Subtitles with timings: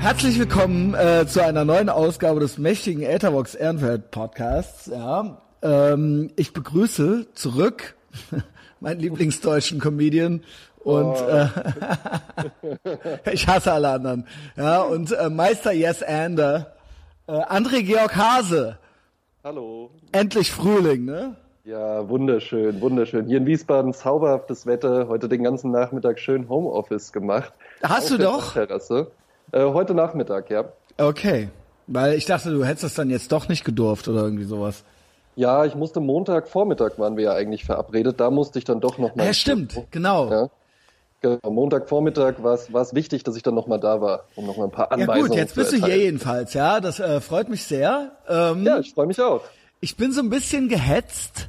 [0.00, 4.86] Herzlich willkommen äh, zu einer neuen Ausgabe des mächtigen Etherbox Ehrenfeld Podcasts.
[4.86, 7.94] Ja, ähm, ich begrüße zurück
[8.80, 10.42] meinen Lieblingsdeutschen Comedian
[10.82, 11.26] und Oh.
[11.28, 11.48] äh,
[13.32, 14.26] ich hasse alle anderen.
[14.56, 16.74] Ja und äh, Meister Yes Ander,
[17.26, 18.78] äh, André Georg Hase.
[19.44, 19.90] Hallo.
[20.12, 21.36] Endlich Frühling, ne?
[21.64, 23.26] Ja, wunderschön, wunderschön.
[23.26, 25.08] Hier in Wiesbaden zauberhaftes Wetter.
[25.08, 27.52] Heute den ganzen Nachmittag schön Homeoffice gemacht.
[27.82, 28.54] Hast du doch?
[28.54, 29.10] Terrasse.
[29.52, 30.64] Äh, heute Nachmittag, ja.
[30.98, 31.48] Okay,
[31.86, 34.84] weil ich dachte, du hättest das dann jetzt doch nicht gedurft oder irgendwie sowas.
[35.36, 38.20] Ja, ich musste Montag Vormittag waren wir ja eigentlich verabredet.
[38.20, 39.26] Da musste ich dann doch noch mal.
[39.26, 40.30] Ja, stimmt, genau.
[40.30, 40.50] Ja.
[41.22, 44.64] Genau, Montagvormittag war es wichtig, dass ich dann noch mal da war, um noch mal
[44.64, 46.80] ein paar Ja Anweisungen gut, jetzt zu bist du hier jedenfalls, ja.
[46.80, 48.12] Das äh, freut mich sehr.
[48.26, 49.42] Ähm, Ja, ich freue mich auch.
[49.80, 51.48] Ich bin so ein bisschen gehetzt.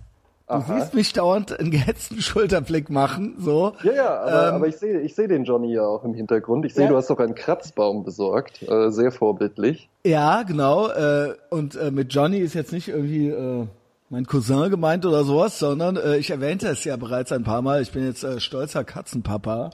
[0.51, 0.79] Du Aha.
[0.79, 3.73] siehst mich dauernd einen gehetzten Schulterblick machen, so.
[3.83, 6.65] Ja, ja, aber, Ähm, aber ich sehe ich sehe den Johnny ja auch im Hintergrund.
[6.65, 6.89] Ich sehe, Ja.
[6.91, 8.61] du hast doch einen Kratzbaum besorgt.
[8.63, 9.89] Äh, sehr vorbildlich.
[10.03, 10.89] Ja, genau.
[10.89, 13.65] Äh, und äh, mit Johnny ist jetzt nicht irgendwie äh,
[14.09, 17.81] mein Cousin gemeint oder sowas, sondern äh, ich erwähnte es ja bereits ein paar Mal.
[17.81, 19.69] Ich bin jetzt äh, stolzer Katzenpapa.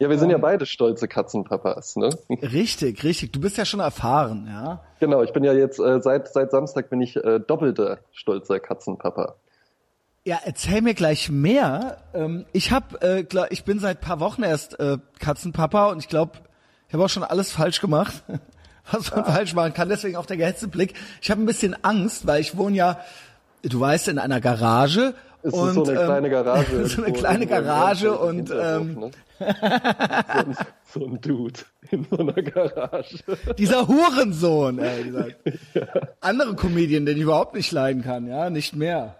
[0.00, 0.32] Ja, wir sind Ähm.
[0.36, 2.10] ja beide stolze Katzenpapas, ne?
[2.42, 3.32] Richtig, richtig.
[3.32, 4.80] Du bist ja schon erfahren, ja.
[5.00, 9.34] Genau, ich bin ja jetzt äh, seit seit Samstag bin ich äh, doppelter stolzer Katzenpapa.
[10.28, 11.96] Ja, erzähl mir gleich mehr.
[12.12, 16.08] Ähm, ich hab, äh, klar, ich bin seit paar Wochen erst äh, Katzenpapa und ich
[16.10, 16.32] glaube,
[16.86, 18.12] ich habe auch schon alles falsch gemacht,
[18.92, 19.88] was man falsch machen kann.
[19.88, 20.92] Deswegen auch der gehetzte Blick.
[21.22, 23.00] Ich habe ein bisschen Angst, weil ich wohne ja,
[23.62, 25.14] du weißt, in einer Garage.
[25.42, 26.84] Es und, ist so eine ähm, kleine Garage.
[26.84, 29.10] so eine kleine Garage und ähm, ne?
[29.38, 30.56] so, ein,
[30.92, 33.16] so ein Dude in so einer Garage.
[33.56, 35.28] dieser Hurensohn, ey, dieser
[36.20, 39.17] andere Comedian, den ich überhaupt nicht leiden kann, ja, nicht mehr.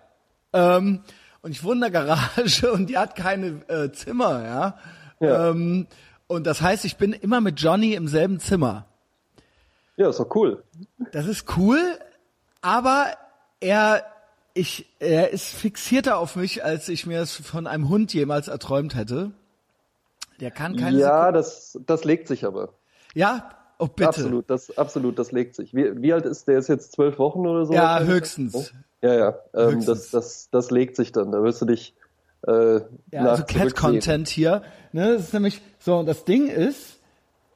[0.52, 1.00] Ähm,
[1.42, 4.78] und ich wohne in der Garage und die hat keine äh, Zimmer, ja.
[5.20, 5.50] Ja.
[5.50, 5.86] Ähm,
[6.26, 8.86] und das heißt, ich bin immer mit Johnny im selben Zimmer.
[9.96, 10.62] Ja, ist doch cool.
[11.12, 11.80] Das ist cool,
[12.60, 13.06] aber
[13.60, 14.04] er,
[14.54, 18.94] ich, er ist fixierter auf mich, als ich mir es von einem Hund jemals erträumt
[18.94, 19.32] hätte.
[20.40, 22.74] Der kann keine Ja, das das legt sich aber.
[23.14, 24.08] Ja, oh bitte.
[24.08, 25.74] Absolut, das absolut, das legt sich.
[25.74, 26.58] Wie, wie alt ist der?
[26.58, 27.72] Ist jetzt zwölf Wochen oder so?
[27.72, 28.72] Ja, höchstens.
[29.02, 29.38] Ja, ja.
[29.54, 31.30] Ähm, das das das legt sich dann.
[31.32, 31.94] Da wirst du dich
[32.46, 33.44] äh, Ja, also.
[33.44, 34.62] Cat-Content hier.
[34.92, 36.98] Ne, das ist nämlich so, und das Ding ist,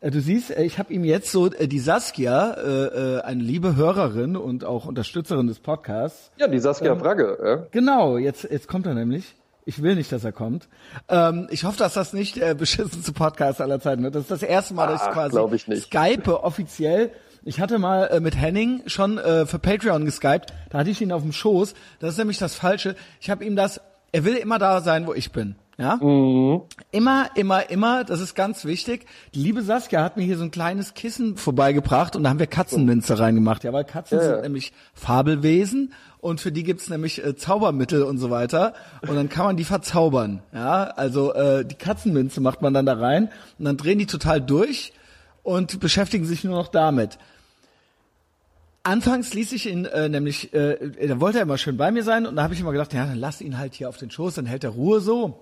[0.00, 2.84] äh, du siehst, äh, ich habe ihm jetzt so, äh, die Saskia, äh,
[3.16, 6.60] äh, eine liebe Hörerin und auch Unterstützerin des Podcasts, Ja, die Ähm.
[6.60, 7.66] Saskia Fragge, ja.
[7.70, 9.34] genau, jetzt, jetzt kommt er nämlich.
[9.64, 10.69] Ich will nicht, dass er kommt.
[11.09, 14.16] Ähm, ich hoffe, dass das nicht der beschissenste Podcast aller Zeiten wird.
[14.16, 15.38] Das ist das erste Mal, dass ich quasi
[15.72, 15.84] ich.
[15.84, 17.10] Skype offiziell.
[17.44, 20.53] Ich hatte mal äh, mit Henning schon äh, für Patreon geskypt.
[20.70, 21.75] Da hatte ich ihn auf dem Schoß.
[21.98, 22.94] Das ist nämlich das Falsche.
[23.20, 23.80] Ich habe ihm das.
[24.12, 25.56] Er will immer da sein, wo ich bin.
[25.78, 25.98] Ja.
[26.91, 28.04] Immer, immer, immer.
[28.04, 29.06] Das ist ganz wichtig.
[29.34, 32.47] Die liebe Saskia hat mir hier so ein kleines Kissen vorbeigebracht und da haben wir
[32.47, 33.64] Katzenminze reingemacht.
[33.64, 34.24] Ja, weil Katzen ja.
[34.24, 39.28] sind nämlich Fabelwesen und für die gibt's nämlich äh, Zaubermittel und so weiter und dann
[39.28, 40.42] kann man die verzaubern.
[40.53, 44.41] Ja, also äh, die Katzenminze macht man dann da rein und dann drehen die total
[44.41, 44.92] durch
[45.42, 47.19] und beschäftigen sich nur noch damit.
[48.84, 52.26] Anfangs ließ ich ihn äh, nämlich, äh, da wollte er immer schön bei mir sein
[52.26, 54.34] und da habe ich immer gedacht, ja, dann lass ihn halt hier auf den Schoß,
[54.34, 55.38] dann hält er Ruhe so.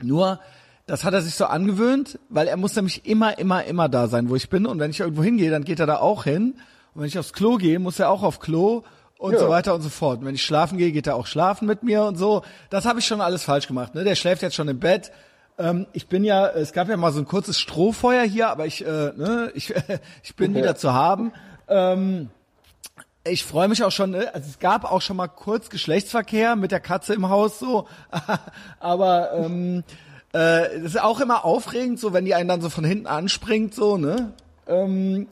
[0.00, 0.38] Nur,
[0.86, 4.30] das hat er sich so angewöhnt, weil er muss nämlich immer, immer, immer da sein,
[4.30, 4.64] wo ich bin.
[4.64, 6.54] Und wenn ich irgendwo hingehe, dann geht er da auch hin.
[6.94, 8.84] Und wenn ich aufs Klo gehe, muss er auch auf Klo
[9.18, 9.40] und Ja.
[9.40, 10.20] so weiter und so fort.
[10.20, 12.42] Und wenn ich schlafen gehe, geht er auch schlafen mit mir und so.
[12.70, 13.96] Das habe ich schon alles falsch gemacht.
[13.96, 14.04] Ne?
[14.04, 15.10] Der schläft jetzt schon im Bett.
[15.58, 18.86] Ähm, ich bin ja, es gab ja mal so ein kurzes Strohfeuer hier, aber ich,
[18.86, 19.74] äh, ne, ich,
[20.22, 21.32] ich bin wieder zu haben.
[21.66, 22.30] Ähm,
[23.24, 24.32] ich freue mich auch schon, ne?
[24.34, 27.86] also es gab auch schon mal kurz Geschlechtsverkehr mit der Katze im Haus so,
[28.80, 29.84] aber ähm,
[30.32, 33.74] äh, das ist auch immer aufregend, so wenn die einen dann so von hinten anspringt,
[33.74, 34.32] so, ne?
[34.66, 35.26] Ähm,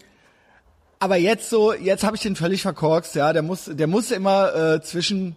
[0.98, 4.54] aber jetzt so, jetzt habe ich den völlig verkorkst, ja, der muss, der muss immer
[4.54, 5.36] äh, zwischen,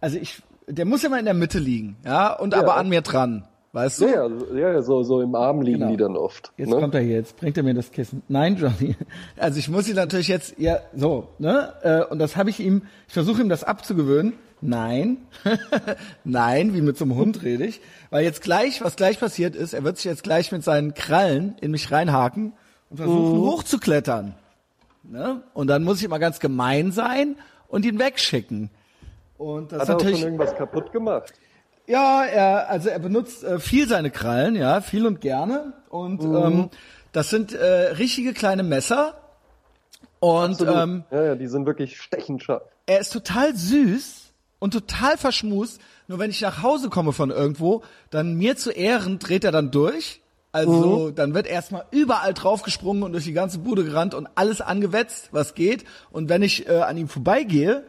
[0.00, 2.60] also ich, der muss immer in der Mitte liegen, ja, und Ja.
[2.60, 4.06] aber an mir dran, weißt du?
[4.06, 5.90] Ja, ja, so- ja, so, so im Arm liegen Genau.
[5.90, 6.50] die dann oft.
[6.56, 6.76] Jetzt ne?
[6.80, 8.22] kommt er hier, jetzt bringt er mir das Kissen.
[8.28, 8.96] Nein, Johnny.
[9.36, 11.72] Also ich muss ihn natürlich jetzt, ja, so, ne?
[11.82, 14.32] Äh, Und das habe ich ihm, ich versuche ihm das abzugewöhnen.
[14.62, 15.18] Nein.
[16.24, 17.80] Nein, wie mit so einem Hund rede ich.
[18.10, 21.56] Weil jetzt gleich, was gleich passiert ist, er wird sich jetzt gleich mit seinen Krallen
[21.60, 22.54] in mich reinhaken
[22.90, 24.34] und versuchen hochzuklettern.
[25.02, 25.42] Ne?
[25.52, 27.36] Und dann muss ich immer ganz gemein sein
[27.68, 28.70] und ihn wegschicken.
[29.38, 31.34] Und das Hat er auch schon irgendwas kaputt gemacht?
[31.86, 35.72] Ja, er, also er benutzt äh, viel seine Krallen, ja, viel und gerne.
[35.88, 36.70] Und ähm,
[37.12, 39.14] das sind äh, richtige kleine Messer.
[40.18, 40.76] Und Absolut.
[40.76, 42.62] ähm, ja, ja, die sind wirklich stechend scharf.
[42.86, 45.80] er ist total süß und total verschmust.
[46.08, 49.70] Nur wenn ich nach Hause komme von irgendwo, dann mir zu Ehren dreht er dann
[49.70, 50.20] durch.
[50.52, 55.28] Also dann wird erstmal überall draufgesprungen und durch die ganze Bude gerannt und alles angewetzt,
[55.32, 55.84] was geht.
[56.10, 57.84] Und wenn ich äh, an ihm vorbeigehe,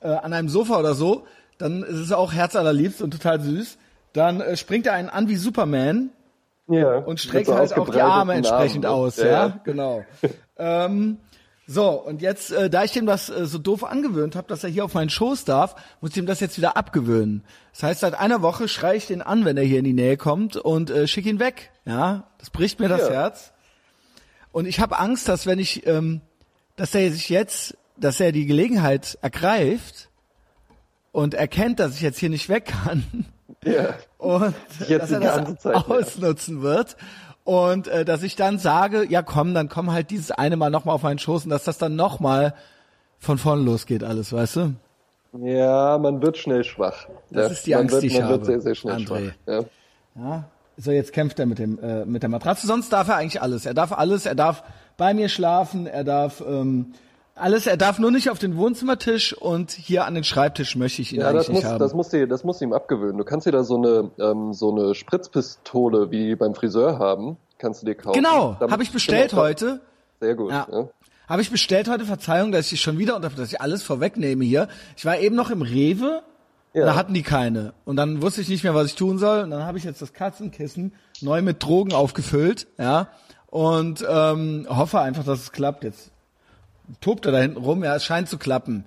[0.00, 1.26] äh, an einem Sofa oder so,
[1.58, 3.78] dann ist es auch herzallerliebst und total süß.
[4.12, 6.10] Dann äh, springt er einen an wie Superman
[6.68, 6.98] Ja.
[6.98, 8.90] und streckt so halt auch die Arme entsprechend ne?
[8.90, 10.04] aus, ja, genau.
[10.58, 11.18] ähm,
[11.66, 14.70] so, und jetzt, äh, da ich dem das äh, so doof angewöhnt habe, dass er
[14.70, 17.42] hier auf meinen Schoß darf, muss ich ihm das jetzt wieder abgewöhnen.
[17.72, 20.18] Das heißt, seit einer Woche schreie ich den an, wenn er hier in die Nähe
[20.18, 21.70] kommt und äh, schick ihn weg.
[21.86, 23.10] Ja, das bricht mir das Ja.
[23.14, 23.52] Herz.
[24.52, 26.20] Und ich habe Angst, dass wenn ich, ähm,
[26.76, 30.10] dass er sich jetzt, dass er die Gelegenheit ergreift
[31.14, 33.04] und erkennt, dass ich jetzt hier nicht weg kann,
[33.64, 33.94] Ja.
[34.18, 34.52] und
[34.88, 36.96] Jetzt dass er das Zeit ausnutzen wird
[37.44, 40.94] und äh, dass ich dann sage, ja komm, dann komm halt dieses eine Mal nochmal
[40.96, 42.52] auf meinen Schoß und dass das dann nochmal
[43.18, 44.74] von vorne losgeht alles, weißt du?
[45.40, 47.06] Ja, man wird schnell schwach.
[47.30, 48.94] Das ja, ist die man Angst, wird, die ich man wird habe, sehr, sehr schnell
[48.96, 49.06] André.
[49.06, 49.34] schwach.
[49.46, 49.60] Ja.
[50.16, 50.44] Ja.
[50.76, 52.66] So, jetzt kämpft er mit dem äh, mit der Matratze.
[52.66, 53.64] Sonst darf er eigentlich alles.
[53.66, 54.26] Er darf alles.
[54.26, 54.64] Er darf
[54.96, 55.86] bei mir schlafen.
[55.86, 56.92] Er darf ähm,
[57.34, 57.66] alles.
[57.66, 61.20] Er darf nur nicht auf den Wohnzimmertisch und hier an den Schreibtisch möchte ich ihn
[61.20, 61.78] Ja, eigentlich das muss, nicht haben.
[61.78, 63.18] das muss dir, das muss ihm abgewöhnen.
[63.18, 67.82] Du kannst dir da so eine, ähm, so eine Spritzpistole, wie beim Friseur haben, kannst
[67.82, 68.14] du dir kaufen.
[68.14, 69.80] genau, habe ich bestellt genau, heute.
[70.20, 70.50] Sehr gut.
[70.52, 70.66] Ja.
[70.70, 70.88] Ja.
[71.28, 74.68] Habe ich bestellt heute, Verzeihung, dass ich schon wieder unter, dass ich alles vorwegnehme hier.
[74.96, 76.22] Ich war eben noch im Rewe,
[76.74, 76.84] Ja.
[76.84, 77.72] da hatten die keine.
[77.84, 79.40] Und dann wusste ich nicht mehr, was ich tun soll.
[79.44, 80.92] Und dann habe ich jetzt das Katzenkissen
[81.22, 83.08] neu mit Drogen aufgefüllt, ja.
[83.46, 85.84] Und ähm, hoffe einfach, dass es klappt.
[85.84, 86.10] Jetzt
[87.00, 88.84] tobt er da hinten rum, ja, es scheint zu klappen.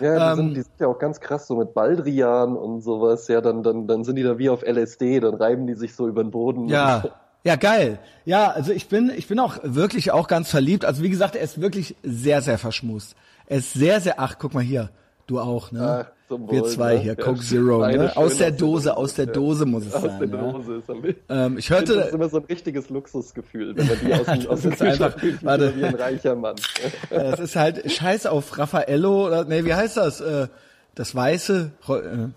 [0.00, 3.28] Ja, die, Ähm, sind, die sind ja auch ganz krass, so mit Baldrian und sowas.
[3.28, 6.08] Ja, dann, dann, dann sind die da wie auf LSD, dann reiben die sich so
[6.08, 6.68] über den Boden.
[6.68, 7.04] Ja.
[7.42, 7.98] Ja, geil.
[8.26, 10.84] Ja, also ich bin, ich bin auch wirklich auch ganz verliebt.
[10.84, 13.16] Also wie gesagt, er ist wirklich sehr, sehr verschmust.
[13.46, 14.90] Er ist sehr, sehr, ach, guck mal hier.
[15.26, 16.04] Du auch, ne?
[16.06, 17.00] Ach, zum Wir Wohl, zwei ne?
[17.00, 18.16] hier, Ja, Coke Zero, ne?
[18.16, 19.32] Aus der aus Dose, aus der ja.
[19.32, 20.18] Dose muss es Aus sein.
[20.20, 20.52] der ja.
[20.52, 23.86] Dose ist am Ähm, ich finde, das ist hörte, immer so ein richtiges Luxusgefühl, wenn
[23.88, 25.76] man die aus, dem- aus dem einfach- warte.
[25.76, 26.54] wie ein reicher Mann.
[27.10, 30.20] es ist halt Scheiß auf Raffaello, oder, nee, wie heißt das?
[30.20, 30.46] Äh,
[30.94, 31.92] das Weiße, äh,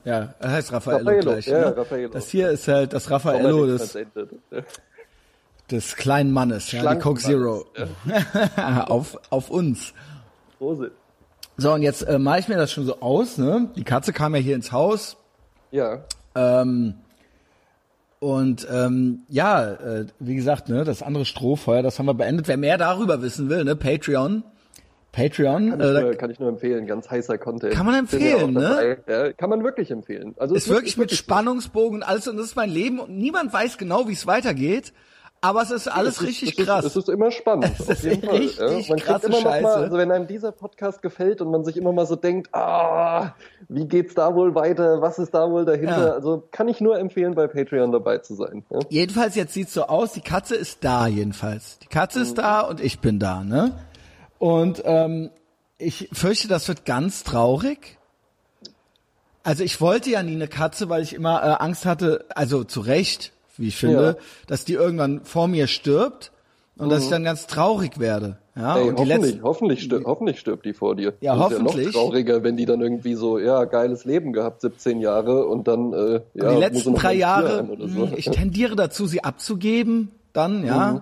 [0.10, 1.48] ja, er heißt Raffaello, Raffaello, gleich.
[1.48, 1.78] ja, ne?
[1.78, 2.10] Raffaello.
[2.10, 3.98] Das hier ist halt das Raffaello des,
[5.72, 7.66] des kleinen Mannes, ja, die Coke Zero.
[8.06, 8.48] Mannes,
[8.90, 9.94] auf, auf uns.
[10.57, 10.92] Prosit.
[11.58, 13.70] So, und jetzt äh, mache ich mir das schon so aus, ne?
[13.76, 15.18] Die Katze kam ja hier ins Haus.
[15.72, 16.04] Ja,
[16.36, 16.96] Ähm,
[18.20, 22.48] und ähm, ja, äh, wie gesagt, ne, das andere Strohfeuer, das haben wir beendet.
[22.48, 24.44] Wer mehr darüber wissen will, ne, Patreon.
[25.12, 26.88] Patreon, kann, äh, ich da nur, kann ich nur empfehlen.
[26.88, 27.74] Ganz heißer Content.
[27.74, 28.98] Kann man empfehlen, ne?
[29.08, 30.34] Ja, kann man wirklich empfehlen.
[30.38, 33.52] Also es ist wirklich mit Spannungsbogen und alles und das ist mein Leben und niemand
[33.54, 34.94] weiß genau, wie es weitergeht.
[35.44, 36.86] Aber es ist alles es ist, richtig es ist, krass.
[36.86, 37.72] Es ist immer spannend.
[37.78, 38.44] Es auf jeden Fall.
[38.44, 38.88] ja.
[38.88, 39.62] Man kriegt immer noch Scheiße.
[39.62, 43.34] mal, also wenn einem dieser Podcast gefällt und man sich immer mal so denkt, ah,
[43.68, 45.01] wie geht's da wohl weiter?
[45.01, 46.07] Was ist da wohl dahinter?
[46.07, 46.13] Ja.
[46.13, 48.63] Also kann ich nur empfehlen, bei Patreon dabei zu sein.
[48.69, 48.80] Ja?
[48.90, 51.78] Jedenfalls, jetzt sieht's so aus, die Katze ist da jedenfalls.
[51.80, 52.25] Die Katze Mhm.
[52.25, 53.74] ist da und ich bin da, ne?
[54.40, 55.30] Und ähm,
[55.78, 57.98] ich fürchte, das wird ganz traurig.
[59.44, 62.80] Also ich wollte ja nie eine Katze, weil ich immer äh, Angst hatte, also zu
[62.80, 64.24] Recht, wie ich finde, Ja.
[64.48, 66.32] dass die irgendwann vor mir stirbt
[66.78, 68.38] und dass ich dann ganz traurig werde.
[68.56, 68.82] Ja, Mhm.
[68.82, 71.14] Ey, und die hoffentlich, letzten, hoffentlich, stirbt, hoffentlich stirbt die vor dir.
[71.22, 71.86] Ja, das ist hoffentlich.
[71.88, 75.68] Ja noch trauriger, wenn die dann irgendwie so, ja, geiles Leben gehabt, 17 Jahre und
[75.68, 78.06] dann, äh, ja, die muss sie letzten drei Jahre, so.
[78.06, 80.92] mh, ich tendiere dazu, sie abzugeben, dann, ja.
[80.92, 81.02] Mhm.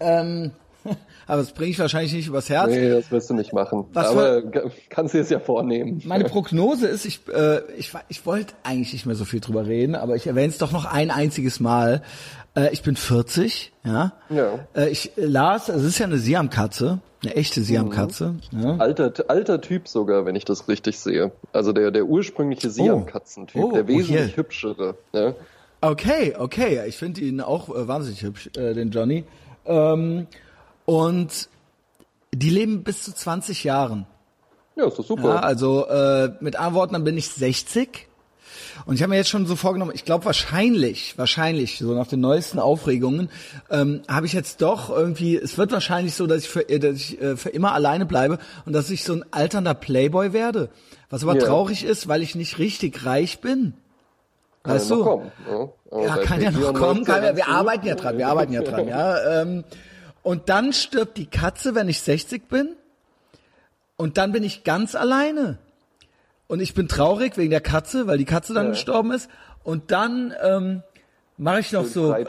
[0.00, 0.50] Ähm,
[1.26, 2.70] aber das bringe ich wahrscheinlich nicht übers Herz.
[2.70, 3.84] Nee, das wirst du nicht machen.
[3.92, 4.42] Was Aber
[4.88, 6.02] kannst du es ja vornehmen.
[6.04, 9.94] Meine Prognose ist, ich, äh, ich, ich wollte eigentlich nicht mehr so viel drüber reden,
[9.94, 12.02] aber ich erwähne es doch noch ein einziges Mal.
[12.56, 14.12] Äh, ich bin 40, ja.
[14.30, 14.58] Ja.
[14.74, 18.36] Äh, ich las, es ist ja eine Siamkatze, eine echte Siamkatze.
[18.50, 18.76] Ja.
[18.76, 21.32] Alter, alter Typ sogar, wenn ich das richtig sehe.
[21.52, 24.36] Also der, der ursprüngliche Siam-Katzentyp, Oh, der oh, wesentlich hier.
[24.36, 24.94] hübschere.
[25.12, 25.34] Ja.
[25.82, 29.24] Okay, okay, ich finde ihn auch äh, wahnsinnig hübsch, äh, den Johnny.
[29.66, 30.26] Ähm,
[30.86, 31.48] und
[32.34, 34.06] die leben bis zu 20 Jahren.
[34.76, 35.28] ja, ist doch super.
[35.28, 38.08] Ja, also äh, mit anderen Worten, dann bin ich 60.
[38.84, 42.20] Und ich habe mir jetzt schon so vorgenommen, ich glaube wahrscheinlich, wahrscheinlich, so nach den
[42.20, 43.30] neuesten Aufregungen,
[43.70, 46.96] ähm, habe ich jetzt doch irgendwie, es wird wahrscheinlich so, dass ich für, äh, dass
[46.96, 50.68] ich, äh, für immer alleine bleibe und dass ich so ein alternder Playboy werde.
[51.10, 51.46] Was aber Ja.
[51.46, 53.74] traurig ist, weil ich nicht richtig reich bin.
[54.62, 55.02] Kann weißt ja du?
[55.04, 55.32] noch kommen.
[55.48, 57.04] Ja, Aber Ja, bei kann ja noch kommen.
[57.04, 59.40] ja Kann ja, wir arbeiten ja dran, wir arbeiten ja dran, ja.
[59.42, 59.64] Ähm,
[60.26, 62.74] und dann stirbt die Katze, wenn ich 60 bin.
[63.96, 65.58] Und dann bin ich ganz alleine.
[66.48, 68.70] Und ich bin traurig wegen der Katze, weil die Katze dann Ja.
[68.72, 69.30] gestorben ist.
[69.62, 70.82] Und dann ähm,
[71.36, 72.24] mache ich noch Schön so, äh,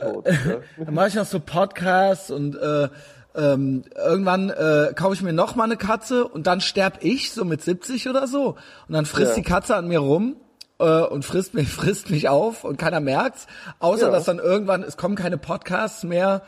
[0.78, 2.90] dann mache ich noch so Podcasts und äh,
[3.34, 7.46] ähm, irgendwann äh, kaufe ich mir noch mal eine Katze und dann sterb ich so
[7.46, 9.36] mit 70 oder so und dann frisst Ja.
[9.38, 10.36] die Katze an mir rum
[10.80, 13.48] äh, und frisst mich, frisst mich auf und keiner merkt's.
[13.80, 14.12] Außer Ja.
[14.12, 16.44] dass dann irgendwann, es kommen keine Podcasts mehr,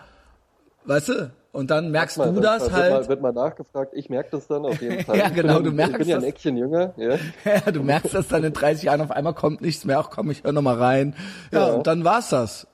[0.86, 1.32] weißt du?
[1.52, 2.92] Und dann merkst Mal, du das wird halt.
[2.92, 5.18] Mal, wird mal nachgefragt, ich merke das dann auf jeden Fall.
[5.18, 6.30] Ja, Ich genau, du Ich merkst bin ja ein das.
[6.30, 7.16] Eckchen jünger, ja.
[7.66, 9.98] Ja, du merkst das dann in 30 Jahren auf einmal kommt nichts mehr.
[10.00, 11.16] Ach komm, ich hör noch mal rein.
[11.52, 11.74] Ja, Ja.
[11.74, 12.68] und dann war's das.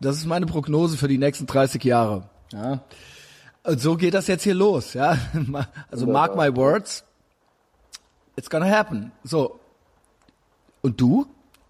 [0.00, 2.28] Das ist meine Prognose für die nächsten 30 Jahre.
[2.52, 2.80] Ja.
[3.64, 5.18] Und so geht das jetzt hier los, ja.
[5.90, 7.04] Also mark my words.
[8.36, 9.10] It's gonna happen.
[9.24, 9.58] So.
[10.80, 11.26] Und du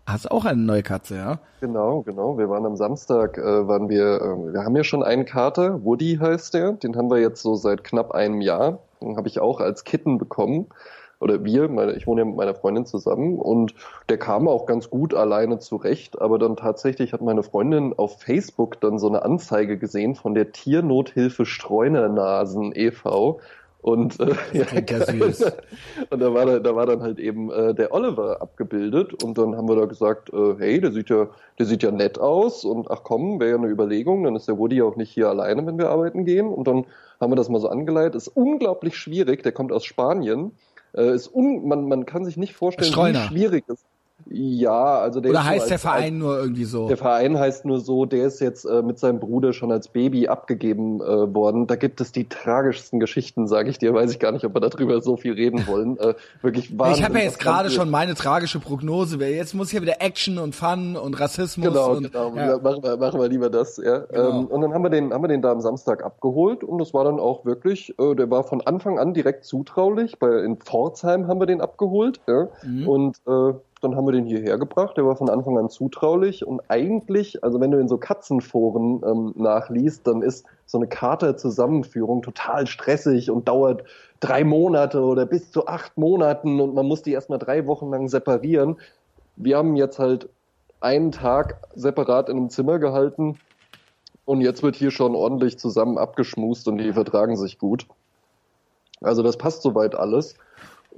[0.08, 1.38] hast auch eine neue Katze, ja?
[1.60, 2.38] Genau, genau.
[2.38, 6.18] Wir waren am Samstag, äh, waren wir, äh, wir haben ja schon einen Kater, Woody
[6.20, 8.78] heißt der, den haben wir jetzt so seit knapp einem Jahr.
[9.00, 10.66] Den habe ich auch als Kitten bekommen.
[11.20, 13.74] Oder wir, meine, ich wohne ja mit meiner Freundin zusammen und
[14.08, 18.80] der kam auch ganz gut alleine zurecht, aber dann tatsächlich hat meine Freundin auf Facebook
[18.80, 23.40] dann so eine Anzeige gesehen von der Tiernothilfe Streunernasen e.V.
[23.80, 25.52] Und, äh, ja, süß.
[26.10, 29.56] und da war, da, da war dann halt eben äh, der Oliver abgebildet und dann
[29.56, 32.90] haben wir da gesagt, äh, hey, der sieht ja, der sieht ja nett aus und
[32.90, 35.78] ach komm, wäre ja eine Überlegung, dann ist der Woody auch nicht hier alleine, wenn
[35.78, 36.48] wir arbeiten gehen.
[36.48, 36.86] Und dann
[37.20, 38.16] haben wir das mal so angeleitet.
[38.16, 40.52] Ist unglaublich schwierig, der kommt aus Spanien.
[40.92, 43.24] Äh, ist un, man, man kann sich nicht vorstellen, Streuner.
[43.24, 43.84] wie schwierig es
[44.30, 46.86] Ja, also der Oder heißt als, der Verein nur irgendwie so?
[46.88, 50.28] der Verein heißt nur so, der ist jetzt äh, mit seinem Bruder schon als Baby
[50.28, 51.66] abgegeben äh, worden.
[51.66, 53.94] Da gibt es die tragischsten Geschichten, sage ich dir.
[53.94, 55.98] Weiß ich gar nicht, ob wir darüber so viel reden wollen.
[55.98, 56.98] Äh, wirklich Wahnsinn.
[56.98, 59.18] ich habe ja jetzt gerade schon meine tragische Prognose.
[59.18, 62.36] Jetzt muss hier wieder Action und Fun und Rassismus Genau, und genau.
[62.36, 62.48] ja.
[62.48, 62.58] Ja.
[62.58, 63.78] Machen, wir, machen wir lieber das.
[63.78, 63.98] Ja.
[63.98, 64.40] Genau.
[64.40, 66.92] Ähm, und dann haben wir den, haben wir den da am Samstag abgeholt und das
[66.92, 70.18] war dann auch wirklich, äh, der war von Anfang an direkt zutraulich.
[70.18, 72.20] Bei in Pforzheim haben wir den abgeholt.
[72.26, 72.48] Ja.
[72.62, 72.88] Mhm.
[72.88, 74.96] Und äh, dann haben wir den hierher gebracht.
[74.96, 79.32] Der war von Anfang an zutraulich und eigentlich, also wenn du in so Katzenforen ähm,
[79.36, 83.84] nachliest, dann ist so eine Kater-Zusammenführung total stressig und dauert
[84.20, 88.08] drei Monate oder bis zu acht Monaten und man muss die erstmal drei Wochen lang
[88.08, 88.76] separieren.
[89.36, 90.28] Wir haben jetzt halt
[90.80, 93.38] einen Tag separat in einem Zimmer gehalten
[94.24, 97.86] und jetzt wird hier schon ordentlich zusammen abgeschmust und die vertragen sich gut.
[99.00, 100.34] Also das passt soweit alles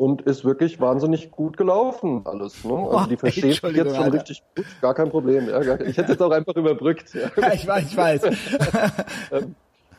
[0.00, 2.64] und ist wirklich wahnsinnig gut gelaufen alles.
[2.64, 2.72] Ne?
[2.72, 5.46] Also die Oh, verstehen sich Entschuldigung, jetzt schon richtig gut, gar kein Problem.
[5.48, 7.12] Ja, gar, ich hätte jetzt auch einfach überbrückt.
[7.14, 7.28] Ja.
[7.36, 8.22] Ja, ich weiß, ich weiß.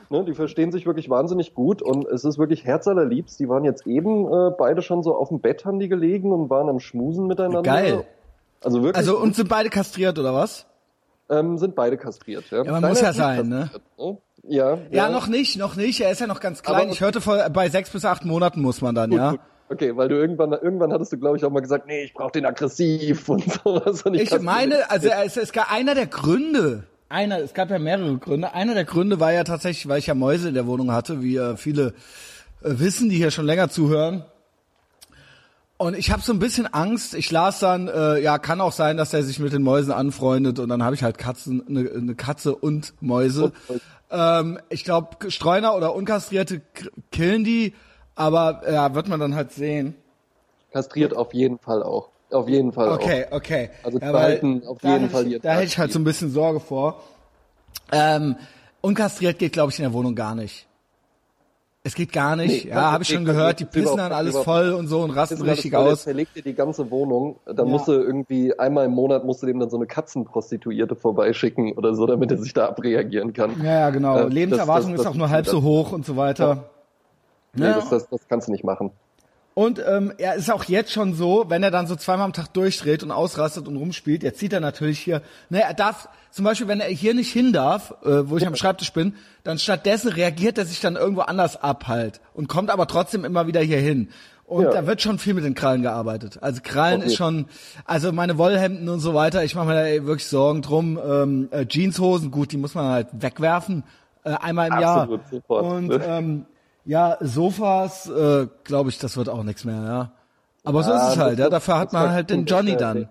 [0.09, 3.39] Ne, die verstehen sich wirklich wahnsinnig gut und es ist wirklich herzallerliebst.
[3.39, 6.49] Die waren jetzt eben äh, beide schon so auf dem Bett haben die gelegen und
[6.49, 7.61] waren am Schmusen miteinander.
[7.61, 8.03] Geil.
[8.61, 10.65] Also wirklich Also und sind beide kastriert oder was?
[11.29, 12.43] ähm, sind beide kastriert.
[12.51, 13.69] Ja, Ja, man Deiner muss ja sein, ne?
[13.97, 14.17] ne?
[14.43, 16.01] Ja, Ja, noch nicht, noch nicht.
[16.01, 16.81] Er ist ja noch ganz klein.
[16.81, 19.31] Aber- ich hörte vor, bei sechs bis acht Monaten muss man dann, Gut, ja.
[19.31, 19.39] gut.
[19.71, 22.33] Okay, weil du irgendwann, irgendwann hattest du, glaube ich, auch mal gesagt, nee, ich brauche
[22.33, 24.01] den aggressiv und sowas.
[24.01, 27.79] Und Ich kastriere meine, also es, es gab einer der Gründe, einer, es gab ja
[27.79, 28.53] mehrere Gründe.
[28.53, 31.37] Einer der Gründe war ja tatsächlich, weil ich ja Mäuse in der Wohnung hatte, wie
[31.37, 31.93] äh, viele
[32.63, 34.25] äh, wissen, die hier schon länger zuhören.
[35.77, 37.15] Und ich habe so ein bisschen Angst.
[37.15, 40.59] Ich las dann, äh, ja, kann auch sein, dass er sich mit den Mäusen anfreundet
[40.59, 43.45] und dann habe ich halt Katzen, eine, eine Katze und Mäuse.
[43.45, 43.81] Und Mäuse.
[44.11, 46.61] Ähm, ich glaube, Streuner oder Unkastrierte
[47.11, 47.73] killen die,
[48.15, 49.95] aber ja, wird man dann halt sehen.
[50.71, 52.09] Kastriert auf jeden Fall auch.
[52.31, 53.69] Auf jeden Fall Okay, okay.
[53.83, 56.31] Also die weil behalten auf jeden Fall ich, Da hätte ich halt so ein bisschen
[56.31, 57.01] Sorge vor.
[57.91, 58.37] Ähm,
[58.79, 60.65] unkastriert geht, glaube ich, in der Wohnung gar nicht.
[61.83, 62.65] Es geht gar nicht.
[62.65, 63.59] Nee, ja, das habe ich schon gehört.
[63.59, 65.15] Die pissen dann alles voll und so und auch.
[65.15, 66.03] rasten Das richtig voll, aus.
[66.03, 67.37] Der zerlegt dir die ganze Wohnung.
[67.45, 67.65] Da Ja.
[67.65, 71.95] musst du irgendwie einmal im Monat musst du dem dann so eine Katzenprostituierte vorbeischicken oder
[71.95, 73.61] so, damit er sich da abreagieren kann.
[73.63, 74.15] Ja, ja, genau.
[74.19, 76.69] Äh, das- Lebenserwartung das- ist auch nur halb so hoch und so weiter.
[77.55, 77.73] Nee, Ja.
[77.73, 78.91] das, das, das kannst du nicht machen.
[79.53, 82.53] Und ähm, er ist auch jetzt schon so, wenn er dann so zweimal am Tag
[82.53, 86.69] durchdreht und ausrastet und rumspielt, jetzt sieht er natürlich hier, ne, er darf, zum Beispiel,
[86.69, 90.57] wenn er hier nicht hin darf, äh, wo ich am Schreibtisch bin, dann stattdessen reagiert
[90.57, 94.09] er sich dann irgendwo anders ab halt und kommt aber trotzdem immer wieder hier hin.
[94.45, 94.71] Und Ja.
[94.71, 96.39] da wird schon viel mit den Krallen gearbeitet.
[96.41, 97.47] Also Krallen Auf ist schon,
[97.83, 100.97] also meine Wollhemden und so weiter, ich mache mir da ey wirklich Sorgen drum.
[101.05, 103.83] Ähm, äh, Jeanshosen, gut, die muss man halt wegwerfen,
[104.23, 105.29] äh, einmal im Absolut, Jahr.
[105.29, 105.63] sofort.
[105.65, 106.45] Und ähm,
[106.85, 110.11] ja, Sofas, äh, glaube ich, das wird auch nichts mehr, ja.
[110.63, 111.49] Aber so Ja, ist es halt, ja.
[111.49, 113.09] Dafür hat man halt den Johnny dann.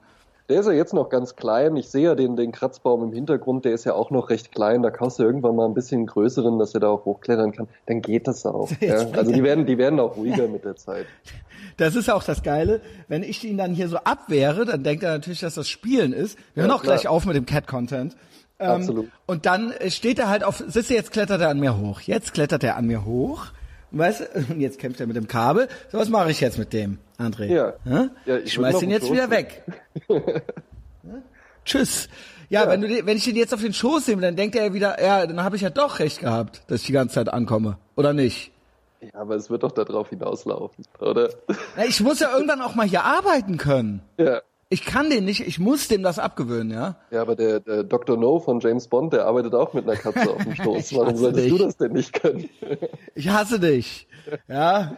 [0.48, 1.76] Der ist ja jetzt noch ganz klein.
[1.76, 4.82] Ich sehe ja den, den Kratzbaum im Hintergrund, der ist ja auch noch recht klein.
[4.82, 7.68] Da kaufst du irgendwann mal ein bisschen größeren, dass er da auch hochklettern kann.
[7.86, 8.68] Dann geht das auch.
[8.80, 9.06] Ja?
[9.12, 11.06] Also die werden, die werden auch ruhiger mit der Zeit.
[11.76, 12.80] Das ist auch das Geile.
[13.08, 16.36] Wenn ich ihn dann hier so abwehre, dann denkt er natürlich, dass das Spielen ist.
[16.52, 18.16] Wir hören Ja, auch gleich auf mit dem Cat-Content.
[18.58, 19.08] Ähm, Absolut.
[19.26, 22.00] Und dann äh, steht er halt auf, du, jetzt klettert er an mir hoch.
[22.02, 23.46] Jetzt klettert er an mir hoch.
[23.92, 25.68] Weißt du, und jetzt kämpft er mit dem Kabel.
[25.90, 27.46] So, was mache ich jetzt mit dem, André?
[27.46, 27.72] Ja.
[27.84, 28.08] Hä?
[28.26, 29.62] Ja, ich schmeiß noch jetzt wieder weg.
[30.08, 30.42] Ne?
[31.64, 32.08] Tschüss.
[32.48, 34.64] Ja, Wenn, du, den- wenn ich den jetzt auf den Schoß nehme, dann denkt er
[34.66, 37.28] ja wieder, ja, dann habe ich ja doch recht gehabt, dass ich die ganze Zeit
[37.32, 37.78] ankomme.
[37.96, 38.50] Oder nicht?
[39.00, 41.30] Ja, aber es wird doch darauf hinauslaufen, oder?
[41.76, 44.02] Na, ich muss ja irgendwann auch mal hier arbeiten können.
[44.18, 44.40] Ja,
[44.72, 46.94] Ich kann den nicht, ich muss dem das abgewöhnen, ja.
[47.10, 48.16] Ja, aber der, der Dr.
[48.16, 50.94] No von James Bond, der arbeitet auch mit einer Katze auf dem Stoß.
[50.94, 51.52] Warum solltest dich.
[51.52, 52.48] du das denn nicht können?
[53.16, 54.06] ich hasse dich.
[54.46, 54.96] Ja.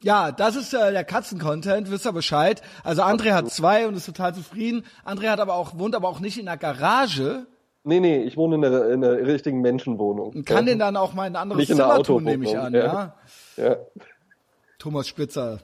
[0.00, 2.62] Ja, das ist äh, der Katzen-Content, wisst ihr Bescheid.
[2.84, 4.84] Also André hat zwei und ist total zufrieden.
[5.04, 7.46] André hat aber auch, wohnt aber auch nicht in der Garage.
[7.82, 10.30] Nee, nee, ich wohne in der, in der richtigen Menschenwohnung.
[10.30, 10.72] Und kann ja.
[10.72, 13.14] den dann auch mal in ein anderes nicht Zimmer tun, nehme ich an, ja.
[13.56, 13.64] ja.
[13.64, 13.76] ja.
[14.78, 15.58] Thomas Spitzer,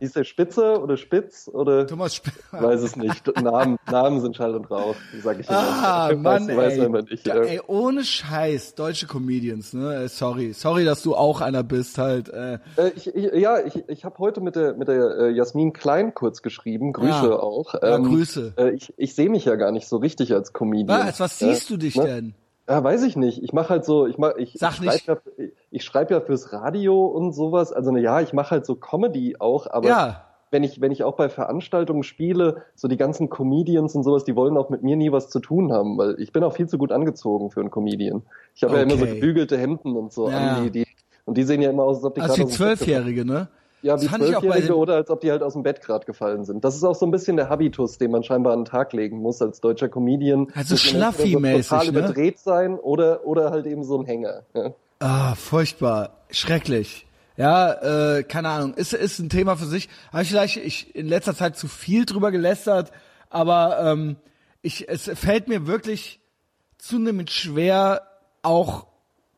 [0.00, 1.86] Hieß der Spitze oder Spitz oder?
[1.86, 2.34] Thomas Spitz.
[2.50, 3.26] Weiß es nicht.
[3.40, 5.58] Namen, Namen sind Schall und Rauch, sag ich immer.
[5.58, 10.04] Ah, Mann, weiß, ey, weiß nicht, da, ey, ohne Scheiß, deutsche Comedians, ne?
[10.04, 12.28] Äh, sorry, sorry, dass du auch einer bist, halt.
[12.28, 12.58] Äh.
[12.76, 16.14] äh ich, ich, ja, ich, ich habe heute mit der mit der äh, Jasmin Klein
[16.14, 16.92] kurz geschrieben.
[16.92, 17.38] Grüße ja.
[17.38, 17.74] auch.
[17.74, 18.54] Ähm, ja, Grüße.
[18.74, 21.06] Ich ich sehe mich ja gar nicht so richtig als Comedian.
[21.06, 22.04] Was, was siehst du dich ne?
[22.04, 22.34] denn?
[22.68, 23.42] Ja, weiß ich nicht.
[23.42, 26.52] Ich mache halt so, ich mach, ich, Sag ich schreibe ja, ich schreib ja fürs
[26.52, 27.72] Radio und sowas.
[27.72, 31.02] Also ne, ja, ich mache halt so Comedy auch, aber ja wenn ich, wenn ich
[31.02, 34.96] auch bei Veranstaltungen spiele, so die ganzen Comedians und sowas, die wollen auch mit mir
[34.96, 37.70] nie was zu tun haben, weil ich bin auch viel zu gut angezogen für einen
[37.70, 38.22] Comedian.
[38.54, 38.82] Ich habe okay.
[38.82, 40.38] ja immer so gebügelte Hemden und so ja.
[40.38, 40.86] an, die, die,
[41.24, 42.50] und die sehen ja immer aus, als ob die also gerade.
[42.50, 43.48] Zwölfjährige, ne?
[43.86, 46.64] Ja, wie Zwölfjährige oder als ob die halt aus dem Bett gerade gefallen sind.
[46.64, 49.18] Das ist auch so ein bisschen der Habitus, den man scheinbar an den Tag legen
[49.18, 50.48] muss als deutscher Comedian.
[50.54, 51.90] Also schlaffi-mäßig, total ne?
[51.90, 54.42] überdreht sein oder, oder halt eben so ein Hänger.
[54.54, 54.74] Ja.
[54.98, 56.16] Ah, furchtbar.
[56.30, 57.06] Schrecklich.
[57.36, 59.88] Ja, äh, keine Ahnung, ist, ist ein Thema für sich.
[60.10, 62.90] Habe ich vielleicht ich in letzter Zeit zu viel drüber gelästert,
[63.30, 64.16] aber ähm,
[64.62, 66.20] ich, es fällt mir wirklich
[66.76, 68.02] zunehmend schwer,
[68.42, 68.88] auch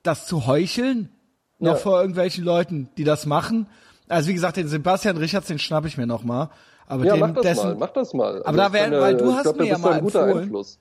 [0.02, 1.12] das zu heucheln,
[1.58, 1.76] noch ja.
[1.76, 3.68] vor irgendwelchen Leuten, die das machen.
[4.08, 6.50] Also wie gesagt, den Sebastian Richards, den schnapp ich mir noch mal.
[6.86, 8.38] Aber ja, den, mach das dessen, mal, mach das mal.
[8.42, 10.38] Aber also da wäre, weil du hast glaub, mir ja mal empfohlen.
[10.38, 10.78] Einfluss.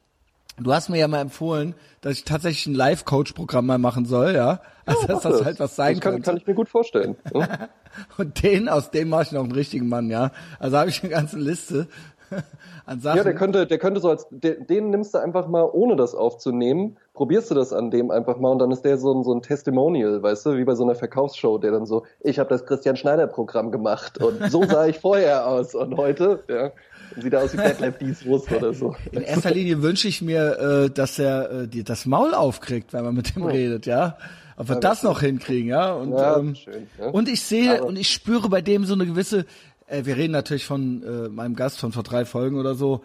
[0.60, 4.60] Du hast mir ja mal empfohlen, dass ich tatsächlich ein Live-Coach-Programm mal machen soll, ja.
[4.86, 6.26] Also ja, dass das, das halt was sein das kann, könnte.
[6.26, 7.16] kann ich mir gut vorstellen.
[8.18, 10.32] Und den, aus dem mache ich noch einen richtigen Mann, ja.
[10.60, 11.88] Also habe ich eine ganze Liste
[12.86, 13.18] an Sachen.
[13.18, 16.98] Ja, der könnte, der könnte so als, den, nimmst du einfach mal, ohne das aufzunehmen,
[17.14, 19.42] probierst du das an dem einfach mal und dann ist der so ein, so ein
[19.42, 22.96] Testimonial, weißt du, wie bei so einer Verkaufsshow, der dann so, ich habe das Christian
[22.96, 26.72] Schneider Programm gemacht und so sah ich vorher aus und heute, ja.
[27.16, 28.96] Sieht aus wie Detlef Dieswurst oder so.
[29.12, 33.04] In erster Linie wünsche ich mir, äh, dass er äh, dir das Maul aufkriegt, wenn
[33.04, 33.48] man mit dem oh.
[33.48, 34.18] redet, ja.
[34.58, 35.94] Ob wir ja, das noch hinkriegen, ja.
[35.94, 37.08] Und, ja, ähm, schön, ja.
[37.08, 39.46] und ich sehe Aber und ich spüre bei dem so eine gewisse,
[39.88, 43.02] äh, wir reden natürlich von äh, meinem Gast von vor drei Folgen oder so,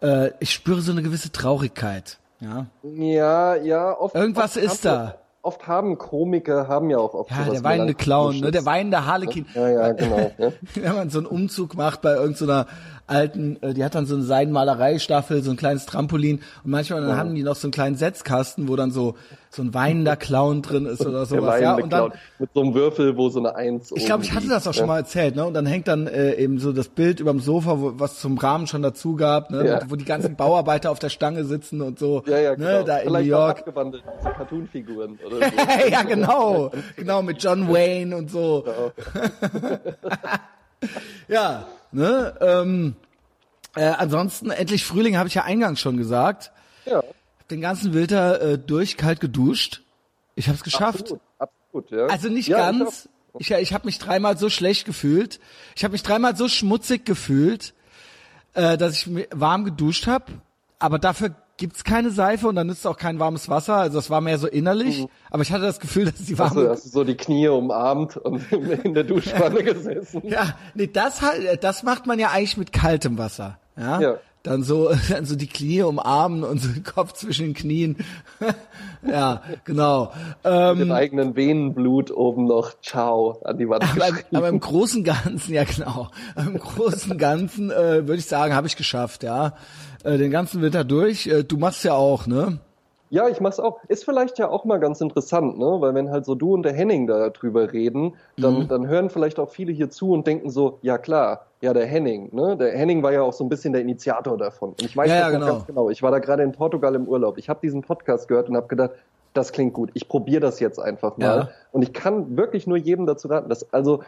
[0.00, 2.66] äh, ich spüre so eine gewisse Traurigkeit, ja.
[2.82, 4.14] Ja, ja, oft.
[4.14, 8.40] Irgendwas oft ist da oft haben Komiker, haben ja auch oft Ja, der weinende Clown,
[8.40, 8.50] ne?
[8.50, 9.46] der weinende Harlekin.
[9.54, 10.30] Ja, ja, genau.
[10.36, 10.52] Ja.
[10.74, 12.66] Wenn man so einen Umzug macht bei irgendeiner
[13.08, 17.10] alten, äh, die hat dann so eine Seidenmalereistaffel, so ein kleines Trampolin und manchmal dann
[17.10, 17.16] ja.
[17.16, 19.14] haben die noch so einen kleinen Setzkasten, wo dann so
[19.50, 21.60] so ein weinender Clown drin ist oder sowas.
[21.60, 24.46] Ja, und dann, mit so einem Würfel, wo so eine Eins Ich glaube, ich hatte
[24.46, 25.46] das auch schon mal erzählt, ne?
[25.46, 28.66] Und dann hängt dann äh, eben so das Bild überm Sofa, wo, was zum Rahmen
[28.66, 29.66] schon dazu gab, ne?
[29.66, 29.80] Ja.
[29.88, 32.68] Wo die ganzen Bauarbeiter auf der Stange sitzen und so, ja, ja, genau.
[32.68, 32.84] ne?
[32.84, 33.60] Da in New York.
[33.60, 35.88] Abgewandelt, so Cartoon-Figuren oder so.
[35.90, 36.70] ja, genau.
[36.96, 38.64] genau, mit John Wayne und so.
[38.66, 39.28] Genau.
[41.28, 42.34] ja, ne?
[42.40, 42.96] Ähm,
[43.74, 46.50] äh, ansonsten, endlich Frühling, habe ich ja eingangs schon gesagt.
[46.84, 47.02] Ja.
[47.50, 49.82] Den ganzen Winter äh, durch kalt geduscht.
[50.34, 51.00] Ich habe es geschafft.
[51.00, 52.06] Absolut, absolut, ja.
[52.06, 53.08] Also nicht ja, ganz.
[53.38, 55.40] Ich, ich, ich habe mich dreimal so schlecht gefühlt.
[55.76, 57.74] Ich habe mich dreimal so schmutzig gefühlt,
[58.54, 60.26] äh, dass ich warm geduscht habe.
[60.78, 63.76] Aber dafür gibt's keine Seife und dann nützt auch kein warmes Wasser.
[63.76, 65.02] Also das war mehr so innerlich.
[65.02, 65.08] Mhm.
[65.30, 66.62] Aber ich hatte das Gefühl, dass die warme...
[66.62, 68.50] Du, hast du so die Knie umarmt und
[68.84, 70.22] in der Duschwanne gesessen?
[70.24, 73.58] Ja, nee, das halt, das macht man ja eigentlich mit kaltem Wasser.
[73.76, 74.00] Ja.
[74.00, 74.14] ja.
[74.48, 77.96] Dann so, dann so die Knie umarmen und so den Kopf zwischen den Knien.
[79.06, 80.10] ja, genau.
[80.42, 85.04] Ähm, Mit dem eigenen Venenblut oben noch Ciao an die Wand aber, aber im Großen
[85.04, 86.08] Ganzen, ja genau.
[86.34, 89.52] Im Großen Ganzen äh, würde ich sagen, habe ich geschafft, ja
[90.02, 91.26] äh, den ganzen Winter durch.
[91.26, 92.58] Äh, du machst ja auch, ne?
[93.10, 93.78] Ja, ich mach's auch.
[93.88, 95.76] Ist vielleicht ja auch mal ganz interessant, ne?
[95.80, 98.68] Weil wenn halt so du und der Henning da drüber reden, dann, mhm.
[98.68, 102.34] dann hören vielleicht auch viele hier zu und denken so, ja klar, ja, der Henning,
[102.34, 102.56] ne?
[102.56, 104.70] Der Henning war ja auch so ein bisschen der Initiator davon.
[104.70, 105.46] Und ich weiß ja, das ja, genau.
[105.46, 105.90] ganz genau.
[105.90, 107.38] Ich war da gerade in Portugal im Urlaub.
[107.38, 108.90] Ich habe diesen Podcast gehört und habe gedacht,
[109.34, 109.90] das klingt gut.
[109.94, 111.24] Ich probiere das jetzt einfach mal.
[111.24, 111.48] Ja.
[111.72, 114.02] Und ich kann wirklich nur jedem dazu raten, dass also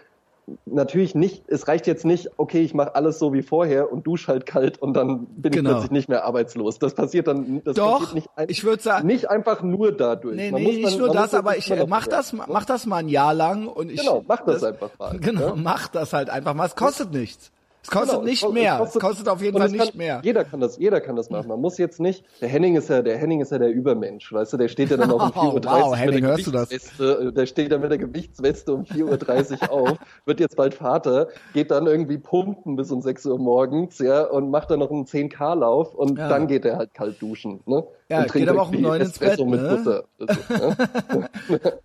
[0.67, 4.29] natürlich nicht, es reicht jetzt nicht, okay, ich mache alles so wie vorher und dusche
[4.29, 5.71] halt kalt und dann bin genau.
[5.71, 6.79] ich plötzlich nicht mehr arbeitslos.
[6.79, 10.37] Das passiert dann, das Doch, passiert nicht, ein, ich würde sagen, nicht einfach nur dadurch.
[10.37, 13.35] Nee, man nee, nicht nur das, aber ich mach das, mach das mal ein Jahr
[13.35, 14.01] lang und ich.
[14.01, 15.19] Genau, mach das, das einfach mal.
[15.21, 15.55] Genau, ja?
[15.57, 16.67] mach das halt einfach mal.
[16.67, 17.53] Es kostet nichts.
[17.83, 18.77] Es kostet Genau, nicht es mehr.
[18.77, 20.21] kostet- es kostet auf jeden Fall es nicht kann, mehr.
[20.23, 21.49] Jeder kann das, jeder kann das machen.
[21.49, 22.25] Man muss jetzt nicht.
[22.43, 24.57] Der Henning ist ja, der Henning ist ja der Übermensch, weißt du?
[24.59, 26.69] Der steht ja dann auch um 4.30 Uhr Wow, mit Henning, der hörst du das?
[26.69, 31.29] Gewichtsweste, der steht dann mit der Gewichtsweste um 4.30 Uhr auf, wird jetzt bald Vater,
[31.55, 35.07] geht dann irgendwie pumpen bis um 6 Uhr morgens, ja, und macht dann noch einen
[35.07, 36.29] 10K-Lauf und Ja.
[36.29, 37.83] dann geht er halt kalt duschen, ne?
[38.11, 40.05] Ja, und geht aber auch um irgendwie neun ins Espresso Bett, mit ne?
[40.19, 41.73] Ist, ne?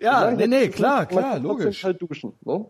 [0.00, 1.82] Ja, nee, nee, das klar, klar, logisch.
[1.82, 2.64] kalt duschen, ne?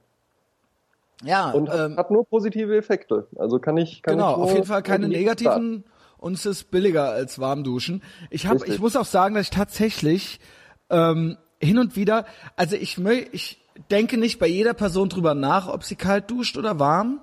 [1.24, 3.26] Ja, Und ähm, hat nur positive Effekte.
[3.36, 5.84] Also kann ich, kann genau, ich auf jeden Fall keine negativen
[6.18, 8.02] und es ist billiger als warm duschen.
[8.30, 10.40] Ich habe, ich muss auch sagen, dass ich tatsächlich
[10.88, 12.98] ähm, hin und wieder, also ich
[13.32, 17.20] ich denke nicht bei jeder Person drüber nach, ob sie kalt duscht oder warm.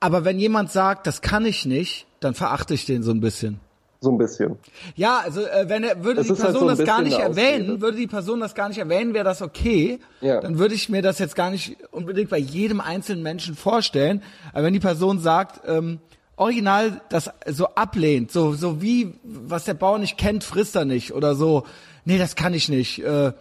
[0.00, 3.60] Aber wenn jemand sagt, das kann ich nicht, dann verachte ich den so ein bisschen.
[4.04, 4.58] So ein bisschen.
[4.96, 7.18] Ja, also äh, wenn er würde Es die ist halt Person so das gar nicht
[7.18, 9.98] erwähnen, würde die Person das gar nicht erwähnen, wäre das okay.
[10.20, 10.40] Ja.
[10.40, 14.22] Dann würde ich mir das jetzt gar nicht unbedingt bei jedem einzelnen Menschen vorstellen.
[14.52, 16.00] Aber wenn die Person sagt, ähm,
[16.36, 21.14] original das so ablehnt, so so wie was der Bauer nicht kennt, frisst er nicht
[21.14, 21.64] oder so.
[22.04, 23.02] Nee, das kann ich nicht.
[23.02, 23.32] Äh,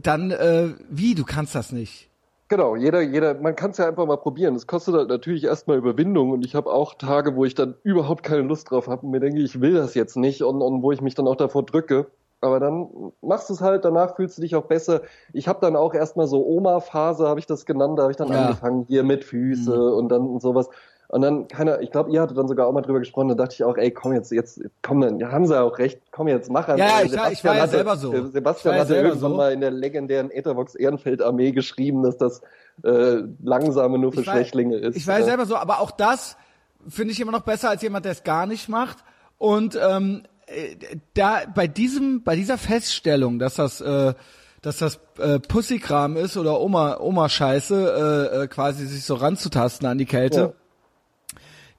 [0.00, 2.07] dann äh, wie du kannst das nicht.
[2.50, 4.54] Genau, jeder, jeder, man kann es ja einfach mal probieren.
[4.54, 8.22] Es kostet halt natürlich erstmal Überwindung und ich habe auch Tage, wo ich dann überhaupt
[8.22, 10.90] keine Lust drauf habe und mir denke, ich will das jetzt nicht und, und wo
[10.90, 12.06] ich mich dann auch davor drücke.
[12.40, 12.88] Aber dann
[13.20, 15.02] machst du es halt, danach fühlst du dich auch besser.
[15.34, 18.30] Ich habe dann auch erstmal so Oma-Phase, habe ich das genannt, da habe ich dann
[18.30, 18.42] Ja.
[18.42, 20.70] angefangen hier mit Füße und dann und sowas.
[21.10, 23.54] Und dann, keiner, ich glaube, ihr hattet dann sogar auch mal drüber gesprochen, da dachte
[23.54, 26.50] ich auch, ey, komm jetzt, jetzt, komm dann, ja, haben sie auch recht, komm jetzt,
[26.50, 26.78] mach einfach.
[26.78, 28.26] Ja, ja, ich war- Sebastian ich war ja hatte- selber so.
[28.30, 29.36] Sebastian war hatte selber irgendwann so.
[29.36, 32.42] mal in der legendären Ethervox Ehrenfeld Armee geschrieben, dass das
[32.84, 34.96] äh, langsame nur für Ich war- Schwächlinge ist.
[34.96, 36.36] Ich war ja Äh, selber so, aber auch das
[36.86, 38.98] finde ich immer noch besser als jemand, der es gar nicht macht.
[39.38, 40.76] Und ähm, äh,
[41.14, 44.12] da bei diesem, bei dieser Feststellung, dass das, äh,
[44.62, 49.86] dass das äh, Pussykram ist oder Oma, Oma Scheiße, äh, äh, quasi sich so ranzutasten
[49.88, 50.52] an die Kälte, Ja.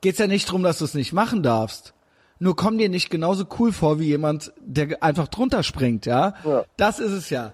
[0.01, 1.93] Geht's ja nicht drum, dass du es nicht machen darfst.
[2.39, 6.35] Nur komm dir nicht genauso cool vor wie jemand, der einfach drunter springt, ja?
[6.45, 6.63] Ja.
[6.77, 7.53] Das ist es ja.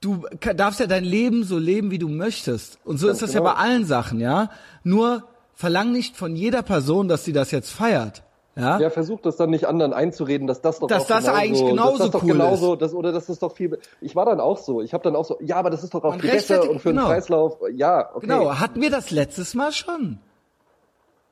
[0.00, 0.24] Du
[0.56, 2.78] darfst ja dein Leben so leben, wie du möchtest.
[2.84, 3.52] Und so Ganz ist das ja genau.
[3.52, 4.50] bei allen Sachen, ja?
[4.84, 5.24] Nur
[5.54, 8.22] verlang nicht von jeder Person, dass sie das jetzt feiert.
[8.56, 8.78] Ja?
[8.78, 11.66] Ja, versucht das dann nicht anderen einzureden, dass das doch Dass auch das genauso, eigentlich
[11.66, 13.78] genauso dass das doch cool genauso, Das, oder das ist doch viel.
[14.00, 14.82] Ich war dann auch so.
[14.82, 16.90] Ich habe dann auch so, ja, aber das ist doch auch viel besser und für
[16.90, 17.02] genau.
[17.02, 17.58] den Kreislauf.
[17.74, 18.26] Ja, okay.
[18.26, 20.18] Genau, hatten wir das letztes Mal schon.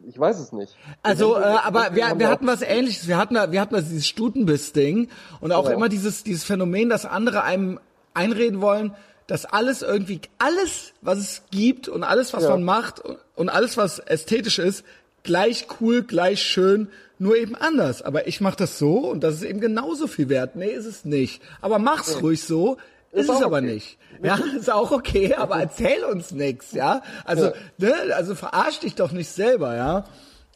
[0.08, 0.74] Ich weiß es nicht.
[1.02, 3.06] Also, äh, aber wir, wir hatten was ähnliches.
[3.06, 5.08] Wir hatten, wir hatten dieses Stutenbiss-Ding
[5.40, 5.74] und auch Ja.
[5.74, 7.78] immer dieses, dieses Phänomen, dass andere einem
[8.14, 8.94] einreden wollen,
[9.26, 12.50] dass alles irgendwie, alles, was es gibt und alles, was Ja.
[12.50, 13.02] man macht
[13.36, 14.84] und alles, was ästhetisch ist,
[15.22, 18.02] gleich cool, gleich schön, nur eben anders.
[18.02, 20.56] Aber ich mache das so und das ist eben genauso viel wert.
[20.56, 21.42] Nee, ist es nicht.
[21.60, 22.78] Aber mach's ruhig so.
[23.12, 23.66] Ist, Ist es aber okay.
[23.66, 23.98] nicht.
[24.22, 27.02] Ja, ist auch okay, aber erzähl uns nix, ja?
[27.24, 27.52] Also, Ja.
[27.78, 30.04] ne, also verarsch dich doch nicht selber, ja?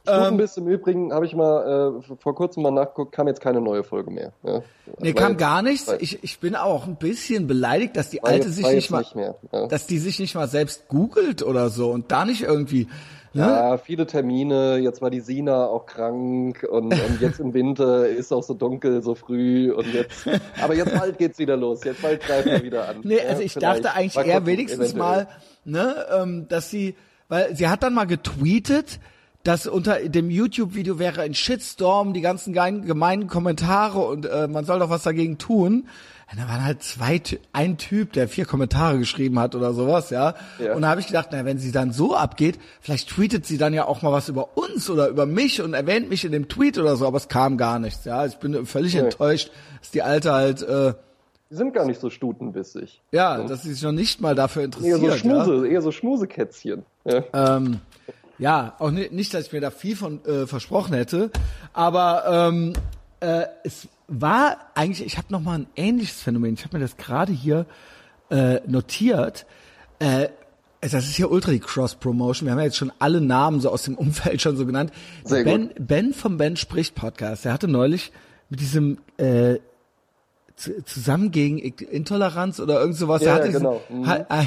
[0.07, 3.83] Stutenbiss im Übrigen habe ich mal äh, vor kurzem mal nachgeguckt, kam jetzt keine neue
[3.85, 4.35] Folge mehr.
[4.43, 4.61] Ja.
[4.99, 5.91] Nee, War kam jetzt- gar nichts.
[5.99, 9.17] Ich, ich bin auch ein bisschen beleidigt, dass die alte jetzt- sich nicht mal, nicht
[9.17, 9.67] mehr, ja.
[9.67, 12.87] dass die sich nicht mal selbst googelt oder so und da nicht irgendwie?
[13.35, 14.79] Ja, viele Termine.
[14.79, 19.03] Jetzt war die Sina auch krank und, und jetzt im Winter ist auch so dunkel,
[19.03, 20.29] so früh und jetzt.
[20.63, 21.83] Aber jetzt bald geht's wieder los.
[21.85, 23.01] Jetzt bald greifen wir wieder an.
[23.03, 23.85] Nee, Ja, also ich vielleicht.
[23.85, 25.27] dachte eigentlich Mal eher wenigstens eventuell.
[25.27, 25.29] mal,
[25.65, 26.95] ne, ähm, dass sie,
[27.29, 29.01] weil sie hat dann mal getweetet,
[29.43, 34.79] dass unter dem YouTube-Video wäre ein Shitstorm, die ganzen gemeinen Kommentare und äh, man soll
[34.79, 35.89] doch was dagegen tun.
[36.37, 37.21] Da waren halt zwei,
[37.53, 40.35] ein Typ, der vier Kommentare geschrieben hat oder sowas, ja.
[40.59, 40.75] Ja.
[40.75, 43.73] Und da habe ich gedacht, na, wenn sie dann so abgeht, vielleicht tweetet sie dann
[43.75, 46.79] ja auch mal was über uns oder über mich und erwähnt mich in dem Tweet
[46.79, 48.27] oder so, aber es kam gar nichts, ja.
[48.27, 49.01] Ich bin völlig Nee.
[49.01, 50.95] enttäuscht, dass die Alte halt, äh,
[51.51, 53.01] Die sind gar nicht so stutenbissig.
[53.13, 54.99] ja, dass sie sich noch nicht mal dafür Eher interessiert.
[55.01, 55.17] so ja.
[55.17, 56.85] Schmuse, eher so Schmusekätzchen.
[57.05, 57.23] Ja.
[57.33, 57.81] Ähm,
[58.39, 61.31] ja, auch ni- nicht, dass ich mir da viel von äh, versprochen hätte,
[61.73, 62.73] aber ähm,
[63.21, 66.55] äh, es war eigentlich, ich habe noch mal ein ähnliches Phänomen.
[66.55, 67.67] Ich habe mir das gerade hier
[68.31, 69.47] äh, notiert.
[69.99, 70.29] Äh,
[70.81, 72.47] das ist hier ultra die Cross-Promotion.
[72.47, 74.93] Wir haben ja jetzt schon alle Namen so aus dem Umfeld schon so genannt.
[75.25, 77.47] Sehr ben, ben vom Ben spricht Podcast.
[77.47, 78.13] Der hatte neulich
[78.51, 79.57] mit diesem äh,
[80.57, 83.23] zu- zusammen gegen Intoleranz oder irgend sowas.
[83.23, 83.81] Ja, hatte ja, diesen, genau.
[83.89, 84.07] Mhm.
[84.07, 84.45] ha, äh,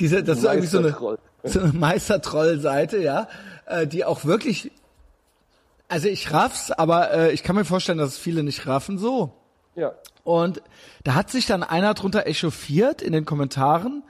[0.00, 0.96] diese, das ist irgendwie so eine,
[1.44, 3.28] so eine Meistertroll-Seite, ja,
[3.66, 4.72] äh, die auch wirklich,
[5.88, 9.32] also ich raff's, aber äh, ich kann mir vorstellen, dass es viele nicht raffen so.
[9.74, 9.92] ja.
[10.24, 10.60] Und
[11.04, 14.02] da hat sich dann einer drunter echauffiert in den Kommentaren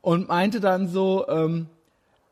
[0.00, 1.66] und meinte dann so, ähm,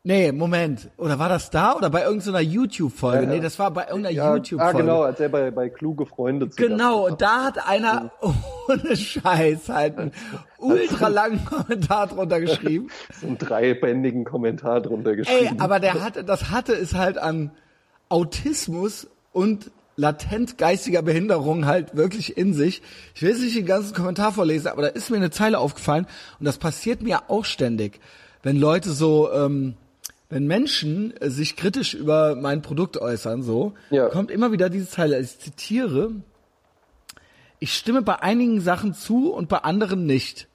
[0.07, 0.91] Nee, Moment.
[0.97, 3.23] Oder war das da oder bei irgendeiner YouTube-Folge?
[3.23, 3.29] Ja, ja.
[3.37, 4.77] Nee, das war bei irgendeiner Ja, YouTube-Folge.
[4.77, 8.95] ah, genau, als er bei, bei kluge Freunde zu Genau, und da hat einer ohne
[8.95, 10.11] Scheiß halt einen
[10.59, 12.89] ultra langen Kommentar drunter geschrieben.
[13.19, 15.59] so einen dreibändigen Kommentar drunter Ey, geschrieben.
[15.59, 17.49] aber der hatte, das hatte es halt an
[18.09, 22.81] Autismus und latent geistiger Behinderung halt wirklich in sich.
[23.13, 26.05] Ich will jetzt nicht den ganzen Kommentar vorlesen, aber da ist mir eine Zeile aufgefallen
[26.39, 27.99] und das passiert mir auch ständig,
[28.43, 29.75] wenn Leute so, ähm,
[30.29, 34.09] wenn Menschen äh, sich kritisch über mein Produkt äußern, so, Ja.
[34.09, 35.19] kommt immer wieder diese Zeile.
[35.19, 36.11] Ich zitiere:
[37.59, 40.47] Ich stimme bei einigen Sachen zu und bei anderen nicht.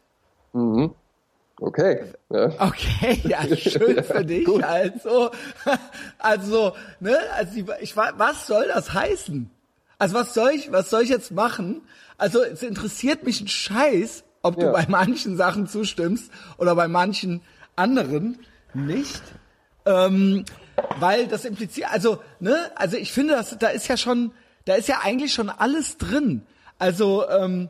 [1.60, 2.04] Okay.
[2.30, 2.50] Ja.
[2.58, 4.44] Okay, ja, schön für dich.
[4.44, 4.64] gut.
[4.64, 5.30] Also,
[6.18, 9.50] also, ne, also die, ich wa- was soll das heißen?
[9.98, 11.82] Also was soll ich, was soll ich jetzt machen?
[12.16, 14.72] Also es interessiert mich ein Scheiß, ob du Ja.
[14.72, 17.42] bei manchen Sachen zustimmst oder bei manchen
[17.76, 18.38] anderen
[18.72, 19.20] nicht.
[19.84, 20.44] Ähm,
[20.98, 24.32] weil das impliziert, also, ne, also ich finde, das, da ist ja schon,
[24.64, 26.42] da ist ja eigentlich schon alles drin.
[26.78, 27.68] Also, ähm,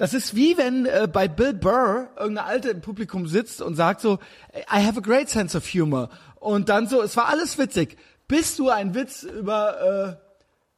[0.00, 4.00] das ist wie wenn äh, bei Bill Burr irgendeine Alte im Publikum sitzt und sagt
[4.00, 4.18] so,
[4.54, 6.08] I have a great sense of humor.
[6.36, 10.24] Und dann so, es war alles witzig, bis du einen Witz über äh,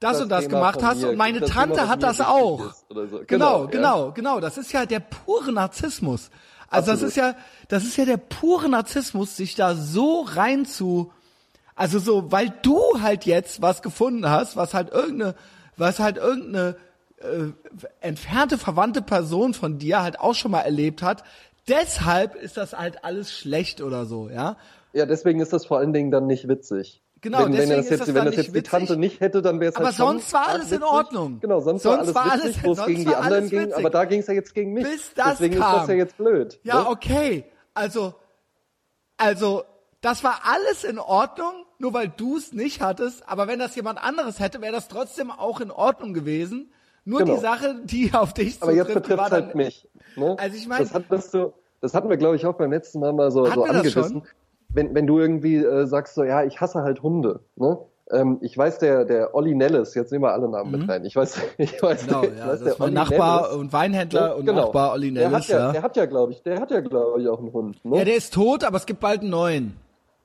[0.00, 2.74] das, Das und das Thema gemacht hast und meine das Tante Thema, hat das auch.
[2.88, 2.94] so.
[2.96, 4.10] Genau, Genau, genau, ja.
[4.10, 6.30] genau, Das ist ja der pure Narzissmus.
[6.68, 7.08] Also das Absolut.
[7.10, 7.34] ist ja,
[7.68, 11.12] das ist ja der pure Narzissmus, sich da so rein zu,
[11.76, 15.36] also so, weil du halt jetzt was gefunden hast, was halt irgendeine,
[15.76, 16.74] was halt irgendeine
[17.22, 17.52] äh,
[18.00, 21.24] entfernte verwandte Person von dir halt auch schon mal erlebt hat.
[21.68, 24.56] Deshalb ist das halt alles schlecht oder so, ja.
[24.92, 27.00] Ja, deswegen ist das vor allen Dingen dann nicht witzig.
[27.20, 28.70] Genau, wenn, wenn deswegen das ist jetzt, das wenn das jetzt die witzig.
[28.70, 30.92] Tante nicht hätte, dann wäre es Aber halt schon sonst war alles in witzig.
[30.92, 31.40] Ordnung.
[31.40, 33.76] Genau, sonst, Sonst war alles witzig, wo es gegen die anderen ging, witzig.
[33.76, 34.82] aber da ging es ja jetzt gegen mich.
[34.84, 35.74] Bis das Deswegen kam.
[35.74, 36.58] ist das ja jetzt blöd.
[36.64, 36.88] Ja, ne?
[36.88, 37.44] okay.
[37.74, 38.14] Also,
[39.16, 39.62] also,
[40.00, 43.22] das war alles in Ordnung, nur weil du es nicht hattest.
[43.28, 46.72] Aber wenn das jemand anderes hätte, wäre das trotzdem auch in Ordnung gewesen.
[47.04, 47.34] Nur Genau.
[47.34, 49.88] die Sache, die auf dich Aber jetzt zutrifft, betrifft es dann, halt mich.
[50.16, 50.36] Ne?
[50.38, 53.12] Also ich mein- das hattest du, das hatten wir, glaube ich, auch beim letzten Mal
[53.12, 54.22] mal so, so angerissen.
[54.68, 57.40] Wenn, wenn du irgendwie äh, sagst so, ja, ich hasse halt Hunde.
[57.56, 57.78] Ne?
[58.10, 61.04] Ähm, ich weiß, der, der Olli Nellis, jetzt nehmen wir alle Namen mit rein.
[61.04, 62.08] Ich weiß, ich weiß, Mhm.
[62.08, 64.34] Genau, ich ja, weiß mein Olli Nachbar Nellis, und Weinhändler ne?
[64.36, 64.60] und Genau.
[64.66, 65.72] Nachbar Olli der hat Nellis, ja, ja.
[65.72, 67.84] Der hat ja, glaube ich, der hat ja, glaube ich, auch einen Hund.
[67.84, 67.98] Ne?
[67.98, 69.76] Ja, der ist tot, aber es gibt bald einen neuen.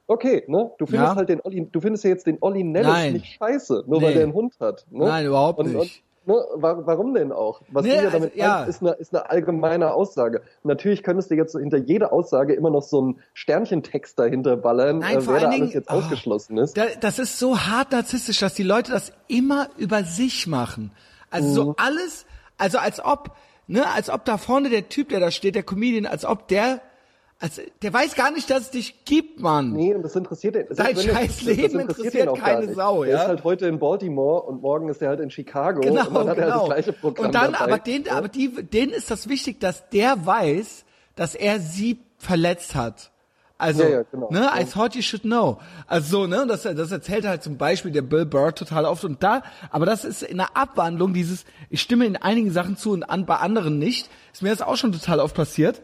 [0.09, 0.71] Okay, ne?
[0.77, 1.15] Du findest Ja.
[1.17, 3.13] halt den Olli, du findest ja jetzt den Olli Nellis Nein.
[3.13, 4.05] nicht scheiße, nur Nee.
[4.05, 4.85] weil der einen Hund hat.
[4.89, 5.05] Ne?
[5.05, 6.03] Nein, überhaupt und, nicht.
[6.03, 7.61] Und, ne, wa- warum denn auch?
[7.71, 8.47] Was Nee, du ja also, damit ja.
[8.59, 10.41] meinst, ist eine, ist eine allgemeine Aussage.
[10.63, 14.99] Natürlich könntest du jetzt so hinter jeder Aussage immer noch so einen Sternchentext dahinter ballern,
[14.99, 15.93] Nein, äh, wer da alles Dingen- jetzt oh.
[15.93, 16.77] ausgeschlossen ist.
[16.77, 20.91] Da, das ist so hart narzisstisch, dass die Leute das immer über sich machen.
[21.31, 21.53] Also Mhm.
[21.55, 22.25] so alles,
[22.57, 23.31] also als ob,
[23.67, 26.81] ne, als ob da vorne der Typ, der da steht, der Comedian, als ob der,
[27.39, 29.71] als, der weiß gar nicht, dass es dich gibt, Mann.
[29.73, 30.55] Nee, und das interessiert.
[30.55, 32.73] Dein selbst wenn scheiß das- das Leben ihn interessiert gar keine.
[32.73, 33.21] Sau, Der ja?
[33.21, 36.29] ist halt heute in Baltimore und morgen ist er halt in Chicago Genau, und dann
[36.29, 36.57] hat er halt genau.
[36.59, 37.65] das gleiche Programm und dann, dabei.
[37.65, 40.83] aber den, aber die, denen ist das wichtig, dass der weiß,
[41.15, 43.11] dass er sie verletzt hat.
[43.59, 44.29] Also, Ja, ja, genau.
[44.31, 45.57] ne, I thought you should know.
[45.87, 49.03] Also so, ne, und das, das erzählt halt zum Beispiel der Bill Burr total oft
[49.03, 52.91] und da, aber das ist in der Abwandlung dieses, ich stimme in einigen Sachen zu
[52.91, 55.81] und an, bei anderen nicht, ist mir das auch schon total oft passiert.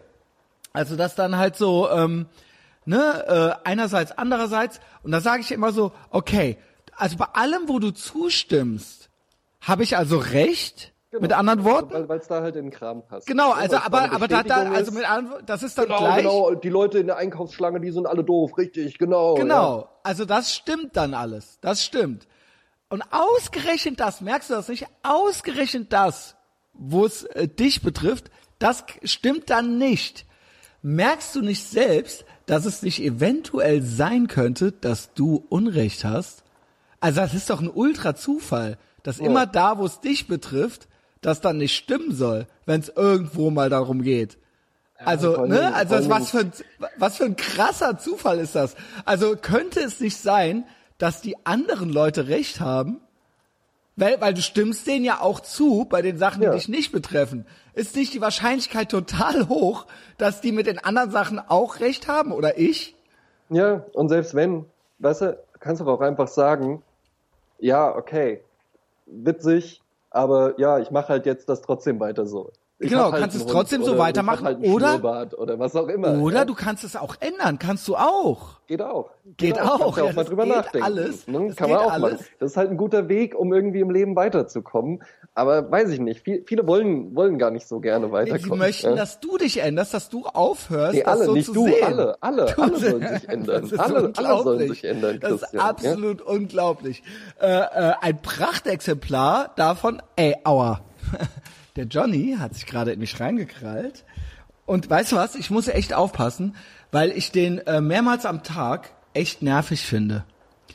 [0.74, 2.26] Also das dann halt so, ähm,
[2.86, 6.58] ne, äh, einerseits, andererseits, und da sage ich immer so, okay,
[6.96, 9.10] also bei allem, wo du zustimmst,
[9.62, 12.10] habe ich also recht, mit anderen Worten?
[12.10, 13.28] Weil es da halt in den Kram passt.
[13.28, 16.18] Genau, also aber aber da, da also mit anderen, das ist dann Genau, gleich.
[16.18, 19.36] genau, die Leute in der Einkaufsschlange, die sind alle doof, richtig, genau.
[19.36, 21.60] Genau, also das stimmt dann alles.
[21.62, 22.28] Das stimmt.
[22.90, 24.88] Und ausgerechnet das, merkst du das nicht?
[25.04, 26.36] Ausgerechnet das,
[26.74, 30.26] wo es äh, dich betrifft, das stimmt dann nicht.
[30.84, 36.44] Merkst du nicht selbst, dass es nicht eventuell sein könnte, dass du Unrecht hast?
[37.00, 40.88] Also das ist doch ein Ultra-Zufall, dass immer da, wo es dich betrifft,
[41.22, 44.38] das dann nicht stimmen soll, wenn es irgendwo mal darum geht.
[44.98, 46.52] Also, allen ne, also was für ein,
[46.98, 48.76] was für ein krasser Zufall ist das?
[49.06, 50.66] Also könnte es nicht sein,
[50.98, 53.00] dass die anderen Leute recht haben?
[53.96, 56.54] Weil, weil du stimmst denen ja auch zu bei den Sachen, die Ja.
[56.54, 57.46] dich nicht betreffen.
[57.74, 59.86] Ist nicht die Wahrscheinlichkeit total hoch,
[60.18, 62.96] dass die mit den anderen Sachen auch recht haben oder ich?
[63.50, 64.66] Ja, und selbst wenn,
[65.00, 66.82] weißt du, kannst du auch einfach sagen,
[67.60, 68.42] ja, okay,
[69.06, 72.52] witzig, aber ja, ich mache halt jetzt das trotzdem weiter so.
[72.84, 76.20] Ich Genau, halt kannst es trotzdem Hund so weitermachen, halt oder- oder was auch immer.
[76.22, 76.46] Oder ja.
[76.46, 78.60] du kannst es auch ändern, kannst du auch.
[78.68, 79.10] Geht auch.
[79.38, 80.86] Geht Kannst auch, ja ja, auch mal das drüber geht nachdenken.
[80.86, 81.28] alles.
[81.28, 81.48] Ne?
[81.48, 82.12] Das Kann man geht auch alles.
[82.14, 82.26] machen.
[82.40, 85.04] Das ist halt ein guter Weg, um irgendwie im Leben weiterzukommen.
[85.36, 86.22] Aber weiß ich nicht.
[86.24, 88.60] Viel, viele wollen, wollen gar nicht so gerne Sie weiterkommen.
[88.60, 88.96] möchten, ja?
[88.96, 91.84] dass du dich änderst, dass du aufhörst, Nee, das alle, so nicht zu du, sehen.
[91.84, 93.62] alle, alle, Du- alle sollen sich ändern.
[93.64, 97.04] Das ist Alle, alle sollen sich ändern, Das ist absolut unglaublich.
[97.42, 100.82] Äh, äh, ein Prachtexemplar davon, ey, aua.
[101.76, 104.06] Der Johnny hat sich gerade in mich reingekrallt.
[104.66, 105.36] Und weißt du was?
[105.36, 106.56] Ich muss echt aufpassen,
[106.92, 110.24] weil ich den äh, mehrmals am Tag echt nervig finde.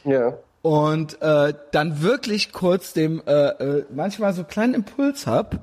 [0.04, 0.34] Ja.
[0.62, 5.60] und äh, dann wirklich kurz dem äh, äh, manchmal so einen kleinen Impuls hab,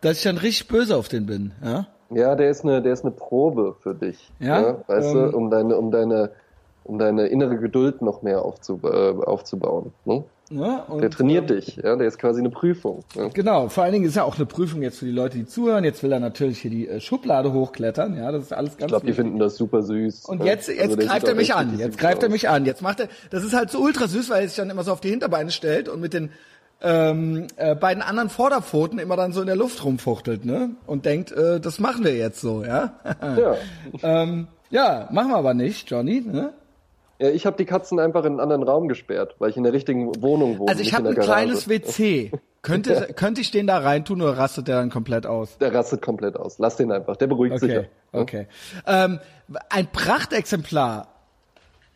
[0.00, 1.86] dass ich dann richtig böse auf den bin, ja.
[2.10, 4.32] Ja, der ist eine, der ist eine Probe für dich.
[4.40, 6.30] Ja, weißt ähm, du, um deine, um deine,
[6.82, 8.88] um deine innere Geduld noch mehr aufzub äh,
[9.24, 9.92] aufzubauen.
[10.04, 10.24] Ne?
[10.50, 13.04] Ja und, Der trainiert ähm, dich, ja, der ist quasi eine Prüfung.
[13.14, 13.28] Ja.
[13.28, 15.84] Genau, vor allen Dingen ist ja auch eine Prüfung jetzt für die Leute, die zuhören.
[15.84, 18.86] Jetzt will er natürlich hier die äh, Schublade hochklettern, ja, das ist alles ganz Ich
[18.88, 20.26] glaube, die finden das super süß.
[20.26, 21.78] Und jetzt, jetzt Also greift er mich an.
[21.78, 22.32] Jetzt greift er aus.
[22.32, 22.66] mich an.
[22.66, 24.92] Jetzt macht er, das ist halt so ultra süß, weil er sich dann immer so
[24.92, 26.30] auf die Hinterbeine stellt und mit den
[26.82, 30.70] ähm, äh, beiden anderen Vorderpfoten immer dann so in der Luft rumfuchtelt, ne?
[30.86, 32.94] Und denkt, äh, das machen wir jetzt so, ja?
[33.20, 33.56] Ja.
[34.02, 36.52] ähm, ja, machen wir aber nicht, Johnny, ne?
[37.20, 39.74] Ja, ich habe die Katzen einfach in einen anderen Raum gesperrt, weil ich in der
[39.74, 40.70] richtigen Wohnung wohne.
[40.70, 41.30] Also ich habe in ein Garage.
[41.30, 42.32] kleines WC.
[42.62, 45.58] Könnte, könnte ich den da reintun oder rastet der dann komplett aus?
[45.58, 46.58] Der rastet komplett aus.
[46.58, 47.16] Lass den einfach.
[47.16, 47.70] Der beruhigt sich.
[47.70, 48.20] Okay, ja.
[48.20, 48.46] okay.
[48.86, 49.20] Ähm,
[49.68, 51.08] ein Prachtexemplar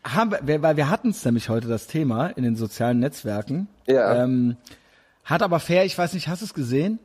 [0.03, 3.67] haben wir, weil wir hatten es nämlich heute das Thema in den sozialen Netzwerken.
[3.87, 4.23] Ja.
[4.23, 4.57] Ähm,
[5.23, 6.99] hat aber fair, ich weiß nicht, hast du es gesehen?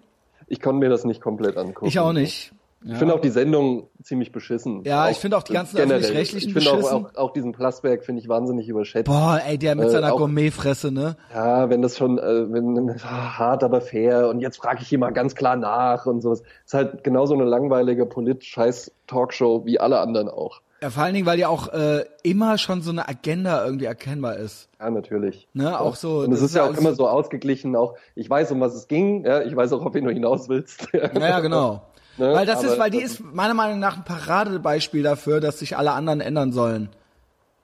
[0.46, 1.87] Ich konnte mir das nicht komplett angucken.
[1.87, 2.52] Ich auch nicht.
[2.83, 4.83] Ich finde auch die Sendung ziemlich beschissen.
[4.85, 7.07] Ja, ich finde auch die ganzen öffentlich-rechtlichen Ich finde auch, beschissen.
[7.07, 9.05] auch, auch diesen Plasberg finde ich wahnsinnig überschätzt.
[9.05, 11.16] Boah, ey, der mit Äh, seiner auch- Gourmetfresse, ne?
[11.35, 15.11] Ja, wenn das schon, äh, wenn hart, aber fair und jetzt frage ich hier mal
[15.11, 16.43] ganz klar nach und sowas.
[16.64, 20.61] Ist halt genauso eine langweilige Polit-Scheiß-Talkshow wie alle anderen auch.
[20.83, 24.37] Ja, vor allen Dingen, weil ja auch äh, immer schon so eine Agenda irgendwie erkennbar
[24.37, 24.71] ist.
[24.81, 25.47] Ja, natürlich.
[25.53, 28.31] Ne, auch so, Und das es ist ist ja auch immer so ausgeglichen, auch ich
[28.31, 30.88] weiß, um was es ging, ja, ich weiß auch, auf wen du hinaus willst.
[30.95, 31.83] Naja, genau.
[32.16, 35.59] Ne, Weil das aber ist, weil die ist meiner Meinung nach ein Paradebeispiel dafür, dass
[35.59, 36.88] sich alle anderen ändern sollen.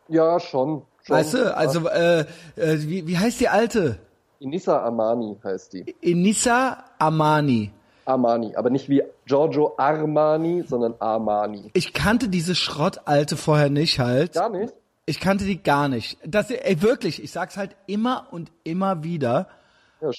[0.09, 0.83] Ja, schon.
[1.03, 1.17] schon.
[1.17, 3.99] Weißt du, also äh, äh, wie, wie heißt die alte?
[4.39, 5.97] Inissa Armani heißt die.
[6.01, 7.73] Inissa Amani.
[8.05, 11.71] Armani, aber nicht wie Giorgio Armani, sondern Armani.
[11.73, 14.35] Ich kannte diese Schrottalte vorher nicht halt.
[14.35, 14.73] Gar nicht?
[15.07, 16.19] Ich kannte die gar nicht.
[16.25, 19.49] Das, ey, wirklich, ich sag's halt immer und immer wieder.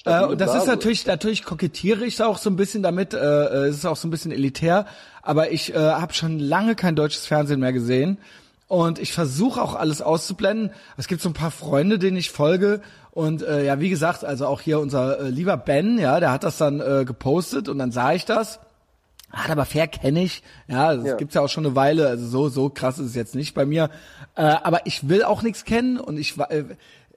[0.06, 0.58] Ja, Äh, und das Blase.
[0.64, 3.96] ist natürlich, natürlich kokettiere ich auch so ein bisschen damit, äh, äh, es ist auch
[3.96, 4.86] so ein bisschen elitär,
[5.22, 8.18] aber ich äh, habe schon lange kein deutsches Fernsehen mehr gesehen
[8.66, 10.70] und ich versuche auch alles auszublenden.
[10.96, 12.80] Es gibt so ein paar Freunde, denen ich folge
[13.12, 16.44] und äh, ja, wie gesagt, also auch hier unser äh, lieber Ben, ja, der hat
[16.44, 18.60] das dann äh, gepostet und dann sah ich das.
[19.30, 21.16] Hat aber fair kenne ich, ja, das Ja.
[21.16, 23.66] gibt's ja auch schon eine Weile, also so so krass ist es jetzt nicht bei
[23.66, 23.90] mir,
[24.36, 26.64] äh, aber ich will auch nichts kennen und ich äh,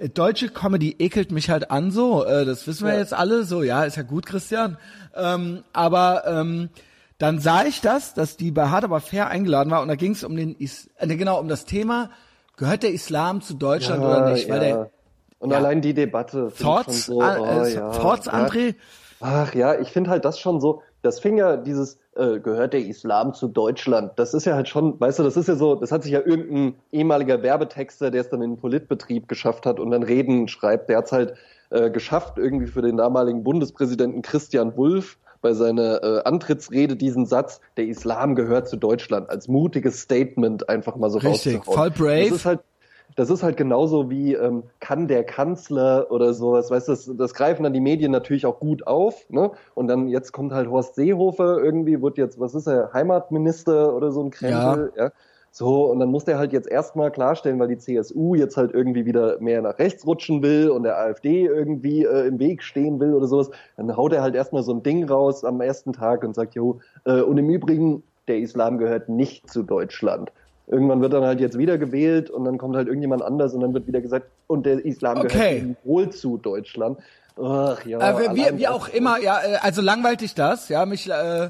[0.10, 3.00] deutsche Comedy ekelt mich halt an so, äh, das wissen wir Ja.
[3.00, 4.78] jetzt alle, so ja, ist ja gut, Christian,
[5.16, 6.70] ähm, aber ähm,
[7.18, 10.14] dann sah ich das, dass die bei Hard aber fair eingeladen war und da ging
[10.14, 12.10] es um den Is äh, genau um das Thema
[12.58, 14.92] gehört der Islam zu Deutschland oder nicht, weil der
[15.40, 15.58] und ja.
[15.58, 16.52] allein die Debatte.
[16.56, 18.34] Thoughts, so, äh, oh, äh, ja, Thoughts, ja.
[18.34, 18.76] André,
[19.20, 22.86] Ach ja, ich finde halt das schon so, das fing ja dieses, äh, gehört der
[22.86, 25.92] Islam zu Deutschland, das ist ja halt schon, weißt du, das ist ja so, das
[25.92, 29.92] hat sich ja irgendein ehemaliger Werbetexter, der es dann in den Politbetrieb geschafft hat und
[29.92, 31.34] dann Reden schreibt, der hat es halt
[31.70, 37.62] äh, geschafft, irgendwie für den damaligen Bundespräsidenten Christian Wulff bei seiner äh, Antrittsrede diesen Satz,
[37.78, 42.30] der Islam gehört zu Deutschland, als mutiges Statement einfach mal so Richtig, voll brave.
[42.30, 42.60] Das ist halt
[43.16, 47.34] das ist halt genauso wie ähm, kann der Kanzler oder sowas, weißt du, das, das
[47.34, 49.52] greifen dann die Medien natürlich auch gut auf, ne?
[49.76, 54.12] Und dann jetzt kommt halt Horst Seehofer irgendwie, wird jetzt, was ist er, Heimatminister oder
[54.12, 55.12] so ein Krempel, ja.
[55.54, 59.06] So, und dann muss der halt jetzt erstmal klarstellen, weil die CSU jetzt halt irgendwie
[59.06, 63.14] wieder mehr nach rechts rutschen will und der AfD irgendwie äh, im Weg stehen will
[63.14, 66.36] oder sowas, dann haut er halt erstmal so ein Ding raus am ersten Tag und
[66.36, 70.32] sagt, jo, äh, und im Übrigen, der Islam gehört nicht zu Deutschland.
[70.72, 73.74] Irgendwann wird dann halt jetzt wieder gewählt und dann kommt halt irgendjemand anders und dann
[73.74, 75.60] wird wieder gesagt, und der Islam Okay.
[75.60, 76.98] gehört wohl zu Deutschland.
[77.36, 78.00] Ach ja.
[78.00, 81.50] Äh, wie, wie auch immer, ja, äh, also langweilt dich das, ja, mich, äh,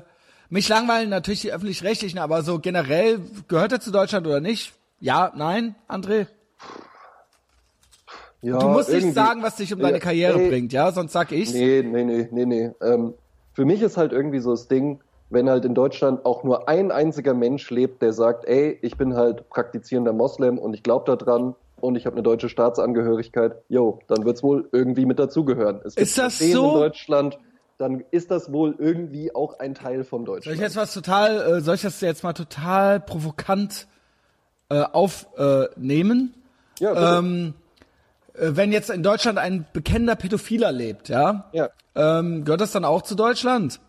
[0.49, 4.73] mich langweilen natürlich die öffentlich-rechtlichen, aber so generell, gehört er zu Deutschland oder nicht?
[4.99, 6.25] Ja, nein, André?
[8.41, 11.31] Ja, Du musst nicht sagen, was dich um deine Karriere ey, bringt, ja, sonst sag
[11.31, 11.53] ich's.
[11.53, 12.71] Nee, nee, nee, nee, nee.
[12.81, 13.13] Ähm,
[13.53, 14.99] für mich ist halt irgendwie so das Ding,
[15.31, 19.15] wenn halt in Deutschland auch nur ein einziger Mensch lebt, der sagt, ey, ich bin
[19.15, 24.25] halt praktizierender Moslem und ich glaube daran und ich habe eine deutsche Staatsangehörigkeit, jo, dann
[24.25, 25.77] wird's wohl irgendwie mit dazugehören.
[25.83, 26.67] Es gibt Ist das Museen so?
[26.67, 27.39] in Deutschland,
[27.77, 30.59] dann ist das wohl irgendwie auch ein Teil von Soll ich Deutschland.
[30.61, 33.87] jetzt was total, äh, soll ich das jetzt mal total provokant
[34.69, 36.33] äh, aufnehmen?
[36.79, 37.15] ja, bitte.
[37.17, 37.53] ähm,
[38.33, 41.69] äh, wenn jetzt in Deutschland ein bekennender Pädophiler lebt, ja, ja.
[41.95, 43.79] ähm, gehört das dann auch zu Deutschland?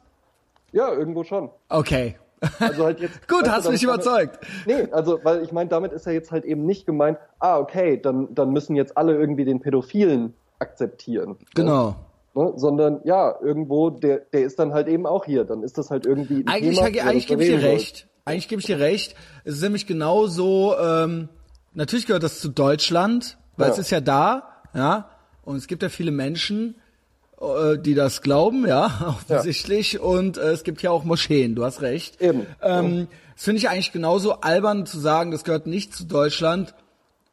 [0.73, 1.51] Ja, irgendwo schon.
[1.69, 2.17] Okay.
[2.59, 3.29] Also halt jetzt.
[3.29, 4.39] Gut, weißt du, hast mich damit- überzeugt.
[4.67, 8.01] Nee, also, weil ich meine, damit ist ja jetzt halt eben nicht gemeint, ah, okay,
[8.01, 11.37] dann, dann müssen jetzt alle irgendwie den Pädophilen akzeptieren.
[11.55, 11.97] Genau.
[12.35, 12.53] Ne?
[12.57, 15.45] Sondern ja, irgendwo, der, der ist dann halt eben auch hier.
[15.45, 16.43] Dann ist das halt irgendwie.
[16.43, 18.09] Ein Eigentlich, Thema, eigentlich, über das gebe ich dir recht.
[18.25, 19.15] Eigentlich gebe ich dir recht.
[19.45, 21.29] Es ist nämlich genauso, ähm,
[21.75, 23.73] natürlich gehört das zu Deutschland, weil Ja.
[23.73, 24.45] es ist ja da,
[24.75, 25.11] ja,
[25.45, 26.77] und es gibt ja viele Menschen,
[27.79, 32.21] die das glauben, ja, offensichtlich, und äh, es gibt ja auch Moscheen, du hast recht.
[32.21, 32.47] Eben.
[32.63, 36.75] Ähm, Das finde ich eigentlich genauso albern zu sagen, das gehört nicht zu Deutschland,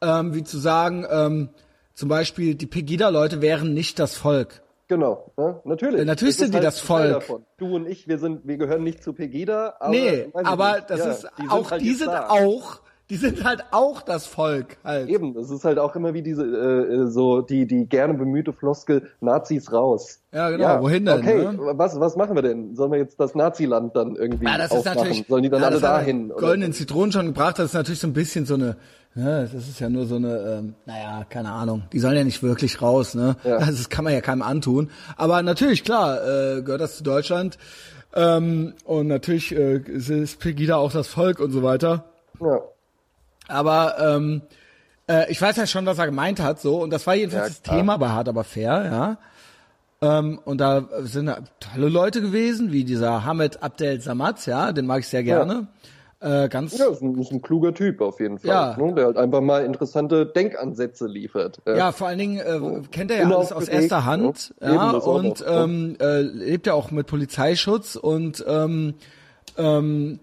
[0.00, 1.48] ähm, wie zu sagen, ähm,
[1.94, 4.62] zum Beispiel, die Pegida-Leute wären nicht das Volk.
[4.88, 5.60] Genau, ne?
[5.64, 5.98] natürlich.
[6.00, 7.12] Ja, natürlich sind ist die halt das Volk.
[7.12, 7.44] davon.
[7.58, 10.90] Du und ich, wir sind, wir gehören nicht zu Pegida, aber nee, aber nicht.
[10.90, 12.28] das Ja, ist die auch, halt die sind da.
[12.30, 12.80] auch,
[13.10, 15.08] die sind halt auch das Volk halt.
[15.10, 19.08] Eben, das ist halt auch immer wie diese äh, so die die gerne bemühte Floskel
[19.20, 20.20] Nazis raus.
[20.32, 21.58] Ja, genau, wohin denn, Okay, ne?
[21.74, 22.74] was was machen wir denn?
[22.76, 24.96] Sollen wir jetzt das Naziland dann irgendwie Ja, das ist aufmachen?
[24.98, 25.26] natürlich.
[25.28, 26.28] Sollen die dann ja, alle dahin?
[26.30, 28.76] Goldenen Zitronen schon gebracht, das ist natürlich so ein bisschen so eine,
[29.16, 31.82] ja, das ist ja nur so eine, ähm, naja, keine Ahnung.
[31.92, 33.34] Die sollen ja nicht wirklich raus, ne?
[33.42, 33.58] Ja.
[33.66, 34.88] Das ist, kann man ja keinem antun.
[35.16, 37.58] Aber natürlich, klar, äh, gehört das zu Deutschland.
[38.14, 42.04] Ähm, und natürlich äh, ist- ist Pegida auch das Volk und so weiter.
[42.40, 42.60] Ja.
[43.50, 44.42] Aber ähm,
[45.08, 46.80] äh, ich weiß ja schon, was er gemeint hat, so.
[46.82, 47.76] Und das war jedenfalls Ja, das klar.
[47.76, 49.18] Thema bei Hart aber fair, ja.
[50.02, 51.30] Ähm, und da sind
[51.60, 55.66] tolle Leute gewesen, wie dieser Hamid Abdel Samad, ja, den mag ich sehr gerne.
[56.22, 58.76] Äh, ganz Ja, ist ein, ist ein kluger Typ auf jeden Fall, Ja.
[58.78, 58.94] ne?
[58.94, 61.60] der halt einfach mal interessante Denkansätze liefert.
[61.66, 64.74] Ja, vor allen Dingen äh, kennt er ja alles aus erster Hand, ne?
[64.74, 65.46] Ja, auch und ne?
[65.46, 68.94] ähm, äh, lebt ja auch mit Polizeischutz und ähm,
[69.56, 70.20] ähm,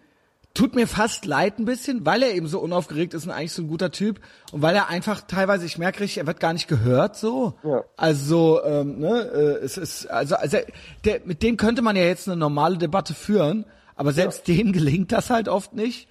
[0.57, 3.61] tut mir fast leid ein bisschen, weil er eben so unaufgeregt ist und eigentlich so
[3.61, 4.19] ein guter Typ
[4.51, 7.53] und weil er einfach teilweise, ich merke richtig, er wird gar nicht gehört so.
[7.63, 7.83] Ja.
[7.95, 10.57] Also, ähm, ne, äh, es ist, also, also
[11.05, 15.11] der, mit dem könnte man ja jetzt eine normale Debatte führen, aber selbst dem gelingt
[15.11, 16.07] das halt oft nicht.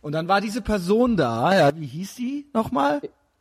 [0.00, 3.00] Und dann war diese Person da, ja, wie hieß die nochmal?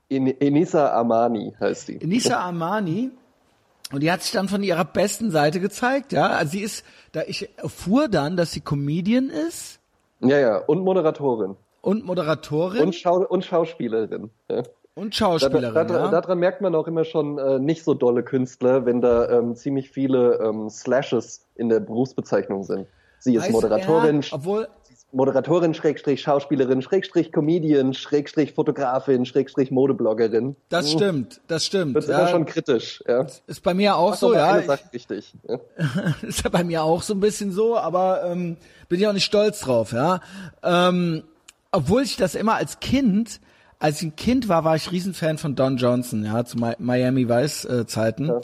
[0.10, 2.06] En Enisa Amani heißt die.
[2.06, 3.12] Nisa Armani.
[3.92, 6.28] Und die hat sich dann von ihrer besten Seite gezeigt, ja.
[6.28, 9.81] Also sie ist, da ich erfuhr dann, dass sie Comedian ist
[10.22, 11.56] Ja, ja, und Moderatorin.
[11.82, 14.30] und Moderatorin Und, und, Schau und Schauspielerin.
[14.50, 14.64] Ja.
[15.10, 15.74] Schauspielerin.
[15.74, 16.12] Da, da, ja.
[16.12, 19.90] Daran merkt man auch immer schon äh, nicht so dolle Künstler, wenn da ähm, ziemlich
[19.90, 22.88] viele ähm, Slashes in der Berufsbezeichnung sind.
[23.20, 24.68] Sie ist du, Moderatorin, ja, obwohl,
[25.12, 30.56] Moderatorin, Schrägstrich Schauspielerin, Schrägstrich Comedian, Schrägstrich Fotografin, Schrägstrich Modebloggerin.
[30.70, 31.96] das stimmt, das stimmt.
[31.96, 33.04] Wird immer Ja, schon kritisch.
[33.08, 33.26] Ja.
[33.48, 34.52] ist bei mir auch Mach so, ja.
[34.52, 35.34] eine Ich, Sache richtig.
[35.48, 35.60] Ja.
[36.22, 38.58] ist ja bei mir auch so ein bisschen so, aber ähm,
[38.90, 40.22] bin ich auch nicht stolz drauf, ja.
[40.64, 41.24] Ähm,
[41.72, 43.40] obwohl ich das immer als Kind,
[43.80, 47.28] als ich ein Kind war, war ich Riesenfan von Don Johnson, ja, zu Mi Miami
[47.28, 48.28] Vice äh, Zeiten.
[48.28, 48.42] Ja.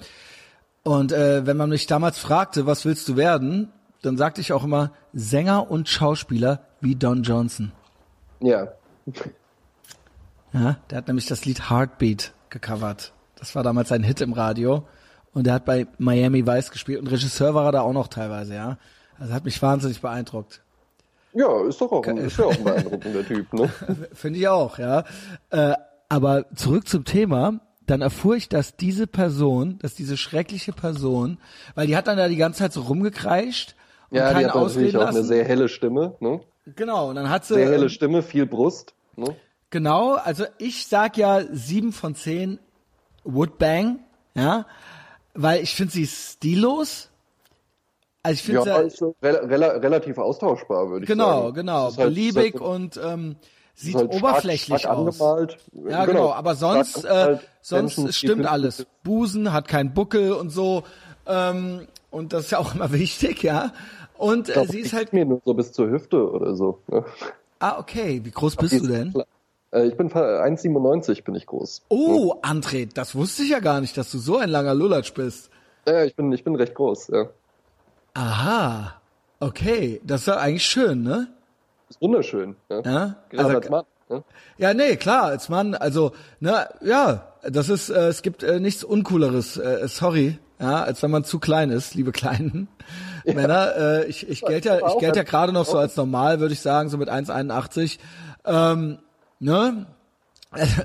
[0.84, 3.72] Und äh, wenn man mich damals fragte, was willst du werden,
[4.02, 7.72] dann sagte ich auch immer Sänger und Schauspieler wie Don Johnson.
[8.42, 8.68] ja.
[10.54, 13.14] Ja, der hat nämlich das Lied Heartbeat gecovert.
[13.38, 14.86] Das war damals ein Hit im Radio.
[15.34, 18.56] Und der hat bei Miami Vice gespielt und Regisseur war er da auch noch teilweise,
[18.56, 18.78] ja.
[19.20, 20.62] Also hat mich wahnsinnig beeindruckt.
[21.34, 23.70] Ja, ist doch auch ein, ist ja auch ein beeindruckender Typ, ne?
[24.14, 25.04] Finde ich auch, ja.
[25.52, 25.74] Äh,
[26.10, 27.60] aber zurück zum Thema.
[27.86, 31.38] Dann erfuhr ich, dass diese Person, dass diese schreckliche Person,
[31.74, 33.76] weil die hat dann da die ganze Zeit so rumgekreischt
[34.10, 35.18] und Ja, die hat natürlich auch lassen.
[35.18, 36.40] eine sehr helle Stimme, ne?
[36.76, 39.36] genau, und dann hat sie Sehr helle Stimme, viel Brust, ne?
[39.70, 42.60] Genau, also ich sag ja sieben von zehn
[43.26, 44.00] Woodbang,
[44.34, 44.66] ja,
[45.34, 47.10] weil ich finde sie stillos.
[48.24, 51.54] Also ich finde Ja, sie ist so rel rel relativ austauschbar, würde ich genau, sagen.
[51.56, 53.36] genau, halt- beliebig halt- und ähm,
[53.76, 55.20] sieht halt stark- oberflächlich stark aus.
[55.22, 55.58] Angemalt.
[55.90, 58.86] Ja, genau, aber sonst, Stark äh, sonst Menschen, stimmt alles.
[59.04, 60.84] Busen hat keinen Buckel und so,
[61.26, 63.74] ähm, und das ist ja auch immer wichtig, ja.
[64.18, 66.80] Und äh, sie ist halt, mir nur so bis zur Hüfte oder so.
[66.88, 67.04] Ne?
[67.60, 69.14] ah, okay, wie groß bist du denn?
[69.72, 71.84] Äh, Ich bin fa- 1,97 bin ich groß.
[71.90, 75.50] Oh, André, das wusste ich ja gar nicht, dass du so ein langer Lulatsch bist.
[75.88, 77.30] Ja, ich bin, ich bin recht groß, ja.
[78.14, 78.94] Aha,
[79.40, 81.28] okay, das ist ja eigentlich schön, ne?
[81.90, 82.56] Ist wunderschön.
[82.70, 82.76] Ja?
[82.78, 83.84] Ja, Gerade also- als Mann.
[84.10, 84.24] Ne?
[84.58, 88.84] Ja, nee, klar, als Mann, also, ne, ja, das ist, äh, es gibt äh, nichts
[88.86, 92.70] Uncooleres, äh, sorry, ja, als wenn man zu klein ist, liebe Kleinen
[93.34, 93.76] Männer.
[93.76, 96.62] Äh, ich ich gelte ja, ich gelte ja gerade noch so als normal, würde ich
[96.62, 98.00] sagen, so mit 1,81.
[98.46, 99.00] Ähm,
[99.40, 99.86] ne?
[100.50, 100.82] Also,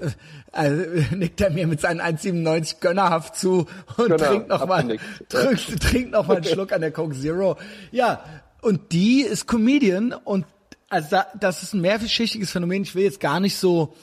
[0.51, 0.83] also
[1.17, 3.67] nickt er mir mit seinen 1,97 gönnerhaft zu
[3.97, 5.05] und Gönner, trinkt noch mal, abgenickt.
[5.29, 7.57] trinkt, trinkt noch mal einen Schluck an der Coke Zero.
[7.93, 8.25] Ja,
[8.61, 10.47] und die ist Comedian und
[10.89, 12.83] also da, das ist ein mehrfachschichtiges Phänomen.
[12.83, 13.95] Ich will jetzt gar nicht so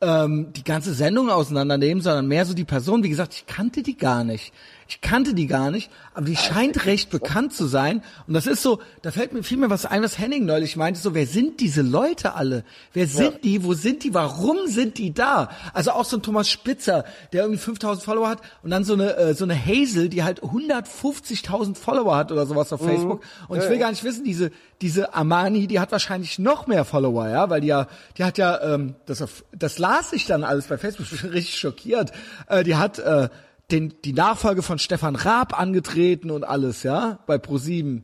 [0.00, 3.02] ähm, die ganze Sendung auseinandernehmen, sondern mehr so die Person.
[3.02, 4.52] Wie gesagt, ich kannte die gar nicht.
[4.88, 8.02] Ich kannte die gar nicht, aber die scheint recht bekannt zu sein.
[8.28, 11.00] Und das ist so, da fällt mir viel mehr was ein, was Henning neulich meinte,
[11.00, 12.64] so, wer sind diese Leute alle?
[12.92, 13.38] Wer sind Ja.
[13.42, 13.64] die?
[13.64, 14.14] Wo sind die?
[14.14, 15.50] Warum sind die da?
[15.72, 19.16] Also auch so ein Thomas Spitzer, der irgendwie 5000 Follower hat und dann so eine,
[19.16, 23.22] äh, so eine Hazel, die halt 150.000 Follower hat oder sowas auf Facebook.
[23.48, 23.82] Und ich Ja, will ja.
[23.84, 27.68] gar nicht wissen, diese, diese Amani, die hat wahrscheinlich noch mehr Follower, ja, weil die
[27.68, 31.30] ja, die hat ja, ähm, das, das las ich dann alles bei Facebook, ich bin
[31.30, 32.12] richtig schockiert.
[32.48, 33.28] Äh, die hat äh,
[33.70, 38.02] den, die Nachfolge von Stefan Raab angetreten und alles, ja, bei Pro7.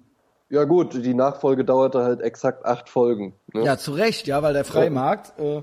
[0.50, 3.34] Ja gut, die Nachfolge dauerte halt exakt acht Folgen.
[3.54, 3.64] Ne?
[3.64, 5.62] Ja, zu Recht, ja, weil der freie Markt äh,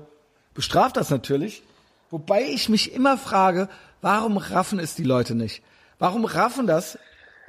[0.52, 1.62] bestraft das natürlich.
[2.10, 3.68] Wobei ich mich immer frage,
[4.00, 5.62] warum raffen es die Leute nicht?
[6.00, 6.98] Warum raffen das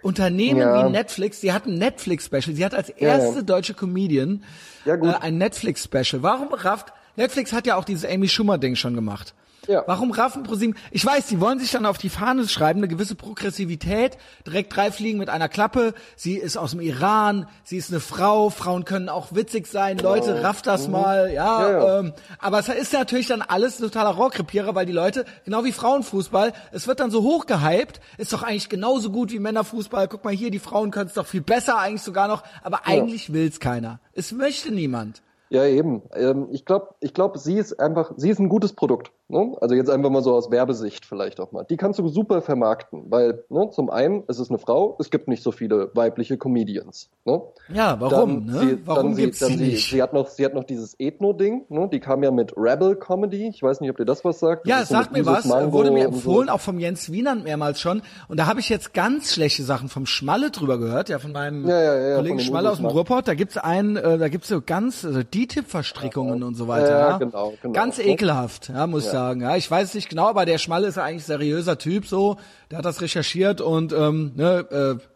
[0.04, 0.86] Unternehmen Ja.
[0.86, 1.42] wie Netflix?
[1.42, 2.56] Sie hatten Netflix-Special.
[2.56, 3.08] Sie hat als ja.
[3.08, 4.44] erste deutsche Comedian
[4.86, 6.22] Ja, äh, ein Netflix-Special.
[6.22, 9.34] Warum rafft Netflix hat ja auch dieses Amy Schumer-Ding schon gemacht.
[9.68, 9.84] Ja.
[9.86, 10.76] Warum raffen ProSieben?
[10.90, 14.92] Ich weiß, die wollen sich dann auf die Fahne schreiben, eine gewisse Progressivität, direkt drei
[14.92, 15.94] Fliegen mit einer Klappe.
[16.16, 20.44] Sie ist aus dem Iran, sie ist eine Frau, Frauen können auch witzig sein, Leute,
[20.44, 21.60] rafft das mal, ja.
[21.60, 21.62] Mhm.
[21.62, 22.00] Ja, ja.
[22.00, 25.72] Ähm, aber es ist natürlich dann alles ein totaler Rohrkrepierer, weil die Leute, genau wie
[25.72, 30.08] Frauenfußball, es wird dann so hochgehypt, ist doch eigentlich genauso gut wie Männerfußball.
[30.08, 33.32] Guck mal hier, die Frauen können es doch viel besser eigentlich sogar noch, aber eigentlich
[33.32, 34.00] will's keiner.
[34.14, 35.22] Es möchte niemand.
[35.52, 36.02] Ja, eben.
[36.14, 39.12] Ähm, ich glaube, ich glaub, sie ist einfach, sie ist ein gutes Produkt.
[39.32, 39.56] Ne?
[39.62, 41.64] Also jetzt einfach mal so aus Werbesicht vielleicht auch mal.
[41.64, 45.30] Die kannst du super vermarkten, weil ne, zum einen, es ist eine Frau, es gibt
[45.30, 47.10] nicht so viele weibliche Comedians.
[47.24, 47.42] Ne?
[47.74, 48.46] Ja, warum?
[48.48, 48.60] Dann ne?
[48.60, 49.90] sie- warum dann sie- gibt's dann die sie, nicht?
[49.90, 51.64] Sie hat noch, sie hat noch dieses Ethno-Ding.
[51.70, 51.88] Ne?
[51.94, 53.48] Die kam ja mit Rebel Comedy.
[53.48, 54.68] Ich weiß nicht, ob dir das was sagt.
[54.68, 56.18] Ja, so sagt mit mir was, Mango wurde mir und so.
[56.30, 58.02] empfohlen, auch vom Jens Wienand mehrmals schon.
[58.28, 61.66] Und da habe ich jetzt ganz schlechte Sachen vom Schmalle drüber gehört, ja, von meinem
[61.70, 63.30] Ja, ja, ja, Kollegen Schmalle aus dem Usus Ruhrpott.
[63.30, 66.90] Da gibt's einen, äh, da gibt's so ganz, also die Tippverstrickungen und so weiter.
[66.90, 67.74] Ja, Ja, genau, genau.
[67.74, 69.21] Ganz ekelhaft, ja, muss ich sagen.
[69.40, 72.06] Ja, ich weiß es nicht genau, aber der Schmalle ist ja eigentlich ein seriöser Typ,
[72.06, 72.38] so.
[72.70, 75.08] Der hat das recherchiert und, ähm, ne, äh,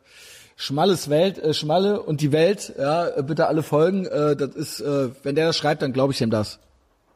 [0.57, 4.05] Schmalles Welt, äh, Schmalle und die Welt, ja, bitte alle folgen.
[4.05, 6.59] Äh, das ist, äh, wenn der das schreibt, dann glaube ich dem das.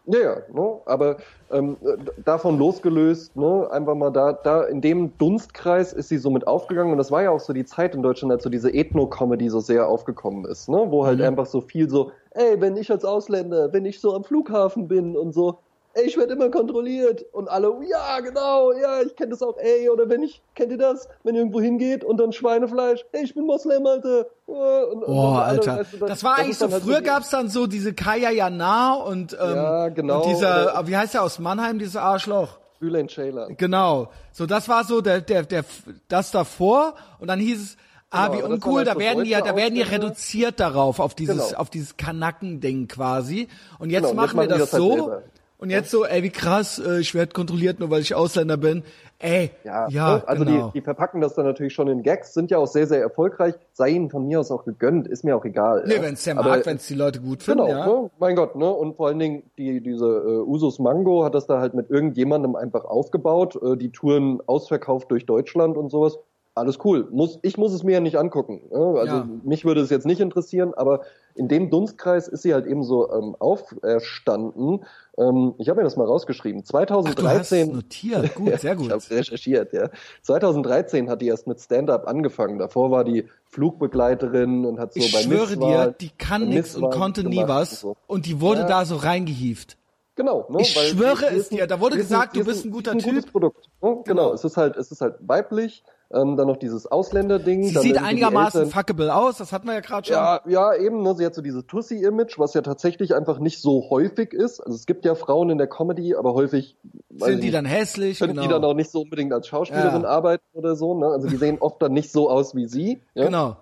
[0.05, 0.81] Ja, ja, ne?
[0.85, 1.17] aber
[1.51, 6.31] ähm, äh, davon losgelöst, ne, einfach mal da, da in dem Dunstkreis ist sie so
[6.31, 8.73] mit aufgegangen und das war ja auch so die Zeit in Deutschland, als so diese
[8.73, 12.91] Ethno-Comedy so sehr aufgekommen ist, ne, wo halt einfach so viel so, ey, wenn ich
[12.91, 15.59] als Ausländer, wenn ich so am Flughafen bin und so,
[15.93, 19.89] ey, ich werde immer kontrolliert und alle, ja, genau, ja, ich kenne das auch, ey,
[19.89, 23.33] oder wenn ich, kennt ihr das, wenn ihr irgendwo hingeht und dann Schweinefleisch, ey, ich
[23.33, 24.27] bin Moslem, Alter.
[24.45, 25.77] Und, und, und Boah, alle, Alter.
[25.79, 28.93] weißt du, Das war ist eigentlich so, halt früher gab's dann so diese Kaya Jana
[28.95, 30.23] und, ähm, Ja, genau.
[30.23, 32.59] und dieser, Oder- wie heißt der aus Mannheim, dieser Arschloch?
[32.79, 33.57] Bülent Ceylan.
[33.57, 34.07] Genau.
[34.31, 35.65] So, das war so der, der, der,
[36.07, 37.77] das davor und dann hieß es,
[38.09, 40.59] ah, Genau, wie das uncool, da halt so werden die ja, da werden die reduziert
[40.61, 41.59] darauf, auf dieses, Genau.
[41.59, 43.49] auf dieses Kanacken-Ding quasi.
[43.79, 44.91] Und jetzt Genau, und machen wir das, das halt so.
[44.93, 45.23] selber.
[45.59, 48.83] Und jetzt so, ey, wie krass, äh, ich werde kontrolliert, nur weil ich Ausländer bin.
[49.21, 50.23] Ey, ja, Ja, ne?
[50.27, 50.67] also genau.
[50.67, 53.53] die, die verpacken das dann natürlich schon in Gags, sind ja auch sehr, sehr erfolgreich.
[53.73, 55.83] Sei ihnen von mir aus auch gegönnt, ist mir auch egal.
[55.85, 56.01] nee, ja.
[56.01, 57.85] wenn's der Aber- mag, wenn's die Leute gut finden, Genau, ja.
[57.85, 58.09] ne?
[58.19, 58.69] mein Gott, ne?
[58.71, 62.55] Und vor allen Dingen die, diese äh, Usus Mango hat das da halt mit irgendjemandem
[62.55, 66.17] einfach aufgebaut, äh, die Touren ausverkauft durch Deutschland und sowas.
[66.55, 67.07] Alles cool.
[67.11, 68.63] Muss, ich muss es mir ja nicht angucken.
[68.69, 68.77] Ne?
[68.99, 69.29] Also Ja.
[69.43, 71.01] mich würde es jetzt nicht interessieren, aber
[71.35, 74.83] in dem Dunstkreis ist sie halt eben so ähm, auferstanden.
[75.17, 76.63] Ähm, ich habe mir das mal rausgeschrieben.
[76.65, 78.87] Ach, du hast 2013 notiert, gut, sehr gut.
[78.87, 79.89] ich habe recherchiert, ja.
[80.23, 82.57] 2013 hat die erst mit Stand-up angefangen.
[82.59, 86.75] Davor war die Flugbegleiterin und hat so ich bei schwöre Misswahl- dir, die kann nix
[86.75, 87.71] und konnte nie was.
[87.71, 87.97] und so.
[88.07, 88.67] Und die wurde Ja.
[88.67, 89.77] da so reingehievt.
[90.15, 90.61] Genau, ne?
[90.61, 92.91] Ich weil schwöre es ein- dir, da wurde gesagt, die du ist bist ein guter
[92.91, 93.31] ein gutes Typ.
[93.31, 93.69] Produkt.
[93.81, 93.89] Ne?
[93.89, 94.03] Genau.
[94.03, 94.33] Genau.
[94.33, 95.83] es ist halt, es ist halt weiblich.
[96.11, 97.65] Ähm, dann noch dieses Ausländerding.
[97.65, 100.15] Sie sieht einigermaßen Eltern- fuckable aus, das hatten wir ja gerade schon.
[100.15, 103.91] Ja, ja, eben, ne, sie hat so dieses Tussi-Image, was ja tatsächlich einfach nicht so
[103.91, 104.59] häufig ist.
[104.59, 106.77] Also es gibt ja Frauen in der Comedy, aber häufig
[107.11, 108.17] Sind die nicht, dann hässlich?
[108.17, 108.41] können Genau.
[108.41, 110.07] die dann auch nicht so unbedingt als Schauspielerin Ja.
[110.09, 110.97] arbeiten oder so.
[110.97, 111.05] Ne?
[111.05, 113.01] Also die sehen oft dann nicht so aus wie sie.
[113.13, 113.25] Ja?
[113.25, 113.57] Genau.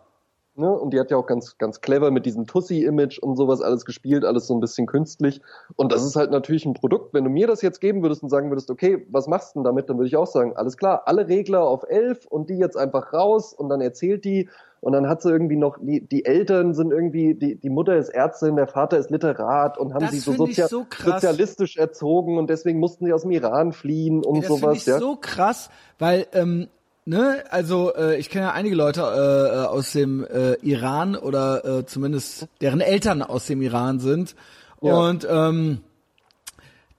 [0.57, 0.71] Ne?
[0.71, 4.25] Und die hat ja auch ganz, ganz clever mit diesem Tussi-Image und sowas alles gespielt,
[4.25, 5.41] alles so ein bisschen künstlich.
[5.75, 7.13] Und das ist halt natürlich ein Produkt.
[7.13, 9.63] Wenn du mir das jetzt geben würdest und sagen würdest, okay, was machst du denn
[9.65, 12.75] damit, dann würde ich auch sagen, alles klar, alle Regler auf elf und die jetzt
[12.75, 14.49] einfach raus und dann erzählt die
[14.79, 18.09] und dann hat sie irgendwie noch, die, die Eltern sind irgendwie, die, die Mutter ist
[18.09, 22.49] Ärztin, der Vater ist Literat und haben Das sie so, sozia so sozialistisch erzogen und
[22.49, 24.77] deswegen mussten sie aus dem Iran fliehen und Ey, das finde sowas.
[24.77, 24.99] ich ja.
[24.99, 26.67] so krass, weil, ähm,
[27.07, 31.65] ne, also äh, ich kenne ja einige Leute äh, äh, aus dem äh, Iran oder
[31.65, 34.35] äh, zumindest deren Eltern aus dem Iran sind.
[34.81, 34.93] Ja.
[34.93, 35.79] Und ähm,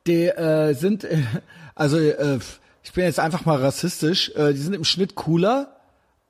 [0.06, 1.22] die äh, sind, äh,
[1.74, 2.38] also äh,
[2.82, 5.76] ich bin jetzt einfach mal rassistisch, äh, die sind im Schnitt cooler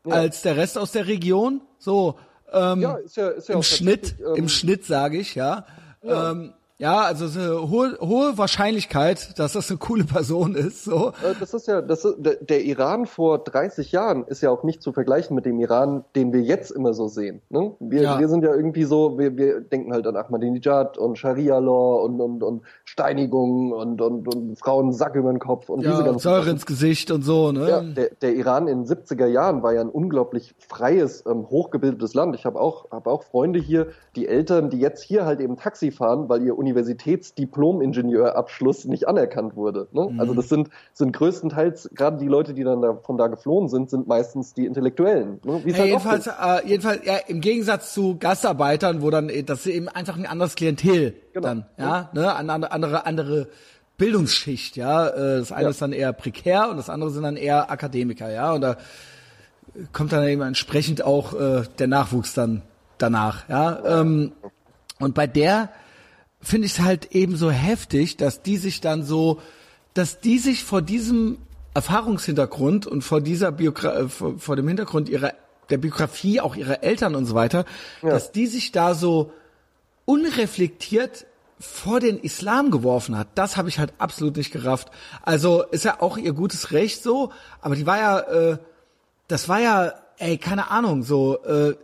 [0.05, 0.15] ja.
[0.15, 1.61] als der Rest aus der Region.
[1.79, 2.19] So,
[2.53, 5.67] ähm, ja, ist ja, ist ja im Schnitt, ähm, im Schnitt sage ich, ja.
[6.03, 6.33] ja.
[6.33, 10.85] Ähm, ja, also eine hohe, hohe Wahrscheinlichkeit, dass das eine coole Person ist.
[10.85, 11.09] So.
[11.09, 14.81] Äh, das ist ja, das ist, der Iran vor 30 Jahren ist ja auch nicht
[14.81, 17.43] zu vergleichen mit dem Iran, den wir jetzt immer so sehen.
[17.49, 17.73] Ne?
[17.81, 18.21] Wir, ja.
[18.21, 22.43] wir sind ja irgendwie so, wir, wir denken halt an Ahmadinejad und Scharia-Law und, und,
[22.45, 26.51] und Steinigungen und, und, und Frauen Sack über den Kopf und ja, diese ganzen Säure
[26.51, 27.51] ins Gesicht und so.
[27.51, 27.69] Ne?
[27.69, 32.15] Ja, der, der Iran in den 70er Jahren war ja ein unglaublich freies, ähm, hochgebildetes
[32.15, 32.37] Land.
[32.37, 35.91] Ich habe auch, hab auch Freunde hier, die Eltern, die jetzt hier halt eben Taxi
[35.91, 39.89] fahren, weil ihr Universitätsdiplom-Ingenieurabschluss nicht anerkannt wurde.
[39.93, 40.09] Ne?
[40.11, 40.21] Mhm.
[40.21, 43.91] Also das sind, sind größtenteils, gerade die Leute, die dann da, von da geflohen sind,
[43.91, 45.41] sind meistens die Intellektuellen.
[45.45, 45.63] Ne?
[45.65, 49.89] Hey, halt jedenfalls, äh, jedenfalls ja, im Gegensatz zu Gastarbeitern, wo dann, das ist eben
[49.89, 51.49] einfach ein anderes Klientel genau.
[51.49, 52.37] dann, ja, ne?
[52.37, 53.49] Eine andere, andere
[53.97, 55.09] Bildungsschicht, ja.
[55.09, 55.71] Äh, das eine ja.
[55.71, 58.53] ist dann eher prekär und das andere sind dann eher Akademiker, ja.
[58.53, 58.77] Und da
[59.93, 62.63] kommt dann eben entsprechend auch äh, der Nachwuchs dann
[62.99, 64.01] danach, ja.
[64.01, 64.33] Ähm,
[65.01, 65.71] und bei der
[66.41, 69.41] finde ich es halt eben so heftig, dass die sich dann so,
[69.95, 71.39] dass die sich vor diesem
[71.75, 75.35] Erfahrungshintergrund und vor dieser Biogra äh, vor, vor, dem Hintergrund ihrer
[75.71, 77.67] der Biografie auch ihrer Eltern und so weiter,
[78.03, 78.09] ja.
[78.09, 79.33] dass die sich da so
[80.07, 81.27] unreflektiert
[81.61, 84.91] vor den Islam geworfen hat, das habe ich halt absolut nicht gerafft.
[85.23, 88.59] Also ist ja auch ihr gutes Recht so, aber die war ja, äh,
[89.27, 91.77] das war ja, ey, keine Ahnung, so, äh,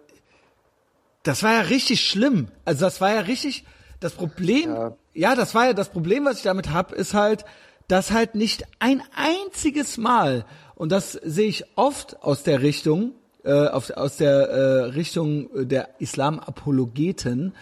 [1.25, 2.49] das war ja richtig schlimm.
[2.65, 3.65] Also das war ja richtig,
[4.05, 4.97] das Problem, ja.
[5.15, 7.47] ja, das war ja das Problem, was ich damit hab, ist halt,
[7.89, 10.45] dass halt nicht ein einziges Mal,
[10.75, 13.13] und das sehe ich oft aus der Richtung,
[13.45, 17.55] äh, auf, aus der äh, Richtung der Islamapologeten,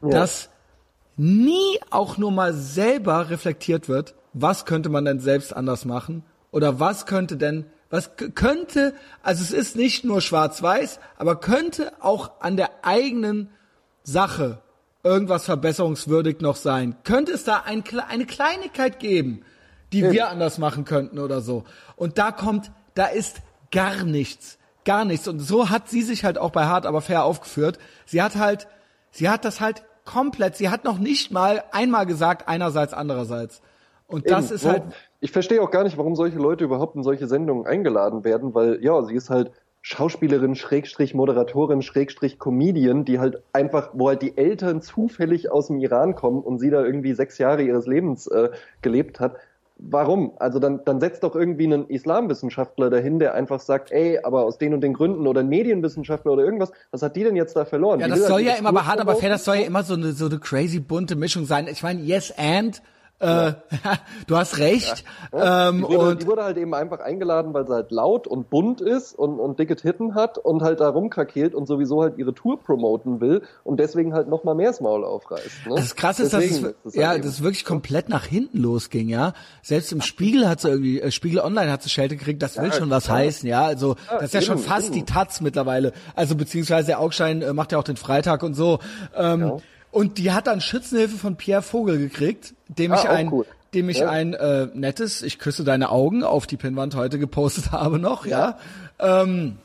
[0.00, 0.08] ja.
[0.08, 0.48] dass
[1.18, 6.80] nie auch nur mal selber reflektiert wird, was könnte man denn selbst anders machen oder
[6.80, 12.56] was könnte denn was könnte, also es ist nicht nur schwarz-weiß, aber könnte auch an
[12.56, 13.50] der eigenen
[14.04, 14.62] Sache
[15.02, 16.96] irgendwas verbesserungswürdig noch sein?
[17.04, 19.42] Könnte es da ein, eine Kleinigkeit geben,
[19.92, 20.10] die ja.
[20.12, 21.64] wir anders machen könnten oder so?
[21.96, 23.40] Und da kommt, da ist
[23.70, 24.58] gar nichts.
[24.84, 25.28] Gar nichts.
[25.28, 27.78] Und so hat sie sich halt auch bei Hart aber fair aufgeführt.
[28.06, 28.66] Sie hat halt,
[29.10, 33.60] sie hat das halt komplett, sie hat noch nicht mal einmal gesagt, einerseits, andererseits.
[34.06, 34.34] Und Eben.
[34.34, 34.82] das ist halt.
[35.20, 38.82] Ich verstehe auch gar nicht, warum solche Leute überhaupt in solche Sendungen eingeladen werden, weil
[38.82, 39.52] ja, sie ist halt
[39.82, 45.78] Schauspielerin, Schrägstrich Moderatorin, Schrägstrich Comedian, die halt einfach, wo halt die Eltern zufällig aus dem
[45.78, 48.50] Iran kommen und sie da irgendwie sechs Jahre ihres Lebens äh,
[48.82, 49.36] gelebt hat.
[49.82, 50.32] Warum?
[50.38, 54.58] Also dann, dann setzt doch irgendwie einen Islamwissenschaftler dahin, der einfach sagt, ey, aber aus
[54.58, 57.64] den und den Gründen oder ein Medienwissenschaftler oder irgendwas, was hat die denn jetzt da
[57.64, 58.00] verloren?
[58.00, 60.12] Ja, das soll ja immer, aber hart, aber fair, das soll ja immer so eine,
[60.12, 61.66] so eine crazy bunte Mischung sein.
[61.68, 62.82] Ich meine, yes and,
[63.20, 63.52] äh,
[64.26, 65.04] du hast recht.
[65.32, 65.68] Ja.
[65.68, 68.50] Ähm, die, wurde, und die wurde halt eben einfach eingeladen, weil sie halt laut und
[68.50, 72.34] bunt ist und, und dicke Titten hat und halt da rumkrakelt und sowieso halt ihre
[72.34, 75.66] Tour promoten will und deswegen halt noch mal mehr das Maul aufreißt.
[75.68, 75.74] Ne?
[75.76, 79.08] Das krasse ist, dass es, ist das ja, halt das wirklich komplett nach hinten losging,
[79.08, 79.34] ja.
[79.62, 82.68] Selbst im Spiegel hat sie irgendwie, äh, Spiegel Online hat sie Schelte gekriegt, das will
[82.68, 83.18] ja, schon was klar.
[83.18, 83.64] heißen, ja.
[83.64, 84.94] Also das ist ja eben, schon fast eben.
[84.94, 85.92] die Taz mittlerweile.
[86.14, 88.78] Also beziehungsweise der Augschein äh, macht ja auch den Freitag und so.
[89.14, 89.56] Ähm, ja.
[89.90, 93.46] Und die hat dann Schützenhilfe von Pierre Vogel gekriegt, dem ah, ich ein, cool.
[93.74, 94.08] dem ich ja.
[94.08, 98.58] ein äh, nettes, ich küsse deine Augen auf die Pinnwand heute gepostet habe noch, ja.
[99.00, 99.22] ja.
[99.22, 99.58] Ähm,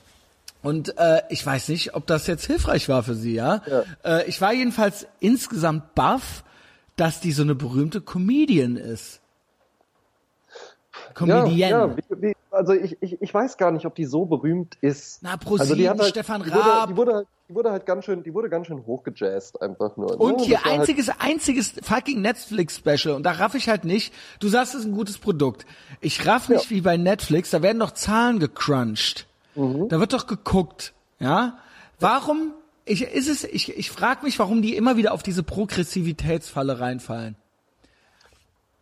[0.61, 3.61] und äh, ich weiß nicht, ob das jetzt hilfreich war für sie, ja.
[3.67, 3.83] ja.
[4.03, 6.43] Äh, ich war jedenfalls insgesamt baff,
[6.95, 9.21] dass die so eine berühmte Comedian ist.
[11.13, 11.55] Comedian.
[11.57, 15.21] Ja, ja also ich, ich, ich weiß gar nicht, ob die so berühmt ist.
[15.21, 16.89] Na, ProSieben, also die hat halt, Stefan Raab.
[16.89, 19.61] Die wurde, die wurde halt die wurde halt ganz schön, die wurde ganz schön hochgejazzt
[19.61, 20.19] einfach nur.
[20.19, 20.45] Und ne?
[20.45, 24.13] hier einziges, halt einziges fucking Netflix-Special und da raff ich halt nicht.
[24.39, 25.65] Du sagst, es ist ein gutes Produkt.
[26.01, 26.69] Ich raff nicht ja.
[26.71, 29.27] wie bei Netflix, da werden doch Zahlen gecrunched.
[29.53, 29.89] Mhm.
[29.89, 31.59] Da wird doch geguckt, ja?
[31.99, 36.79] Warum, ich, ist es, ich, ich frag mich, warum die immer wieder auf diese Progressivitätsfalle
[36.79, 37.35] reinfallen.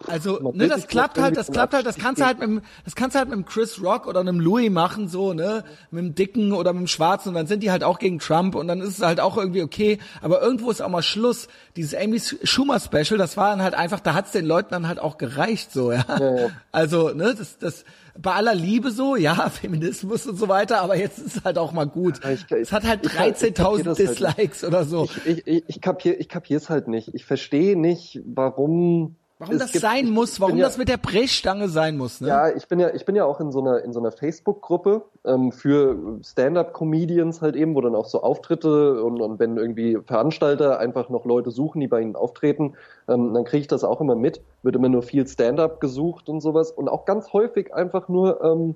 [0.07, 2.95] Also, ne, das klappt halt, das klappt halt, das kannst du halt mit dem, das
[2.95, 6.15] kannst du halt mit dem Chris Rock oder einem Louis machen, so, ne, mit dem
[6.15, 8.81] Dicken oder mit dem Schwarzen und dann sind die halt auch gegen Trump und dann
[8.81, 11.47] ist es halt auch irgendwie okay, aber irgendwo ist auch mal Schluss.
[11.75, 14.99] Dieses Amy Schumer Special, das war dann halt einfach, da hat's den Leuten dann halt
[14.99, 16.05] auch gereicht, so, ja.
[16.07, 16.49] ja.
[16.71, 17.85] Also, ne, das, das,
[18.19, 21.71] bei aller Liebe so, ja, Feminismus und so weiter, aber jetzt ist es halt auch
[21.71, 22.19] mal gut.
[22.25, 25.09] Ich, es hat halt 13.000 halt Dislikes halt oder so.
[25.25, 27.13] Ich, ich, ich, kapier, ich kapier's halt nicht.
[27.13, 30.97] Ich verstehe nicht, warum Warum es das gibt- sein muss, warum ja- das mit der
[30.97, 32.27] Brechstange sein muss, ne?
[32.27, 35.03] Ja, ich bin ja, ich bin ja auch in so einer, in so einer Facebook-Gruppe
[35.25, 40.79] ähm, für Stand-up-Comedians halt eben, wo dann auch so Auftritte und, und wenn irgendwie Veranstalter
[40.79, 42.73] einfach noch Leute suchen, die bei ihnen auftreten,
[43.07, 44.41] ähm, dann kriege ich das auch immer mit.
[44.63, 48.75] Wird immer nur viel Stand-up gesucht und sowas und auch ganz häufig einfach nur ähm,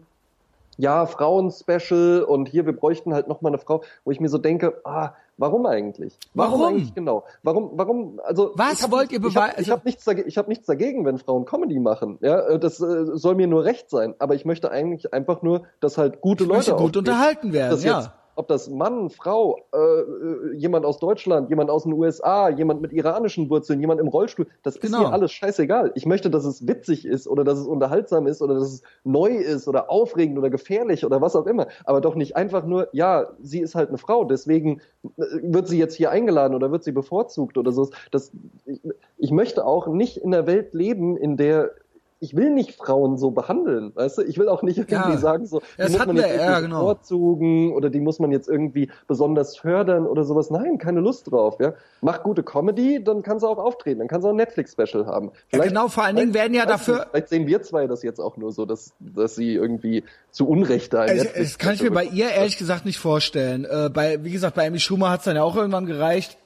[0.80, 4.80] ja, Frauen-Special und hier, wir bräuchten halt nochmal eine Frau, wo ich mir so denke,
[4.84, 6.18] ah, warum eigentlich?
[6.34, 6.62] Warum?
[6.66, 7.24] eigentlich genau?
[7.44, 8.52] Warum, warum, also.
[8.56, 11.18] Was ich hab wollt ihr Ich habe hab nichts, dage- ich hab nichts dagegen, wenn
[11.18, 12.18] Frauen Comedy machen.
[12.22, 14.16] Ja, äh, das äh, soll mir nur recht sein.
[14.20, 18.14] Aber ich möchte eigentlich einfach nur, dass halt gute Ich Leute gut unterhalten werden, ja.
[18.38, 22.94] Ob das Mann, Frau, äh, äh, jemand aus Deutschland, jemand aus den USA, jemand mit
[22.94, 25.00] iranischen Wurzeln, jemand im Rollstuhl, das ist Genau.
[25.00, 25.92] mir alles scheißegal.
[25.96, 29.30] Ich möchte, dass es witzig ist oder dass es unterhaltsam ist oder dass es neu
[29.30, 31.68] ist oder aufregend oder gefährlich oder was auch immer.
[31.84, 34.82] Aber doch nicht einfach nur, ja, sie ist halt eine Frau, deswegen
[35.18, 37.90] äh, wird sie jetzt hier eingeladen oder wird sie bevorzugt oder so.
[38.12, 38.32] Das,
[38.66, 38.82] ich,
[39.18, 41.72] ich möchte auch nicht in einer Welt leben, in der
[42.20, 44.22] ich will nicht Frauen so behandeln, weißt du?
[44.24, 45.18] Ich will auch nicht irgendwie Ja.
[45.18, 46.80] sagen, so, die Das muss man wir, jetzt ja, irgendwie genau.
[46.80, 50.50] bevorzugen oder die muss man jetzt irgendwie besonders fördern oder sowas.
[50.50, 51.74] Nein, keine Lust drauf, ja.
[52.02, 55.32] Mach gute Comedy, dann kann sie auch auftreten, dann kann sie auch ein Netflix-Special haben.
[55.54, 58.20] Ja, genau, vor allen Dingen werden ja dafür- Nicht, vielleicht sehen wir zwei das jetzt
[58.20, 61.92] auch nur so, dass, dass sie irgendwie zu Unrecht da Ich, das kann ich mir
[61.92, 63.66] bei ihr ehrlich gesagt nicht vorstellen.
[63.66, 66.38] Äh, bei, wie gesagt, bei Amy Schumer hat es dann ja auch irgendwann gereicht.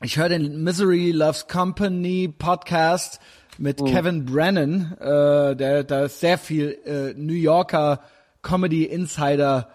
[0.00, 3.20] Ich höre den Misery Loves Company Podcast
[3.62, 8.00] mit Kevin Brennan, äh, der da ist sehr viel äh, New Yorker
[8.42, 9.68] Comedy Insider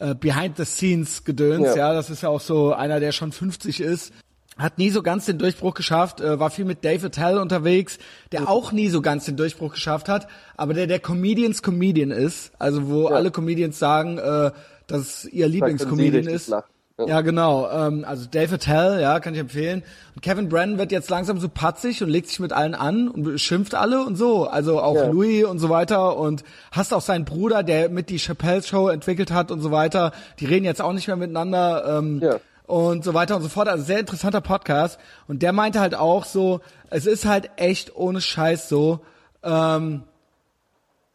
[0.00, 1.76] äh, Behind the Scenes Gedöns, ja.
[1.76, 1.94] Ja.
[1.94, 4.12] das ist ja auch so einer, der schon 50 ist.
[4.58, 7.98] Hat nie so ganz den Durchbruch geschafft, äh, war viel mit Dave Attell unterwegs,
[8.32, 10.26] der auch nie so ganz den Durchbruch geschafft hat,
[10.56, 14.50] aber der der Comedians Comedian ist, also wo alle Comedians sagen, äh,
[14.88, 16.48] dass es ihr Lieblingscomedian ist.
[16.48, 16.68] lachen.
[17.00, 17.16] Ja.
[17.16, 17.68] Ja, genau.
[17.70, 19.82] Ähm, also Dave Attell, ja, kann ich empfehlen.
[20.14, 23.38] Und Kevin Brennan wird jetzt langsam so patzig und legt sich mit allen an und
[23.40, 24.46] schimpft alle und so.
[24.46, 25.06] Also auch Ja.
[25.06, 26.16] Louis und so weiter.
[26.16, 30.12] Und hast auch seinen Bruder, der mit die Chappelle Show entwickelt hat und so weiter.
[30.38, 31.98] Die reden jetzt auch nicht mehr miteinander.
[31.98, 32.36] Ähm, Ja.
[32.66, 33.66] Und so weiter und so fort.
[33.66, 35.00] Also sehr interessanter Podcast.
[35.26, 39.00] Und der meinte halt auch so, es ist halt echt ohne Scheiß so,
[39.42, 40.04] ähm,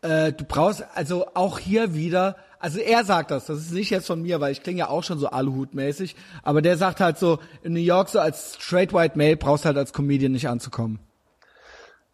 [0.01, 4.07] äh, du brauchst also auch hier wieder, also er sagt das, das ist nicht jetzt
[4.07, 7.39] von mir, weil ich klinge ja auch schon so Aluhut-mäßig, aber der sagt halt so,
[7.63, 10.99] in New York so als straight white male brauchst du halt als Comedian nicht anzukommen.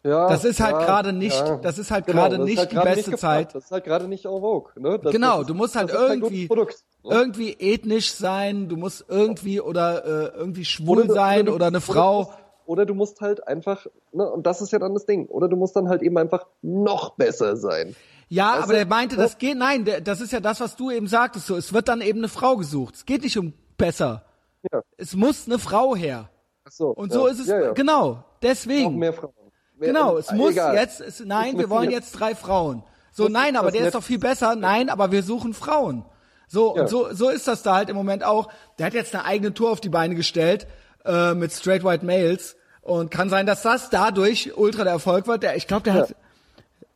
[0.04, 1.56] Ja, Das ist halt ja, gerade nicht- ja.
[1.58, 3.54] das ist halt Genau, gerade nicht halt die beste nicht Zeit.
[3.54, 4.72] Das ist halt gerade nicht en vogue.
[4.74, 4.98] Ne?
[4.98, 7.10] Das, Genau, das du ist- musst halt irgendwie, Produkt, ne?
[7.14, 11.66] irgendwie ethnisch sein, du musst irgendwie oder äh, irgendwie schwul Oder du- sein du- oder
[11.66, 12.18] eine oder du Frau.
[12.24, 12.30] musst-
[12.66, 15.56] Oder du musst halt einfach, ne, und das ist ja dann das Ding, oder du
[15.56, 17.94] musst dann halt eben einfach noch besser sein.
[18.32, 21.06] Ja, Weißt aber der meinte, das geht, nein, das ist ja das, was du eben
[21.06, 22.94] sagtest, so, es wird dann eben eine Frau gesucht.
[22.94, 24.24] Es geht nicht um besser.
[24.72, 24.80] Ja.
[24.96, 26.30] Es muss eine Frau her.
[26.64, 27.18] Ach so, Und ja.
[27.18, 27.72] so ist es, ja, ja.
[27.72, 28.96] genau, Noch deswegen.
[28.96, 29.32] mehr Frauen.
[29.76, 30.74] Mehr- Genau, es muss egal.
[30.76, 32.82] jetzt, es, nein, wir wollen jetzt- drei Frauen.
[33.12, 34.56] So, Das nein, aber der ist doch viel besser.
[34.56, 36.06] Nein, aber wir suchen Frauen.
[36.48, 36.82] So, Ja.
[36.82, 38.48] und so, so ist das da halt im Moment auch.
[38.78, 40.66] Der hat jetzt eine eigene Tour auf die Beine gestellt,
[41.04, 42.56] äh, mit Straight White Males.
[42.80, 45.42] Und kann sein, dass das dadurch ultra der Erfolg wird.
[45.42, 46.00] Der, ich glaube, der Ja.
[46.00, 46.14] hat,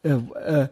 [0.03, 0.69] äh, äh,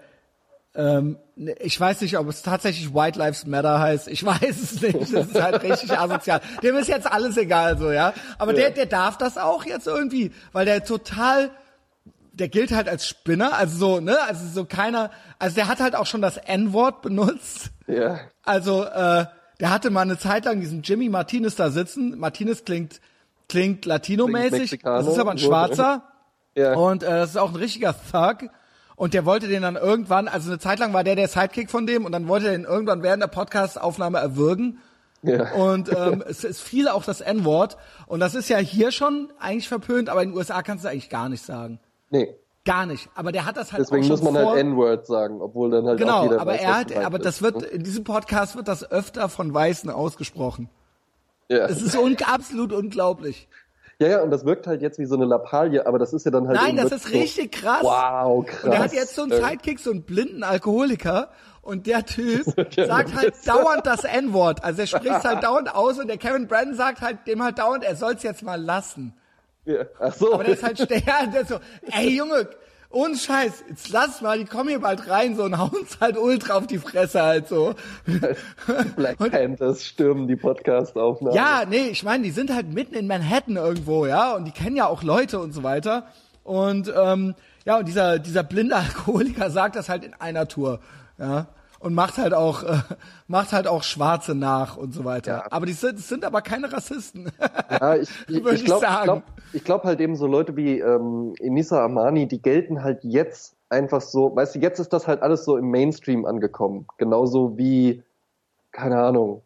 [0.76, 4.08] ähm, ne, ich weiß nicht, ob es tatsächlich White Lives Matter heißt.
[4.08, 5.14] Ich weiß es nicht.
[5.14, 6.40] Das ist halt richtig asozial.
[6.62, 8.12] Dem ist jetzt alles egal, so, ja.
[8.38, 8.58] Aber Ja.
[8.58, 11.50] der, der darf das auch jetzt irgendwie, weil der total,
[12.32, 15.94] der gilt halt als Spinner, also so, ne, also so keiner, also der hat halt
[15.94, 17.70] auch schon das N-Wort benutzt.
[17.86, 19.26] Ja, Also, äh,
[19.60, 22.18] der hatte mal eine Zeit lang diesen Jimmy Martinez da sitzen.
[22.18, 23.00] Martinez klingt,
[23.48, 24.80] klingt latinomäßig.
[24.82, 25.38] Das ist aber ein.
[25.38, 26.02] Schwarzer.
[26.56, 26.74] ja.
[26.74, 28.50] Und äh, das ist auch ein richtiger Thug.
[28.96, 31.86] Und der wollte den dann irgendwann, also eine Zeit lang war der der Sidekick von
[31.86, 34.78] dem und dann wollte er den irgendwann während der Podcast-Aufnahme erwürgen.
[35.22, 35.52] ja.
[35.54, 37.76] Und ähm, es, es fiel auch das N-Wort.
[38.06, 41.10] Und das ist ja hier schon eigentlich verpönt, aber in den USA kannst du eigentlich
[41.10, 41.80] gar nicht sagen.
[42.10, 43.10] Nee, Gar nicht.
[43.14, 45.96] Aber der hat das halt deswegen auch muss man halt N-Word sagen, obwohl dann halt
[45.96, 47.66] auch genau, jeder aber weiß, er hat, aber das wird, ne?
[47.66, 50.70] in diesem Podcast wird das öfter von Weißen ausgesprochen.
[51.50, 51.66] Ja.
[51.66, 53.48] Es ist un absolut unglaublich.
[54.00, 56.30] Ja, ja, und das wirkt halt jetzt wie so eine Lappalie, aber das ist ja
[56.30, 57.82] dann halt Nein, das ist so, richtig krass.
[57.82, 58.64] Wow, krass.
[58.64, 61.30] Und er hat jetzt so einen Sidekick, so einen blinden Alkoholiker.
[61.62, 62.44] Und der Typ
[62.76, 64.62] sagt halt dauernd das N-Wort.
[64.62, 67.84] Also er spricht halt dauernd aus und der Kevin Brandon sagt halt dem halt dauernd,
[67.84, 69.14] er soll's jetzt mal lassen.
[69.64, 69.84] Ja.
[69.98, 70.34] Ach so.
[70.34, 71.58] Aber der ist halt der, der ist so,
[71.90, 72.48] ey Junge,
[72.94, 76.54] ohne Scheiß, jetzt lass mal, die kommen hier bald rein, so und hauen's halt ultra
[76.54, 77.74] auf die Fresse halt so.
[78.96, 81.36] Black Panthers stürmen die Podcast-Aufnahme.
[81.36, 84.76] Ja, nee, ich meine, die sind halt mitten in Manhattan irgendwo, ja, und die kennen
[84.76, 86.06] ja auch Leute und so weiter.
[86.44, 87.34] Und ähm,
[87.64, 90.80] ja, und dieser dieser blinde Alkoholiker sagt das halt in einer Tour,
[91.18, 91.48] ja.
[91.84, 92.78] Und macht halt auch äh,
[93.28, 95.32] macht halt auch Schwarze nach und so weiter.
[95.32, 95.46] Ja.
[95.50, 97.30] Aber die sind, sind aber keine Rassisten.
[97.70, 99.22] Ja, ich, ich, ich glaube glaub,
[99.52, 104.00] ich glaub halt eben so Leute wie ähm, Enisa Amani, die gelten halt jetzt einfach
[104.00, 106.86] so, weißt du, jetzt ist das halt alles so im Mainstream angekommen.
[106.96, 108.02] Genauso wie,
[108.72, 109.42] keine Ahnung,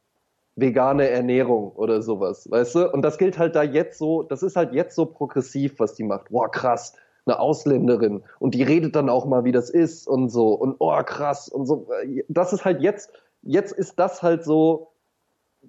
[0.55, 2.93] vegane Ernährung oder sowas, weißt du?
[2.93, 6.05] Und das gilt halt da jetzt so, das ist halt jetzt so progressiv, was die
[6.05, 6.28] macht.
[6.30, 6.95] Boah, krass,
[7.29, 8.22] eine Ausländerin.
[8.39, 10.53] Und die redet dann auch mal, wie das ist und so.
[10.53, 11.89] Und oh, krass und so.
[12.29, 13.11] Das ist halt jetzt,
[13.43, 14.89] jetzt ist das halt so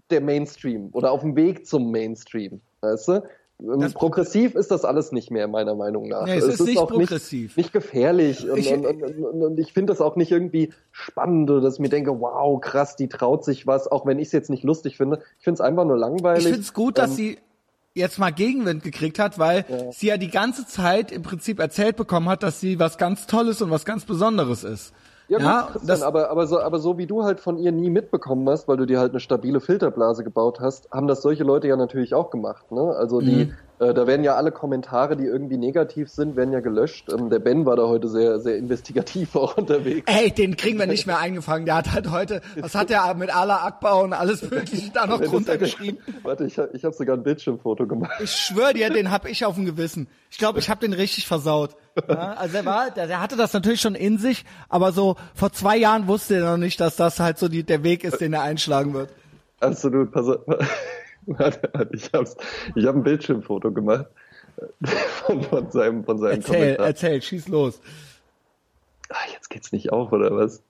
[0.09, 3.11] der Mainstream oder auf dem Weg zum Mainstream, weißt du?
[3.61, 6.25] Ähm, Das- progressiv ist das alles nicht mehr, meiner Meinung nach.
[6.25, 7.49] Nee, es ist nicht auch progressiv.
[7.49, 10.71] Nicht, nicht gefährlich und Ich- und, und, und, und ich finde das auch nicht irgendwie
[10.91, 14.31] spannend dass ich mir denke, wow, krass, die traut sich was, auch wenn ich es
[14.31, 15.19] jetzt nicht lustig finde.
[15.39, 16.45] Ich finde es einfach nur langweilig.
[16.45, 17.37] Ich finde es gut, dass Ähm, sie
[17.95, 22.29] jetzt mal Gegenwind gekriegt hat, weil sie ja die ganze Zeit im Prinzip erzählt bekommen
[22.29, 24.93] hat, dass sie was ganz Tolles und was ganz Besonderes ist.
[25.27, 27.71] Ja, gut, Ja, Christian, das- aber, aber, so, aber so wie du halt von ihr
[27.71, 31.43] nie mitbekommen hast, weil du dir halt eine stabile Filterblase gebaut hast, haben das solche
[31.43, 32.71] Leute ja natürlich auch gemacht.
[32.71, 32.81] Ne?
[32.81, 33.53] Also die, Mhm.
[33.79, 37.09] Äh, da werden ja alle Kommentare, die irgendwie negativ sind, werden ja gelöscht.
[37.11, 40.03] Ähm, der Ben war da heute sehr, sehr investigativ auch unterwegs.
[40.05, 41.65] Ey, den kriegen wir nicht mehr eingefangen.
[41.65, 45.21] Der hat halt heute, was hat der mit Allah Akbar und alles mögliche da noch
[45.23, 45.97] drunter geschrieben?
[46.23, 48.11] Warte, ich, ich habe sogar ein Bildschirmfoto gemacht.
[48.21, 50.07] Ich schwöre dir, den hab ich auf dem Gewissen.
[50.29, 51.77] Ich glaube, ich habe den richtig versaut.
[52.07, 55.53] Ja, also er war, der, der hatte das natürlich schon in sich, aber so vor
[55.53, 58.33] zwei Jahren wusste er noch nicht, dass das halt so die, der Weg ist, den
[58.33, 59.09] er einschlagen wird.
[59.61, 60.39] Absolut, pass auf.
[61.91, 62.35] Ich hab's,
[62.75, 64.07] ich habe ein Bildschirmfoto gemacht
[65.25, 66.87] von, von seinem, von seinem Erzähl, Kommentar.
[66.87, 67.79] erzähl, schieß los.
[69.09, 70.61] Ah, jetzt geht's nicht auf, oder was?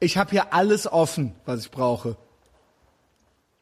[0.00, 2.16] Ich habe hier alles offen, was ich brauche.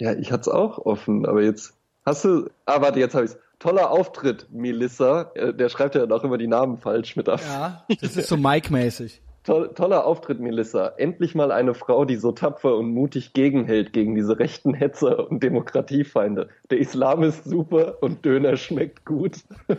[0.00, 2.48] Ja, ich hatte es auch offen, aber jetzt hast du.
[2.66, 3.36] Ah, warte, jetzt habe ich's.
[3.58, 5.30] Toller Auftritt, Melissa.
[5.34, 7.40] Äh, Der schreibt ja dann auch immer die Namen falsch mit ab.
[7.46, 9.20] Ja, das ist so Mike-mäßig.
[9.44, 10.92] Toll, toller Auftritt, Melissa.
[10.98, 15.42] Endlich mal eine Frau, die so tapfer und mutig gegenhält gegen diese rechten Hetzer und
[15.42, 16.48] Demokratiefeinde.
[16.70, 19.38] Der Islam ist super und Döner schmeckt gut.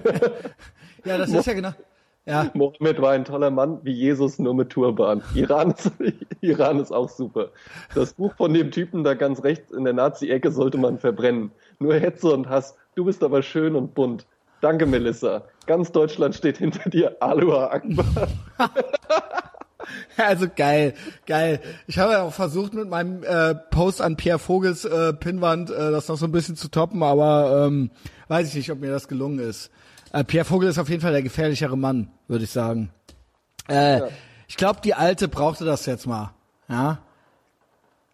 [1.06, 1.74] Ja, das ist ja genau.
[2.26, 5.22] Ja, Mohammed war ein toller Mann, wie Jesus nur mit Turban.
[5.36, 5.92] Iran ist,
[6.42, 7.50] Iran ist auch super.
[7.94, 11.52] Das Buch von dem Typen da ganz rechts in der Nazi-Ecke sollte man verbrennen.
[11.80, 12.78] Nur Hetze und Hass.
[12.96, 14.26] Du bist aber schön und bunt.
[14.62, 15.44] Danke, Melissa.
[15.66, 17.18] Ganz Deutschland steht hinter dir.
[17.20, 18.30] Aloha Akbar.
[20.18, 20.94] also geil,
[21.26, 21.60] geil.
[21.88, 25.92] Ich habe ja auch versucht mit meinem äh, Post an Pierre Vogels äh, Pinnwand äh,
[25.92, 27.92] das noch so ein bisschen zu toppen, aber ähm,
[28.28, 29.70] weiß ich nicht, ob mir das gelungen ist.
[30.12, 32.92] Äh, Pierre Vogel ist auf jeden Fall der gefährlichere Mann, würde ich sagen.
[33.68, 34.02] Äh,
[34.48, 36.34] Ich glaube, die Alte brauchte das jetzt mal.
[36.70, 37.00] Ja.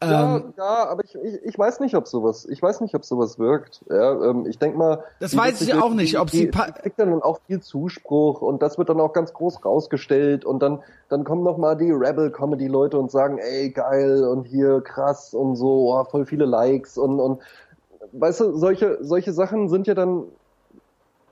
[0.01, 3.03] Ja, Ähm, ja, aber ich, ich, ich weiß nicht, ob sowas, ich weiß nicht, ob
[3.03, 3.81] sowas wirkt.
[3.89, 5.03] Ja, ähm, ich denk mal.
[5.19, 8.61] Das weiß ich auch nicht, ob sie die, die kriegt dann auch viel Zuspruch und
[8.61, 12.97] das wird dann auch ganz groß rausgestellt und dann, dann kommen noch mal die Rebel-Comedy-Leute
[12.97, 17.41] und sagen, ey, geil und hier krass und so, oh, voll viele Likes und, und,
[18.13, 20.23] weißt du, solche, solche Sachen sind ja dann,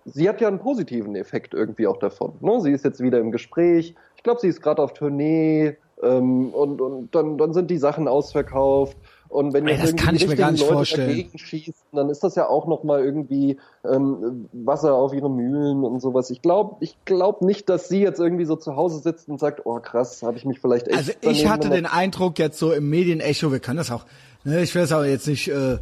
[0.03, 2.33] sie hat ja einen positiven Effekt irgendwie auch davon.
[2.41, 2.59] Ne?
[2.59, 3.95] Sie ist jetzt wieder im Gespräch.
[4.17, 8.07] Ich glaube, sie ist gerade auf Tournee ähm, und, und dann, dann sind die Sachen
[8.07, 8.97] ausverkauft.
[9.29, 11.09] Und wenn jetzt irgendwie die richtigen Leute vorstellen.
[11.09, 15.83] dagegen schießen, dann ist das ja auch noch mal irgendwie ähm, Wasser auf ihre Mühlen
[15.83, 16.29] und sowas.
[16.29, 19.65] Ich glaube, ich glaube nicht, dass sie jetzt irgendwie so zu Hause sitzt und sagt,
[19.65, 22.89] oh krass, habe ich mich vielleicht echt Also ich hatte den Eindruck jetzt so im
[22.89, 24.05] Medienecho, wir können das auch,
[24.45, 25.73] ne, ich will das aber jetzt nicht, äh,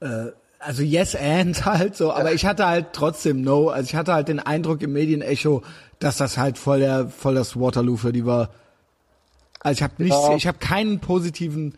[0.00, 4.14] äh, also yes and halt so, aber ich hatte halt trotzdem no, also ich hatte
[4.14, 5.62] halt den Eindruck im Medienecho,
[6.00, 8.50] dass das halt voll der, voll das Waterloo für die war.
[9.60, 10.34] Also ich habe nichts, Ja.
[10.36, 11.76] ich habe keinen positiven,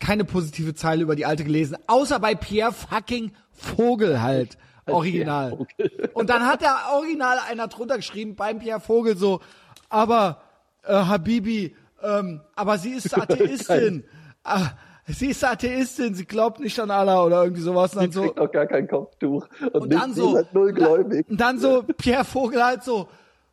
[0.00, 4.56] keine positive Zeile über die alte gelesen, außer bei Pierre fucking Vogel halt.
[4.86, 5.66] Original.
[6.14, 9.40] Und dann hat der Original einer drunter geschrieben beim Pierre Vogel so,
[9.88, 10.40] aber
[10.84, 14.04] äh, Habibi, ähm, aber sie ist Atheistin.
[14.42, 14.70] ah,
[15.06, 17.92] sie ist Atheistin, sie glaubt nicht an Allah oder irgendwie sowas.
[17.92, 19.46] Und dann Die so, trägt auch gar kein Kopftuch.
[19.60, 21.28] Und, und dann sie so, halt null gläubig.
[21.28, 23.08] und dann so Pierre Vogel halt so,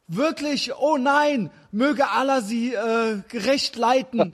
[0.07, 4.21] wirklich, oh nein, möge Allah sie äh, gerecht leiten.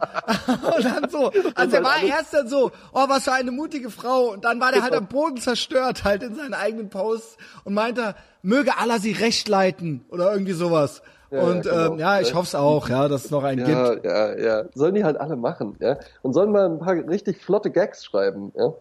[0.77, 4.31] und dann so, also er war erst dann so, oh, was für eine mutige Frau.
[4.31, 8.15] Und dann war der halt am Boden zerstört, halt in seinen eigenen Posts und meinte,
[8.41, 11.01] möge Allah sie recht leiten oder irgendwie sowas.
[11.29, 11.93] und ja, genau.
[11.93, 14.05] ähm, ja, ich hoffe es auch, ja, dass es noch einen gibt.
[14.05, 14.63] Ja, ja, ja.
[14.75, 15.97] Sollen die halt alle machen, ja.
[16.21, 18.73] Und sollen mal ein paar richtig flotte Gags schreiben, ja.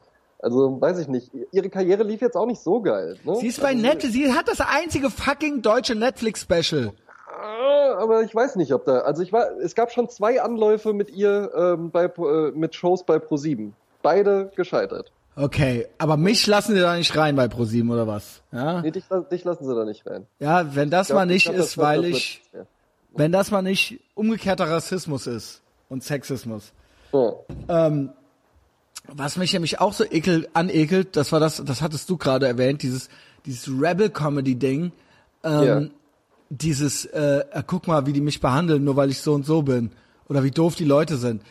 [0.42, 1.30] Also, weiß ich nicht.
[1.52, 3.36] Ihre Karriere lief jetzt auch nicht so geil, ne?
[3.36, 6.92] Sie ist bei also, Netflix, sie hat das einzige fucking deutsche Netflix-Special.
[7.28, 8.98] Ah, aber ich weiß nicht, ob da.
[9.00, 13.04] Also ich war, es gab schon zwei Anläufe mit ihr ähm, bei äh, mit Shows
[13.04, 13.70] bei Pro7.
[14.02, 15.12] Beide gescheitert.
[15.34, 18.42] Okay, aber mich lassen sie da nicht rein bei ProSieben oder was?
[18.52, 20.26] Ja, Nee, dich, dich lassen sie da nicht rein.
[20.40, 22.66] ja wenn das glaub- mal nicht ich glaub, ist, weil ich, ja.
[23.14, 26.72] wenn das mal nicht umgekehrter Rassismus ist und Sexismus.
[27.12, 27.32] Ja.
[27.68, 28.10] Ähm,
[29.08, 32.82] was mich nämlich auch so ekel, anekelt, das war das, das hattest du gerade erwähnt,
[32.82, 33.08] dieses,
[33.46, 34.92] dieses Rebel-Comedy-Ding,
[35.44, 35.82] ähm, Ja.
[36.50, 39.62] dieses, äh, äh, guck mal, wie die mich behandeln, nur weil ich so und so
[39.62, 39.90] bin.
[40.28, 41.42] Oder wie doof die Leute sind.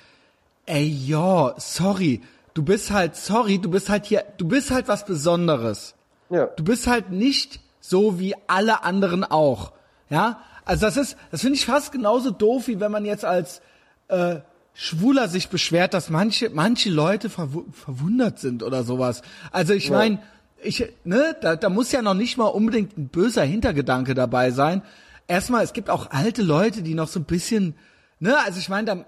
[0.65, 2.21] Ey, ja, sorry.
[2.53, 5.95] Du bist halt, sorry, du bist halt hier, du bist halt was Besonderes.
[6.29, 6.45] Ja.
[6.47, 9.73] Du bist halt nicht so wie alle anderen auch.
[10.09, 10.41] Ja?
[10.65, 13.61] Also das ist, das finde ich fast genauso doof, wie wenn man jetzt als
[14.07, 14.37] äh,
[14.73, 19.21] Schwuler sich beschwert, dass manche, manche Leute verwu verwundert sind oder sowas.
[19.51, 19.97] Also ich Ja.
[19.97, 20.19] meine,
[20.63, 24.81] ich, ne, da, da muss ja noch nicht mal unbedingt ein böser Hintergedanke dabei sein.
[25.27, 27.75] Erstmal, es gibt auch alte Leute, die noch so ein bisschen,
[28.19, 29.05] ne, also ich meine, da,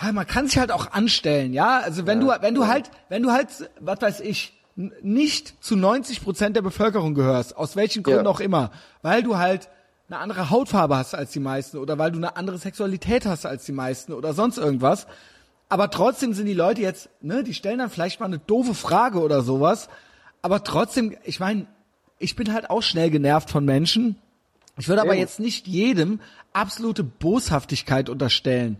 [0.00, 1.80] ja, man kann sich halt auch anstellen, ja.
[1.80, 3.48] Also wenn du, wenn du halt, wenn du halt,
[3.80, 4.54] was weiß ich,
[5.02, 8.30] nicht zu 90 Prozent der Bevölkerung gehörst, aus welchen Gründen Ja.
[8.30, 8.70] auch immer,
[9.02, 9.68] weil du halt
[10.08, 13.64] eine andere Hautfarbe hast als die meisten oder weil du eine andere Sexualität hast als
[13.64, 15.06] die meisten oder sonst irgendwas.
[15.68, 19.20] Aber trotzdem sind die Leute jetzt, ne, die stellen dann vielleicht mal eine doofe Frage
[19.20, 19.88] oder sowas.
[20.40, 21.66] Aber trotzdem, ich meine,
[22.18, 24.16] ich bin halt auch schnell genervt von Menschen.
[24.78, 25.20] Ich würde aber Eben.
[25.20, 26.20] jetzt nicht jedem
[26.52, 28.78] absolute Boshaftigkeit unterstellen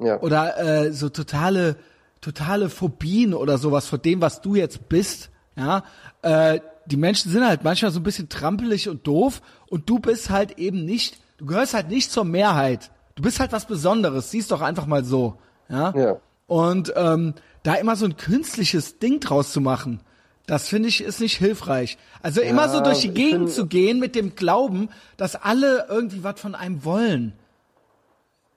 [0.00, 0.18] Ja.
[0.20, 1.76] oder äh, so totale
[2.20, 5.30] totale Phobien oder sowas vor dem, was du jetzt bist.
[5.56, 5.84] Ja,
[6.22, 6.60] äh,
[6.90, 10.58] die Menschen sind halt manchmal so ein bisschen trampelig und doof und du bist halt
[10.58, 12.90] eben nicht, du gehörst halt nicht zur Mehrheit.
[13.14, 15.36] Du bist halt was Besonderes, siehst doch einfach mal so.
[15.68, 15.92] Ja.
[15.96, 16.16] Ja.
[16.46, 20.00] Und ähm, da immer so ein künstliches Ding draus zu machen,
[20.46, 21.96] das finde ich ist nicht hilfreich.
[22.22, 25.86] Also immer so durch die ich Gegend find- zu gehen mit dem Glauben, dass alle
[25.88, 27.34] irgendwie was von einem wollen.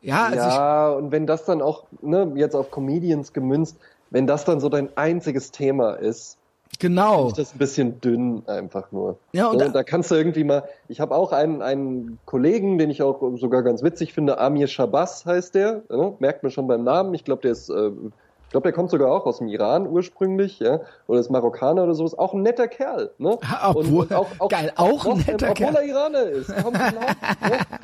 [0.01, 3.77] Ja, also ich, ja, und wenn das dann auch, ne, jetzt auf Comedians gemünzt,
[4.09, 6.37] wenn das dann so dein einziges Thema ist,
[6.79, 7.27] genau.
[7.27, 9.17] ist das ein bisschen dünn einfach nur.
[9.33, 12.89] Ja, und da- da kannst du irgendwie mal, ich habe auch einen, einen Kollegen, den
[12.89, 16.13] ich auch sogar ganz witzig finde, Amir Shabazz heißt der, ne?
[16.19, 17.91] merkt man schon beim Namen, ich glaube, der ist, äh,
[18.53, 22.17] glaube, der kommt sogar auch aus dem Iran ursprünglich, ja, oder ist Marokkaner oder sowas,
[22.17, 23.37] auch ein netter Kerl, ne?
[23.73, 24.07] Obwohl-
[24.47, 25.75] geil, auch ein Moslem, netter obwohl Kerl.
[25.75, 26.79] er Iraner ist, genau, ne?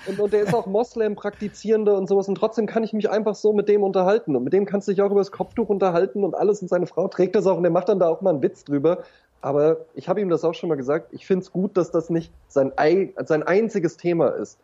[0.08, 3.36] und, und der ist auch Moslem praktizierender und sowas und trotzdem kann ich mich einfach
[3.36, 6.24] so mit dem unterhalten und mit dem kannst du dich auch über das Kopftuch unterhalten
[6.24, 8.30] und alles und seine Frau trägt das auch und der macht dann da auch mal
[8.30, 9.00] einen Witz drüber.
[9.42, 12.10] Aber ich habe ihm das auch schon mal gesagt, ich finde es gut, dass das
[12.10, 14.58] nicht sein, ei- sein einziges Thema ist.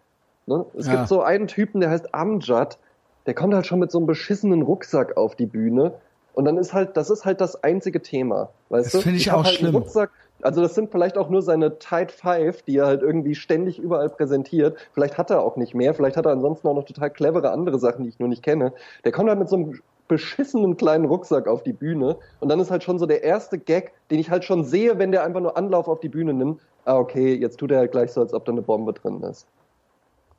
[0.47, 0.65] Ne?
[0.77, 0.95] Es Ja.
[0.97, 2.77] gibt so einen Typen, der heißt Amjad,
[3.25, 5.93] der kommt halt schon mit so einem beschissenen Rucksack auf die Bühne
[6.33, 9.01] und dann ist halt, das ist halt das einzige Thema, weißt Das du?
[9.01, 9.75] finde ich hab auch halt schlimm.
[9.75, 10.11] Rucksack,
[10.41, 14.09] also das sind vielleicht auch nur seine Tide Five, die er halt irgendwie ständig überall
[14.09, 14.77] präsentiert.
[14.93, 17.79] Vielleicht hat er auch nicht mehr, vielleicht hat er ansonsten auch noch total clevere andere
[17.79, 18.73] Sachen, die ich nur nicht kenne.
[19.05, 22.69] Der kommt halt mit so einem beschissenen kleinen Rucksack auf die Bühne und dann ist
[22.69, 25.57] halt schon so der erste Gag, den ich halt schon sehe, wenn der einfach nur
[25.57, 26.61] Anlauf auf die Bühne nimmt.
[26.83, 29.47] Ah, okay, jetzt tut er halt gleich so, als ob da eine Bombe drin ist.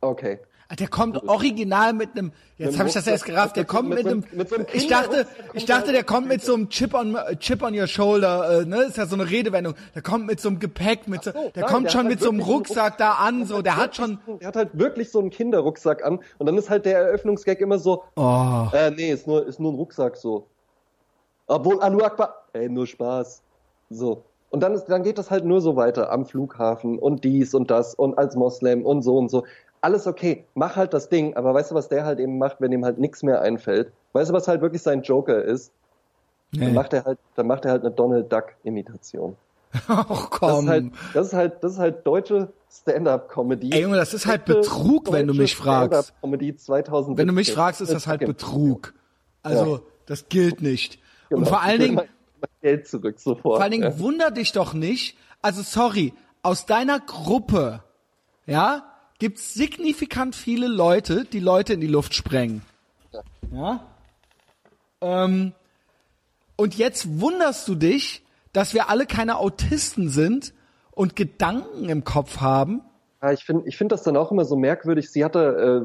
[0.01, 0.39] Okay.
[0.69, 3.89] Ah, Der kommt original mit einem, jetzt Mit habe ich das erst gerafft, der kommt
[3.89, 6.69] mit mit einem, mit einem ich dachte, ich dachte, er- der kommt mit so einem
[6.71, 10.27] Chip on, Chip on your shoulder, äh, ne, ist ja so eine Redewendung, der kommt
[10.27, 12.25] mit so einem Gepäck, mit so, so, der nein, kommt der schon hat mit halt
[12.25, 15.31] so einem Rucksack da an, so, der hat schon, Der hat halt wirklich so einen
[15.31, 19.47] Kinderrucksack an und dann ist halt der Eröffnungsgag immer so, oh, Äh, nee, ist nur,
[19.47, 20.49] ist nur ein Rucksack so.
[21.47, 23.43] Obwohl, Anu Akbar, ey, nur Spaß.
[23.91, 24.25] So.
[24.51, 27.71] Und dann, ist, dann geht das halt nur so weiter am Flughafen und dies und
[27.71, 29.45] das und als Moslem und so und so.
[29.87, 32.72] Alles okay, mach halt das Ding, aber weißt du, was der halt eben macht, wenn
[32.72, 33.93] ihm halt nichts mehr einfällt?
[34.14, 35.70] Weißt du, was halt wirklich sein Joker ist?
[36.51, 36.72] Dann nee.
[36.72, 39.37] macht er halt, dann macht er halt eine Donald Duck Imitation.
[39.87, 40.64] ach Das komm.
[40.64, 40.84] ist halt,
[41.14, 43.70] das ist halt, das ist halt deutsche Stand-up-Comedy.
[43.72, 45.93] Ey, Junge, das ist halt Deutsche- Betrug, wenn du mich fragst.
[46.09, 47.18] Stand-up-Comedy 2017.
[47.18, 48.93] Wenn du mich fragst, ist das halt Betrug.
[49.45, 49.82] Also, Ja.
[50.07, 50.99] das gilt nicht.
[51.30, 51.49] Und Genau.
[51.51, 52.09] vor allen Dingen, mein-
[52.41, 53.43] mein Geld zurück sofort.
[53.57, 53.99] Vor allen Dingen ja.
[54.01, 56.12] wunder dich doch nicht, also sorry,
[56.43, 57.84] aus deiner Gruppe,
[58.47, 58.82] ja,
[59.19, 62.62] gibt's signifikant viele Leute, die Leute in die Luft sprengen.
[63.53, 63.87] Ja?
[65.01, 65.53] Ähm,
[66.57, 70.55] und jetzt wunderst du dich, dass wir alle keine Autisten sind
[70.91, 72.83] und Gedanken im Kopf haben.
[73.23, 75.11] Ja, ich finde ich find das dann auch immer so merkwürdig.
[75.11, 75.85] Sie hatte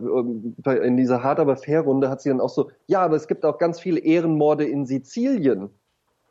[0.66, 3.16] äh, ähm, in dieser Hard aber fair Runde hat sie dann auch so, ja, aber
[3.16, 5.70] es gibt auch ganz viele Ehrenmorde in Sizilien,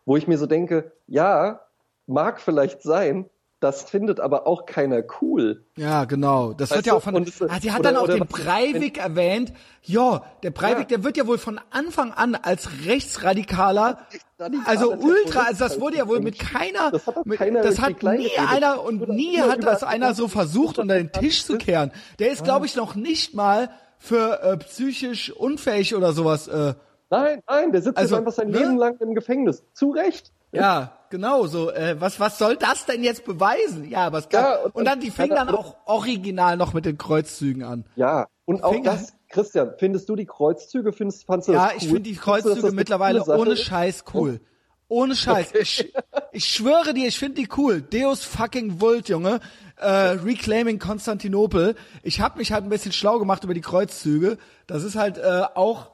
[0.05, 1.61] wo ich mir so denke, ja,
[2.07, 3.29] mag vielleicht sein,
[3.61, 5.65] das findet aber auch keiner cool.
[5.77, 6.53] Ja, genau.
[6.55, 7.15] Das Weißt wird ja auch von.
[7.15, 9.53] und Ah, sie hat oder- dann auch den Breivik erwähnt.
[9.83, 10.97] Ja, der Breivik, Ja.
[10.97, 15.99] der wird ja wohl von Anfang an als rechtsradikaler, Rechtsradikaler also ultra, also das wurde
[15.99, 19.59] ja wohl mit keiner, Das hat mit, keiner das hat nie einer und nie hat
[19.59, 21.93] über- das einer so versucht, unter den Tisch zu kehren.
[22.19, 26.49] Der ist, glaube ich, noch nicht mal für äh, psychisch unfähig oder sowas.
[26.49, 26.75] Äh,
[27.11, 28.59] Nein, nein, der sitzt Also, einfach sein ne?
[28.59, 29.65] Leben lang im Gefängnis.
[29.75, 30.33] Zu Recht.
[30.53, 31.71] ja, genau so.
[31.71, 33.89] Äh, was, was soll das denn jetzt beweisen?
[33.91, 36.85] Ja, aber es gab, Ja, und, und- dann die fingen dann auch original noch mit
[36.87, 37.85] den Kreuzzügen an.
[37.97, 41.73] Ja, und auch Finger- das Christian, findest du die Kreuzzüge, findest, fandst du Ja, das
[41.75, 41.77] cool?
[41.79, 43.57] ich finde die Findest Kreuzzüge eine mittlerweile ohne?
[43.57, 44.41] Scheiß cool.
[44.89, 45.55] Ohne Scheiß.
[45.55, 45.93] Ich,
[46.33, 47.81] ich schwöre dir, ich finde die cool.
[47.81, 49.39] Deus fucking Vult, Junge.
[49.77, 51.77] Äh, Reclaiming Konstantinopel.
[52.03, 54.37] Ich habe mich halt ein bisschen schlau gemacht über die Kreuzzüge.
[54.67, 55.93] Das ist halt äh, auch,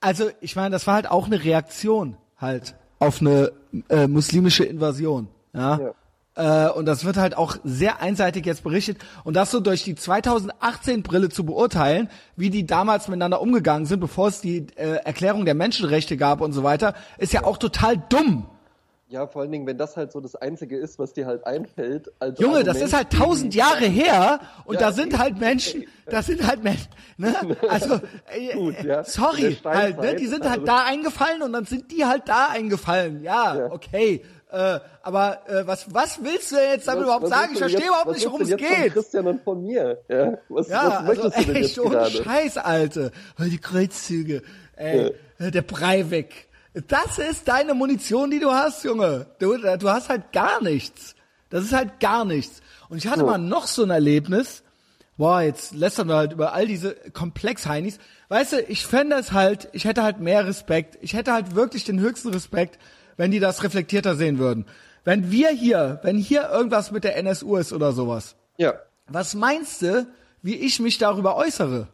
[0.00, 2.74] also ich meine, das war halt auch eine Reaktion halt
[3.06, 3.52] auf eine
[3.88, 5.28] äh, muslimische Invasion.
[5.54, 5.78] Ja.
[5.78, 5.94] Ja.
[6.36, 8.98] Äh, und das wird halt auch sehr einseitig jetzt berichtet.
[9.24, 14.28] Und das so durch die 2018-Brille zu beurteilen, wie die damals miteinander umgegangen sind, bevor
[14.28, 18.46] es die äh, Erklärung der Menschenrechte gab und so weiter, ist ja auch total dumm.
[19.08, 22.10] Ja, vor allen Dingen, wenn das halt so das Einzige ist, was dir halt einfällt.
[22.18, 25.84] Als Junge, das Argument ist halt tausend Jahre her und Ja, da sind halt Menschen,
[26.06, 27.34] das sind halt Menschen, ne?
[27.68, 28.00] Also,
[28.34, 28.98] äh, Gut, äh, ja.
[29.00, 30.16] In sorry, halt, ne?
[30.16, 33.22] Die sind also- halt da eingefallen und dann sind die halt da eingefallen.
[33.22, 33.66] Ja, Ja.
[33.72, 34.24] okay.
[34.50, 37.52] Äh, aber äh, was was willst du jetzt damit Was- überhaupt was sagen?
[37.52, 38.68] Ich verstehe jetzt- überhaupt nicht, worum es geht.
[38.68, 39.98] Von Christian und von mir.
[40.08, 42.10] Ja, was, Ja, was also möchtest du denn echt jetzt ohne gerade?
[42.10, 43.12] Scheiß, Alte.
[43.38, 44.42] Die Kreuzzüge.
[44.76, 46.45] Ey, der Breivik.
[46.88, 49.26] Das ist deine Munition, die du hast, Junge.
[49.38, 51.14] Du, du hast halt gar nichts.
[51.48, 52.60] Das ist halt gar nichts.
[52.88, 53.26] Und ich hatte Ja.
[53.26, 54.62] mal noch so ein Erlebnis.
[55.16, 57.98] Boah, jetzt lästern wir halt über all diese Komplex-Heinis.
[58.28, 60.98] Weißt du, ich fände es halt, ich hätte halt mehr Respekt.
[61.00, 62.78] Ich hätte halt wirklich den höchsten Respekt,
[63.16, 64.66] wenn die das reflektierter sehen würden.
[65.04, 68.74] Wenn wir hier, wenn hier irgendwas mit der NSU ist oder sowas, Ja,
[69.08, 70.06] was meinst du,
[70.42, 71.88] wie ich mich darüber äußere?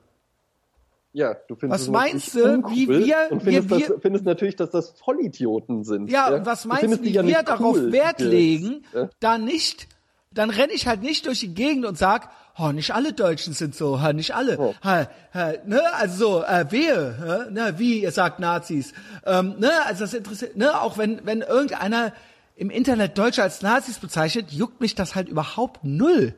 [1.13, 4.57] Ja, du findest Was meinst du, wie wir- und wir- findest, wir- das, findest natürlich,
[4.57, 6.11] dass das Vollidioten sind.
[6.11, 9.09] Ja, und was meinst du, wie ja wir nicht darauf cool, Wert legen, Ja?
[9.21, 9.89] da nicht,
[10.33, 13.75] dann renne ich halt nicht durch die Gegend und sag, oh, nicht alle Deutschen sind
[13.75, 14.75] so, ha, nicht alle, Oh.
[14.83, 18.93] ha, ha, ne, also so, äh, wehe, ne, wie, ihr sagt Nazis,
[19.27, 22.13] ähm, ne, also das interessiert, ne, auch wenn, wenn irgendeiner
[22.57, 26.35] im Internet Deutsche als Nazis bezeichnet, juckt mich das halt überhaupt null.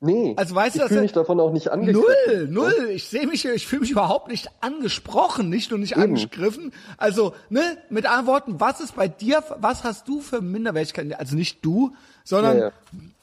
[0.00, 2.06] Nee, Also weißt du, ich fühle mich davon auch nicht angegriffen.
[2.52, 2.90] Null, null.
[2.90, 6.02] Ich sehe mich, ich fühle mich überhaupt nicht angesprochen, nicht nur nicht Eben.
[6.02, 6.72] angegriffen.
[6.98, 11.18] Also, ne, mit anderen Worten, was ist bei dir, was hast du für Minderwertigkeit?
[11.18, 12.72] Also nicht du, sondern Ja, ja.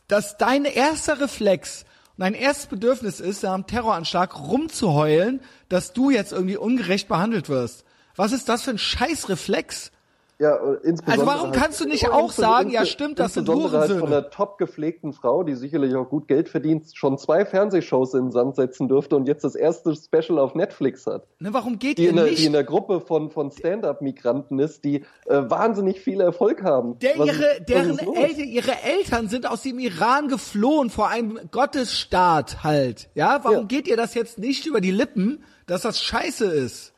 [0.10, 1.86] dass dein erster Reflex
[2.18, 7.84] dein erstes Bedürfnis ist, nach einem Terroranschlag rumzuheulen, dass du jetzt irgendwie ungerecht behandelt wirst.
[8.16, 9.92] Was ist das für ein Scheißreflex?
[10.38, 13.72] Ja, insbesondere Also warum halt- kannst du nicht auch sagen, ja stimmt, das sind insbesondere
[13.80, 14.00] halt Hurensöhne?
[14.02, 18.26] von einer top gepflegten Frau, die sicherlich auch gut Geld verdient, schon zwei Fernsehshows in
[18.26, 21.26] den Sand setzen dürfte und jetzt das erste Special auf Netflix hat.
[21.40, 22.40] Ne, warum geht Die ihr in, der, nicht?
[22.40, 27.00] die in der Gruppe von, von Stand-Up-Migranten ist, die äh, wahnsinnig viel Erfolg haben.
[27.00, 27.98] Der, Was ihre, deren?
[28.00, 33.10] Eltern, ihre Eltern sind aus dem Iran geflohen vor einem Gottesstaat halt.
[33.16, 33.64] Ja, warum Ja.
[33.64, 36.92] geht ihr das jetzt nicht über die Lippen, dass das scheiße ist?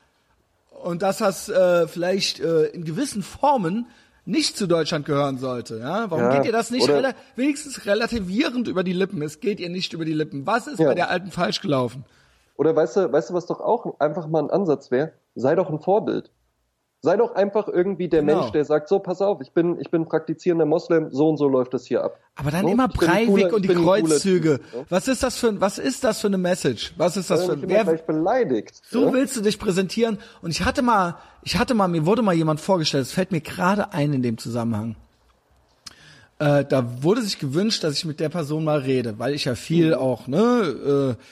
[0.83, 3.87] Und dass das äh, vielleicht äh, in gewissen Formen
[4.25, 5.77] nicht zu Deutschland gehören sollte.
[5.79, 9.21] Ja, warum Ja, geht ihr das nicht rela wenigstens relativierend über die Lippen?
[9.21, 10.45] Es geht ihr nicht über die Lippen.
[10.45, 10.87] Was ist Ja.
[10.87, 12.03] bei der Alten falsch gelaufen?
[12.57, 15.13] Oder weißt du, weißt du, was doch auch einfach mal ein Ansatz wäre?
[15.35, 16.29] Sei doch ein Vorbild.
[17.01, 18.39] Sei doch einfach irgendwie der Genau.
[18.39, 21.47] Mensch, der sagt, so, pass auf, ich bin, ich bin praktizierender Moslem, so und so
[21.47, 22.19] läuft das hier ab.
[22.35, 24.57] Aber dann So, immer Breivik und die Kreuzzüge.
[24.59, 24.85] Typ, ja?
[24.89, 26.93] Was ist das für ein, was ist das für eine Message?
[26.97, 28.81] Was ist das Sei für nicht ein, wer, beleidigt.
[28.89, 29.13] So ja?
[29.13, 30.17] willst du dich präsentieren.
[30.41, 33.41] Und ich hatte mal, ich hatte mal, mir wurde mal jemand vorgestellt, es fällt mir
[33.41, 34.95] gerade ein in dem Zusammenhang.
[36.39, 39.55] Äh, da wurde sich gewünscht, dass ich mit der Person mal rede, weil ich ja
[39.55, 39.93] viel Mhm.
[40.01, 41.23] auch, ne, äh,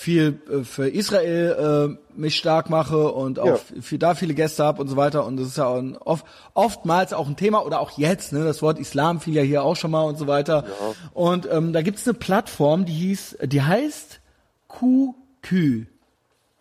[0.00, 3.58] viel äh, für Israel äh, mich stark mache und auch Ja.
[3.82, 5.26] viel, da viele Gäste habe und so weiter.
[5.26, 6.24] Und das ist ja auch ein, oft,
[6.54, 9.76] oftmals auch ein Thema oder auch jetzt, ne, das Wort Islam fiel ja hier auch
[9.76, 10.64] schon mal und so weiter.
[11.12, 14.20] Und ähm, da gibt's eine Plattform, die hieß, die heißt
[14.68, 15.86] QQ.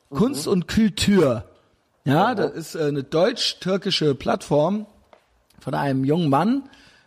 [0.09, 1.45] Kunst und Kultur.
[2.03, 4.85] Ja, das ist äh, eine deutsch-türkische Plattform
[5.59, 6.63] von einem jungen Mann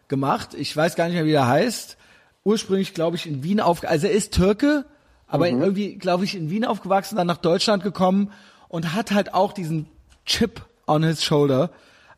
[0.09, 0.55] gemacht.
[0.55, 1.97] Ich weiß gar nicht mehr, wie er heißt.
[2.45, 4.85] Ursprünglich, glaube ich, in Wien auf, also er ist Türke,
[5.33, 8.30] aber irgendwie, glaube ich, in Wien aufgewachsen, dann nach Deutschland gekommen
[8.68, 9.89] und hat halt auch diesen
[10.26, 11.70] Chip on his shoulder.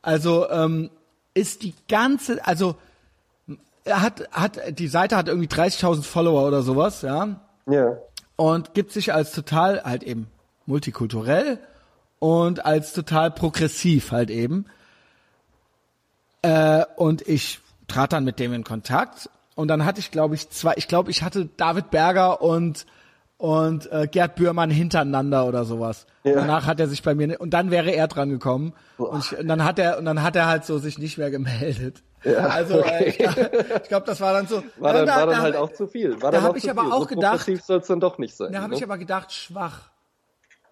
[0.02, 0.90] Also ähm,
[1.32, 2.76] ist die ganze, also
[3.84, 7.96] er hat, hat die Seite hat irgendwie 30.000 Follower oder sowas, ja Ja.
[8.36, 10.26] und gibt sich als total halt eben
[10.66, 11.58] multikulturell
[12.18, 14.66] und als total progressiv halt eben.
[16.42, 20.50] Äh, und ich trat dann mit dem in Kontakt und dann hatte ich, glaube ich,
[20.50, 22.86] zwei, ich glaube, ich hatte David Berger und
[23.36, 26.06] und äh, Gerd Bührmann hintereinander oder sowas.
[26.22, 26.34] Ja.
[26.34, 29.48] Danach hat er sich bei mir und dann wäre er dran gekommen und, ich, und
[29.48, 32.02] dann hat er und dann hat er halt so sich nicht mehr gemeldet.
[32.24, 34.62] Ja, also äh, ich, ich glaube, das war dann so.
[34.78, 36.12] War dann, da- war dann da- halt auch zu viel.
[36.22, 36.92] War da dann hab auch ich aber viel.
[36.92, 38.52] auch gedacht- soll es dann doch nicht sein.
[38.52, 38.76] Da habe ne?
[38.76, 39.90] ich aber gedacht, schwach.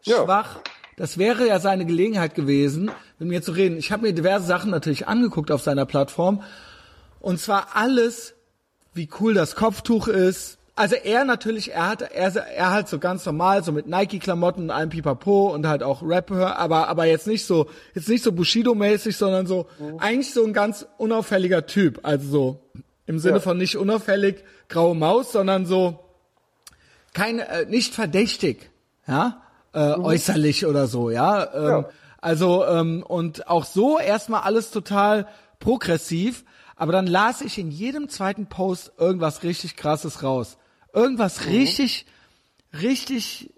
[0.04, 0.24] Ja.
[0.24, 0.60] Schwach.
[0.96, 3.76] Das wäre ja seine Gelegenheit gewesen, mit mir zu reden.
[3.76, 6.42] Ich habe mir diverse Sachen natürlich angeguckt auf seiner Plattform.
[7.20, 8.34] Und zwar alles,
[8.94, 13.26] wie cool das Kopftuch ist, also er natürlich, er hat, er, er halt so ganz
[13.26, 17.44] normal, so mit Nike-Klamotten und allem Pipapo und halt auch Rapper, aber, aber jetzt nicht
[17.44, 19.98] so, jetzt nicht so Bushido-mäßig, sondern so, mhm.
[19.98, 22.00] eigentlich so ein ganz unauffälliger Typ.
[22.04, 22.60] Also so,
[23.06, 23.40] im Sinne ja.
[23.40, 25.98] von nicht unauffällig, graue Maus, sondern so,
[27.12, 28.70] keine, äh, nicht verdächtig,
[29.06, 29.42] ja,
[29.74, 30.04] äh, mhm.
[30.04, 31.52] äußerlich oder so, ja.
[31.54, 31.88] Ähm, ja.
[32.18, 35.26] Also, ähm, und auch so erstmal alles total
[35.58, 36.44] progressiv,
[36.76, 40.56] aber dann las ich in jedem zweiten Post irgendwas richtig krasses raus.
[40.92, 41.52] Irgendwas mhm.
[41.52, 42.06] richtig,
[42.80, 43.52] richtig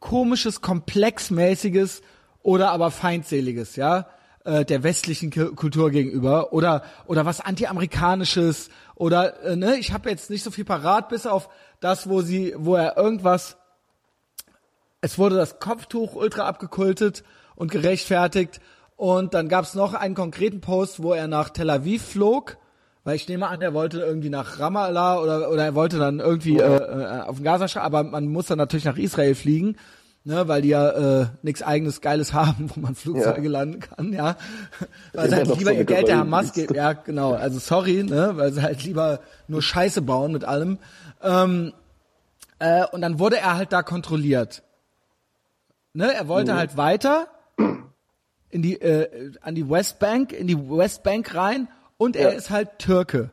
[0.00, 2.02] komisches, komplexmäßiges
[2.42, 4.06] oder aber feindseliges, ja,
[4.44, 10.30] äh, der westlichen Kultur gegenüber oder oder was antiamerikanisches oder äh, ne, ich habe jetzt
[10.30, 11.48] nicht so viel parat bis auf
[11.80, 13.56] das, wo sie wo er irgendwas
[15.00, 17.24] es wurde das Kopftuch ultra abgekultet
[17.56, 18.60] und gerechtfertigt
[18.94, 22.58] und dann gab's noch einen konkreten Post, wo er nach Tel Aviv flog
[23.06, 26.58] weil ich nehme an, er wollte irgendwie nach Ramallah oder oder er wollte dann irgendwie
[26.58, 29.76] äh, äh, auf den Gazastreifen, aber man muss dann natürlich nach Israel fliegen,
[30.24, 33.50] ne, weil die ja äh, nichts eigenes Geiles haben, wo man Flugzeuge ja.
[33.50, 34.36] landen kann, ja,
[35.12, 38.32] weil sie halt lieber so ihr Geld der Hamas geben, ja genau, also sorry, ne,
[38.34, 40.78] weil sie halt lieber nur Scheiße bauen mit allem.
[41.22, 41.74] Ähm,
[42.58, 44.64] äh, und dann wurde er halt da kontrolliert.
[45.92, 46.56] Ne, er wollte mhm.
[46.56, 47.28] halt weiter
[48.50, 52.36] in die äh, an die Westbank, in die Westbank rein und er ja.
[52.36, 53.30] ist halt Türke.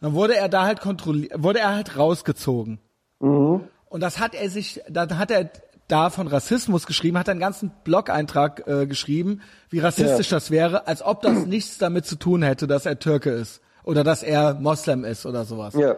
[0.00, 2.80] Dann wurde er da halt kontrolliert, wurde er halt rausgezogen.
[3.20, 3.62] Mhm.
[3.88, 5.50] Und das hat er sich, dann hat er
[5.86, 10.36] da von Rassismus geschrieben, hat einen ganzen Blog-Eintrag äh, geschrieben, wie rassistisch ja.
[10.36, 14.02] das wäre, als ob das nichts damit zu tun hätte, dass er Türke ist oder
[14.02, 15.74] dass er Moslem ist oder sowas.
[15.74, 15.96] Ja.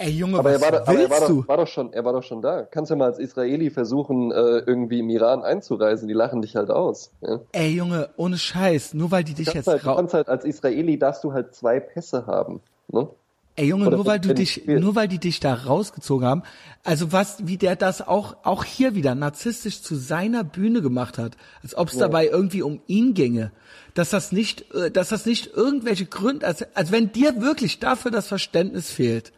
[0.00, 1.40] Ey Junge, aber was er war, willst aber er war du?
[1.40, 2.62] Doch, war doch schon, er war doch schon da.
[2.62, 6.06] Kannst ja mal als Israeli versuchen, äh, irgendwie im Iran einzureisen.
[6.06, 7.10] Die lachen dich halt aus.
[7.20, 7.40] Ja?
[7.50, 11.00] Ey Junge, ohne Scheiß, nur weil die dich jetzt halt, Du kannst halt als Israeli
[11.00, 12.60] darfst du halt zwei Pässe haben.
[12.86, 13.08] Ne?
[13.56, 16.42] Ey Junge, Oder nur weil du dich, nur weil die dich da rausgezogen haben.
[16.84, 21.32] Also was, wie der das auch, auch hier wieder narzisstisch zu seiner Bühne gemacht hat,
[21.64, 22.02] als ob es ja.
[22.02, 23.50] dabei irgendwie um ihn ginge,
[23.94, 28.12] dass das nicht, äh, dass das nicht irgendwelche Gründe, als, als wenn dir wirklich dafür
[28.12, 29.32] das Verständnis fehlt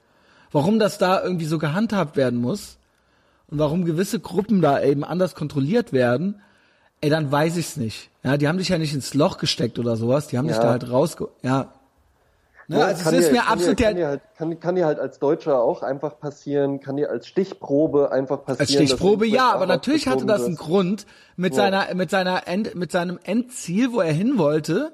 [0.53, 2.79] warum das da irgendwie so gehandhabt werden muss
[3.49, 6.41] und warum gewisse Gruppen da eben anders kontrolliert werden,
[7.01, 8.11] ey, dann weiß ich's nicht.
[8.23, 10.53] Ja, die haben dich ja nicht ins Loch gesteckt oder sowas, die haben ja.
[10.53, 11.29] dich da halt rausge...
[11.43, 11.73] Ja.
[12.69, 14.87] Ne, ja, also es ist dir, mir absolut dir, kann, dir halt, kann, kann dir
[14.87, 18.61] halt als Deutscher auch einfach passieren, kann dir als Stichprobe einfach passieren.
[18.61, 21.05] Als Stichprobe ja, aber natürlich hatte das einen Grund
[21.35, 21.57] mit ja.
[21.57, 24.93] seiner mit seiner End, mit seinem Endziel, wo er hin wollte,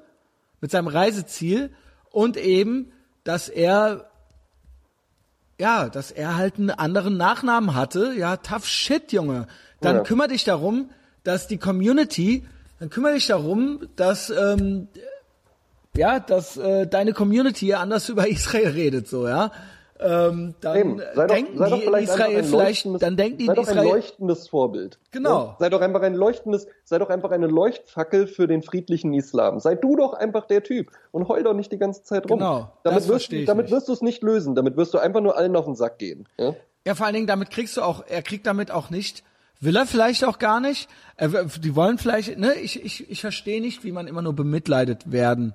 [0.63, 1.69] mit seinem Reiseziel
[2.11, 2.93] und eben,
[3.25, 4.07] dass er
[5.59, 8.15] ja, dass er halt einen anderen Nachnamen hatte.
[8.17, 9.47] Ja, tough shit, Junge.
[9.81, 10.03] Dann ja.
[10.03, 10.91] kümmere dich darum,
[11.25, 12.47] dass die Community,
[12.79, 14.89] dann kümmere dich darum, dass ähm,
[15.97, 19.51] ja, dass äh, deine Community anders über Israel redet, so ja.
[20.01, 21.03] Ähm, dann Eben.
[21.15, 24.49] Sei denken doch, sei die in Israel vielleicht, dann denken die sei doch ein leuchtendes
[24.49, 24.99] Vorbild.
[25.11, 25.31] Genau.
[25.31, 25.57] Ja?
[25.59, 29.61] Sei doch einfach ein leuchtendes, sei doch einfach eine Leuchtfackel für den friedlichen Islam.
[29.61, 32.39] Sei du doch einfach der Typ und heul doch nicht die ganze Zeit rum.
[32.39, 32.73] Genau.
[32.83, 34.55] Damit das wirst, damit wirst du es nicht lösen.
[34.55, 36.29] Damit wirst du einfach nur allen auf den Sack gehen.
[36.39, 36.55] Ja?
[36.87, 39.25] ja, vor allen Dingen, damit kriegst du auch, er kriegt damit auch nicht,
[39.61, 40.89] will er vielleicht auch gar nicht.
[41.19, 45.55] Die wollen vielleicht, ne, ich, ich, ich verstehe nicht, wie man immer nur bemitleidet werden.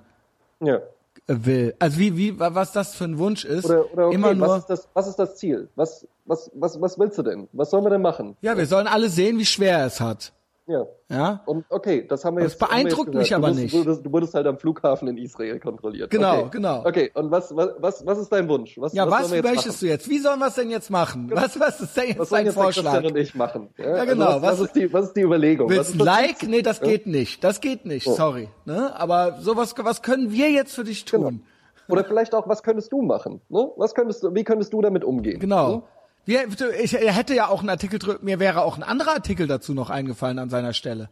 [0.60, 0.80] Ja
[1.26, 1.74] will.
[1.78, 3.64] Also wie, wie, was das für ein Wunsch ist.
[3.64, 5.68] Oder, oder okay, immer nur, was, ist das, was ist das Ziel?
[5.76, 7.48] Was, was, was, was willst du denn?
[7.52, 8.36] Was sollen wir denn machen?
[8.40, 10.32] Ja, wir sollen alle sehen, wie schwer er es hat.
[10.66, 10.86] Ja.
[11.10, 11.42] Ja.
[11.46, 12.62] Und okay, das haben wir das jetzt.
[12.62, 13.74] Das beeindruckt jetzt mich aber du nicht.
[13.74, 16.10] Du wurdest, du wurdest halt am Flughafen in Israel kontrolliert.
[16.10, 16.48] Genau, okay.
[16.52, 16.84] genau.
[16.86, 18.78] Okay, und was, was, was, was ist dein Wunsch?
[18.78, 19.76] Was, ja, was, was möchtest machen?
[19.80, 20.08] du jetzt?
[20.08, 21.28] Wie sollen wir es denn jetzt machen?
[21.28, 21.42] Genau.
[21.42, 22.92] Was, was ist denn jetzt was dein jetzt Vorschlag?
[22.92, 23.68] Christian und ich machen.
[23.76, 24.26] Ja, ja genau.
[24.26, 25.68] Also was, was, ist die, was ist die Überlegung?
[25.68, 26.42] Willst ein Like?
[26.44, 26.86] Nee, das ja?
[26.86, 27.42] geht nicht.
[27.42, 28.06] Das geht nicht.
[28.06, 28.14] Oh.
[28.14, 28.48] Sorry.
[28.64, 28.94] Ne?
[28.94, 31.20] Aber sowas, was können wir jetzt für dich tun?
[31.20, 31.40] Genau.
[31.88, 33.40] Oder vielleicht auch, was könntest du machen?
[33.48, 33.68] Ne?
[33.76, 35.40] Was könntest du, wie könntest du damit umgehen?
[35.40, 35.76] Genau.
[35.76, 35.82] Ne?
[36.24, 36.38] Wie,
[36.80, 39.90] ich, er hätte ja auch einen Artikel, mir wäre auch ein anderer Artikel dazu noch
[39.90, 41.08] eingefallen an seiner Stelle.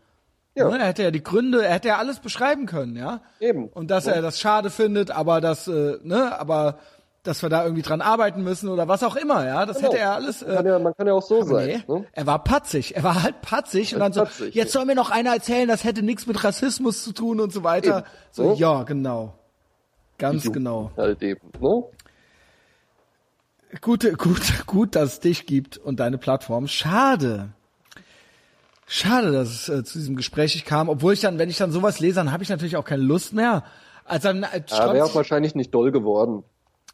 [0.55, 0.69] Ja.
[0.69, 0.79] Ne?
[0.79, 3.21] Er hätte ja die Gründe, er hätte ja alles beschreiben können, ja.
[3.41, 3.69] Eben.
[3.69, 4.13] Und dass ja.
[4.13, 6.79] er das schade findet, aber das, äh, ne, aber
[7.23, 9.67] dass wir da irgendwie dran arbeiten müssen oder was auch immer, ja.
[9.67, 9.91] Das genau.
[9.91, 10.43] hätte er alles.
[10.43, 11.67] Äh, kann ja, man kann ja auch so sein.
[11.67, 12.05] Nee, ne?
[12.13, 12.97] Er war patzig.
[12.97, 15.85] Er war halt patzig und dann so, patzig, jetzt soll mir noch einer erzählen, das
[15.85, 17.99] hätte nichts mit Rassismus zu tun und so weiter.
[17.99, 18.07] Eben.
[18.31, 18.55] So, ne?
[18.55, 19.35] ja, genau.
[20.19, 20.91] Ganz genau.
[20.97, 21.83] Halt eben, ne?
[23.81, 26.67] Gut, gut, gut, dass es dich gibt und deine Plattform.
[26.67, 27.51] Schade.
[28.87, 32.01] Schade, dass es äh, zu diesem Gespräch kam, obwohl ich dann, wenn ich dann sowas
[32.01, 33.63] lese, dann habe ich natürlich auch keine Lust mehr.
[34.05, 36.43] Also dann äh, ja, wäre auch wahrscheinlich nicht doll geworden.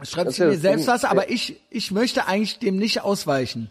[0.03, 0.93] Schreibt sie ja mir selbst Ding.
[0.93, 3.70] was, aber ich, ich möchte eigentlich dem nicht ausweichen.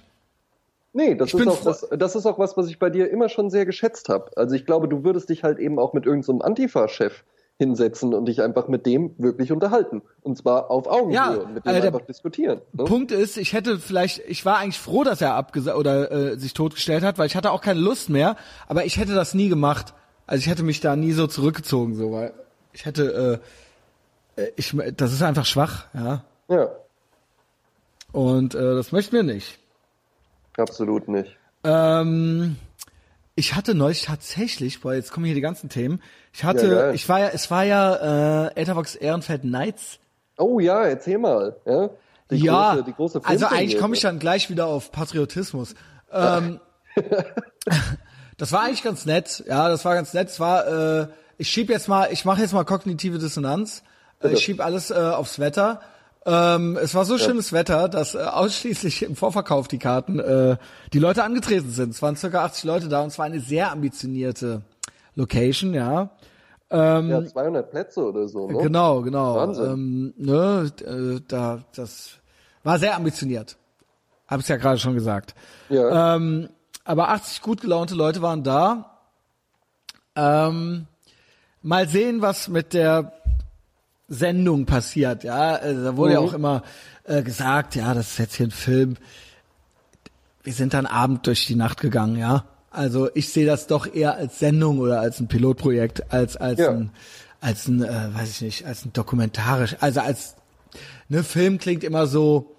[0.93, 3.51] Nee, das ist, auch das, das ist auch was, was ich bei dir immer schon
[3.51, 4.31] sehr geschätzt habe.
[4.35, 7.23] Also ich glaube, du würdest dich halt eben auch mit irgendeinem so Antifa-Chef
[7.57, 10.01] hinsetzen und dich einfach mit dem wirklich unterhalten.
[10.21, 12.59] Und zwar auf Augenhöhe Ja, und mit dem also einfach diskutieren.
[12.73, 12.83] Ne?
[12.83, 16.53] Punkt ist, ich hätte vielleicht, ich war eigentlich froh, dass er abgesagt oder äh, sich
[16.53, 18.35] totgestellt hat, weil ich hatte auch keine Lust mehr,
[18.67, 19.93] aber ich hätte das nie gemacht.
[20.27, 22.33] Also ich hätte mich da nie so zurückgezogen, so, weil
[22.73, 23.41] ich hätte,
[24.37, 26.23] äh, äh, ich, das ist einfach schwach, ja.
[26.49, 26.69] Ja,
[28.11, 29.59] Und äh, das möchten wir nicht.
[30.57, 31.37] absolut nicht.
[31.63, 32.57] Ähm,
[33.35, 36.01] ich hatte neulich tatsächlich, boah, jetzt kommen hier die ganzen Themen.
[36.33, 39.99] Ich hatte, Ja, ich war ja, es war ja äh, Etherbox Ehrenfeld Nights.
[40.37, 41.55] Oh ja, erzähl mal.
[41.65, 41.89] Ja,
[42.31, 45.75] die ja, große, die große also eigentlich komme ich dann gleich wieder auf Patriotismus.
[46.11, 46.59] Ähm,
[48.37, 49.43] das war eigentlich ganz nett.
[49.47, 50.29] Ja, das war ganz nett.
[50.29, 51.07] Es war, äh,
[51.37, 53.83] ich schieb jetzt mal, ich mache jetzt mal kognitive Dissonanz.
[54.21, 55.81] Äh, ich schieb alles äh, aufs Wetter.
[56.27, 60.57] Ähm, es war so schönes Wetter, dass äh, ausschließlich im Vorverkauf die Karten äh,
[60.91, 61.91] die Leute angetreten sind.
[61.91, 64.63] Es waren circa 80 Leute da und es war eine sehr ambitionierte
[65.13, 66.09] Location, ja.
[66.71, 68.57] Ähm, Ja, 200 Plätze oder so, ne?
[68.57, 69.35] Genau, genau.
[69.35, 69.65] Wahnsinn.
[69.65, 72.13] Ähm, ne, äh, da, das
[72.63, 73.57] war sehr ambitioniert.
[74.27, 75.35] Hab ich ja gerade schon gesagt.
[75.69, 76.15] Ja.
[76.15, 76.49] Ähm,
[76.83, 78.99] aber 80 gut gelaunte Leute waren da.
[80.15, 80.87] Ähm,
[81.61, 83.13] mal sehen, was mit der
[84.07, 85.23] Sendung passiert.
[85.23, 86.27] Ja, also, da wurde ja Mhm.
[86.27, 86.63] auch immer
[87.05, 88.95] äh, gesagt, ja, das ist jetzt hier ein Film.
[90.43, 92.45] Wir sind dann Abend durch die Nacht gegangen, ja.
[92.69, 96.71] Also ich sehe das doch eher als Sendung oder als ein Pilotprojekt, als als Ja.
[96.71, 96.91] ein
[97.41, 100.35] als ein, äh, weiß ich nicht, als ein dokumentarisch, also als
[101.09, 102.55] ne Film klingt immer so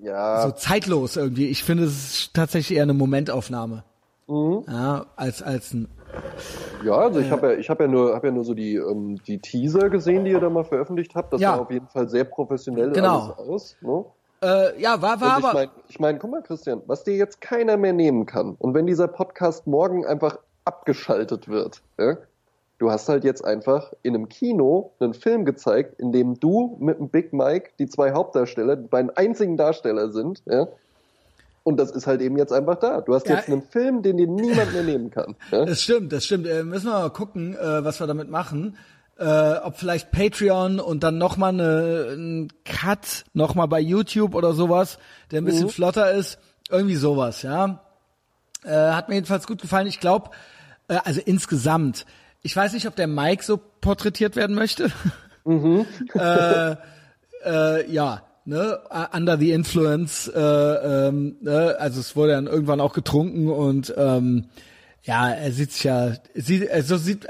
[0.00, 1.46] ja, so zeitlos irgendwie.
[1.48, 3.84] Ich finde, es ist tatsächlich eher eine Momentaufnahme.
[4.26, 4.64] Mhm.
[4.68, 5.88] Ja, als als ein
[6.84, 9.16] ja, also ich habe ja, ich habe ja nur, habe ja nur so die, ähm,
[9.26, 11.32] die Teaser gesehen, die ihr da mal veröffentlicht habt.
[11.32, 11.54] Das Ja.
[11.56, 13.18] sah auf jeden Fall sehr professionell Genau.
[13.18, 13.76] alles aus.
[13.80, 14.04] Ne?
[14.44, 17.40] äh, ja, war war ich aber meine, ich mein, guck mal, Christian, was dir jetzt
[17.40, 18.56] keiner mehr nehmen kann.
[18.58, 22.16] Und wenn dieser Podcast morgen einfach abgeschaltet wird, ja,
[22.78, 26.98] du hast halt jetzt einfach in einem Kino einen Film gezeigt, in dem du mit
[26.98, 30.66] dem Big Mike die zwei Hauptdarsteller, die beiden einzigen Darsteller sind, ja.
[31.64, 33.00] Und das ist halt eben jetzt einfach da.
[33.00, 35.36] Du hast Ja, jetzt einen Film, den dir niemand mehr nehmen kann.
[35.50, 35.64] Ja?
[35.64, 36.46] Das stimmt, das stimmt.
[36.46, 38.76] Äh, müssen wir mal gucken, äh, was wir damit machen.
[39.18, 44.34] Äh, ob vielleicht Patreon und dann noch mal eine, ein Cut noch mal bei YouTube
[44.34, 44.98] oder sowas,
[45.30, 46.38] der ein bisschen flotter ist.
[46.70, 47.80] Irgendwie sowas, ja.
[48.64, 49.86] Äh, hat mir jedenfalls gut gefallen.
[49.86, 50.30] Ich glaube,
[50.88, 52.06] äh, also insgesamt,
[52.42, 54.90] ich weiß nicht, ob der Mike so porträtiert werden möchte.
[56.14, 56.76] äh,
[57.44, 58.78] äh, ja, ne,
[59.12, 60.38] under the influence, äh,
[61.08, 64.46] ähm, ne, also es wurde dann irgendwann auch getrunken und ähm,
[65.04, 67.26] ja, er sieht sich ja, sieht, also sieht,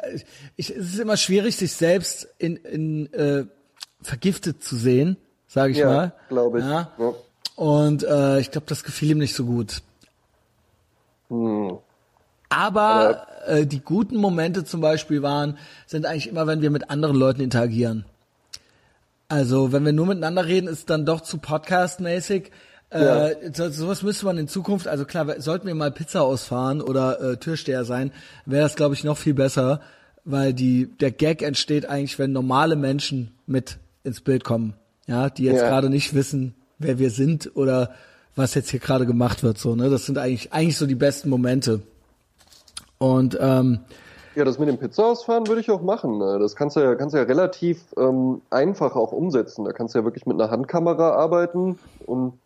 [0.57, 3.45] ich, es ist immer schwierig, sich selbst in, in äh,
[4.03, 5.17] vergiftet zu sehen,
[5.47, 6.13] sage ich Ja, mal.
[6.29, 6.65] glaube ich.
[6.67, 6.91] Ja.
[6.99, 7.15] Ja.
[7.57, 9.83] Und äh, ich glaube, das gefiel ihm nicht so gut.
[11.29, 11.79] Hm.
[12.51, 15.57] Aber äh, die guten Momente zum Beispiel waren,
[15.87, 18.05] sind eigentlich immer, wenn wir mit anderen Leuten interagieren.
[19.33, 22.51] Also wenn wir nur miteinander reden, ist dann doch zu Podcast-mäßig.
[22.91, 27.19] Äh, so, sowas müsste man in Zukunft, also klar, sollten wir mal Pizza ausfahren oder
[27.19, 28.13] äh, Türsteher sein,
[28.45, 29.81] wäre das, glaube ich, noch viel besser,
[30.27, 34.75] weil die der Gag entsteht eigentlich, wenn normale Menschen mit ins Bild kommen,
[35.07, 35.69] ja, die jetzt Ja.
[35.69, 37.95] gerade nicht wissen, wer wir sind oder
[38.37, 39.89] was jetzt hier gerade gemacht wird, so, ne?
[39.89, 41.81] Das sind eigentlich eigentlich so die besten Momente.
[42.99, 43.81] Und ähm,
[44.35, 46.19] Ja, das mit dem Pizza ausfahren würde ich auch machen.
[46.19, 46.39] ne?
[46.41, 49.65] Das kannst du ja, kannst du ja relativ ähm, einfach auch umsetzen.
[49.65, 52.39] Da kannst du ja wirklich mit einer Handkamera arbeiten und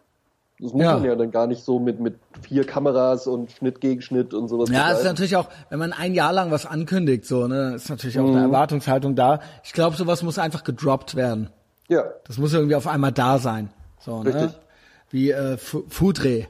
[0.59, 0.95] das muss Ja.
[0.95, 4.49] man ja dann gar nicht so mit, mit vier Kameras und Schnitt gegen Schnitt und
[4.49, 4.71] sowas.
[4.71, 8.19] ja, ist natürlich auch, wenn man ein Jahr lang was ankündigt, so, ne, ist natürlich
[8.19, 8.35] auch Mhm.
[8.37, 9.41] eine Erwartungshaltung da.
[9.63, 11.51] Ich glaube, sowas muss einfach gedroppt werden.
[11.89, 13.71] ja, Das muss irgendwie auf einmal da sein.
[14.01, 14.35] So, ne?
[14.35, 14.61] Richtig.
[15.11, 16.49] Wie äh, Foodray.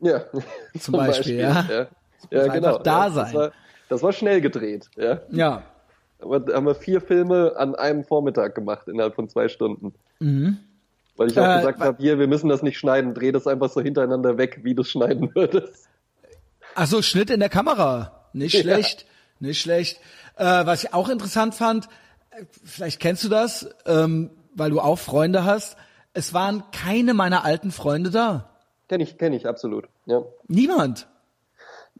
[0.00, 0.20] ja.
[0.80, 1.64] Zum Beispiel, ja.
[1.68, 1.86] Ja,
[2.30, 2.68] ja muss genau.
[2.68, 3.50] einfach da ja, sein.
[3.90, 4.88] Das war, schnell gedreht.
[4.96, 5.20] Ja.
[5.30, 5.62] Ja.
[6.20, 9.92] Aber da haben wir vier Filme an einem Vormittag gemacht, innerhalb von zwei Stunden.
[10.20, 13.68] Weil ich auch Äh, gesagt habe, hier, wir müssen das nicht schneiden, dreh das einfach
[13.70, 15.88] so hintereinander weg, wie du es schneiden würdest.
[16.74, 18.26] Ach so, Schnitt in der Kamera.
[18.32, 18.60] Nicht Ja.
[18.62, 19.06] schlecht.
[19.40, 19.98] Nicht schlecht.
[20.36, 21.86] Äh, was ich auch interessant fand,
[22.30, 25.76] äh, vielleicht kennst du das, ähm, weil du auch Freunde hast.
[26.12, 28.50] Es waren keine meiner alten Freunde da.
[28.88, 29.88] Kenn ich, kenn ich, absolut.
[30.06, 30.22] Ja.
[30.48, 31.06] Niemand.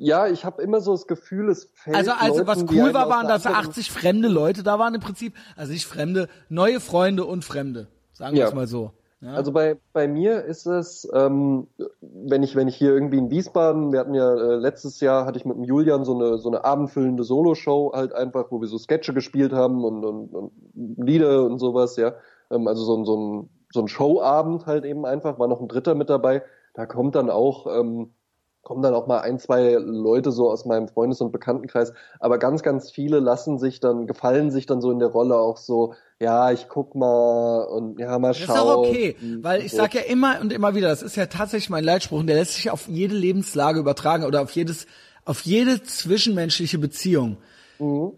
[0.03, 3.09] Ja, ich habe immer so das Gefühl, es fällt Also, also Leuten, was cool war,
[3.11, 5.35] waren, der dass da anderen- 80 fremde Leute da waren im Prinzip.
[5.57, 7.89] Also nicht fremde, neue Freunde und Fremde.
[8.13, 8.49] Sagen wir Ja.
[8.49, 8.93] es mal so.
[9.21, 9.35] Ja?
[9.35, 11.67] Also bei, bei mir ist es, ähm,
[12.01, 15.39] wenn ich wenn ich hier irgendwie in Wiesbaden, wir hatten ja äh, letztes Jahr hatte
[15.39, 18.79] ich mit dem Julian so eine so eine abendfüllende Soloshow halt einfach, wo wir so
[18.79, 20.53] Sketche gespielt haben und, und, und
[20.97, 22.15] Lieder und sowas, ja.
[22.51, 25.69] Ähm, also so ein so ein so ein Showabend halt eben einfach, war noch ein
[25.69, 26.43] Dritter mit dabei.
[26.73, 28.15] Da kommt dann auch ähm,
[28.63, 32.63] kommen dann auch mal ein, zwei Leute so aus meinem Freundes- und Bekanntenkreis, aber ganz,
[32.63, 36.53] ganz viele lassen sich dann, gefallen sich dann so in der Rolle auch so, ja,
[36.53, 38.49] ich guck mal und ja, mal schauen.
[38.49, 41.27] Das ist auch okay, weil ich sag ja immer und immer wieder, das ist ja
[41.27, 44.87] tatsächlich mein Leitspruch und der lässt sich auf jede Lebenslage übertragen oder auf jedes,
[45.25, 47.39] auf jede zwischenmenschliche Beziehung.
[47.79, 48.13] Mhm.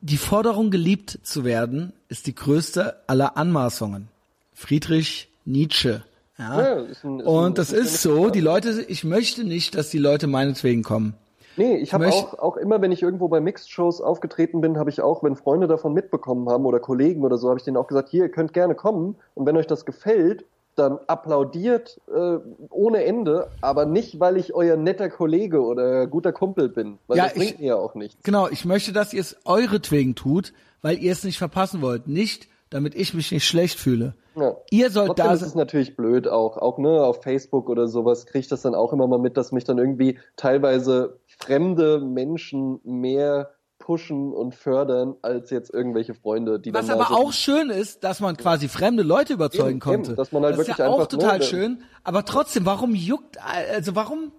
[0.00, 4.08] Die Forderung, geliebt zu werden, ist die größte aller Anmaßungen.
[4.54, 6.04] Friedrich Nietzsche.
[6.38, 6.60] Ja.
[6.60, 9.74] Ja, ist ein- ist ein- und das ist ein so, die Leute, ich möchte nicht,
[9.74, 11.14] dass die Leute meinetwegen kommen.
[11.56, 15.00] Nee, ich habe auch, auch immer, wenn ich irgendwo bei Mixed-Shows aufgetreten bin, habe ich
[15.00, 18.08] auch, wenn Freunde davon mitbekommen haben oder Kollegen oder so, habe ich denen auch gesagt,
[18.10, 20.44] hier, ihr könnt gerne kommen und wenn euch das gefällt,
[20.76, 22.38] dann applaudiert äh,
[22.70, 27.24] ohne Ende, aber nicht, weil ich euer netter Kollege oder guter Kumpel bin, weil Ja,
[27.24, 28.22] das bringt ich- mir ja auch nichts.
[28.22, 32.06] Genau, ich möchte, dass ihr es euretwegen tut, weil ihr es nicht verpassen wollt.
[32.06, 34.14] Nicht, damit ich mich nicht schlecht fühle.
[34.40, 34.56] Ja.
[34.70, 38.26] Ihr sollt Trotzdem da ist es natürlich blöd auch, auch ne, auf Facebook oder sowas
[38.26, 42.80] kriege ich das dann auch immer mal mit, dass mich dann irgendwie teilweise fremde Menschen
[42.84, 47.70] mehr pushen und fördern als jetzt irgendwelche Freunde, die Was dann da aber auch schön
[47.70, 50.10] ist, dass man quasi fremde Leute überzeugen Eben, konnte.
[50.10, 51.82] eben, dass man halt das ist wirklich ja auch einfach, ne, total schön.
[52.04, 53.38] Aber trotzdem, warum juckt,
[53.72, 54.32] also warum,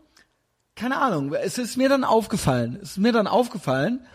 [0.76, 2.78] keine Ahnung, es ist mir dann aufgefallen.
[2.82, 4.06] Es ist mir dann aufgefallen,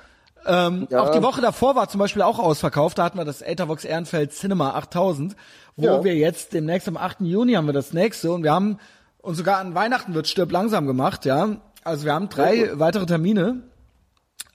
[0.47, 1.03] ähm, Ja.
[1.03, 4.33] auch die Woche davor war zum Beispiel auch ausverkauft, da hatten wir das Ethervox Ehrenfeld
[4.33, 5.37] Cinema 8000,
[5.77, 6.05] wo Ja.
[6.05, 7.21] wir jetzt demnächst am 8.
[7.27, 8.79] Juni haben wir das nächste und wir haben,
[9.19, 11.57] und sogar an Weihnachten wird Stirb langsam gemacht, ja.
[11.83, 12.79] Also wir haben drei gut.
[12.79, 13.63] weitere Termine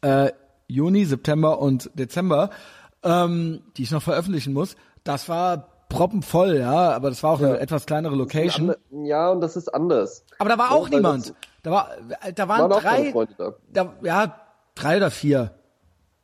[0.01, 0.31] äh,
[0.67, 2.49] Juni, September und Dezember,
[3.03, 4.75] ähm, die ich noch veröffentlichen muss.
[5.03, 7.47] Das war proppenvoll, ja, aber das war auch Ja.
[7.47, 8.75] eine etwas kleinere Location.
[8.91, 10.23] Ja, und das ist anders.
[10.37, 11.33] Aber da war auch niemand.
[11.63, 11.89] Da war,
[12.35, 13.53] da waren Waren drei, da.
[13.73, 14.35] da, ja,
[14.75, 15.51] drei oder vier.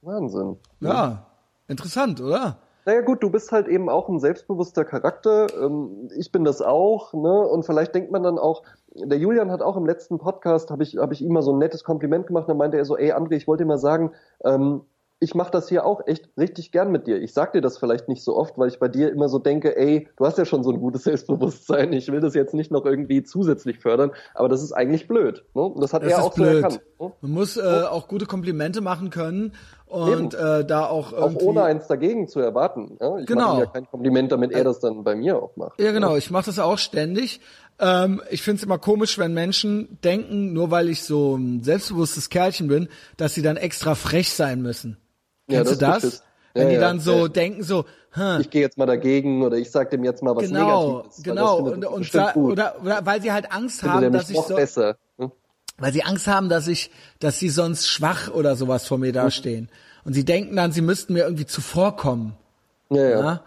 [0.05, 0.57] Wahnsinn.
[0.79, 1.25] Ja,
[1.67, 2.57] interessant, oder?
[2.85, 5.47] Naja gut, du bist halt eben auch ein selbstbewusster Charakter.
[5.59, 7.47] Ähm, ich bin das auch, ne?
[7.47, 8.61] Und vielleicht denkt man dann auch,
[8.93, 11.57] der Julian hat auch im letzten Podcast, habe ich, hab ich ihm mal so ein
[11.57, 14.11] nettes Kompliment gemacht, dann meinte er so, ey André, ich wollte dir mal sagen,
[14.43, 14.81] ähm,
[15.25, 17.19] ich mache das hier auch echt richtig gern mit dir.
[17.19, 19.75] Ich sag dir das vielleicht nicht so oft, weil ich bei dir immer so denke,
[19.75, 22.85] ey, du hast ja schon so ein gutes Selbstbewusstsein, ich will das jetzt nicht noch
[22.85, 25.43] irgendwie zusätzlich fördern, aber das ist eigentlich blöd.
[25.55, 25.63] Ne?
[25.63, 26.55] Und das hat Das er ist auch so blöd.
[26.63, 26.81] erkannt.
[26.99, 27.11] Ne?
[27.21, 29.53] Man muss äh, auch gute Komplimente machen können
[29.87, 32.97] und äh, da auch Auch ohne eins dagegen zu erwarten.
[33.01, 33.17] Ja?
[33.17, 33.49] Ich Genau.
[33.53, 35.79] mache ja kein Kompliment, damit er das dann bei mir auch macht.
[35.81, 36.15] Ja, genau.
[36.15, 37.41] Ich mache das auch ständig.
[37.79, 42.29] Ähm, ich finde es immer komisch, wenn Menschen denken, nur weil ich so ein selbstbewusstes
[42.29, 42.87] Kerlchen bin,
[43.17, 44.97] dass sie dann extra frech sein müssen.
[45.47, 46.23] Ja, Kennst das du das?
[46.53, 47.27] Wenn Ja, die dann so ja.
[47.27, 50.47] denken, so, hm, ich gehe jetzt mal dagegen oder ich sag dem jetzt mal was
[50.47, 51.23] genau, Negatives.
[51.23, 54.97] genau, findet und, und oder, oder weil sie halt Angst haben, dass ich so, besser.
[55.17, 55.31] ne?
[55.77, 59.69] weil sie Angst haben, dass ich, dass sie sonst schwach oder sowas vor mir dastehen.
[60.05, 62.33] Und sie denken dann, sie müssten mir irgendwie zuvorkommen.
[62.89, 63.41] Ja, ja.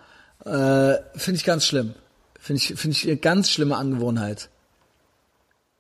[0.45, 0.93] Ja?
[0.95, 1.95] Äh, finde ich ganz schlimm.
[2.39, 4.51] Finde ich, finde ich eine ganz schlimme Angewohnheit.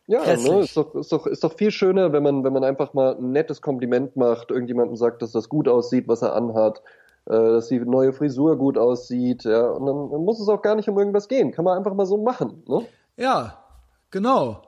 [0.08, 2.94] Ja, ne, ist doch, ist doch, ist doch viel schöner, wenn man, wenn man einfach
[2.94, 6.82] mal ein nettes Kompliment macht, irgendjemandem sagt, dass das gut aussieht, was er anhat,
[7.26, 10.76] äh, dass die neue Frisur gut aussieht, ja, und dann, dann muss es auch gar
[10.76, 11.52] nicht um irgendwas gehen.
[11.52, 12.86] Kann man einfach mal so machen, ne?
[13.18, 13.58] Ja,
[14.10, 14.62] genau.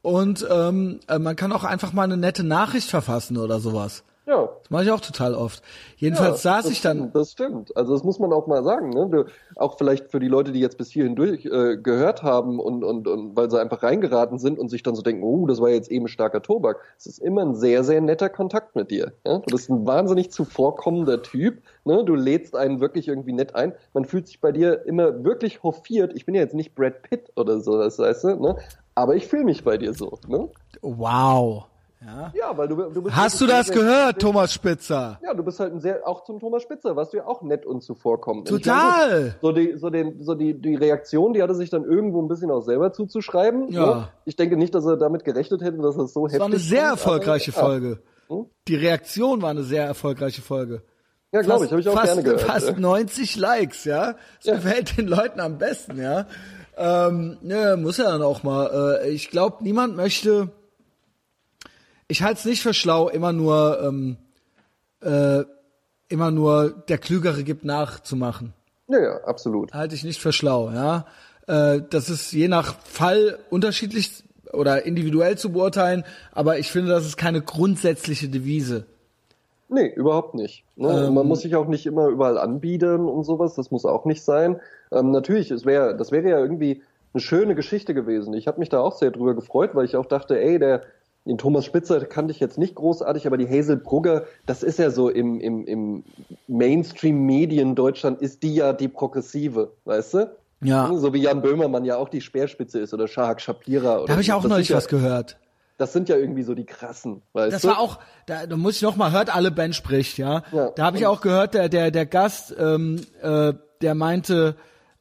[0.00, 4.04] Und ähm, äh, man kann auch einfach mal eine nette Nachricht verfassen oder sowas.
[4.26, 4.48] Ja.
[4.62, 5.62] Das mache ich auch total oft.
[5.96, 6.96] Jedenfalls Ja, saß ich dann.
[6.96, 7.76] Stimmt, das stimmt.
[7.76, 8.90] Also das muss man auch mal sagen.
[8.90, 9.08] Ne?
[9.10, 9.24] Du,
[9.56, 13.06] auch vielleicht für die Leute, die jetzt bis hierhin durch äh, gehört haben und, und,
[13.06, 15.90] und weil sie einfach reingeraten sind und sich dann so denken, oh, das war jetzt
[15.90, 16.80] eben starker Tobak.
[16.98, 19.12] Es ist immer ein sehr, sehr netter Kontakt mit dir.
[19.26, 19.38] Ja?
[19.38, 21.62] Du bist ein wahnsinnig zuvorkommender Typ.
[21.84, 22.02] Ne?
[22.04, 23.74] Du lädst einen wirklich irgendwie nett ein.
[23.92, 26.12] Man fühlt sich bei dir immer wirklich hofiert.
[26.14, 28.56] Ich bin ja jetzt nicht Brad Pitt oder so, das heißt, ne?
[28.94, 30.18] aber ich fühle mich bei dir so.
[30.26, 30.48] Ne?
[30.80, 31.66] Wow.
[32.06, 32.32] Ja.
[32.34, 35.18] Ja, weil du, du bist Hast du das gehört, Thomas Spitzer?
[35.22, 37.64] Ja, du bist halt ein sehr, auch zum Thomas Spitzer, warst du ja auch nett
[37.64, 38.48] und zuvorkommend.
[38.48, 39.20] Total.
[39.20, 42.28] meine, So die, so den, so die, die Reaktion, die hatte sich dann irgendwo ein
[42.28, 43.68] bisschen auch selber zuzuschreiben.
[43.70, 43.86] Ja.
[43.86, 44.08] Ne?
[44.24, 46.46] Ich denke nicht, dass er damit gerechnet hätte, dass er es so Das heftig war
[46.46, 47.98] eine sehr fand, erfolgreiche aber, Folge.
[48.28, 48.46] Hm?
[48.68, 50.82] Die Reaktion war eine sehr erfolgreiche Folge.
[51.32, 52.40] Ja, ja glaube ich, habe ich auch fast, gerne gehört.
[52.42, 52.78] Fast ja.
[52.78, 54.12] 90 Likes, ja.
[54.36, 54.54] Das Ja.
[54.54, 56.26] gefällt den Leuten am besten, ja.
[56.76, 59.00] Ähm, ne, muss ja dann auch mal.
[59.02, 60.50] Äh, ich glaube, niemand möchte.
[62.08, 64.16] Ich halte es nicht für schlau, immer nur, ähm,
[65.00, 65.44] äh,
[66.08, 68.52] immer nur der Klügere gibt nachzumachen.
[68.88, 69.72] Ja, ja, absolut.
[69.72, 71.06] Halte ich nicht für schlau, ja.
[71.46, 77.06] Äh, das ist je nach Fall unterschiedlich oder individuell zu beurteilen, aber ich finde, das
[77.06, 78.84] ist keine grundsätzliche Devise.
[79.68, 80.64] Nee, überhaupt nicht.
[80.76, 81.06] Ne?
[81.06, 84.22] Ähm, Man muss sich auch nicht immer überall anbieten und sowas, das muss auch nicht
[84.22, 84.60] sein.
[84.92, 86.82] Ähm, natürlich, es wäre, das wäre ja irgendwie
[87.12, 88.34] eine schöne Geschichte gewesen.
[88.34, 90.82] Ich habe mich da auch sehr drüber gefreut, weil ich auch dachte, ey, der
[91.26, 94.90] den Thomas Spitzer kannte ich jetzt nicht großartig, aber die Hazel Brugger, das ist ja
[94.90, 96.04] so im, im, im
[96.48, 100.36] Mainstream-Medien Deutschland, ist die ja die Progressive, weißt du?
[100.62, 100.90] Ja.
[100.94, 103.96] So wie Jan Böhmermann ja auch die Speerspitze ist oder Shahak Shapira.
[103.98, 105.38] Oder Da habe ich auch Das neulich ja, was gehört.
[105.78, 107.68] das sind ja irgendwie so die krassen, weißt das du?
[107.68, 110.42] war auch, da, da muss ich noch mal, hört alle Ben spricht, ja.
[110.52, 110.70] Ja.
[110.70, 113.52] Da habe ich auch gehört, der, der, der Gast, ähm, äh,
[113.82, 114.56] der meinte,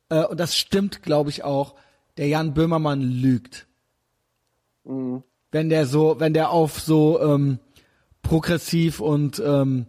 [0.10, 1.76] äh, und das stimmt, glaube ich auch,
[2.18, 3.68] der Jan Böhmermann lügt.
[4.86, 5.24] Mhm.
[5.54, 7.60] Wenn der so, wenn der auf so ähm,
[8.24, 9.86] progressiv und ähm,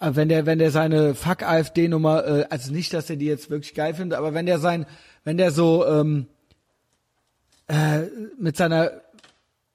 [0.00, 3.26] äh, wenn der, wenn der seine Fuck AfD Nummer, äh, also nicht, dass er die
[3.26, 4.86] jetzt wirklich geil findet, aber wenn der sein,
[5.22, 6.26] wenn der so ähm,
[7.68, 8.04] äh,
[8.38, 8.90] mit seiner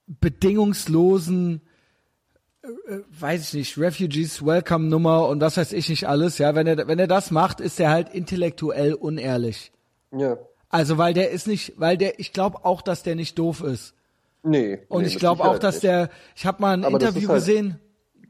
[0.08, 1.62] bedingungslosen
[2.62, 2.68] äh,
[3.10, 6.88] weiß ich nicht, Refugees Welcome Nummer und was weiß ich nicht alles, ja, wenn er
[6.88, 9.72] wenn er das macht, ist er halt intellektuell unehrlich.
[10.10, 10.36] Ja.
[10.68, 13.94] Also, weil der ist nicht, weil der ich glaube auch, dass der nicht doof ist.
[14.42, 14.80] Nee.
[14.88, 15.84] Und nee, ich glaube auch, dass nicht.
[15.84, 17.78] der ich habe mal ein Aber Interview halt- gesehen.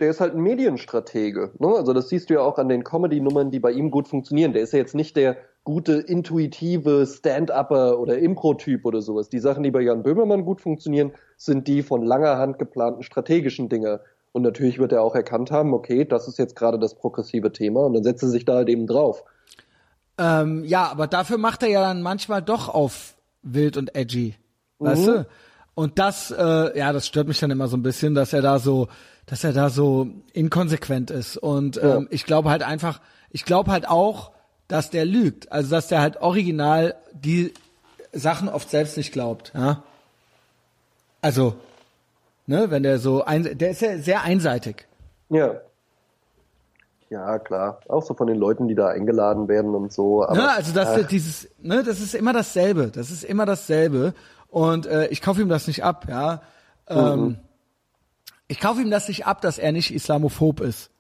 [0.01, 1.53] der ist halt ein Medienstratege.
[1.59, 1.69] Ne?
[1.69, 4.53] Also das siehst du ja auch an den Comedy-Nummern, die bei ihm gut funktionieren.
[4.53, 9.29] Der ist ja jetzt nicht der gute, intuitive Stand-Upper oder Impro-Typ oder sowas.
[9.29, 13.69] Die Sachen, die bei Jan Böhmermann gut funktionieren, sind die von langer Hand geplanten strategischen
[13.69, 14.01] Dinge.
[14.33, 17.81] Und natürlich wird er auch erkannt haben, okay, das ist jetzt gerade das progressive Thema
[17.85, 19.25] und dann setzt er sich da halt eben drauf.
[20.19, 24.35] Ähm, ja, aber dafür macht er ja dann manchmal doch auf wild und edgy.
[24.79, 24.87] Mhm.
[24.87, 25.27] Weißt du?
[25.75, 28.59] Und das, äh, ja, das stört mich dann immer so ein bisschen, dass er da
[28.59, 28.89] so,
[29.27, 31.37] dass er da so inkonsequent ist.
[31.37, 32.01] Und ähm, Ja.
[32.11, 33.01] ich glaube halt einfach,
[33.31, 34.33] ich glaube halt auch,
[34.69, 35.51] dass der lügt.
[35.51, 37.55] Also dass der halt original die
[38.13, 39.53] Sachen oft selbst nicht glaubt.
[39.55, 39.83] Ja?
[41.23, 41.55] Also,
[42.47, 44.87] ne, wenn der so ein, der ist ja sehr einseitig.
[45.31, 45.55] Ja.
[47.09, 47.81] Ja, klar.
[47.89, 50.25] Auch so von den Leuten, die da eingeladen werden und so.
[50.25, 52.89] Aber, ne, also das ach, dieses, ne, das ist immer dasselbe.
[52.89, 54.15] Das ist immer dasselbe.
[54.53, 56.43] Und äh, ich kaufe ihm das nicht ab, ja.
[56.87, 57.39] Ähm,
[58.49, 60.91] Ich kaufe ihm das nicht ab, dass er nicht islamophob ist.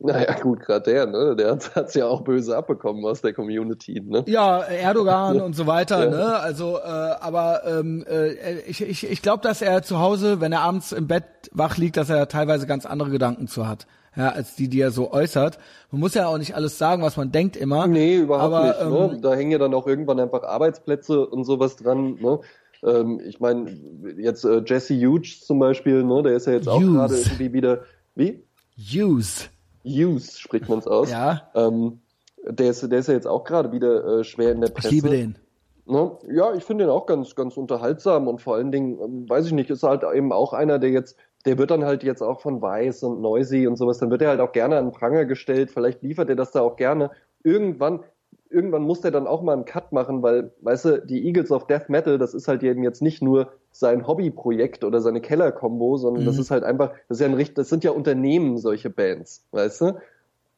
[0.00, 1.36] naja, gut, gerade der, ne?
[1.36, 4.24] Der hat es ja auch böse abbekommen aus der Community, ne?
[4.26, 6.10] Ja, Erdogan und so weiter, Ja.
[6.10, 6.40] ne?
[6.40, 8.32] Also, äh, aber ähm, äh,
[8.62, 11.96] ich, ich, ich glaube, dass er zu Hause, wenn er abends im Bett wach liegt,
[11.96, 13.86] dass er teilweise ganz andere Gedanken zu hat,
[14.16, 15.58] ja, als die, die er so äußert.
[15.90, 17.86] Man muss ja auch nicht alles sagen, was man denkt immer.
[17.86, 18.80] Nee, überhaupt aber, nicht.
[18.80, 19.20] Ähm, ne?
[19.20, 22.14] Da hängen ja dann auch irgendwann einfach Arbeitsplätze und sowas dran.
[22.20, 22.40] Ne?
[22.84, 23.70] Ähm, ich meine,
[24.18, 26.22] jetzt äh, Jesse Hughes zum Beispiel, ne?
[26.22, 26.94] der ist ja jetzt auch Hughes.
[26.94, 27.80] gerade irgendwie wieder,
[28.14, 28.44] wie?
[28.76, 29.48] Use.
[29.84, 31.10] Hughes spricht man es aus.
[31.10, 31.50] Ja.
[31.54, 32.00] Ähm,
[32.44, 34.88] der, ist, der ist ja jetzt auch gerade wieder äh, schwer in der Presse.
[34.88, 35.36] Ich liebe den.
[35.84, 36.12] Ne?
[36.32, 39.52] Ja, ich finde den auch ganz, ganz unterhaltsam und vor allen Dingen, ähm, weiß ich
[39.52, 42.62] nicht, ist halt eben auch einer, der jetzt, der wird dann halt jetzt auch von
[42.62, 46.02] Weiß und Noisy und sowas, dann wird er halt auch gerne an Pranger gestellt, vielleicht
[46.02, 47.10] liefert er das da auch gerne.
[47.42, 48.00] Irgendwann,
[48.50, 51.66] irgendwann muss der dann auch mal einen Cut machen, weil, weißt du, die Eagles of
[51.66, 56.24] Death Metal, das ist halt eben jetzt nicht nur sein Hobbyprojekt oder seine Keller-Kombo, sondern
[56.24, 56.40] das Mhm.
[56.42, 59.80] ist halt einfach, das ist ja ein richt- das sind ja Unternehmen, solche Bands, weißt
[59.80, 59.86] du?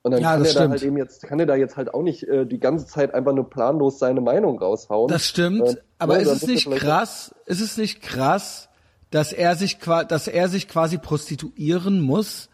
[0.03, 1.95] Und dann Ja, kann das er da halt eben jetzt, kann er da jetzt halt
[1.95, 5.11] auch nicht äh, die ganze Zeit einfach nur planlos seine Meinung raushauen.
[5.11, 8.69] Das stimmt, Äh, aber ne, ist es nicht krass, ist es nicht krass,
[9.15, 12.49] dass er sich dass er sich quasi prostituieren muss,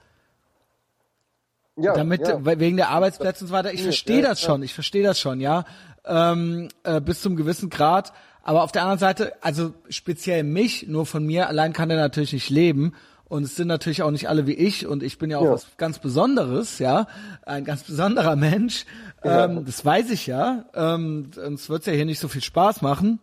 [1.76, 2.44] Ja, damit ja.
[2.44, 3.72] we- wegen der Arbeitsplätze und so weiter.
[3.72, 4.46] Ich verstehe ja, das ja.
[4.46, 5.64] schon, ich verstehe das schon, ja,
[6.04, 8.12] ähm, äh, bis zum gewissen Grad.
[8.42, 12.34] Aber auf der anderen Seite, also speziell mich, nur von mir allein kann er natürlich
[12.34, 12.92] nicht leben.
[13.24, 15.66] Und es sind natürlich auch nicht alle wie ich und ich bin ja auch was
[15.76, 17.06] ganz Besonderes, ja,
[17.46, 18.84] ein ganz besonderer Mensch.
[19.22, 20.64] Ähm, das weiß ich ja.
[20.74, 23.18] Ähm, sonst wird's ja hier nicht so viel Spaß machen.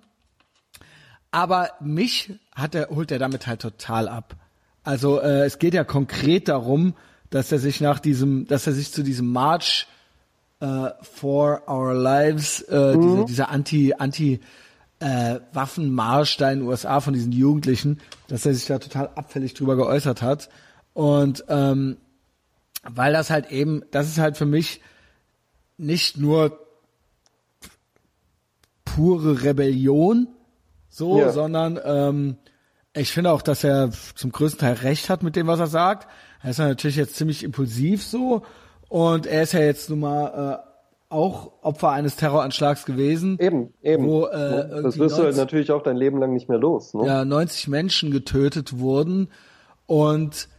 [1.29, 4.35] Aber mich hat er, holt er damit halt total ab.
[4.83, 6.95] Also äh, es geht ja konkret darum,
[7.29, 9.87] dass er sich nach diesem, dass er sich zu diesem March
[10.59, 13.01] äh, for Our Lives, äh, Mhm.
[13.01, 14.39] dieser, dieser Anti, Anti
[14.99, 19.53] äh, Waffenmarsch da in den USA von diesen Jugendlichen, dass er sich da total abfällig
[19.53, 20.49] drüber geäußert hat.
[20.93, 21.97] Und ähm,
[22.83, 24.81] weil das halt eben, das ist halt für mich
[25.77, 26.59] nicht nur
[28.85, 30.27] pure Rebellion,
[30.97, 31.29] so, Ja.
[31.31, 32.37] sondern ähm,
[32.95, 36.07] ich finde auch, dass er zum größten Teil recht hat mit dem, was er sagt.
[36.41, 38.41] Er ist ja natürlich jetzt ziemlich impulsiv so
[38.89, 43.37] und er ist ja jetzt nun mal äh, auch Opfer eines Terroranschlags gewesen.
[43.39, 44.07] Eben, eben.
[44.07, 46.93] Wo, äh, das wirst du halt 90 natürlich auch dein Leben lang nicht mehr los.
[46.95, 47.05] Ne?
[47.05, 49.29] ja, 90 Menschen getötet wurden
[49.85, 50.49] und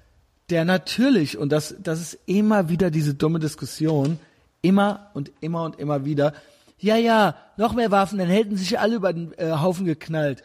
[0.50, 4.18] der natürlich, und das, das ist immer wieder diese dumme Diskussion,
[4.62, 6.32] immer und immer und immer wieder,
[6.78, 10.42] ja, ja, noch mehr Waffen, dann hätten sich alle über den äh, Haufen geknallt.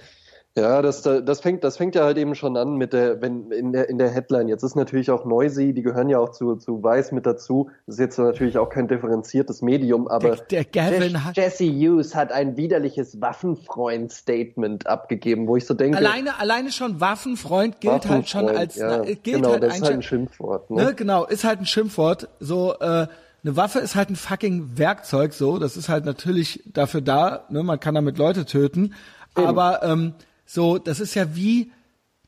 [0.56, 3.74] Ja, das, das fängt, das fängt ja halt eben schon an mit der, wenn in
[3.74, 4.48] der in der Headline.
[4.48, 7.72] Jetzt ist natürlich auch Noisy, die gehören ja auch zu zu Weiß mit dazu.
[7.88, 12.56] Das ist jetzt natürlich auch kein differenziertes Medium, aber Der, der Jesse Hughes hat ein
[12.56, 18.60] widerliches Waffenfreund-Statement abgegeben, wo ich so denke, alleine, alleine schon Waffenfreund gilt halt schon Waffenfreund,
[18.60, 20.70] als, ja, äh, gilt genau, halt das ist halt ein Schimpfwort.
[20.70, 20.84] Ne?
[20.84, 22.30] ne, genau, ist halt ein Schimpfwort.
[22.40, 23.08] So, äh,
[23.44, 27.64] eine Waffe ist halt ein fucking Werkzeug, so, das ist halt natürlich dafür da, ne,
[27.64, 28.94] man kann damit Leute töten,
[29.36, 30.14] aber ähm,
[30.46, 31.72] so, das ist ja wie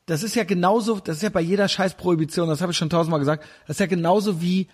[0.06, 2.90] das ist ja genauso, das ist ja bei jeder scheiß Prohibition, das habe ich schon
[2.90, 4.68] tausendmal gesagt, das ist ja genauso wie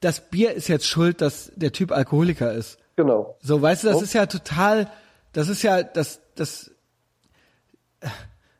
[0.00, 2.78] das Bier ist jetzt schuld, dass der Typ Alkoholiker ist.
[2.96, 3.36] Genau.
[3.42, 4.02] So, weißt du, das Oh.
[4.02, 4.90] ist ja total,
[5.32, 6.70] das ist ja, das, das,
[8.00, 8.08] äh,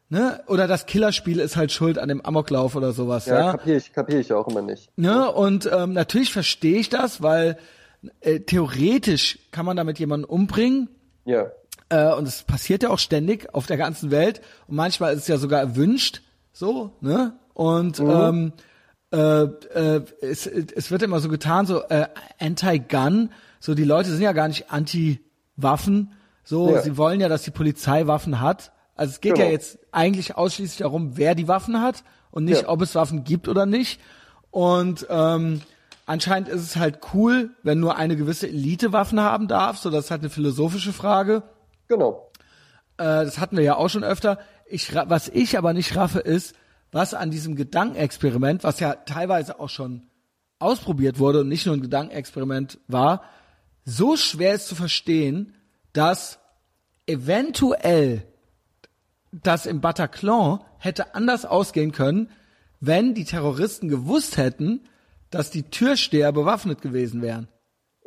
[0.09, 3.51] ne, oder das Killerspiel ist halt schuld an dem Amoklauf oder sowas, Ja, ja.
[3.53, 4.91] kapiere ich, kapier ich auch immer nicht.
[4.97, 5.31] Ne?
[5.31, 7.59] Und ähm, natürlich verstehe ich das, weil
[8.21, 10.89] äh, theoretisch kann man damit jemanden umbringen.
[11.25, 11.47] Ja.
[11.91, 14.41] Äh, und es passiert ja auch ständig auf der ganzen Welt.
[14.67, 16.23] Und manchmal ist es ja sogar erwünscht,
[16.53, 17.33] so, ne?
[17.55, 18.53] Und ähm,
[19.11, 22.07] äh, äh, es, es wird immer so getan, so äh,
[22.39, 26.13] anti-gun, so die Leute sind ja gar nicht anti-Waffen,
[26.45, 26.83] so, Ja.
[26.83, 28.73] sie wollen ja, dass die Polizei Waffen hat.
[28.99, 29.47] Also es geht Genau.
[29.47, 32.69] ja jetzt eigentlich ausschließlich darum, wer die Waffen hat und nicht, Ja.
[32.69, 34.01] ob es Waffen gibt oder nicht.
[34.51, 35.63] Und ähm,
[36.05, 39.79] anscheinend ist es halt cool, wenn nur eine gewisse Elite Waffen haben darf.
[39.79, 41.43] So, das ist halt eine philosophische Frage.
[41.87, 42.31] Genau.
[42.99, 44.39] Äh, das hatten wir ja auch schon öfter.
[44.67, 46.55] Ich, was ich aber nicht raffe, ist,
[46.93, 50.09] was an diesem Gedankenexperiment, was ja teilweise auch schon
[50.59, 53.23] ausprobiert wurde und nicht nur ein Gedankenexperiment war,
[53.85, 55.55] so schwer ist zu verstehen,
[55.93, 56.39] dass
[57.07, 58.25] eventuell
[59.33, 62.31] das im Bataclan hätte anders ausgehen können,
[62.81, 64.81] wenn die Terroristen gewusst hätten,
[65.31, 67.49] dass die Türsteher bewaffnet gewesen wären.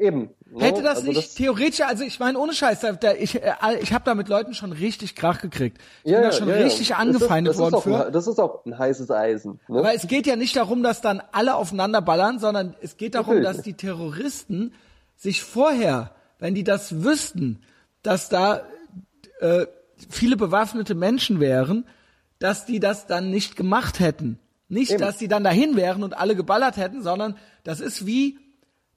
[0.02, 0.32] Eben.
[0.50, 0.64] ne?
[0.64, 3.94] Hätte das Also nicht theoretisch, also ich meine ohne Scheiß, da, da, ich, äh, ich
[3.94, 5.78] habe da mit Leuten schon richtig Krach gekriegt.
[6.04, 8.06] Ich bin da schon richtig Das angefeindet ist, das worden auch für.
[8.08, 9.60] Ein, das ist auch ein heißes Eisen.
[9.68, 9.80] Ne?
[9.80, 13.36] Aber es geht ja nicht darum, dass dann alle aufeinander ballern, sondern es geht darum,
[13.36, 13.58] Natürlich.
[13.58, 14.74] dass die Terroristen
[15.18, 17.62] sich vorher, wenn die das wüssten,
[18.02, 18.64] dass da
[19.40, 19.68] äh,
[20.10, 21.86] viele bewaffnete Menschen wären,
[22.40, 24.40] dass die das dann nicht gemacht hätten.
[24.68, 25.02] Nicht, Eben.
[25.02, 28.40] dass die dann dahin wären und alle geballert hätten, sondern das ist wie,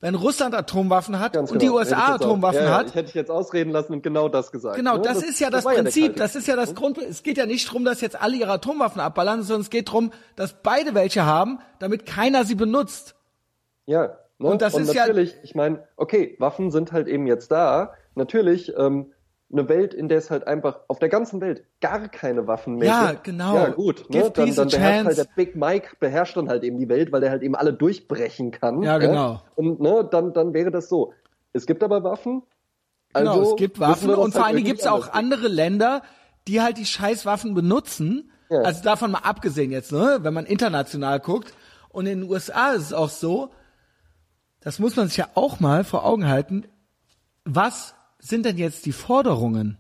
[0.01, 1.78] wenn Russland Atomwaffen hat Ganz und genau.
[1.78, 2.89] die ich USA Atomwaffen ja, ja, hat.
[2.89, 4.76] Ich hätte dich jetzt ausreden lassen und genau das gesagt.
[4.76, 5.02] Genau, ne?
[5.02, 6.98] das, ist ja das, der Prinzip, Kalte das ist ja das Krieg, Grund.
[6.98, 10.12] Es geht ja nicht drum, dass jetzt alle ihre Atomwaffen abballern, sondern es geht drum,
[10.36, 13.16] dass beide welche haben, damit keiner sie benutzt.
[13.86, 14.18] Ja.
[14.39, 14.48] Ne?
[14.48, 17.94] Und das ist ja- natürlich, ich meine, okay, Waffen sind halt eben jetzt da.
[18.14, 19.12] Natürlich, ähm,
[19.52, 22.88] eine Welt, in der es halt einfach auf der ganzen Welt gar keine Waffen mehr
[22.88, 23.24] Ja, gibt.
[23.24, 23.54] genau.
[23.54, 24.08] Ja, gut.
[24.08, 24.30] Give Ne?
[24.30, 27.30] Dann, dann beherrscht halt der Big Mike beherrscht dann halt eben die Welt, weil der
[27.30, 28.82] halt eben alle durchbrechen kann.
[28.82, 29.42] Ja, genau.
[29.54, 31.12] Und ne, dann, dann wäre das so.
[31.52, 32.42] Es gibt aber Waffen.
[33.12, 36.02] Genau, also es gibt Waffen und vor halt allen Dingen gibt es auch andere Länder,
[36.48, 38.30] die halt die Scheißwaffen benutzen.
[38.50, 38.62] Ja.
[38.62, 41.54] Also davon mal abgesehen jetzt, ne, wenn man international guckt.
[41.90, 43.50] Und in den USA ist es auch so,
[44.60, 46.66] das muss man sich ja auch mal vor Augen halten,
[47.44, 47.94] was
[48.24, 49.78] sind denn jetzt die Forderungen?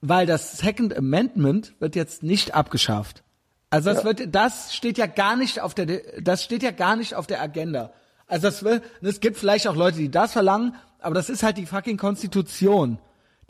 [0.00, 3.22] Weil das Second Amendment wird jetzt nicht abgeschafft.
[3.70, 4.04] Also das Ja.
[4.04, 5.86] wird, das steht ja gar nicht auf der,
[6.20, 7.92] das steht ja gar nicht auf der Agenda.
[8.26, 11.58] Also das wird, es gibt vielleicht auch Leute, die das verlangen, aber das ist halt
[11.58, 12.98] die fucking Konstitution.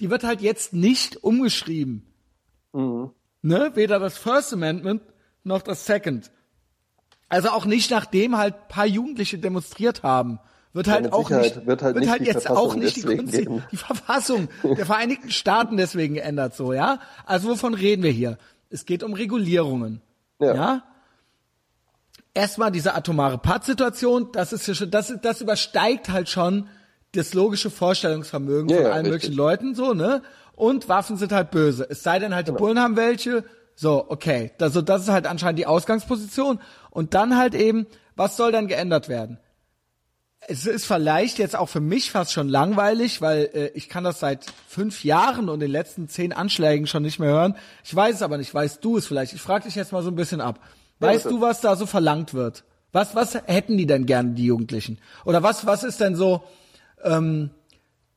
[0.00, 2.06] Die wird halt jetzt nicht umgeschrieben.
[2.72, 3.10] Mhm.
[3.42, 3.72] Ne?
[3.74, 5.02] Weder das First Amendment
[5.44, 6.30] noch das Second.
[7.28, 10.40] Also auch nicht nachdem halt paar Jugendliche demonstriert haben.
[10.74, 13.48] Wird halt auch Sicherheit nicht, wird halt nicht die jetzt Verfassung auch nicht die, Konsti
[13.70, 16.98] die Verfassung der Vereinigten Staaten deswegen geändert so, ja?
[17.24, 18.38] Also wovon reden wir hier?
[18.70, 20.02] Es geht um Regulierungen.
[20.40, 20.54] Ja.
[20.54, 20.82] ja?
[22.34, 26.68] Erstmal diese atomare Pattsituation, das ist ja schon, das, das übersteigt halt schon
[27.12, 29.12] das logische Vorstellungsvermögen Ja, von allen richtig.
[29.12, 30.22] möglichen Leuten, so, ne?
[30.56, 31.86] Und Waffen sind halt böse.
[31.88, 32.58] Es sei denn halt, die Genau.
[32.64, 33.44] Bullen haben welche.
[33.76, 34.50] So, okay.
[34.60, 36.60] Also das ist halt anscheinend die Ausgangsposition.
[36.90, 37.86] Und dann halt eben,
[38.16, 39.38] was soll dann geändert werden?
[40.48, 44.20] Es ist vielleicht jetzt auch für mich fast schon langweilig, weil äh, ich kann das
[44.20, 47.56] seit fünf Jahren und den letzten zehn Anschlägen schon nicht mehr hören.
[47.84, 48.52] Ich weiß es aber nicht.
[48.52, 49.32] Weißt du es vielleicht?
[49.32, 50.60] Ich frage dich jetzt mal so ein bisschen ab.
[51.00, 51.36] Ja, Weißt bitte.
[51.36, 52.64] du, was da so verlangt wird?
[52.92, 54.98] Was, was hätten die denn gerne, die Jugendlichen?
[55.24, 56.42] Oder was, was ist denn so
[57.02, 57.50] ähm,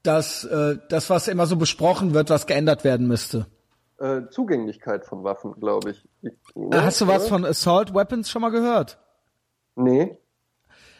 [0.03, 3.47] das, äh, das, was immer so besprochen wird, was geändert werden müsste?
[3.99, 6.05] Äh, Zugänglichkeit von Waffen, glaube ich.
[6.21, 7.29] ich Äh, Hast du was ja?
[7.29, 8.99] von Assault Weapons schon mal gehört?
[9.75, 10.17] Nee.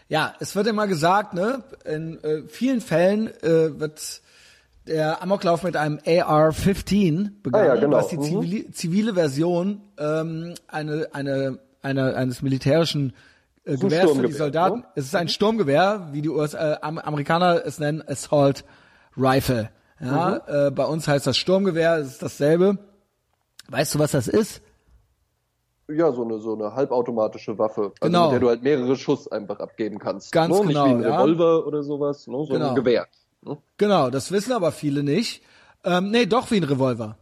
[0.09, 4.21] Ja, es wird immer gesagt, ne, in äh, vielen Fällen äh, wird
[4.87, 7.97] der Amoklauf mit einem AR-15 begangen, Ah ja, genau.
[7.97, 8.23] was die Mhm.
[8.23, 13.13] zivile, zivile Version ähm, eine, eine, eine, eines militärischen
[13.65, 14.79] äh, Gewehrs für die Sturmgewehr, Soldaten.
[14.79, 14.85] ne?
[14.95, 18.63] Es ist ein Sturmgewehr, wie die USA, äh, Am Amerikaner es nennen, Assault
[19.17, 19.69] Rifle.
[19.99, 20.53] Ja, Mhm.
[20.67, 22.77] äh, bei uns heißt das Sturmgewehr, es ist dasselbe.
[23.67, 24.61] Weißt du, was das ist?
[25.89, 28.23] Ja, so eine, so eine halbautomatische Waffe, also Genau.
[28.25, 30.31] mit der du halt mehrere Schuss einfach abgeben kannst.
[30.33, 30.67] Ganz ne?
[30.67, 31.15] genau, Nicht wie ein ja.
[31.21, 32.37] Revolver oder sowas, ne?
[32.45, 32.69] so Genau.
[32.69, 33.07] ein Gewehr.
[33.41, 33.57] Ne?
[33.77, 35.43] Genau, das wissen aber viele nicht.
[35.85, 37.17] Ähm, nee, doch wie ein Revolver.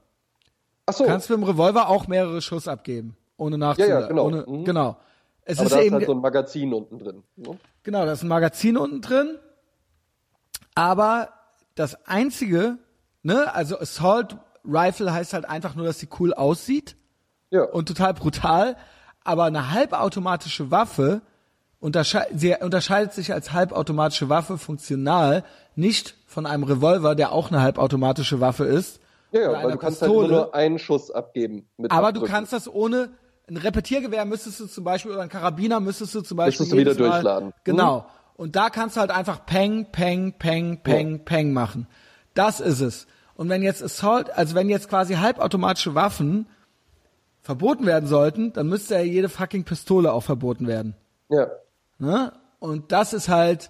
[0.88, 4.02] Ach so, kannst mit dem Revolver auch mehrere Schuss abgeben, ohne Ja, nachzuladen.
[4.02, 4.26] ja, genau.
[4.26, 4.66] Ohne, Mhm.
[4.66, 4.98] genau.
[5.44, 7.24] Es aber ist da ist eben halt so ein Magazin unten drin.
[7.36, 7.58] Ne?
[7.84, 9.38] genau, da ist ein Magazin unten drin.
[10.74, 11.30] Aber
[11.76, 12.78] das einzige,
[13.24, 14.38] ne, also Assault
[14.68, 16.96] Rifle heißt halt einfach nur, dass sie cool aussieht.
[17.56, 17.64] Ja.
[17.64, 18.76] und total brutal,
[19.24, 21.22] aber eine halbautomatische Waffe
[21.80, 25.44] untersche sie unterscheidet sich als halbautomatische Waffe funktional
[25.76, 29.00] nicht von einem Revolver, der auch eine halbautomatische Waffe ist.
[29.32, 31.68] Ja, ja weil du kannst halt immer nur einen Schuss abgeben.
[31.78, 32.32] Mit aber du Abdrücken.
[32.32, 33.10] kannst das ohne
[33.48, 36.78] ein Repetiergewehr müsstest du zum Beispiel oder ein Karabiner müsstest du zum Beispiel Müsstest du
[36.78, 37.48] wieder Mal- durchladen.
[37.50, 37.54] Mhm.
[37.64, 38.06] Genau.
[38.36, 41.88] Und da kannst du halt einfach Peng, Peng, Peng, Peng, Peng machen.
[42.34, 43.08] Das ist es.
[43.36, 46.48] Und wenn jetzt Assault, also wenn jetzt quasi halbautomatische Waffen
[47.46, 50.96] verboten werden sollten, dann müsste ja jede fucking Pistole auch verboten werden.
[51.30, 51.48] Ja.
[52.00, 52.34] Ne?
[52.58, 53.70] Und das ist halt,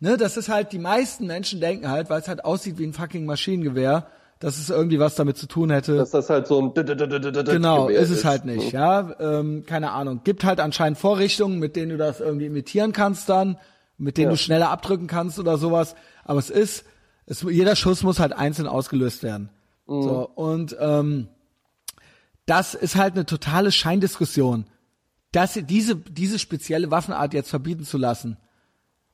[0.00, 2.92] ne, das ist halt, die meisten Menschen denken halt, weil es halt aussieht wie ein
[2.92, 4.08] fucking Maschinengewehr,
[4.40, 5.96] dass es irgendwie was damit zu tun hätte.
[5.96, 9.14] Dass das halt so ein Genau, ist es halt nicht, ja.
[9.20, 10.22] Ähm, keine Ahnung.
[10.24, 13.58] Gibt halt anscheinend Vorrichtungen, mit denen du das irgendwie imitieren kannst dann,
[13.96, 14.30] mit denen Ja.
[14.32, 15.94] du schneller abdrücken kannst oder sowas.
[16.24, 16.84] Aber es ist,
[17.26, 19.50] es, jeder Schuss muss halt einzeln ausgelöst werden.
[19.86, 20.02] Mhm.
[20.02, 21.28] So, und ähm,
[22.46, 24.66] das ist halt eine totale Scheindiskussion.
[25.32, 28.36] Das, diese, diese spezielle Waffenart jetzt verbieten zu lassen.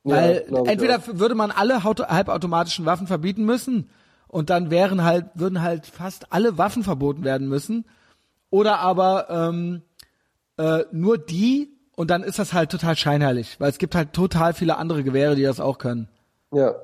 [0.02, 3.90] Weil ich entweder würde man alle halbautomatischen Waffen verbieten müssen
[4.28, 7.85] und dann wären halt, würden halt fast alle Waffen verboten werden müssen.
[8.51, 9.82] Oder aber ähm,
[10.57, 14.55] äh, nur die und dann ist das halt total scheinheilig, weil es gibt halt total
[14.55, 16.09] viele andere Gewehre, die das auch können.
[16.52, 16.74] Ja.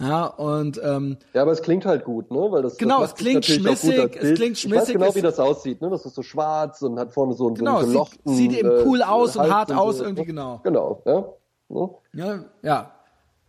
[0.00, 2.38] Ja, und ähm, Ja, aber es klingt halt gut, ne?
[2.50, 4.36] Weil das, Genau, das es klingt schmissig, es Bild.
[4.36, 5.88] klingt Ich weiß schmissig, genau, wie das aussieht, ne?
[5.90, 9.02] Das ist so schwarz und hat vorne so, einen- Genau, so einen sieht- eben cool
[9.02, 10.26] aus und hart aus so, irgendwie, ne?
[10.26, 10.60] genau.
[10.64, 11.24] Genau, ja.
[11.68, 11.90] Ne?
[12.12, 12.90] Ja, ja.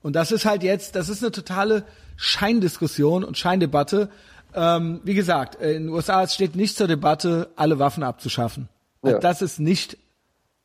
[0.04, 1.84] Und das ist halt jetzt, das ist eine totale
[2.16, 4.10] Scheindiskussion und Scheindebatte.
[4.54, 8.70] Ähm, wie gesagt, in den USA es steht nicht zur Debatte, alle Waffen abzuschaffen.
[9.04, 9.18] Ja.
[9.20, 9.98] Das ist nicht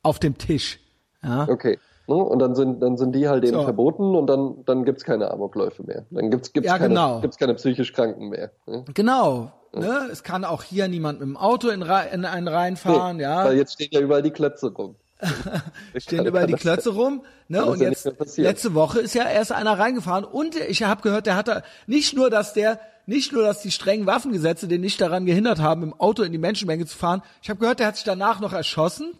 [0.03, 0.79] auf dem Tisch.
[1.23, 1.47] Ja.
[1.49, 1.79] Okay.
[2.11, 2.23] Ne?
[2.23, 3.63] Und dann sind, dann sind die halt eben So.
[3.63, 6.05] verboten und dann, dann gibt's keine Amokläufe mehr.
[6.11, 7.21] Dann gibt's, gibt's Ja, keine, genau.
[7.21, 8.51] gibt's keine psychisch Kranken mehr.
[8.65, 8.83] Ne?
[8.93, 9.51] Genau.
[9.73, 10.09] Ne?
[10.11, 13.45] Es kann auch hier niemand mit dem Auto in, in einen reinfahren, Nee, ja.
[13.45, 14.95] Weil jetzt stehen ja überall die Klötze rum.
[15.97, 17.23] stehen überall die Klötze rum.
[17.47, 17.63] Ne?
[17.63, 21.35] Und ja jetzt letzte Woche ist ja erst einer reingefahren und ich habe gehört, der
[21.35, 25.59] hatte nicht nur, dass der nicht nur, dass die strengen Waffengesetze den nicht daran gehindert
[25.59, 27.21] haben, im Auto in die Menschenmenge zu fahren.
[27.41, 29.13] Ich habe gehört, der hat sich danach noch erschossen.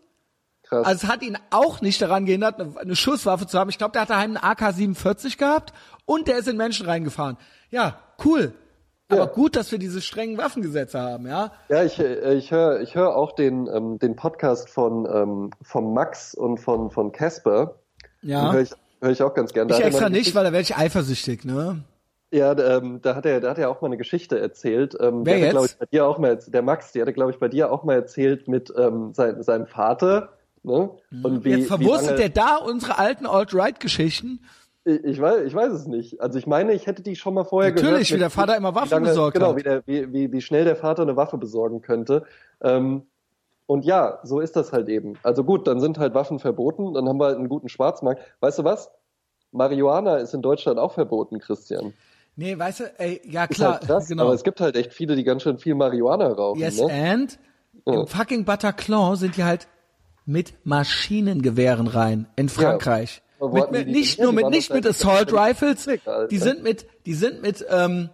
[0.72, 0.88] Krass.
[0.88, 3.70] Also es hat ihn auch nicht daran gehindert, eine, Schusswaffe zu haben.
[3.70, 5.74] Ich glaube, der hat daheim einen AK-47 gehabt
[6.06, 7.38] und der ist in Menschen reingefahren.
[7.72, 8.54] Ja, cool.
[9.10, 11.52] Aber gut, dass wir diese strengen Waffengesetze haben, ja.
[11.68, 15.94] Ja, ich, äh, ich höre ich hör auch den, ähm, den Podcast von, ähm, von
[15.94, 17.76] Max und von, von Casper.
[18.22, 18.54] Ja.
[18.54, 18.72] Höre ich,
[19.02, 19.68] hör ich auch ganz gern.
[19.68, 21.84] Da Ich extra nicht, weil da werde ich eifersüchtig, ne?
[22.32, 24.96] Ja, ähm, da hat er, da hat er auch mal eine Geschichte erzählt.
[25.02, 25.52] Ähm, Wer die hat er, jetzt?
[25.52, 27.74] glaube ich, bei dir auch mal, der Max, die hat er, glaube ich, bei dir
[27.74, 30.30] auch mal erzählt mit ähm, sein, seinem Vater.
[30.64, 30.92] Ne?
[31.24, 34.40] Und wie, Jetzt verwurstet der da unsere alten Alt-Right-Geschichten.
[34.84, 36.22] Ich, weiß, ich weiß es nicht.
[36.22, 37.92] Also ich meine, ich hätte die schon mal vorher gehört.
[37.92, 39.58] Natürlich, wie der Vater immer Waffen lange, besorgt Genau, hat.
[39.58, 42.24] wie, der, wie, wie, wie schnell der Vater eine Waffe besorgen könnte.
[42.62, 43.04] Ähm,
[43.68, 45.18] und ja, so ist das halt eben.
[45.24, 48.22] Also gut, dann sind halt Waffen verboten, dann haben wir halt einen guten Schwarzmarkt.
[48.40, 48.92] Weißt du was?
[49.52, 51.94] Marihuana ist in Deutschland auch verboten, Christian.
[52.36, 54.24] Nee, weißt du, ey, ja klar, halt krass, genau.
[54.24, 56.60] aber es gibt halt echt viele, die ganz schön viel Marihuana rauchen.
[56.60, 56.92] yes ne?
[56.92, 57.40] and
[57.86, 59.68] im fucking Bataclan sind die halt
[60.32, 63.22] mit Maschinengewehren rein in Frankreich.
[63.40, 65.90] Wo mit, mit, nicht nur mit nicht mit Assault Rifles,
[66.30, 68.10] die sind mit die sind mit ähm,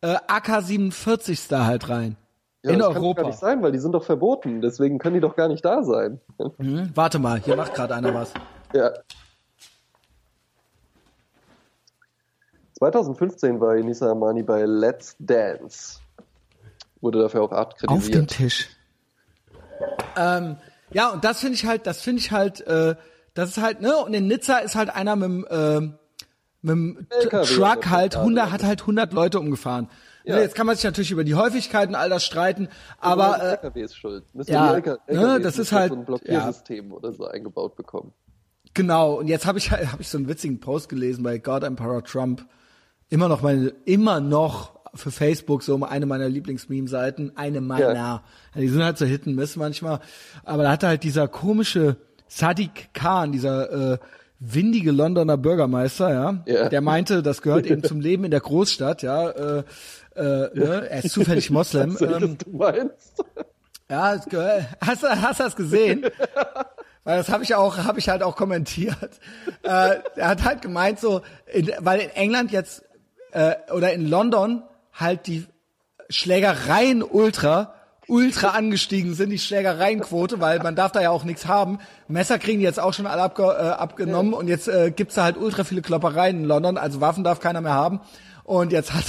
[0.00, 2.16] äh, AK-47 da halt rein.
[2.62, 3.22] Ja, in das kann doch Europa.
[3.22, 4.60] gar nicht sein, weil die sind doch verboten.
[4.60, 6.20] Deswegen können die doch gar nicht da sein.
[6.58, 8.32] Hm, warte mal, hier macht gerade einer was.
[8.74, 8.92] Ja.
[12.78, 16.00] 2015 war Inisa Amani bei Let's Dance.
[17.00, 18.30] Wurde dafür auch Art Auf dem kritisiert.
[18.30, 18.68] Tisch.
[20.16, 20.56] Ähm,
[20.92, 22.96] ja, und das finde ich halt, das finde ich halt, äh,
[23.34, 25.94] das ist halt, ne, und in Nizza ist halt einer mit dem, ähm,
[26.62, 28.52] mit dem LKW Truck halt, so, 100, ja.
[28.52, 29.88] hat halt 100 Leute umgefahren.
[30.24, 30.36] Ja.
[30.36, 32.68] Ne, jetzt kann man sich natürlich über die Häufigkeit und all das streiten,
[32.98, 34.24] aber die äh, LKW ist schuld.
[34.34, 38.12] Müssen ja, die LK ne, das ist halt- so ein Blockiersystem oder so eingebaut bekommen.
[38.74, 41.62] genau, und jetzt habe ich halt- hab ich so einen witzigen Post gelesen bei God
[41.64, 42.46] Emperor Trump.
[43.08, 47.94] Immer noch meine, immer noch für Facebook so eine meiner Lieblings-Meme-Seiten, eine meiner.
[47.94, 48.22] Ja.
[48.54, 50.00] Die sind halt so Hit and Miss manchmal.
[50.44, 51.96] Aber da hatte halt dieser komische
[52.28, 53.98] Sadiq Khan, dieser äh,
[54.38, 56.68] windige Londoner Bürgermeister, ja, Ja.
[56.68, 59.58] der meinte, das gehört eben zum Leben in der Großstadt, ja, äh,
[60.14, 60.22] äh,
[60.54, 60.86] ne?
[60.90, 61.96] er ist zufällig Moslem.
[62.00, 63.22] Ähm, du meinst?
[63.90, 66.06] ja, es gehört, hast, du- hast du das gesehen?
[67.04, 69.18] Weil das habe ich auch, habe ich halt auch kommentiert.
[69.62, 71.22] Äh, er hat halt gemeint so,
[71.52, 72.84] in, weil in England jetzt
[73.32, 74.62] äh, oder in London
[74.92, 75.46] halt die
[76.08, 77.74] Schlägereien ultra
[78.10, 81.78] ultra angestiegen sind, die Schlägereienquote, weil man darf da ja auch nichts haben.
[82.08, 85.22] Messer kriegen die jetzt auch schon alle abge, äh, abgenommen und jetzt äh, gibt's da
[85.22, 88.00] halt ultra viele Kloppereien in London, also Waffen darf keiner mehr haben.
[88.42, 89.04] Und jetzt hat,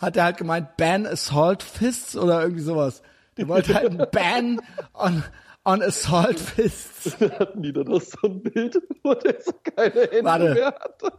[0.00, 3.02] hat er halt gemeint, ban assault fists oder irgendwie sowas.
[3.38, 4.60] Der wollte halt einen Ban
[4.92, 5.22] on,
[5.64, 7.16] on Assault Fists.
[7.38, 10.54] Hatten die da noch so ein Bild, wo der so keine Hände Warte.
[10.54, 11.12] mehr hatte?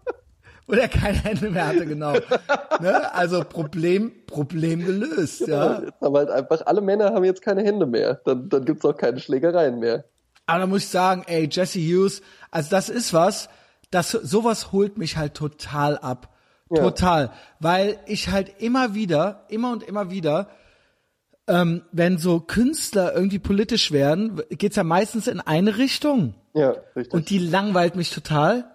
[0.65, 2.13] Wo der keine Hände mehr hatte, genau.
[2.79, 3.13] ne?
[3.13, 5.81] Also Problem, Problem gelöst, ja.
[5.81, 8.21] Jetzt haben halt einfach, alle Männer haben jetzt keine Hände mehr.
[8.25, 10.05] Dann, dann gibt's auch keine Schlägereien mehr.
[10.45, 12.21] Aber da muss ich sagen, ey, Jesse Hughes,
[12.51, 13.49] also das ist was,
[13.91, 16.29] das, sowas holt mich halt total ab.
[16.69, 16.81] Ja.
[16.81, 17.31] Total.
[17.59, 20.47] Weil ich halt immer wieder, immer und immer wieder,
[21.47, 26.35] ähm, wenn so Künstler irgendwie politisch werden, geht's ja meistens in eine Richtung.
[26.53, 27.13] Ja, richtig.
[27.13, 28.65] Und die langweilt mich total.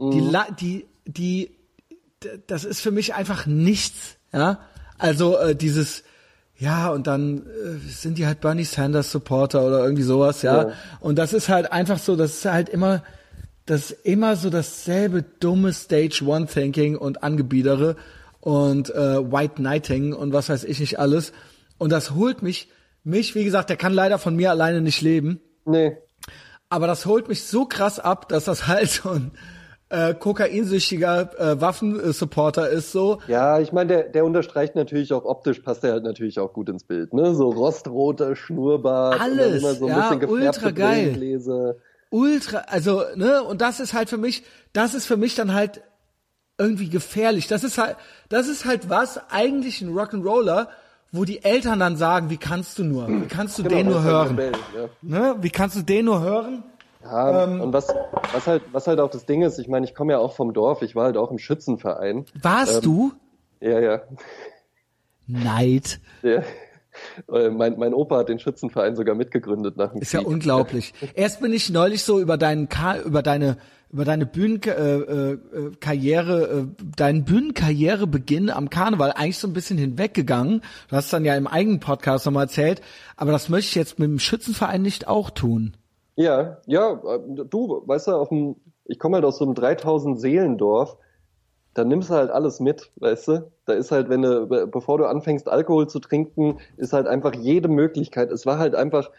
[0.00, 0.30] Die, Mhm.
[0.30, 1.56] la die, die,
[2.46, 4.60] das ist für mich einfach nichts, ja.
[4.98, 6.04] Also äh, dieses,
[6.56, 10.68] ja, und dann äh, sind die halt Bernie Sanders Supporter oder irgendwie sowas, ja.
[10.68, 10.72] Ja.
[11.00, 13.02] Und das ist halt einfach so, das ist halt immer,
[13.66, 17.96] das ist immer so dasselbe dumme Stage One Thinking und Angebiedere
[18.40, 21.32] und äh, White Knighting und was weiß ich nicht alles.
[21.78, 22.68] Und das holt mich,
[23.02, 25.40] mich, wie gesagt, der kann leider von mir alleine nicht leben.
[25.64, 25.96] nee.
[26.70, 29.30] Aber das holt mich so krass ab, dass das halt so ein
[29.90, 33.20] äh, kokainsüchtiger äh, Waffensupporter ist so.
[33.28, 36.68] Ja, ich meine, der, der unterstreicht natürlich auch optisch, passt er halt natürlich auch gut
[36.68, 37.34] ins Bild, ne?
[37.34, 41.02] So rostroter Schnurrbart, Alles, immer so ein ja, bisschen ultra geil.
[41.12, 41.74] Brillengläser.
[42.10, 45.82] Ultra, also, ne, und das ist halt für mich, das ist für mich dann halt
[46.58, 47.48] irgendwie gefährlich.
[47.48, 47.96] Das ist halt,
[48.28, 50.68] das ist halt was, eigentlich ein Rock'n'Roller,
[51.10, 54.02] wo die Eltern dann sagen, wie kannst du nur, wie kannst du Genau, den nur
[54.02, 54.88] hören, Rebell, ja.
[55.02, 56.62] ne, wie kannst du den nur hören?
[57.04, 57.88] Ja, Ähm, und was,
[58.32, 60.52] was halt, was halt auch das Ding ist, ich meine, ich komme ja auch vom
[60.52, 62.24] Dorf, ich war halt auch im Schützenverein.
[62.40, 63.12] Warst du?
[63.60, 64.00] Ja, ja.
[65.26, 66.00] Neid.
[66.22, 66.42] ja.
[67.32, 70.28] Äh, Mein, mein Opa hat den Schützenverein sogar mitgegründet nach dem Ist ja Krieg.
[70.28, 70.94] unglaublich.
[71.14, 73.56] Erst bin ich neulich so über deinen Ka über deine
[73.90, 76.42] über deine Bühnenkarriere, äh, äh, Karriere,
[76.78, 80.62] äh, deinen Bühnenkarrierebeginn am Karneval eigentlich so ein bisschen hinweggegangen.
[80.88, 82.80] Du hast dann ja im eigenen Podcast nochmal erzählt,
[83.16, 85.76] aber das möchte ich jetzt mit dem Schützenverein nicht auch tun.
[86.16, 90.20] Ja, ja, äh, du, weißt du, auf dem, ich komme halt aus so einem 3000
[90.20, 90.96] Seelendorf,
[91.74, 93.52] da nimmst du halt alles mit, weißt du?
[93.66, 97.34] Da ist halt, wenn du, be- bevor du anfängst, Alkohol zu trinken, ist halt einfach
[97.34, 98.30] jede Möglichkeit.
[98.30, 99.10] Es war halt einfach,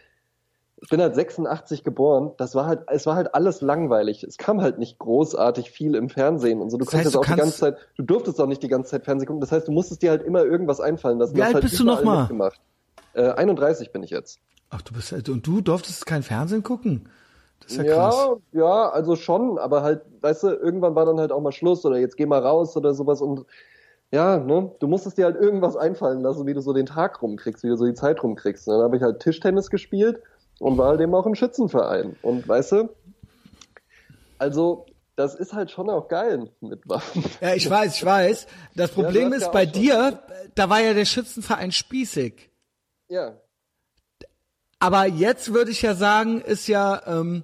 [0.82, 4.24] ich bin halt 86 geboren, das war halt, es war halt alles langweilig.
[4.24, 6.78] Es kam halt nicht großartig viel im Fernsehen und so.
[6.78, 8.68] Du Das kannst heißt, jetzt du auch die ganze Zeit, du durftest auch nicht die
[8.68, 9.42] ganze Zeit Fernsehen gucken.
[9.42, 11.36] Das heißt, du musstest dir halt immer irgendwas einfallen lassen.
[11.36, 12.22] Wie alt halt bist du überall noch mal?
[12.22, 12.62] mitgemacht.
[13.14, 14.40] Äh, 31 bin ich jetzt.
[14.70, 17.10] Ach, du bist halt, und du durftest kein Fernsehen gucken?
[17.62, 18.16] Das ist ja, krass.
[18.52, 21.86] Ja, ja, also schon, aber halt, weißt du, irgendwann war dann halt auch mal Schluss
[21.86, 23.46] oder jetzt geh mal raus oder sowas und
[24.12, 27.64] ja, ne, du musstest dir halt irgendwas einfallen lassen, wie du so den Tag rumkriegst,
[27.64, 28.68] wie du so die Zeit rumkriegst.
[28.68, 30.22] Und dann habe ich halt Tischtennis gespielt
[30.60, 32.16] und war halt eben auch im Schützenverein.
[32.22, 32.90] Und weißt du,
[34.38, 34.86] also
[35.16, 37.24] das ist halt schon auch geil mit Waffen.
[37.42, 38.48] Ja, ich weiß, ich weiß.
[38.76, 39.74] Das Problem hast ist ja bei schon.
[39.74, 40.20] dir,
[40.54, 42.52] da war ja der Schützenverein spießig.
[43.08, 43.34] Ja,
[44.80, 47.44] Aber jetzt würde ich ja sagen, ist ja, ähm,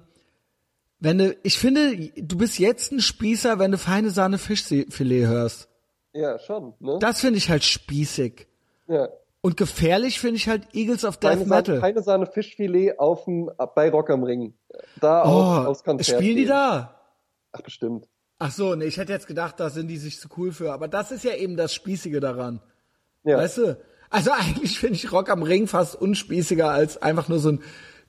[1.00, 5.68] wenn du, ich finde, du bist jetzt ein Spießer, wenn du feine Sahne Fischfilet hörst.
[6.12, 6.98] ja, schon, ne?
[7.00, 8.46] Das finde ich halt spießig.
[8.88, 9.08] ja.
[9.44, 11.80] Und gefährlich finde ich halt Eagles of Death Sahne, Metal.
[11.80, 14.54] keine Sahne Fischfilet auf dem, bei Rock am Ring.
[15.00, 16.16] Da oh, auf, aufs Konzert.
[16.16, 16.50] spielen die gehen.
[16.50, 16.94] da?
[17.50, 18.06] Ach, bestimmt.
[18.38, 20.72] Ach so, nee, ich hätte jetzt gedacht, da sind die sich zu cool für.
[20.72, 22.60] Aber das ist ja eben das Spießige daran.
[23.24, 23.38] Ja.
[23.38, 23.76] Weißt du?
[24.12, 27.60] Also eigentlich finde ich Rock am Ring fast unspießiger als einfach nur so ein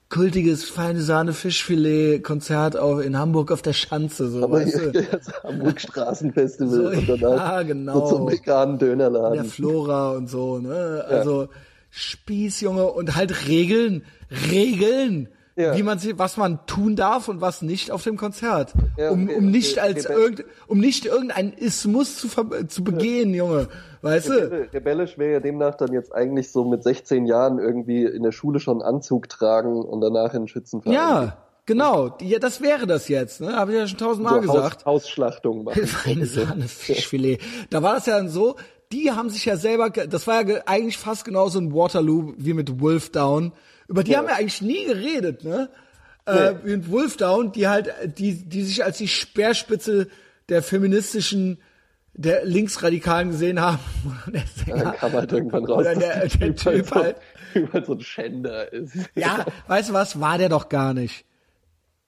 [0.09, 5.07] kultiges feine Sahne Fischfilet Konzert auf, in Hamburg auf der Schanze, so, Aber weißt du?
[5.43, 8.07] Hamburg Straßenfestival So, und dann ja, genau.
[8.07, 9.45] so zum veganen der Dönerladen.
[9.45, 11.03] Flora und so, ne?
[11.07, 11.47] Also
[11.89, 14.03] Spieß, Junge, und halt Regeln,
[14.51, 15.77] Regeln, Ja.
[15.77, 18.73] wie man sich, was man tun darf und was nicht auf dem Konzert.
[18.97, 22.27] Ja, um, okay, um nicht okay, als irgend, um nicht irgendeinen Ismus zu,
[22.67, 23.67] zu begehen, Junge.
[24.01, 24.33] Weißt du?
[24.33, 28.31] Rebelle- Rebellisch wäre ja demnach dann jetzt eigentlich so mit 16 Jahren irgendwie in der
[28.31, 30.93] Schule schon einen Anzug tragen und danach in den Schützenverein.
[30.95, 32.17] Ja, genau.
[32.19, 33.55] Ja, das wäre das jetzt, ne?
[33.55, 34.85] Habe ich ja schon tausendmal so gesagt.
[34.87, 35.85] Haus, Hausschlachtung machen.
[35.87, 37.39] Feine Sahne, Fischfilet.
[37.69, 38.55] Da war das ja dann so,
[38.91, 42.53] die haben sich ja selber, das war ja ge- eigentlich fast genauso ein Waterloo wie
[42.53, 43.51] mit Wolfdown.
[43.87, 44.19] Über die Ja.
[44.19, 45.69] haben wir eigentlich nie geredet, ne?
[46.25, 50.07] Äh, wie mit Wolfdown, die halt, die, die sich als die Speerspitze
[50.49, 51.57] der feministischen,
[52.13, 53.79] der Linksradikalen gesehen haben.
[54.25, 57.17] Und der Sänger, Dann kam halt irgendwann raus, Oder der, der Typ Typ halt
[57.73, 58.93] halt, so, so ein Schänder ist.
[59.15, 61.25] ja, weißt du was, war der doch gar nicht.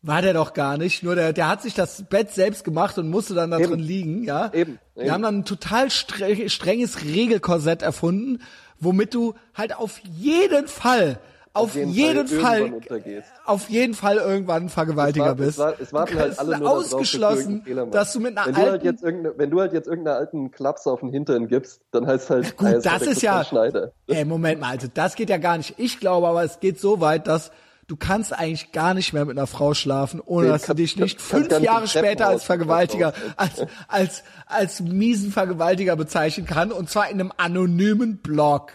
[0.02, 1.02] War der doch gar nicht.
[1.04, 3.72] Nur der, der hat sich das Bett selbst gemacht und musste dann da Eben.
[3.72, 4.54] drin liegen, ja.
[4.54, 5.12] Eben, Wir eben.
[5.12, 8.42] haben dann ein total stre strenges Regelkorsett erfunden,
[8.80, 11.20] womit du halt auf jeden Fall
[11.56, 15.52] auf jeden jeden, Fall Fall, auf jeden Fall irgendwann ein Vergewaltiger war- bist.
[15.54, 17.96] es war- es warten du halt alle nur dass du ausgeschlossen, Fehler machst.
[17.96, 20.18] dass du mit einer Wenn du, halt alten jetzt irgendeine, wenn du halt jetzt irgendeiner
[20.18, 23.92] alten Klaps auf den Hintern gibst, dann heißt halt, Gut, das ist ja- Schneider.
[24.08, 25.76] Ey, Moment mal, also das geht ja gar nicht.
[25.78, 27.52] Ich glaube aber, es geht so weit, dass
[27.88, 30.80] du kannst eigentlich gar nicht mehr mit einer Frau schlafen, ohne Nee, dass du kannst-
[30.80, 36.48] dich nicht kannst fünf nicht Jahre später als Vergewaltiger, als, als, als miesen Vergewaltiger bezeichnen
[36.48, 38.72] kann, und zwar in einem anonymen Blog.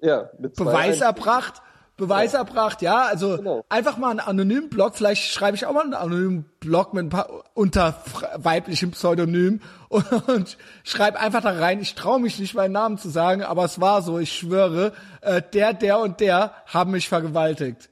[0.00, 1.62] Ja, mit Beweis erbracht,
[2.02, 3.64] Beweis erbracht, ja, also Genau.
[3.68, 7.08] einfach mal einen anonymen Blog, vielleicht schreibe ich auch mal einen anonymen Blog mit ein
[7.10, 7.94] paar unter
[8.36, 13.08] weiblichem Pseudonym und, und schreibe einfach da rein, ich traue mich nicht meinen Namen zu
[13.08, 17.88] sagen, aber es war so, ich schwöre, äh, der, der und der haben mich vergewaltigt.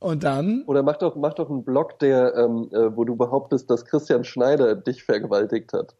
[0.00, 3.70] Und dann, Oder mach doch, mach doch einen Blog, der, ähm, äh, wo du behauptest,
[3.70, 5.94] dass Christian Schneider dich vergewaltigt hat.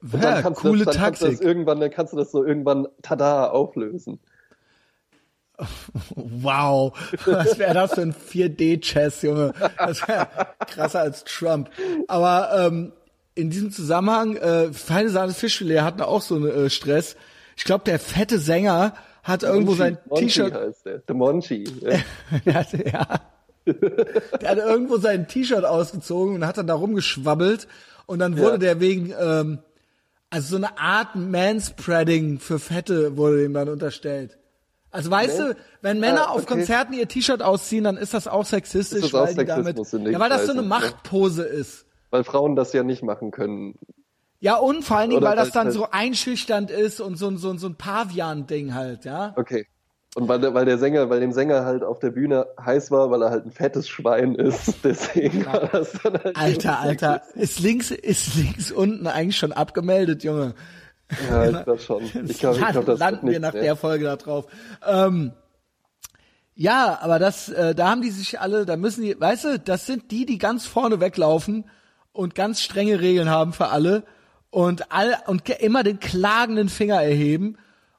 [0.00, 1.40] Und ja, kannst coole du dann Kannst du Taktik.
[1.40, 4.20] das irgendwann, dann kannst du das so irgendwann tada auflösen.
[6.14, 6.92] Wow,
[7.26, 9.52] was wäre das für ein 4D-Chess, Junge?
[9.76, 10.28] Das wäre
[10.66, 11.70] krasser als Trump.
[12.06, 12.92] Aber ähm,
[13.34, 17.16] in diesem Zusammenhang, äh, feine Sahne Fischfilet hatten auch so einen äh, Stress.
[17.56, 18.94] Ich glaube, der fette Sänger
[19.24, 21.14] hat irgendwo sein Monchi T-Shirt, der.
[21.14, 21.64] Monchi.
[22.44, 22.54] Ja.
[22.54, 23.20] hatte, ja,
[23.66, 27.66] der hatte irgendwo sein T-Shirt ausgezogen und hat dann da rumgeschwabbelt
[28.06, 28.58] und dann wurde Ja.
[28.58, 29.58] der wegen, ähm,
[30.30, 34.37] also so eine Art Manspreading für Fette wurde ihm dann unterstellt.
[34.90, 36.54] Also weißt Man- du, wenn Männer Ah, auf okay.
[36.54, 39.64] Konzerten ihr T-Shirt ausziehen, dann ist das auch sexistisch, Ist das auch weil die damit,
[39.76, 40.68] Sexismus in dem ja, weil das so eine ne?
[40.68, 41.84] Machtpose ist.
[42.10, 43.74] Weil Frauen das ja nicht machen können.
[44.40, 47.16] Ja, und vor allen Dingen, Oder weil das weil- dann weil- so einschüchternd ist und
[47.16, 49.34] so, ein- so, so ein Pavian-Ding halt, ja.
[49.36, 49.66] Okay.
[50.14, 53.10] Und weil der, weil der Sänger, weil dem Sänger halt auf der Bühne heiß war,
[53.10, 57.60] weil er halt ein fettes Schwein ist, deswegen war das dann halt Alter, Alter, ist
[57.60, 60.54] links, ist links unten eigentlich schon abgemeldet, Junge.
[61.30, 62.02] Ja, ich glaube schon.
[62.28, 63.62] Ich glaube, ich Landen- glaub, das landen wir nach mehr.
[63.62, 64.46] der Folge da drauf.
[64.86, 65.32] Ähm,
[66.54, 69.86] ja, aber das, äh, da haben die sich alle, da müssen die, weißt du, das
[69.86, 71.64] sind die, die ganz vorne weglaufen
[72.12, 74.02] und ganz strenge Regeln haben für alle
[74.50, 77.56] und all und immer den klagenden Finger erheben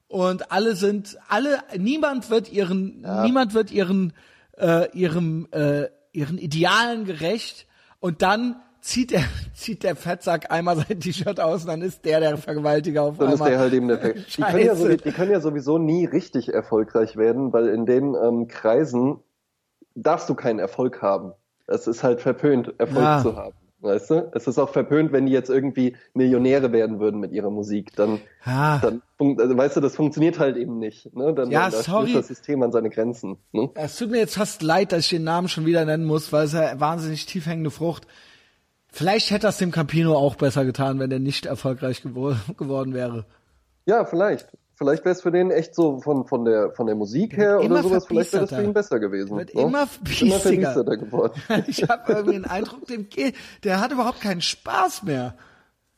[0.07, 4.11] und alle sind, alle, niemand wird ihren, niemand wird ihren,
[4.57, 7.65] äh, ihrem, äh, ihren Idealen gerecht
[7.99, 9.23] und dann zieht der,
[9.53, 13.27] zieht der Fettsack einmal sein T-Shirt aus und dann ist der der Vergewaltiger auf Dann
[13.29, 13.49] ist einmal.
[13.51, 14.97] der halt eben der Ver- die können, ja so, Scheiße.
[14.97, 19.17] die können ja sowieso nie richtig erfolgreich werden, weil in den ähm, Kreisen
[19.95, 21.33] darfst du keinen Erfolg haben.
[21.67, 23.21] Es ist halt verpönt, Erfolg Ja.
[23.21, 23.53] zu haben.
[23.81, 24.29] Weißt du?
[24.33, 27.95] Es ist auch verpönt, wenn die jetzt irgendwie Millionäre werden würden mit ihrer Musik.
[27.95, 28.79] Dann, Ja.
[28.81, 29.01] dann
[29.39, 31.15] also, weißt du, das funktioniert halt eben nicht.
[31.15, 31.33] Ne?
[31.33, 32.07] Dann, Ja, dann sorry.
[32.09, 33.37] stößt das System an seine Grenzen.
[33.53, 33.69] Ne?
[33.75, 36.43] Es tut mir jetzt fast leid, dass ich den Namen schon wieder nennen muss, weil
[36.45, 38.05] es ja wahnsinnig tief hängende Frucht.
[38.91, 43.25] Vielleicht hätte das dem Campino auch besser getan, wenn er nicht erfolgreich gewor geworden wäre.
[43.85, 44.47] Ja, vielleicht.
[44.75, 47.83] Vielleicht wäre es für den echt so von, von, der, von der Musik her oder
[47.83, 49.37] sowas, vielleicht wäre das für ihn besser gewesen.
[49.37, 49.61] Wird ne?
[49.61, 51.33] immer verbiesterter geworden.
[51.67, 53.35] Ich habe irgendwie den Eindruck, dem geht,
[53.65, 55.35] der hat überhaupt keinen Spaß mehr.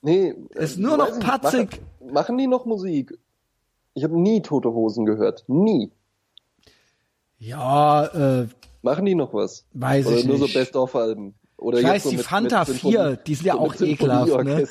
[0.02, 1.70] Nee, Ist äh, nur noch weiß nicht, patzig.
[2.00, 3.20] Machen, machen die noch Musik?
[3.94, 5.44] Ich habe nie Tote Hosen gehört.
[5.48, 5.92] Nie.
[7.38, 8.48] Ja, äh,
[8.82, 9.68] Machen die noch was?
[9.74, 10.54] Weiß oder ich nur nicht.
[10.54, 11.36] so Best-of-Alben?
[11.62, 13.76] Oder ich weiß, so die mit, Fanta mit Symphonie- 4, die sind ja so auch
[13.80, 14.68] ekelhaft, ne?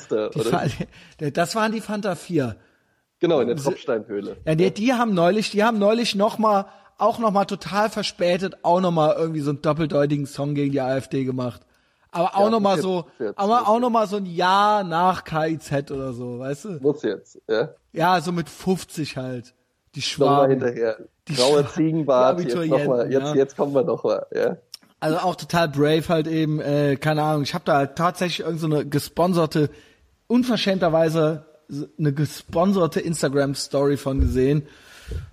[1.21, 2.55] Die, das waren die Fanta 4.
[3.19, 4.37] Genau, in der Tropfsteinhöhle.
[4.45, 6.65] Ja, die, die haben neulich, die haben neulich noch mal,
[6.97, 10.81] auch noch mal total verspätet, auch noch mal irgendwie so einen doppeldeutigen Song gegen die
[10.81, 11.61] AfD gemacht.
[12.11, 14.25] Aber auch Ja, noch mal so, jetzt, muss jetzt, aber auch noch mal so ein
[14.25, 16.69] Jahr nach KIZ oder so, weißt du?
[16.81, 17.69] Muss jetzt, ja?
[17.93, 19.53] Ja, so mit 50 halt.
[19.95, 20.49] Die Nochmal Schwaben.
[20.51, 20.97] hinterher.
[21.29, 23.35] Die Grauer Ziegenbart, jetzt Abiturienten, nochmal, jetzt, ja.
[23.35, 24.57] jetzt kommen wir noch mal, ja?
[25.01, 27.41] Also auch total brave halt eben, äh, keine Ahnung.
[27.41, 29.71] Ich habe da halt tatsächlich irgend so eine gesponserte,
[30.27, 31.45] unverschämterweise
[31.97, 34.67] eine gesponserte Instagram-Story von gesehen.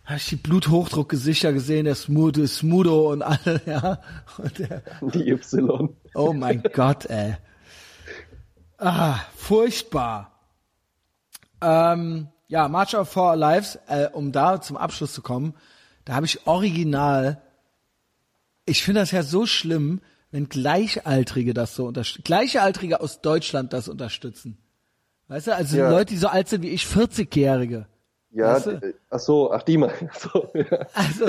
[0.04, 4.00] Habe ich die Bluthochdruckgesichter gesehen, der Smudo, Smudo und alle, ja.
[4.38, 5.94] Und der, Die Y.
[6.14, 7.36] oh mein Gott, ey.
[8.78, 10.32] Ah, furchtbar.
[11.60, 15.54] Ähm, ja, March of Four Lives, äh, um da zum Abschluss zu kommen,
[16.04, 17.42] da habe ich original,
[18.68, 20.00] ich finde das ja so schlimm,
[20.30, 24.58] wenn Gleichaltrige das so unterstützen, Gleichaltrige aus Deutschland das unterstützen.
[25.28, 25.90] Weißt du, also Ja.
[25.90, 27.86] Leute, die so alt sind wie ich, 40-Jährige.
[28.30, 28.70] Ja, Weißt du?
[28.72, 29.92] äh, ach so, ach die mal.
[30.10, 30.84] Ach so, ja.
[30.94, 31.26] Also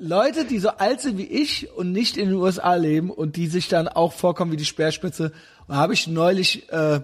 [0.00, 3.46] Leute, die so alt sind wie ich und nicht in den USA leben und die
[3.48, 5.32] sich dann auch vorkommen wie die Speerspitze.
[5.66, 7.00] Und habe ich neulich, äh,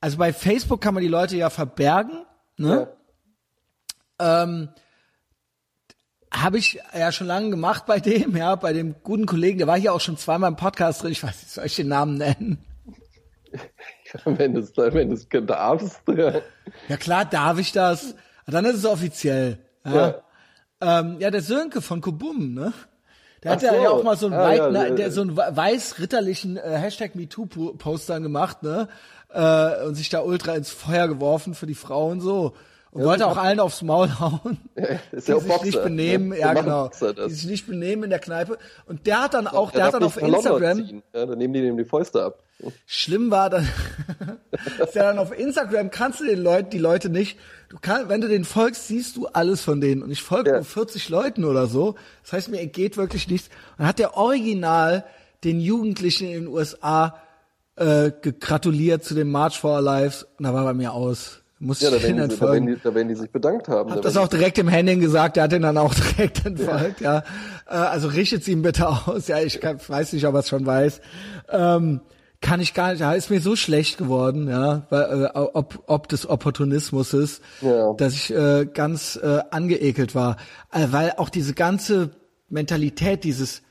[0.00, 2.24] also bei Facebook kann man die Leute ja verbergen,
[2.58, 2.88] ne?
[4.18, 4.68] Ähm,
[6.34, 9.78] habe ich ja schon lange gemacht bei dem, ja, bei dem guten Kollegen, der war
[9.78, 12.64] hier auch schon zweimal im Podcast drin, ich weiß nicht, soll ich den Namen nennen?
[13.52, 13.60] ja.
[14.24, 16.34] Wenn du es wenn du's darfst, ja.
[16.88, 18.14] Ja klar, darf ich das.
[18.46, 19.58] Dann ist es offiziell.
[19.84, 20.22] Ja.
[20.80, 22.72] Ähm, ja, der Sönke von Kubum, ne?
[23.42, 23.82] Der Ach hat ja, so.
[23.82, 27.14] ja auch mal so einen, Ah, weit, ja, na, der, so einen weiß-ritterlichen äh, Hashtag
[27.14, 28.88] MeToo-Poster gemacht, ne?
[29.30, 32.54] Äh, und sich da ultra ins Feuer geworfen für die Frauen so.
[32.94, 34.58] Und wollte auch allen aufs Maul hauen,
[35.12, 36.38] ist die ja auch sich Boxer, nicht benehmen, ne?
[36.38, 36.90] ja genau,
[37.26, 38.56] die sich nicht benehmen in der Kneipe.
[38.86, 41.02] Und der hat dann auch, der, Der hat dann auf Instagram.
[41.12, 42.38] Ja, dann nehmen die dem die Fäuste ab.
[42.86, 43.68] schlimm war dann,
[44.82, 47.36] ist ja dann auf Instagram kannst du den Leuten, die Leute nicht,
[47.68, 50.02] du kannst, wenn du den folgst, siehst du alles von denen.
[50.02, 50.56] Und ich folge Ja.
[50.56, 51.96] nur 40 Leuten oder so.
[52.22, 53.48] Das heißt, mir entgeht wirklich nichts.
[53.72, 55.04] Und dann hat der Original
[55.42, 57.16] den Jugendlichen in den USA
[57.76, 61.40] äh, gratuliert zu dem March for Our Lives und da war bei mir aus.
[61.64, 63.90] Musste Ja, da werden, die, da, werden die, da werden die sich bedankt haben.
[63.90, 67.00] Hab Da das auch direkt dem Henning gesagt, der hat den dann auch direkt entfolgt,
[67.00, 67.18] ja.
[67.66, 69.28] Äh, also richtet ihm bitte aus.
[69.28, 71.00] Ja, ich kann, weiß nicht, ob er es schon weiß.
[71.50, 72.00] Ähm,
[72.42, 76.08] kann ich gar nicht, da ist mir so schlecht geworden, ja, weil, äh, ob, ob
[76.08, 77.94] des Opportunismus ist, Ja.
[77.94, 80.36] dass ich äh, ganz äh, angeekelt war.
[80.70, 82.10] Äh, weil auch diese ganze
[82.50, 83.62] Mentalität, dieses,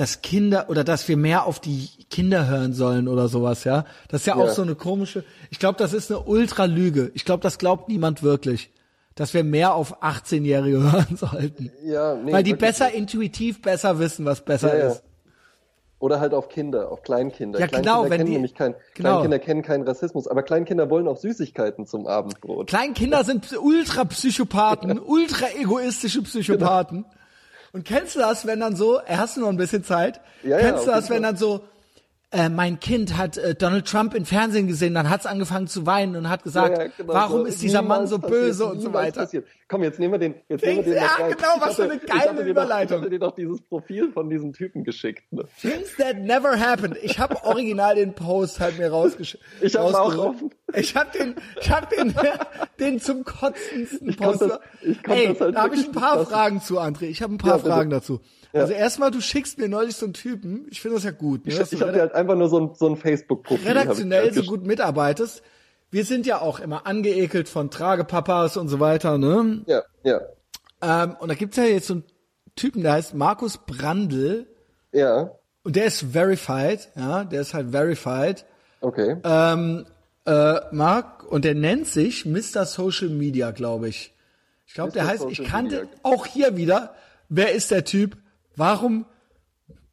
[0.00, 3.84] dass Kinder oder dass wir mehr auf die Kinder hören sollen oder sowas, ja.
[4.08, 4.52] Das ist ja, auch Ja.
[4.54, 7.10] so eine komische, ich glaube, das ist eine Ultralüge.
[7.14, 8.70] Ich glaube, das glaubt niemand wirklich.
[9.14, 11.70] Dass wir mehr auf 18-Jährige hören sollten.
[11.84, 15.02] Ja, nee, Weil die besser intuitiv besser wissen, was besser Ja, ist.
[15.98, 17.60] Oder halt auf Kinder, auf Kleinkinder.
[17.60, 19.08] Ja, Kleinkinder genau, wenn kennen die- nämlich kein, genau.
[19.10, 22.68] Kleinkinder kennen keinen Rassismus, aber Kleinkinder wollen auch Süßigkeiten zum Abendbrot.
[22.68, 27.04] Kleinkinder sind Ultra-Psychopathen, ultra-egoistische Psychopathen.
[27.72, 30.20] Und kennst du das, wenn dann so, äh, hast du noch ein bisschen Zeit?
[30.42, 31.64] Ja, ja, kennst du auf das, wenn dann so,
[32.32, 36.14] äh, mein Kind hat äh, Donald Trump im Fernsehen gesehen, dann hat's angefangen zu weinen
[36.14, 37.46] und hat gesagt, Ja, ja, genau warum so.
[37.46, 39.22] ist dieser Mann so passiert, böse und so weiter.
[39.22, 39.46] Passiert.
[39.66, 41.98] Komm, jetzt nehmen wir den, jetzt nehmen wir den Ja, genau, Ich was für eine
[41.98, 42.98] geile ich Überleitung.
[42.98, 45.24] Ich hatte dir doch dieses Profil von diesem Typen geschickt.
[45.32, 45.44] Ne?
[45.60, 46.96] Things that never happened.
[47.02, 49.42] Ich habe original den Post halt mir rausgeschickt.
[49.60, 50.50] Ich hab ihn auch offen.
[50.74, 52.14] Ich habe den, ich habe den,
[52.78, 54.48] den zum kotzendsten Ich konnt Poster.
[54.48, 56.24] das- ich konnt Ey, das halt da habe ich ein paar.
[56.26, 57.06] Fragen zu, André.
[57.06, 57.58] Ich habe ein paar Ja.
[57.58, 58.20] Fragen dazu.
[58.52, 58.62] Ja.
[58.62, 60.66] Also erstmal, du schickst mir neulich so einen Typen.
[60.70, 61.46] Ich finde das ja gut.
[61.46, 63.62] Ne, Ich, ich habe dir halt einfach nur so ein, so ein Facebook-Profil.
[63.62, 65.42] ich redaktionell halt so gut mitarbeitest.
[65.92, 69.18] Wir sind ja auch immer angeekelt von Tragepapas und so weiter.
[69.18, 69.62] Ne?
[69.66, 70.20] Ja, ja,
[70.82, 72.04] Ähm, und da gibt's ja jetzt so einen
[72.56, 74.46] Typen, der heißt Markus Brandl.
[74.92, 75.30] ja,
[75.62, 78.44] Und der ist verified, ja, der ist halt verified.
[78.80, 79.16] okay.
[79.24, 79.86] Ähm,
[80.26, 82.64] äh, Mark, und der nennt sich Mr.
[82.66, 84.12] Social Media, glaube ich.
[84.66, 85.90] Ich glaube, der heißt, ich Social kannte Media.
[86.02, 86.94] auch hier wieder,
[87.28, 88.16] wer ist der Typ?
[88.60, 89.06] Warum,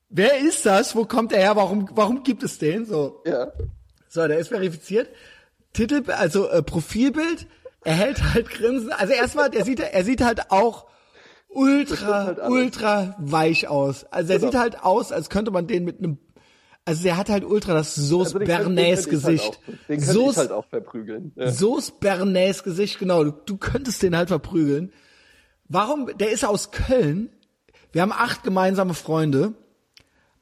[0.10, 0.94] wer ist das?
[0.94, 1.56] Wo kommt er her?
[1.56, 2.86] Warum, warum gibt es den?
[2.86, 3.48] So, ja,
[4.10, 5.08] so, der ist verifiziert.
[5.72, 7.48] Titel, also äh, Profilbild,
[7.86, 8.92] er hält halt Grinsen.
[8.92, 10.86] Also erstmal, der sieht, er sieht halt auch
[11.48, 14.04] ultra, halt ultra weich aus.
[14.12, 14.52] Also er Genau.
[14.52, 16.18] sieht halt aus, als könnte man den mit einem,
[16.84, 19.46] also der hat halt ultra das Sauce Also Bernays halt Gesicht.
[19.46, 21.32] auch- Den könnte Sauce ich halt auch verprügeln.
[21.38, 21.52] Ja.
[21.54, 23.24] Sauce Bernays Gesicht, genau.
[23.24, 24.92] Du, du könntest den halt verprügeln.
[25.70, 26.10] Warum?
[26.18, 27.30] Der ist aus Köln.
[27.92, 29.54] Wir haben acht gemeinsame Freunde.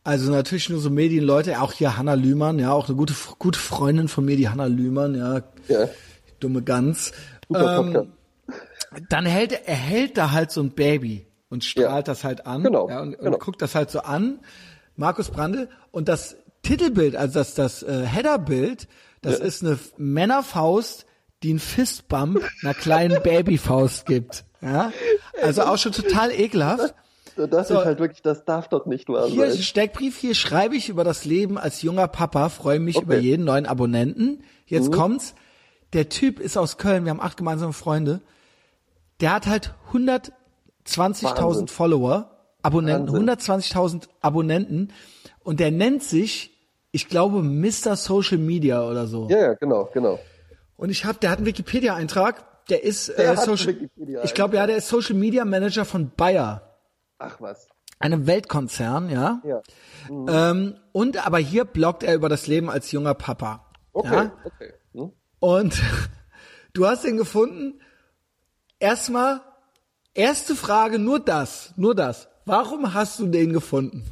[0.04, 4.08] Also natürlich nur so Medienleute, auch hier Hanna Lühmann, ja, auch eine gute, gute Freundin
[4.08, 5.90] von mir, die Hanna Lühmann, ja, Ja.
[6.40, 7.12] dumme Gans.
[7.48, 8.12] Super Ähm,
[9.10, 12.02] dann hält er, hält da halt so ein Baby und strahlt Ja.
[12.14, 12.62] das halt an.
[12.64, 13.38] Genau, Ja, und, und genau.
[13.40, 14.40] guckt das halt so an.
[14.96, 15.70] Markus Brandl.
[15.92, 18.88] Und das Titelbild, also das, das äh, Headerbild,
[19.24, 21.08] das ist eine Männerfaust,
[21.42, 24.46] die einen Fistbump einer kleinen Babyfaust gibt.
[24.62, 24.92] Ja?
[25.42, 26.94] Also auch schon total ekelhaft.
[27.36, 27.80] Das So.
[27.80, 29.60] ist halt wirklich, das darf doch nicht wahr Hier ist sein.
[29.60, 33.06] ein Steckbrief, hier schreibe ich über das Leben als junger Papa, freue mich Okay.
[33.06, 33.12] Mhm.
[33.12, 34.44] über jeden neuen Abonnenten.
[34.68, 35.36] Jetzt kommt's.
[35.94, 38.22] Der Typ ist aus Köln, wir haben acht gemeinsame Freunde.
[39.22, 40.32] Der hat halt 120.000
[40.98, 41.68] Wahnsinn.
[41.68, 42.32] Follower,
[42.64, 43.62] Abonnenten, Wahnsinn.
[43.62, 44.92] 120.000 Abonnenten
[45.44, 46.52] und der nennt sich,
[46.92, 47.96] ich glaube, Mr.
[47.96, 49.28] Social Media oder so.
[49.30, 50.20] Ja, ja, genau, genau.
[50.78, 53.76] Und ich habe, der hat einen Wikipedia-Eintrag, der ist Der äh, Social,
[54.24, 56.65] ich glaube, ja, der ist Social Media Manager von Bayer
[57.18, 57.68] Ach was.
[58.00, 59.42] einem Weltkonzern, ja.
[59.46, 59.62] Ja.
[60.10, 63.66] Ähm, und aber hier bloggt er über das Leben als junger Papa.
[63.94, 64.32] Okay, Ja?
[64.44, 64.74] okay.
[64.94, 65.12] Hm?
[65.40, 65.82] Und
[66.74, 67.80] du hast ihn gefunden.
[68.80, 69.40] Erstmal,
[70.14, 72.28] erste Frage, nur das, nur das.
[72.46, 74.04] Warum hast du den gefunden?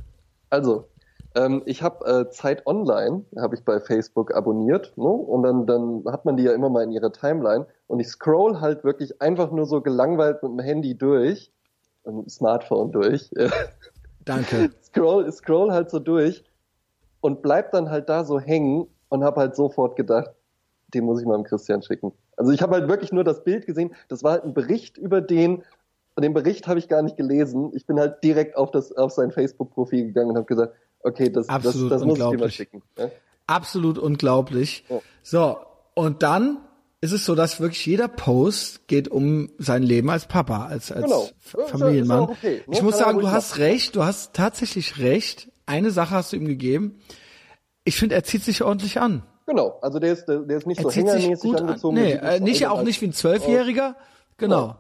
[0.50, 0.88] Also,
[1.36, 5.04] ähm, ich habe äh, Zeit Online, habe ich bei Facebook abonniert, ne?
[5.04, 8.62] und dann, dann hat man die ja immer mal in ihrer Timeline und ich scroll
[8.62, 11.52] halt wirklich einfach nur so gelangweilt mit dem Handy durch,
[12.30, 13.30] Smartphone durch,
[14.26, 14.72] Danke.
[14.84, 16.44] scroll, scroll halt so durch
[17.22, 20.32] und bleib dann halt da so hängen und habe halt sofort gedacht,
[20.94, 22.14] den muss ich mal dem Christian schicken.
[22.38, 25.22] Also ich habe halt wirklich nur das Bild gesehen, das war halt ein Bericht über
[25.22, 25.64] den
[26.16, 27.72] und den Bericht habe ich gar nicht gelesen.
[27.74, 31.48] Ich bin halt direkt auf das auf sein Facebook-Profil gegangen und habe gesagt, okay, das,
[31.48, 32.84] das, Absolut das muss ich dir mal schicken.
[32.98, 33.10] Ja?
[33.48, 34.86] Absolut unglaublich.
[34.90, 35.00] Ja.
[35.22, 35.58] So,
[35.96, 36.60] und dann
[37.04, 41.04] ist es so, dass wirklich jeder Post geht um sein Leben als Papa, als, als
[41.04, 41.30] Genau.
[41.68, 42.22] Familienmann.
[42.22, 42.64] okay?
[42.72, 45.50] Ich muss sagen, du hast recht, du hast tatsächlich recht.
[45.66, 47.00] Eine Sache hast du ihm gegeben.
[47.84, 49.22] Ich finde, er zieht sich ordentlich an.
[49.46, 51.68] Genau, also der ist, der, der ist nicht Er so zieht sich hängermäßig gut an.
[51.68, 51.96] angezogen.
[51.96, 53.98] Nee, äh, nicht auch nicht wie ein Zwölfjähriger.
[54.38, 54.78] Genau.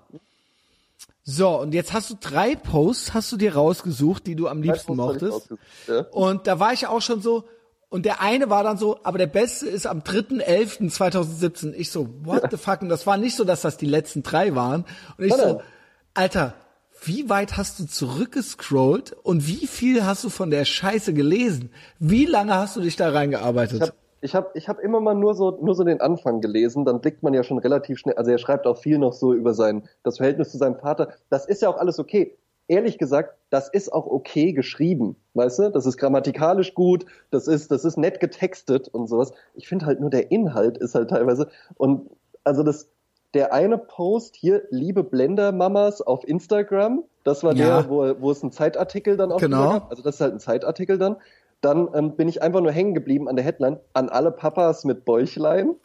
[1.25, 4.95] So, und jetzt hast du drei Posts, hast du dir rausgesucht, die du am liebsten
[4.95, 5.49] mochtest.
[5.87, 6.01] ja.
[6.11, 7.43] Und da war ich auch schon so,
[7.93, 11.73] und der eine war dann so, aber der beste ist am 3.11.2017.
[11.73, 12.81] Ich so, what the fuck?
[12.81, 14.85] Und das war nicht so, dass das die letzten drei waren.
[15.19, 15.61] Und ich Nein, so.
[16.15, 16.55] Alter,
[17.03, 21.69] wie weit hast du zurückgescrollt und wie viel hast du von der Scheiße gelesen?
[21.99, 23.75] Wie lange hast du dich da reingearbeitet?
[23.75, 26.85] Ich habe ich hab, ich hab immer mal nur so, nur so den Anfang gelesen,
[26.85, 29.53] dann blickt man ja schon relativ schnell, also er schreibt auch viel noch so über
[29.53, 31.09] sein, das Verhältnis zu seinem Vater.
[31.29, 32.39] Das ist ja auch alles okay.
[32.67, 35.69] Ehrlich gesagt, das ist auch okay geschrieben, weißt du?
[35.71, 39.31] Das ist grammatikalisch gut, das ist, das ist nett getextet und sowas.
[39.53, 42.09] Ich finde halt nur der Inhalt ist halt teilweise und
[42.45, 42.89] also das,
[43.33, 47.81] der eine Post hier, liebe Blender-Mamas auf Instagram, das war Ja.
[47.81, 49.69] der, wo, wo es einen Zeitartikel dann auch Genau.
[49.71, 49.89] gab.
[49.91, 51.17] Also das ist halt ein Zeitartikel dann.
[51.63, 55.05] Dann ähm, bin ich einfach nur hängen geblieben an der Headline, an alle Papas mit
[55.05, 55.75] Bäuchlein.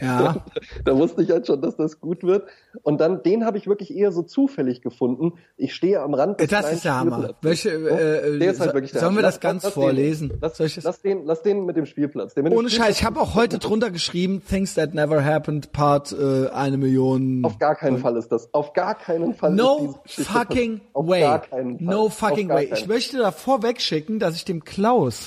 [0.00, 0.44] ja.
[0.84, 2.48] da wusste ich halt schon, dass das gut wird.
[2.82, 5.34] Und dann, den habe ich wirklich eher so zufällig gefunden.
[5.56, 7.34] Ich stehe am Rand des Das ist der Hammer.
[7.42, 10.32] Welche, äh, der ist halt so- wirklich der sollen wir das ganz den- vorlesen?
[10.40, 12.34] Lass, Soll ich das- lass, den, lass den mit dem Spielplatz.
[12.34, 16.10] Mit dem Ohne Scheiß, ich habe auch heute drunter geschrieben, Things That Never Happened, Part
[16.10, 17.44] äh, eine Million.
[17.44, 18.52] Auf gar keinen Fall ist das.
[18.52, 21.38] Auf gar keinen Fall ist No fucking way.
[21.78, 22.68] No fucking way.
[22.72, 25.19] Ich möchte davor wegschicken, dass ich dem Klaus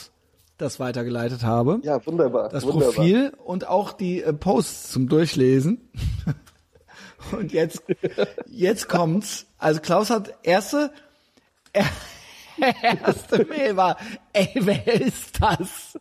[0.58, 1.80] das weitergeleitet habe.
[1.84, 2.50] Ja, wunderbar.
[2.50, 2.94] das wunderbar.
[2.94, 5.90] Profil und auch die äh, Posts zum Durchlesen.
[7.32, 7.84] und jetzt,
[8.48, 9.48] jetzt kommt's.
[9.58, 10.92] Also Klaus hat erste,
[12.82, 13.98] erste Mail war,
[14.32, 15.98] ey, wer ist das?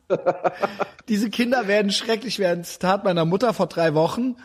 [1.09, 2.65] Diese Kinder werden schrecklich werden.
[2.65, 4.37] Zitat meiner Mutter vor drei Wochen.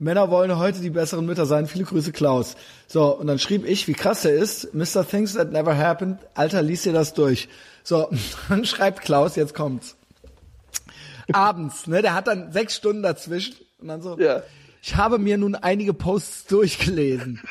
[0.00, 1.66] Männer wollen heute die besseren Mütter sein.
[1.66, 2.54] Viele Grüße, Klaus.
[2.86, 4.72] So, und dann schrieb ich, wie krass er ist.
[4.72, 5.04] Mr.
[5.04, 6.20] Things That Never Happened.
[6.34, 7.48] Alter, lies dir das durch.
[7.88, 8.10] So,
[8.50, 9.96] dann schreibt Klaus, jetzt kommt's.
[11.32, 14.42] Abends, ne, der hat dann sechs Stunden dazwischen und dann so, Ja.
[14.82, 17.42] ich habe mir nun einige Posts durchgelesen.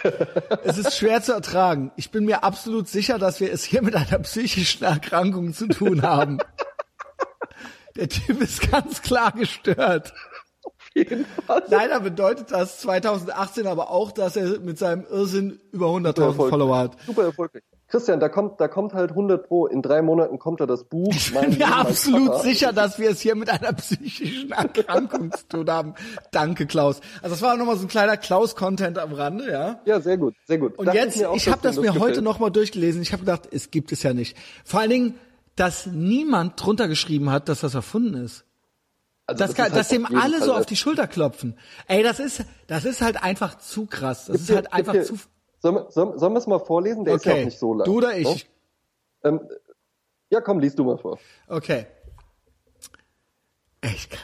[0.64, 1.92] es ist schwer zu ertragen.
[1.96, 6.04] Ich bin mir absolut sicher, dass wir es hier mit einer psychischen Erkrankung zu tun
[6.04, 6.38] haben.
[7.96, 10.14] Der Typ ist ganz klar gestört.
[11.68, 16.50] Leider bedeutet das 2018 aber auch, dass er mit seinem Irrsinn über 100.000 Erfolg.
[16.52, 16.98] Follower hat.
[17.08, 17.64] Super erfolgreich.
[17.90, 19.66] Christian, da kommt, da kommt halt 100 pro.
[19.66, 21.14] In drei Monaten kommt da das Buch.
[21.16, 22.40] Ich bin mir absolut Papa.
[22.44, 25.94] sicher, dass wir es hier mit einer psychischen Erkrankung zu tun haben.
[26.32, 27.00] Danke, Klaus.
[27.22, 29.80] Also das war nochmal so ein kleiner Klaus-Content am Rande, ja.
[29.86, 30.78] Ja, sehr gut, sehr gut.
[30.78, 32.24] Und Dachte jetzt, ich dass habe das mir heute gefällt.
[32.26, 33.02] nochmal durchgelesen.
[33.02, 34.36] Ich habe gedacht, es gibt es ja nicht.
[34.66, 35.16] Vor allen Dingen,
[35.56, 38.44] dass niemand drunter geschrieben hat, dass das erfunden ist.
[39.28, 40.66] Also Das, kann, ist halt dass dem alle Fall so auf das.
[40.68, 41.58] die Schulter klopfen.
[41.88, 44.26] Ey, das ist, das ist halt einfach zu krass.
[44.26, 45.16] Das ist Gib halt dir- einfach dir- zu.
[45.60, 47.04] Sollen wir, sollen, sollen wir es mal vorlesen?
[47.06, 47.86] Der ist ja auch Okay, nicht so lang.
[47.86, 48.18] du oder ne?
[48.20, 48.50] ich?
[49.24, 49.42] Ähm,
[50.30, 51.20] ja, komm, liest du mal vor.
[51.48, 51.86] Okay.
[53.84, 54.20] Ich kann,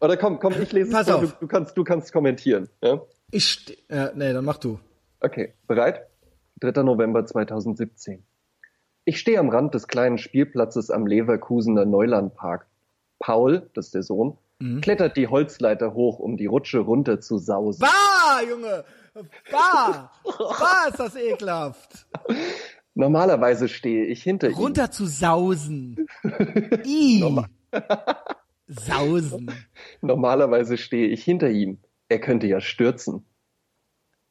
[0.00, 1.32] Oder komm, komm, ich lese Pass es vor, auf.
[1.32, 2.68] du, du, kannst, du kannst kommentieren.
[2.82, 3.00] Ja?
[3.30, 4.78] ich, äh, nee, dann mach du.
[5.20, 6.06] Okay, bereit?
[6.60, 6.82] 3.
[6.82, 8.24] November 2017.
[9.04, 12.66] Ich stehe am Rand des kleinen Spielplatzes am Leverkusener Neulandpark.
[13.18, 14.80] Paul, das ist der Sohn, Mhm.
[14.80, 17.80] klettert die Holzleiter hoch, um die Rutsche runter zu sausen.
[17.80, 18.84] Bah, Junge!
[19.50, 20.10] Bah!
[20.24, 22.06] Bah, ist das ekelhaft.
[22.94, 24.54] Normalerweise stehe ich hinter ihm.
[24.54, 26.06] Runter zu sausen.
[26.84, 27.24] I.
[28.68, 29.50] Sausen.
[30.00, 31.78] Normalerweise stehe ich hinter ihm.
[32.08, 33.26] Er könnte ja stürzen.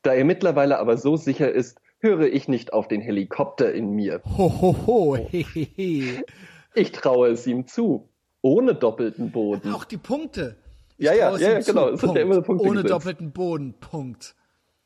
[0.02, 4.22] Da er mittlerweile aber so sicher ist, höre ich nicht auf den Helikopter in mir.
[4.38, 5.16] Ho, ho, ho.
[5.16, 6.24] Hehehe.
[6.74, 8.08] Ich traue es ihm zu.
[8.42, 9.74] Ohne doppelten Boden.
[9.74, 10.56] Auch die Punkte.
[10.98, 11.90] Ja, ja, ja, ja, genau.
[11.90, 12.94] Es sind ja immer Punkte Ohne gesetzt.
[12.94, 13.74] doppelten Boden.
[13.74, 14.36] Punkt.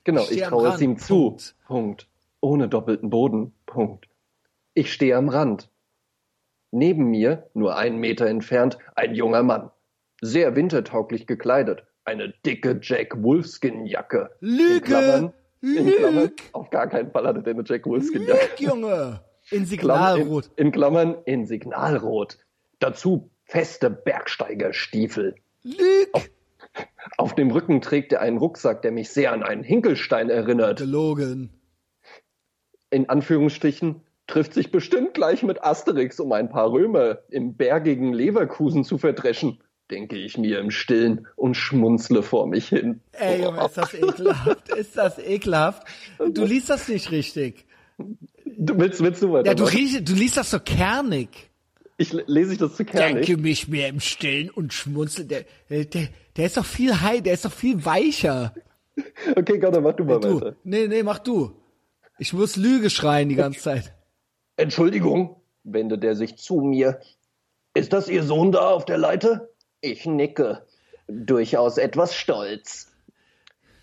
[0.06, 1.32] Genau, Ich ich traue es ihm zu.
[1.32, 1.56] Punkt.
[1.68, 2.10] Punkt.
[2.40, 3.54] Ohne doppelten Boden.
[3.66, 4.08] Punkt.
[4.74, 5.70] Ich stehe am Rand.
[6.72, 9.72] Neben mir, nur einen Meter entfernt, ein junger Mann.
[10.22, 11.84] Sehr wintertauglich gekleidet.
[12.04, 14.30] Eine dicke Jack Wolfskin-Jacke.
[14.42, 14.76] Lüge!
[14.76, 15.98] In Klammern, in Lüg!
[15.98, 18.48] Klammern, auf gar keinen Fall hatte der eine Jack Wolfskin-Jacke.
[18.60, 19.22] Lüg, Junge.
[19.50, 20.52] In Signalrot.
[20.56, 22.38] In, in Klammern in Signalrot.
[22.80, 25.36] Dazu feste Bergsteigerstiefel.
[25.64, 26.10] Lüg!
[26.14, 26.30] Auf
[27.36, 30.80] dem Rücken trägt er einen Rucksack, der mich sehr an einen Hinkelstein erinnert.
[30.80, 31.50] Gelogen.
[32.90, 38.84] in Anführungsstrichen, trifft sich bestimmt gleich mit Asterix, um ein paar Römer im bergigen Leverkusen
[38.84, 39.60] zu verdreschen,
[39.92, 43.02] denke ich mir im Stillen und schmunzle vor mich hin.
[43.12, 44.70] Ey, Junge, ist das ekelhaft.
[44.70, 45.84] Ist das ekelhaft.
[46.32, 47.66] Du liest das nicht richtig.
[48.58, 49.48] Du willst, willst du weiter?
[49.48, 51.30] Ja, du, riech, du liest das so kernig.
[51.98, 53.28] ich lese ich das zu kernig.
[53.28, 55.26] Denke mich mehr im Stillen und schmunzel.
[55.26, 58.54] Der, der, Der ist doch viel high, der ist doch viel weicher.
[59.36, 60.56] Okay, komm, dann mach du mal Du, weiter.
[60.64, 61.52] nee, nee, mach du.
[62.18, 63.94] Ich muss Lüge schreien die ganze Zeit.
[64.58, 67.02] Entschuldigung, wendet er sich zu mir.
[67.74, 69.50] Ist das Ihr Sohn da auf der Leiter?
[69.82, 70.66] Ich nicke,
[71.08, 72.92] durchaus etwas stolz.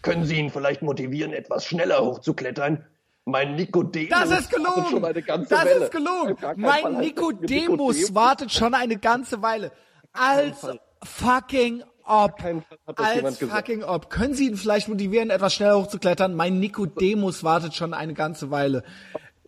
[0.00, 2.84] Können Sie ihn vielleicht motivieren, etwas schneller hochzuklettern?
[3.24, 5.26] Mein Nikodemus Das ist wartet schon eine gelogen.
[5.26, 5.84] ganze Das Weile.
[5.84, 6.36] ist gelogen.
[6.56, 8.14] Mein Nikodemus Nikodemus.
[8.14, 9.70] wartet schon eine ganze Weile.
[10.12, 10.66] Als
[11.04, 12.36] fucking ob.
[12.38, 13.56] keinen Fall hat das Als jemand gesagt.
[13.68, 14.10] fucking ob.
[14.10, 16.34] Können Sie ihn vielleicht motivieren, etwas schneller hochzuklettern?
[16.34, 18.82] Mein Nikodemus wartet schon eine ganze Weile.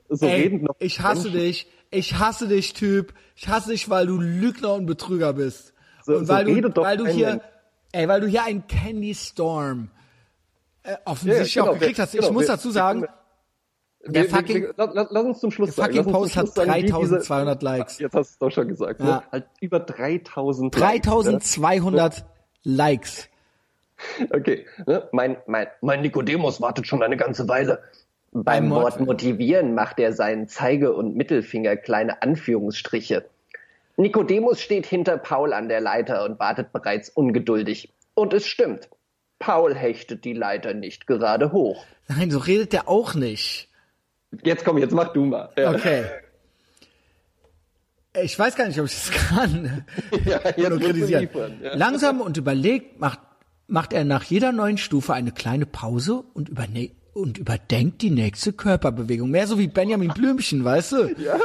[0.09, 1.39] So Ey, reden noch ich hasse Menschen.
[1.41, 1.67] dich.
[1.91, 3.15] Ich hasse dich, Typ.
[3.37, 5.73] Ich hasse dich, weil du Lügner und Betrüger bist.
[6.05, 7.43] So- und so weil du, redet doch weil du hier, Mensch.
[7.93, 9.91] ey, weil du hier einen Candy Storm
[10.83, 12.15] äh, offensichtlich Ja, ja, auch genau, gekriegt hast.
[12.15, 13.07] Ich genau, muss wir- dazu sagen,
[14.07, 16.55] der Wir- wir- fucking, wir- lass, lass- uns zum Schluss der fucking Post hat Schluss
[16.57, 17.99] sagen, wie diese- 3200 Likes.
[18.01, 19.01] Jetzt hast du es doch schon gesagt.
[19.01, 19.07] Ja.
[19.07, 19.23] Ne?
[19.33, 22.25] Halt über 3000 Likes, 3200
[22.65, 23.29] Likes.
[24.31, 24.67] Okay.
[24.87, 25.09] Ne?
[25.13, 27.83] Mein, mein, mein Nikodemus wartet schon eine ganze Weile.
[28.33, 33.25] Beim Mord- Wort motivieren macht er seinen Zeige- und Mittelfinger kleine Anführungsstriche.
[33.97, 37.93] Nikodemus steht hinter Paul an der Leiter und wartet bereits ungeduldig.
[38.15, 38.89] Und es stimmt.
[39.39, 41.85] Paul hechtet die Leiter nicht gerade hoch.
[42.09, 43.69] Nein, so redet der auch nicht.
[44.43, 45.51] Jetzt komm, jetzt mach du mal.
[45.57, 45.71] Ja.
[45.71, 46.05] Okay.
[48.23, 49.85] Ich weiß gar nicht, ob ich das kann.
[50.25, 51.23] Ja, Nur kritisieren.
[51.23, 51.75] liefern, ja.
[51.75, 53.19] Langsam und überlegt macht,
[53.67, 58.53] macht er nach jeder neuen Stufe eine kleine Pause und, überne und überdenkt die nächste
[58.53, 59.31] Körperbewegung.
[59.31, 61.15] Mehr so wie Benjamin Blümchen, weißt du?
[61.19, 61.39] Ja.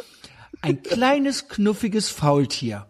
[0.62, 2.86] Ein kleines, knuffiges Faultier.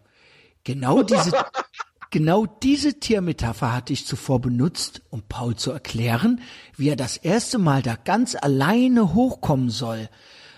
[0.64, 1.32] Genau diese,
[2.10, 6.42] genau diese Tiermetapher hatte ich zuvor benutzt, um Paul zu erklären,
[6.76, 10.10] wie er das erste Mal da ganz alleine hochkommen soll.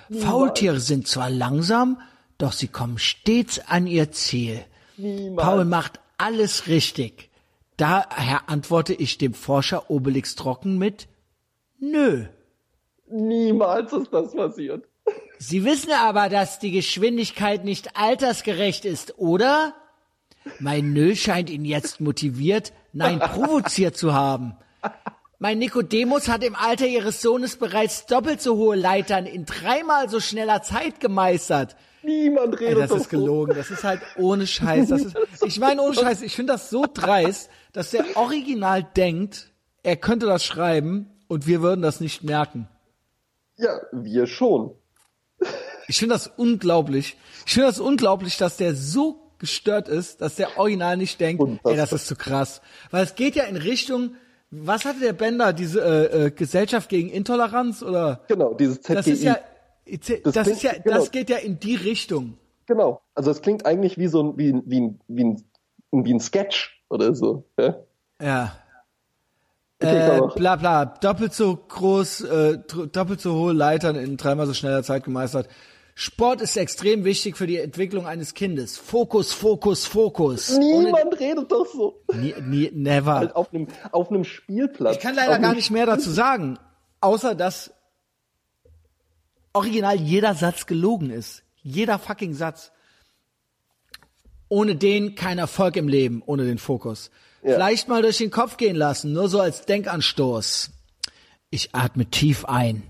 [0.09, 1.99] Faultiere sind zwar langsam,
[2.41, 4.63] doch sie kommen stets an ihr Ziel.
[4.97, 5.45] Niemals.
[5.45, 7.29] Paul macht alles richtig.
[7.77, 11.07] Daher antworte ich dem Forscher Obelix trocken mit
[11.79, 12.25] Nö.
[13.09, 14.85] Niemals ist das passiert.
[15.39, 19.73] Sie wissen aber, dass die Geschwindigkeit nicht altersgerecht ist, oder?
[20.59, 24.55] Mein Nö scheint ihn jetzt motiviert, nein, provoziert zu haben.
[25.39, 30.19] Mein Nikodemus hat im Alter ihres Sohnes bereits doppelt so hohe Leitern in dreimal so
[30.19, 31.75] schneller Zeit gemeistert.
[32.03, 33.55] Niemand Ey, redet das doch ist gelogen.
[33.55, 34.89] Das ist halt ohne Scheiß.
[34.89, 36.21] Das ist, ich meine ohne Scheiß.
[36.21, 39.51] Ich finde das so dreist, dass der Original denkt,
[39.83, 42.67] er könnte das schreiben und wir würden das nicht merken.
[43.57, 44.71] Ja, wir schon.
[45.87, 47.17] Ich finde das unglaublich.
[47.45, 51.75] Ich finde das unglaublich, dass der so gestört ist, dass der Original nicht denkt, ey,
[51.75, 52.61] das ist zu krass.
[52.91, 54.15] Weil es geht ja in Richtung,
[54.51, 58.21] was hatte der Bender, diese äh, äh, Gesellschaft gegen Intoleranz oder?
[58.27, 58.93] Genau, dieses ZGI.
[58.93, 59.37] Das ist ja,
[59.85, 60.97] das, Das ist ja, klingt- genau.
[60.97, 62.37] das geht ja in die Richtung.
[62.65, 63.01] Genau.
[63.15, 65.43] Also es klingt eigentlich wie so ein, wie, ein- wie, ein, wie, ein,
[66.05, 67.45] wie ein Sketch oder so.
[67.59, 67.75] Ja?
[68.21, 68.55] Ja.
[69.81, 72.59] Okay, Äh, bla bla, doppelt so groß, äh,
[72.91, 75.47] doppelt so hohe Leitern in dreimal so schneller Zeit gemeistert.
[75.95, 78.77] Sport ist extrem wichtig für die Entwicklung eines Kindes.
[78.77, 80.55] Fokus, Fokus, Fokus.
[80.57, 81.99] Ohne, Niemand redet doch so.
[82.13, 83.15] nie, nie, never.
[83.15, 84.95] Halt auf einem, auf einem Spielplatz.
[84.97, 86.57] Ich kann leider gar nicht mehr dazu sagen,
[87.01, 87.73] außer dass
[89.53, 91.43] original jeder Satz gelogen ist.
[91.63, 92.71] Jeder fucking Satz.
[94.49, 97.11] Ohne den kein Erfolg im Leben, ohne den Fokus.
[97.43, 97.53] Ja.
[97.53, 100.71] Vielleicht mal durch den Kopf gehen lassen, nur so als Denkanstoß.
[101.49, 102.83] Ich atme tief ein.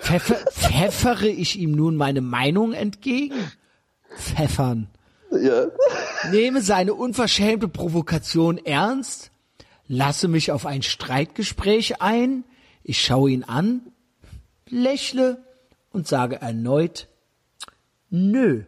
[0.00, 3.50] Pfeffer, pfeffere ich ihm nun meine Meinung entgegen?
[4.16, 4.88] Pfeffern.
[5.30, 5.66] Ja.
[6.30, 9.30] Nehme seine unverschämte Provokation ernst,
[9.86, 12.44] lasse mich auf ein Streitgespräch ein,
[12.82, 13.92] ich schaue ihn an,
[14.68, 15.38] lächle
[15.92, 17.08] und sage erneut
[18.10, 18.62] Nö.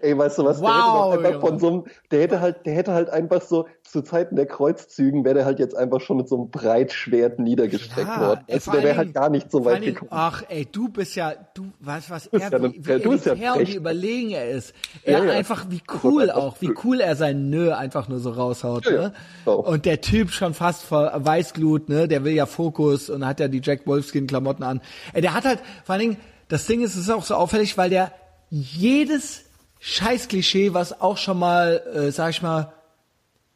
[0.00, 0.62] Ey, weißt du was?
[0.62, 3.68] Wow, der hätte einfach von so einem, der hätte halt, der hätte halt einfach so,
[3.82, 8.08] zu Zeiten der Kreuzzügen wäre der halt jetzt einfach schon mit so einem Breitschwert niedergestreckt
[8.18, 8.40] worden.
[8.46, 10.08] ey, Also der wäre halt gar nicht so weit gekommen.
[10.10, 13.26] Ach, ey, du bist ja, du weißt was er, ja wie, wie ja, du bist
[13.26, 14.72] ja und wie überlegen er ist.
[15.02, 15.32] Er Ja, ja.
[15.32, 17.02] einfach, wie cool auch, wie cool.
[17.02, 19.00] er sein Nö einfach nur so raushaut, Ja, ja.
[19.08, 19.12] ne?
[19.44, 19.66] Auch.
[19.68, 22.08] Und der Typ schon fast vor Weißglut, ne?
[22.08, 24.80] Der will ja Fokus und hat ja die Jack Wolfskin Klamotten an.
[25.12, 26.16] Ey, der hat halt, vor allen Dingen,
[26.52, 28.12] das Ding ist, es ist auch so auffällig, weil der
[28.50, 29.44] jedes
[29.80, 32.72] Scheiß-Klischee, was auch schon mal, äh, sag ich mal,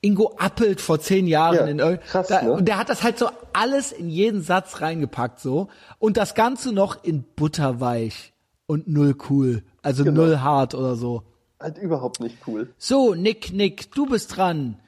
[0.01, 2.53] Ingo Appelt vor zehn Jahren Ja, in irgend- krass, da, ne?
[2.53, 5.69] und der hat das halt so alles in jeden Satz reingepackt so
[5.99, 8.33] und das Ganze noch in butterweich
[8.67, 10.23] und null cool, also Genau.
[10.23, 11.23] null hart oder so.
[11.61, 12.73] Halt überhaupt nicht cool.
[12.79, 14.79] So, Nick, Nick, du bist dran.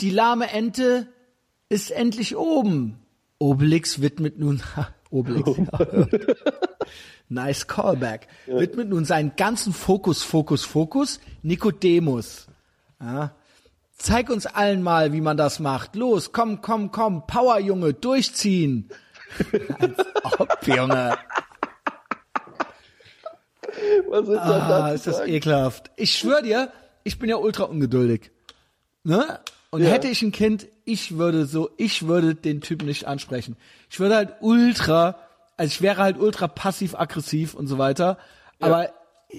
[0.00, 1.06] Die lahme Ente
[1.68, 2.98] ist endlich oben.
[3.38, 4.62] Obelix widmet nun,
[5.12, 5.86] Obelix, ja.
[7.28, 12.46] nice callback, widmet nun seinen ganzen Fokus, Fokus, Fokus, Nikodemus.
[13.00, 13.32] Ja.
[13.96, 15.94] Zeig uns allen mal, wie man das macht.
[15.94, 18.88] Los, komm, komm, komm, Power, Junge, durchziehen.
[19.78, 19.98] Als
[20.38, 21.16] ob, Junge.
[24.08, 25.90] Was ist Ah, da ist das ekelhaft.
[25.96, 26.72] Ich schwör dir,
[27.04, 28.30] ich bin ja ultra ungeduldig.
[29.04, 29.40] Ne?
[29.70, 29.90] Und Ja.
[29.90, 33.56] hätte ich ein Kind, ich würde so, ich würde den Typen nicht ansprechen.
[33.90, 35.16] Ich würde halt ultra,
[35.56, 38.18] also ich wäre halt ultra passiv-aggressiv und so weiter.
[38.60, 38.90] Aber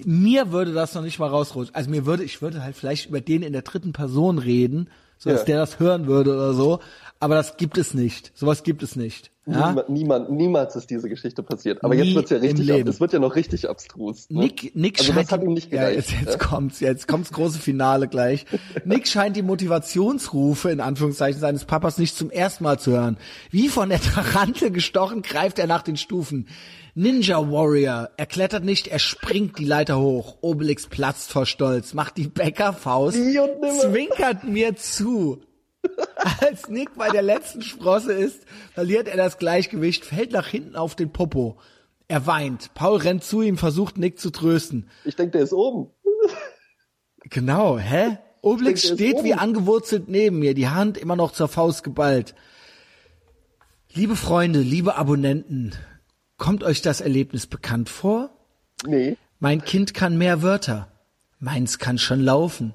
[0.06, 1.76] mir würde das noch nicht mal rausrutschen.
[1.76, 5.30] Also mir würde, ich würde halt vielleicht über den in der dritten Person reden, so
[5.30, 5.46] dass Ja.
[5.46, 6.80] der das hören würde oder so.
[7.20, 8.32] Aber das gibt es nicht.
[8.36, 9.32] Sowas gibt es nicht.
[9.46, 9.70] Ja?
[9.70, 11.84] Niemand, niemand, niemals ist diese Geschichte passiert.
[11.84, 12.90] Aber Nie jetzt wird's ja richtig, Leben.
[12.90, 14.30] es wird ja noch richtig abstrus.
[14.30, 14.40] Ne?
[14.40, 16.12] Nick, Nick also scheint das hat ihm nicht ja, gereicht.
[16.12, 18.46] jetzt, jetzt kommt's, jetzt kommt's große Finale gleich.
[18.86, 23.18] Nick scheint die Motivationsrufe in Anführungszeichen seines Papas nicht zum ersten Mal zu hören.
[23.52, 26.48] Wie von der Tarantel gestochen greift er nach den Stufen.
[26.96, 28.12] Ninja Warrior.
[28.16, 30.38] Er klettert nicht, er springt die Leiter hoch.
[30.42, 35.42] Obelix platzt vor Stolz, macht die Bäckerfaust, zwinkert mir zu.
[36.42, 40.96] Als Nick bei der letzten Sprosse ist, verliert er das Gleichgewicht, fällt nach hinten auf
[40.96, 41.58] den Popo.
[42.08, 42.74] Er weint.
[42.74, 44.90] Paul rennt zu ihm, versucht Nick zu trösten.
[45.06, 45.92] Ich denke, der ist oben.
[47.24, 48.18] Genau, hä?
[48.42, 52.36] Obelix Ich denke, steht wie angewurzelt neben mir, die Hand immer noch zur Faust geballt.
[53.94, 55.74] Liebe Freunde, liebe Abonnenten,
[56.38, 58.32] kommt euch das Erlebnis bekannt vor?
[58.86, 59.18] Nee.
[59.40, 60.92] Mein Kind kann mehr Wörter.
[61.40, 62.74] Meins kann schon laufen.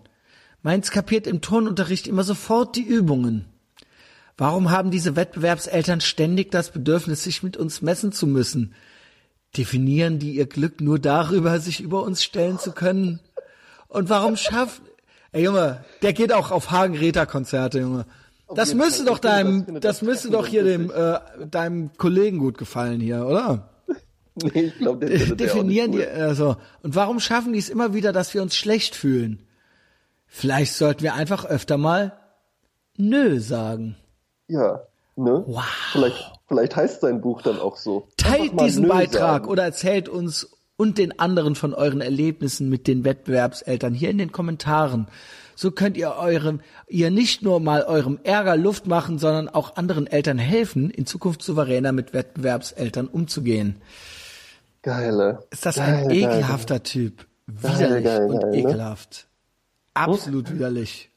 [0.62, 3.46] Meins kapiert im Turnunterricht immer sofort die Übungen.
[4.36, 8.74] Warum haben diese Wettbewerbseltern ständig das Bedürfnis, sich mit uns messen zu müssen?
[9.56, 13.20] Definieren die ihr Glück nur darüber, sich über uns stellen zu können?
[13.88, 14.82] Und warum schafft...
[15.30, 18.06] Ey Junge, der geht auch auf Hagen-Räter-Konzerte, Junge.
[18.54, 21.18] Das müsste doch deinem, das müsste doch hier dem, äh,
[21.50, 23.70] deinem Kollegen gut gefallen hier, oder?
[24.40, 25.04] Nee, ich glaube,
[25.36, 29.47] definieren die, also, und warum schaffen die es immer wieder, dass wir uns schlecht fühlen?
[30.28, 32.12] Vielleicht sollten wir einfach öfter mal
[32.96, 33.96] Nö sagen.
[34.46, 34.82] Ja,
[35.16, 35.44] ne?
[35.46, 35.64] Wow.
[35.92, 38.08] Vielleicht, vielleicht heißt sein Buch dann auch so.
[38.16, 39.48] Teilt diesen Nö Beitrag sagen.
[39.48, 44.32] oder erzählt uns und den anderen von euren Erlebnissen mit den Wettbewerbseltern hier in den
[44.32, 45.08] Kommentaren.
[45.56, 50.06] So könnt ihr eurem, ihr nicht nur mal eurem Ärger Luft machen, sondern auch anderen
[50.06, 53.82] Eltern helfen, in Zukunft souveräner mit Wettbewerbseltern umzugehen.
[54.82, 55.44] Geile.
[55.50, 57.26] Ist das Geil, ein ekelhafter Typ?
[57.46, 59.27] Widerlich geil, und geil, ne?
[59.98, 61.10] Absolut widerlich.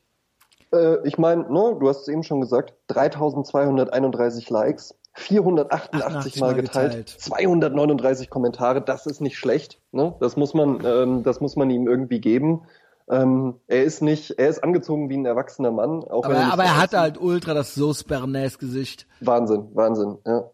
[0.74, 6.54] Äh, ich meine, ne, du hast es eben schon gesagt, 3231 Likes, 488 88 mal
[6.54, 7.10] geteilt, geteilt.
[7.10, 9.80] 239 Kommentare, das ist nicht schlecht.
[9.92, 10.16] Ne?
[10.20, 12.62] Das muss man, ähm, das muss man ihm irgendwie geben.
[13.10, 16.04] Ähm, er ist nicht, er ist angezogen wie ein erwachsener Mann.
[16.06, 19.06] Auch Aber, nicht aber er so hatte halt ultra das Sauce Bernays Gesicht.
[19.20, 20.18] Wahnsinn, Wahnsinn.
[20.26, 20.50] Ja,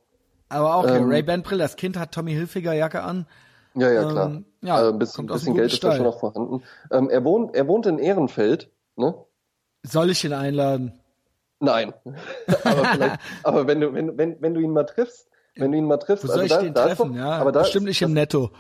[0.50, 3.28] Aber auch Ähm, Ray-Ban Brill, das Kind hat Tommy Hilfiger Jacke an.
[3.78, 4.28] Ja, ja klar.
[4.28, 5.98] Ähm, ja, äh, ein bisschen, bisschen Geld guten ist da Stall.
[5.98, 6.64] schon noch vorhanden.
[6.92, 8.70] Ähm, er wohnt, er wohnt in Ehrenfeld.
[8.96, 9.14] Ne?
[9.84, 10.94] Soll ich ihn einladen?
[11.60, 11.94] Nein.
[12.64, 15.98] aber, aber wenn du, wenn, wenn, wenn du ihn mal triffst, wenn du ihn mal
[15.98, 17.14] triffst, Wo soll also ich da, den da treffen?
[17.14, 18.52] doch, ja, aber da bestimmt ist, nicht das, im Netto.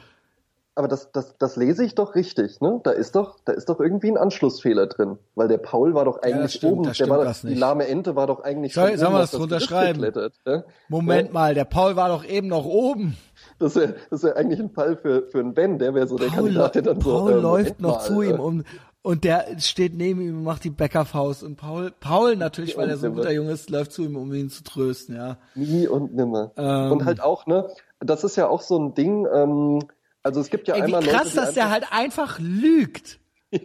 [0.74, 2.80] aber das, das, das lese ich doch richtig, ne?
[2.84, 6.22] Da ist doch, da ist doch irgendwie ein Anschlussfehler drin, weil der Paul war doch
[6.24, 9.20] eigentlich stimmt, oben, der war, was die lahme Ente war doch eigentlich Soll- sollen wir
[9.20, 10.04] das drunter schreiben?
[10.46, 10.64] ja?
[10.88, 13.16] Moment Ja, mal, der Paul war doch eben noch oben.
[13.60, 16.28] Das wäre das wär eigentlich ein Fall für, für einen Ben, der wäre so der
[16.28, 18.66] Paul, Kandidat, der dann so, Paul äh, läuft noch mal, zu äh, ihm und,
[19.02, 21.44] und der steht neben ihm und macht die Bäckerfaust.
[21.44, 24.34] Und Paul, Paul natürlich, weil er so ein guter Junge ist, läuft zu ihm, um
[24.34, 25.38] ihn zu trösten, ja.
[25.56, 26.52] Nie und nimmer.
[26.58, 26.92] Ähm.
[26.92, 27.68] und halt auch, ne,
[28.00, 29.80] das ist ja auch so ein Ding, ähm,
[30.24, 33.20] also es gibt ja Ey, wie einmal krass, Leute, dass der halt einfach lügt.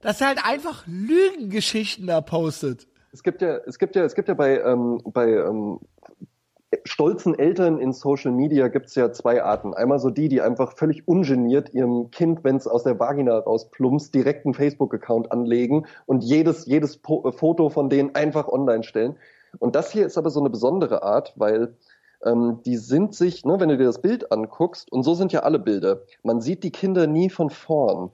[0.00, 2.86] Dass er halt einfach Lügengeschichten da postet.
[3.10, 5.80] es gibt ja, es gibt ja, es gibt ja bei, ähm, bei ähm,
[6.84, 9.74] stolzen Eltern in Social Media gibt's ja zwei Arten.
[9.74, 14.14] Einmal so die, die einfach völlig ungeniert ihrem Kind, wenn es aus der Vagina rausplumpst,
[14.14, 19.16] direkt einen Facebook-Account anlegen und jedes, jedes po äh, Foto von denen einfach online stellen.
[19.58, 21.76] Und das hier ist aber so eine besondere Art, weil
[22.24, 25.40] ähm, die sind sich, ne, wenn du dir das Bild anguckst, und so sind ja
[25.40, 28.10] alle Bilder, man sieht die Kinder nie von vorn.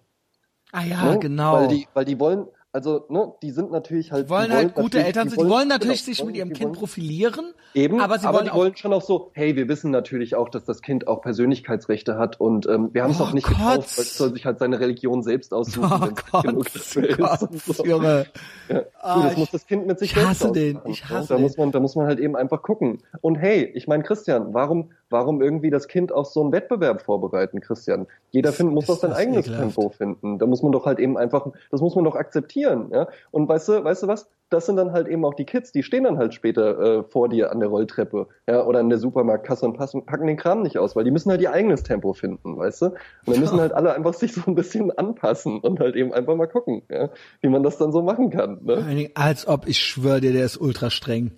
[0.72, 1.18] Ah ja, ne?
[1.18, 1.54] genau.
[1.54, 4.26] Weil die, weil die wollen, also, ne, die sind natürlich halt.
[4.26, 5.38] Die wollen halt gute Eltern sein.
[5.44, 7.52] Die wollen natürlich genau, sich mit die ihrem wollen- Kind profilieren.
[7.74, 10.34] Eben, aber sie aber wollen die auch wollen schon auch so, hey, wir wissen natürlich
[10.34, 13.46] auch, dass das Kind auch Persönlichkeitsrechte hat und ähm, wir haben es Oh auch nicht
[13.46, 13.56] Gott.
[13.56, 16.72] gekauft, weil es soll sich halt seine Religion selbst aussuchen, Oh wenn es Gott, genug
[16.72, 17.18] dafür ist.
[17.18, 17.84] Gott, und so.
[17.84, 18.26] Junge.
[18.68, 18.82] Ja.
[19.00, 21.02] Ah, du, das ich- muss das Kind mit sich ich selbst hasse den, ausmachen, ich
[21.02, 21.08] ne?
[21.16, 21.42] hasse da den.
[21.42, 23.02] muss man, da muss man halt eben einfach gucken.
[23.20, 27.60] Und hey, ich meine, Christian, warum, warum irgendwie das Kind auf so einen Wettbewerb vorbereiten,
[27.60, 28.06] Christian?
[28.30, 29.74] Jeder find, muss doch sein eigenes ekelhaft.
[29.74, 30.38] Tempo finden.
[30.38, 33.08] Da muss man doch halt eben einfach, das muss man doch akzeptieren, ja.
[33.30, 34.28] Und weißt du, weißt du was?
[34.48, 37.28] Das sind dann halt eben auch die Kids, die stehen dann halt später äh, vor
[37.28, 40.78] dir an der Rolltreppe, ja, oder an der Supermarktkasse und passen, packen den Kram nicht
[40.78, 42.86] aus, weil die müssen halt ihr eigenes Tempo finden, weißt du?
[42.86, 42.96] Und
[43.26, 46.46] dann müssen halt alle einfach sich so ein bisschen anpassen und halt eben einfach mal
[46.46, 47.10] gucken, ja,
[47.40, 48.58] wie man das dann so machen kann.
[48.62, 49.10] Ne?
[49.14, 51.32] Als ob ich schwöre dir, der ist ultra streng.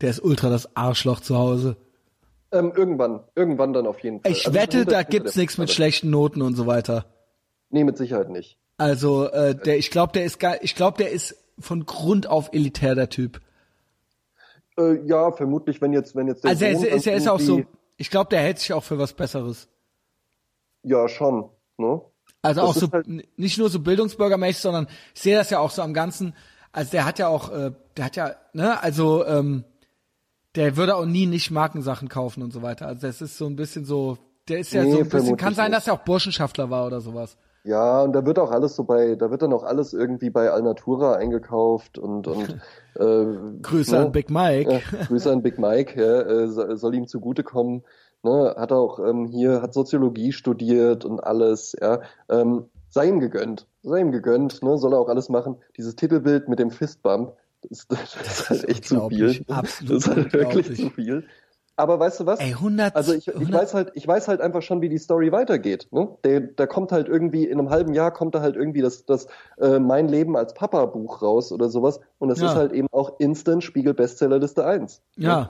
[0.00, 1.76] Der ist ultra das Arschloch zu Hause.
[2.52, 4.32] Ähm, irgendwann, irgendwann dann auf jeden Fall.
[4.32, 7.06] Ich also wette, da gibt's nichts mit schlechten Noten und so weiter.
[7.70, 8.58] Nee, mit Sicherheit nicht.
[8.76, 12.50] Also, äh, der, ich glaube, der ist gar, ich glaube, der ist von Grund auf
[12.52, 13.40] elitär der Typ.
[14.78, 17.40] Äh, ja, vermutlich, wenn jetzt, wenn jetzt der Also er ist, ist, er ist auch
[17.40, 17.62] so.
[17.96, 19.68] Ich glaube, der hält sich auch für was Besseres.
[20.82, 21.50] Ja, schon.
[21.76, 22.00] Ne?
[22.42, 23.06] Also das auch so halt
[23.38, 26.34] nicht nur so bildungsbürgermäßig, sondern ich sehe das ja auch so am ganzen.
[26.72, 29.64] Also der hat ja auch, äh, der hat ja, ne, also ähm,
[30.56, 32.86] der würde auch nie nicht Markensachen kaufen und so weiter.
[32.86, 34.18] Also das ist so ein bisschen so,
[34.48, 37.00] der ist ja nee, so ein bisschen, kann sein, dass er auch Burschenschaftler war oder
[37.00, 37.36] sowas.
[37.62, 40.50] Ja, und da wird auch alles so bei, da wird dann auch alles irgendwie bei
[40.50, 42.58] Alnatura eingekauft und und
[42.94, 43.26] äh,
[43.60, 44.00] Grüße ne?
[44.06, 44.72] an Big Mike.
[44.72, 47.84] Ja, Grüße an Big Mike, ja, äh, soll ihm zugutekommen.
[48.22, 52.00] Ne, hat auch ähm, hier, hat Soziologie studiert und alles, ja.
[52.28, 55.56] Ähm, sei ihm gegönnt, sei ihm gegönnt, ne, soll er auch alles machen.
[55.78, 59.44] Dieses Titelbild mit dem Fistbump, das, das, das ist halt echt zu viel.
[59.48, 59.96] Absolut.
[59.96, 61.24] Das ist halt wirklich zu viel.
[61.80, 62.40] Aber weißt du was?
[62.40, 63.54] Ey, 100, also ich, ich 100.
[63.54, 65.88] weiß halt, ich weiß halt einfach schon, wie die Story weitergeht.
[65.92, 66.08] Ne?
[66.24, 69.28] Der, da kommt halt irgendwie in einem halben Jahr kommt da halt irgendwie das, das
[69.58, 72.00] äh, mein Leben als Papa Buch raus oder sowas.
[72.18, 72.48] Und das ja.
[72.48, 75.00] ist halt eben auch Instant Spiegel Bestsellerliste 1.
[75.16, 75.48] Ja, ne?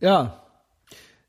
[0.00, 0.42] ja.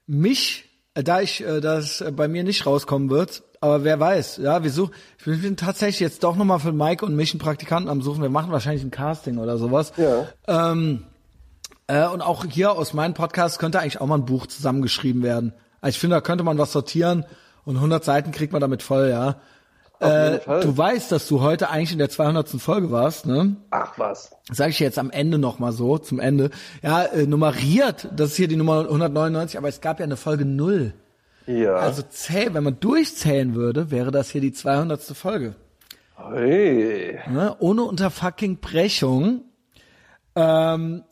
[0.07, 4.63] Mich, äh, da ich, äh, das bei mir nicht rauskommen wird, aber wer weiß, ja,
[4.63, 7.39] wir suchen, ich bin, ich bin tatsächlich jetzt doch nochmal für Mike und mich einen
[7.39, 8.23] Praktikanten am Suchen.
[8.23, 9.93] Wir machen wahrscheinlich ein Casting oder sowas.
[9.97, 10.27] Ja.
[10.47, 11.05] Ähm,
[11.85, 15.53] äh, und auch hier aus meinem Podcast könnte eigentlich auch mal ein Buch zusammengeschrieben werden.
[15.79, 17.23] Also ich finde, da könnte man was sortieren
[17.63, 19.35] und 100 Seiten kriegt man damit voll, ja.
[19.99, 22.49] Äh, du weißt, dass du heute eigentlich in der 200.
[22.49, 23.57] Folge warst, ne?
[23.69, 24.31] Ach was.
[24.51, 26.49] Sag ich jetzt am Ende noch mal so, zum Ende.
[26.81, 30.45] Ja, äh, nummeriert, das ist hier die Nummer 199, aber es gab ja eine Folge
[30.45, 30.95] null.
[31.45, 31.75] Ja.
[31.75, 35.01] Also zähl, wenn man durchzählen würde, wäre das hier die 200.
[35.01, 35.55] Folge.
[36.15, 37.19] Hey.
[37.29, 37.55] Ne?
[37.59, 39.43] Ohne unter fucking Brechung.
[40.35, 41.03] Ähm,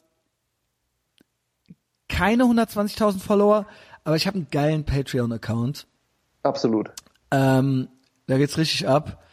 [2.08, 3.66] keine 120.000 Follower,
[4.04, 5.88] aber ich habe einen geilen Patreon-Account.
[6.44, 6.92] Absolut.
[7.32, 7.88] Ähm,
[8.28, 9.24] da geht's richtig ab.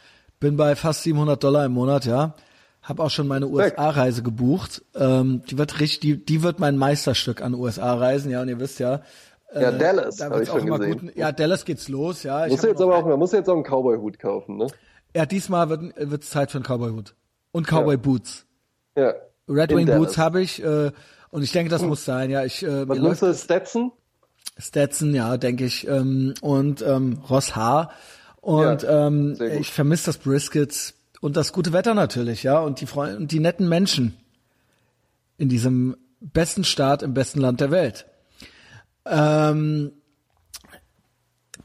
[0.40, 2.35] Bin bei fast 700 Dollar im Monat, ja.
[2.82, 4.85] Hab auch schon meine USA-Reise gebucht.
[4.94, 8.43] Ähm, die wird richtig, die, die wird mein Meisterstück an USA-Reisen, ja.
[8.43, 9.02] Und ihr wisst ja,
[9.61, 10.16] ja, äh, Dallas.
[10.16, 11.16] Da wird's auch immer gut.
[11.16, 12.47] Ja, Dallas geht's los, ja.
[12.47, 14.66] Muss jetzt aber auch, man muss jetzt auch einen Cowboy-Hut kaufen, ne?
[15.15, 17.15] Ja, diesmal wird wird's Zeit für einen Cowboy-Hut.
[17.53, 18.47] Und Cowboy-Boots.
[18.97, 19.15] Ja.
[19.49, 20.91] Red Wing Boots habe ich, äh,
[21.31, 21.89] und ich denke, das hm.
[21.89, 22.45] muss sein, ja.
[22.45, 23.93] Ich, äh, Was nutzt du, Stetson?
[24.59, 25.87] Stetson, ja, denke ich.
[25.87, 27.91] Ähm, und ähm, Ross Haar.
[28.41, 32.61] Und ja, ähm, ich vermisse das Brisket und das gute Wetter natürlich, ja.
[32.61, 34.16] Und die Freunde und die netten Menschen
[35.39, 38.07] in diesem besten Staat im besten Land der Welt.
[39.09, 39.93] Ähm,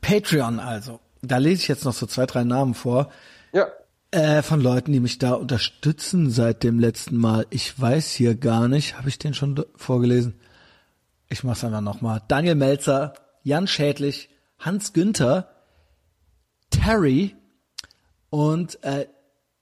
[0.01, 0.99] Patreon also.
[1.21, 3.11] Da lese ich jetzt noch so zwei, drei Namen vor.
[3.53, 3.67] Ja.
[4.11, 7.45] Äh, von Leuten, die mich da unterstützen seit dem letzten Mal.
[7.49, 8.97] Ich weiß hier gar nicht.
[8.97, 10.39] Habe ich den schon vorgelesen?
[11.29, 12.21] Ich mach's einfach nochmal.
[12.27, 13.13] Daniel Melzer,
[13.43, 15.49] Jan Schädlich, Hans Günther,
[16.69, 17.35] Terry
[18.29, 19.07] und äh,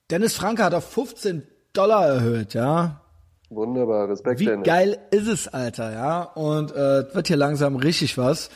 [0.10, 1.44] Dennis Franke hat auf 15
[1.74, 3.02] Dollar erhöht, ja.
[3.50, 4.40] Wunderbar, Respekt.
[4.40, 4.66] Wie Dennis.
[4.66, 6.22] geil ist es, Alter, ja?
[6.22, 8.50] Und äh, wird hier langsam richtig was.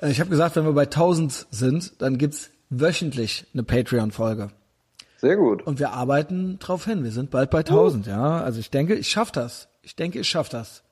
[0.00, 4.50] Äh, ich habe gesagt, wenn wir bei 1000 sind, dann gibt's wöchentlich eine Patreon-Folge.
[5.18, 5.66] Sehr gut.
[5.66, 7.04] Und wir arbeiten drauf hin.
[7.04, 8.10] Wir sind bald bei 1000, uh.
[8.10, 8.40] ja.
[8.40, 9.68] Also ich denke, ich schaff das.
[9.82, 10.82] Ich denke, ich schaff das.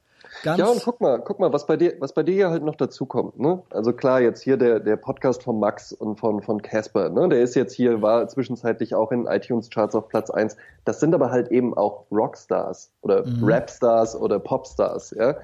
[0.43, 2.62] Ganz ja, und guck mal, guck mal, was bei dir, was bei dir ja halt
[2.62, 3.62] noch dazu kommt, ne?
[3.70, 7.28] Also klar, jetzt hier der, der Podcast von Max und von, von Casper, ne?
[7.28, 10.56] Der ist jetzt hier, war zwischenzeitlich auch in iTunes Charts auf Platz eins.
[10.85, 13.44] Das sind aber halt eben auch Rockstars oder mhm.
[13.44, 15.36] Rapstars oder Popstars, ja?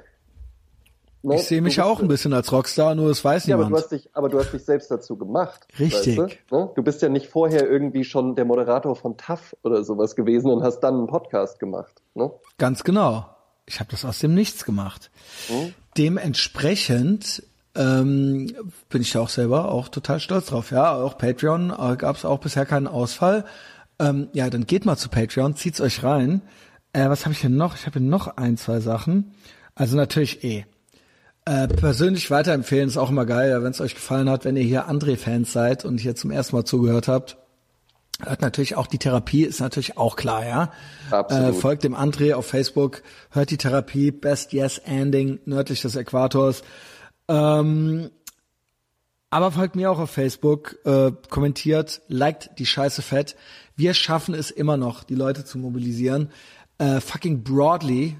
[1.25, 1.37] Ne?
[1.37, 3.73] Ich sehe mich ja auch ein bisschen als Rockstar, nur das weiß ja, niemand.
[3.73, 5.67] Aber du, hast dich, aber du hast dich selbst dazu gemacht.
[5.79, 6.19] Richtig.
[6.19, 6.57] Weißt du?
[6.57, 6.71] Ne?
[6.75, 10.63] du bist ja nicht vorher irgendwie schon der Moderator von TAF oder sowas gewesen und
[10.63, 12.03] hast dann einen Podcast gemacht.
[12.13, 12.31] Ne?
[12.59, 13.25] Ganz genau.
[13.67, 15.11] Ich habe das aus dem Nichts gemacht.
[15.49, 15.75] Hm?
[15.97, 17.43] Dementsprechend
[17.75, 18.55] ähm,
[18.89, 20.71] bin ich da auch selber auch total stolz drauf.
[20.71, 23.45] Ja, auch Patreon äh, gab es auch bisher keinen Ausfall.
[23.99, 26.43] Ähm, ja, dann geht mal zu Patreon, zieht's euch rein.
[26.93, 27.75] Äh, was habe ich denn noch?
[27.77, 29.35] Ich habe hier noch ein, zwei Sachen.
[29.75, 30.65] Also natürlich eh.
[31.47, 34.89] Äh, persönlich weiterempfehlen ist auch immer geil, wenn es euch gefallen hat, wenn ihr hier
[34.89, 37.37] André-Fans seid und hier zum ersten Mal zugehört habt.
[38.23, 40.73] Hört natürlich auch die Therapie, ist natürlich auch klar, ja.
[41.11, 41.49] Absolut.
[41.49, 46.63] Äh, folgt dem André auf Facebook, hört die Therapie, Best Yes Ending, nördlich des Äquators.
[47.29, 48.11] Ähm,
[49.31, 53.35] aber folgt mir auch auf Facebook, äh, kommentiert, liked die Scheiße fett.
[53.75, 56.31] Wir schaffen es immer noch, die Leute zu mobilisieren.
[56.79, 58.17] Äh, fucking Broadly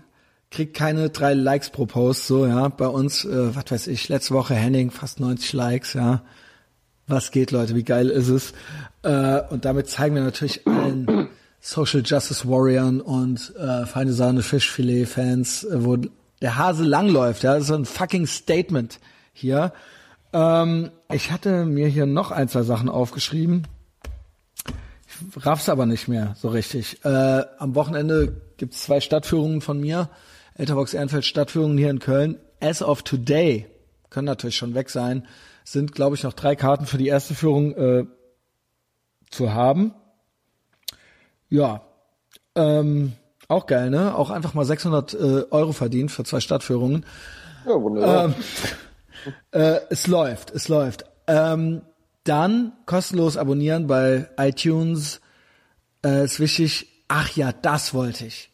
[0.51, 2.67] kriegt keine drei Likes pro Post, so, ja.
[2.69, 6.23] Bei uns, äh, was weiß ich, letzte Woche Henning, fast 90 Likes, ja.
[7.07, 8.53] Was geht, Leute, wie geil ist es?
[9.03, 11.29] Äh, und damit zeigen wir natürlich allen
[11.61, 17.55] Social Justice Warriors und äh, feine Sahne Fischfilet-Fans, äh, wo der Hase langläuft, ja.
[17.55, 19.01] Das ist so ein fucking Statement
[19.33, 19.73] hier.
[20.33, 23.67] Ähm, ich hatte mir hier noch ein, zwei Sachen aufgeschrieben.
[25.07, 27.05] Ich raff's aber nicht mehr so richtig.
[27.05, 30.09] Äh, am Wochenende gibt's zwei Stadtführungen von mir.
[30.57, 32.39] Etherbox Ehrenfeld Stadtführungen hier in Köln.
[32.61, 33.67] As of today,
[34.11, 35.27] können natürlich schon weg sein,
[35.65, 38.07] sind, glaube ich, noch drei Karten für die erste Führung äh,
[39.31, 39.95] zu haben.
[41.49, 41.83] Ja,
[42.55, 43.13] ähm,
[43.49, 44.17] auch geil, ne?
[44.17, 45.17] Auch einfach mal 600 äh,
[45.51, 47.05] Euro verdient für zwei Stadtführungen.
[47.67, 48.27] Ja, wunderbar.
[48.27, 48.35] Ähm,
[49.51, 51.05] äh, es läuft, es läuft.
[51.27, 51.83] Ähm,
[52.25, 55.21] dann kostenlos abonnieren bei iTunes.
[56.05, 57.05] Äh, ist wichtig.
[57.09, 58.51] Ach ja, das wollte ich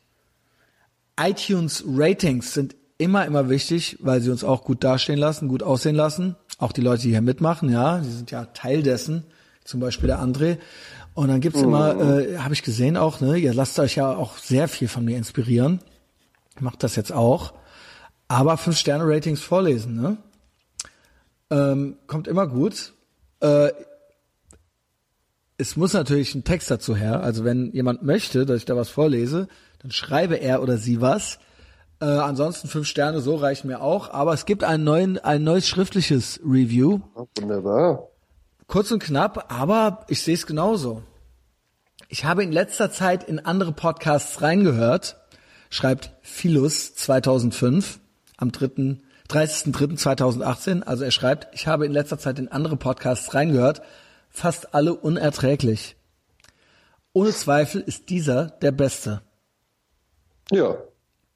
[1.20, 5.94] iTunes Ratings sind immer, immer wichtig, weil sie uns auch gut dastehen lassen, gut aussehen
[5.94, 6.36] lassen.
[6.60, 9.24] Auch die Leute, die hier mitmachen, ja, die sind ja Teil dessen.
[9.64, 10.58] Zum Beispiel der André.
[11.14, 12.20] Und dann gibt's immer, Mhm.
[12.34, 15.16] äh, habe ich gesehen auch, ne, ihr lasst euch ja auch sehr viel von mir
[15.16, 15.80] inspirieren.
[16.60, 17.54] Macht das jetzt auch.
[18.28, 20.16] Aber fünf Sterne Ratings vorlesen, ne?
[21.50, 22.92] Ähm, kommt immer gut.
[23.40, 23.70] Äh,
[25.58, 27.22] es muss natürlich ein Text dazu her.
[27.22, 29.48] Also wenn jemand möchte, dass ich da was vorlese,
[29.80, 31.38] dann schreibe er oder sie was.
[32.00, 34.10] Äh, ansonsten fünf Sterne, so reichen mir auch.
[34.10, 37.00] Aber es gibt einen neuen, ein neues schriftliches Review.
[37.38, 38.08] Wunderbar.
[38.66, 41.02] Kurz und knapp, aber ich sehe es genauso.
[42.08, 45.16] Ich habe in letzter Zeit in andere Podcasts reingehört,
[45.68, 48.00] schreibt Philus 2005
[48.36, 48.98] am 3.
[49.30, 50.82] 30.03.2018.
[50.82, 53.82] Also er schreibt, ich habe in letzter Zeit in andere Podcasts reingehört,
[54.28, 55.96] fast alle unerträglich.
[57.12, 59.22] Ohne Zweifel ist dieser der beste.
[60.50, 60.76] Ja.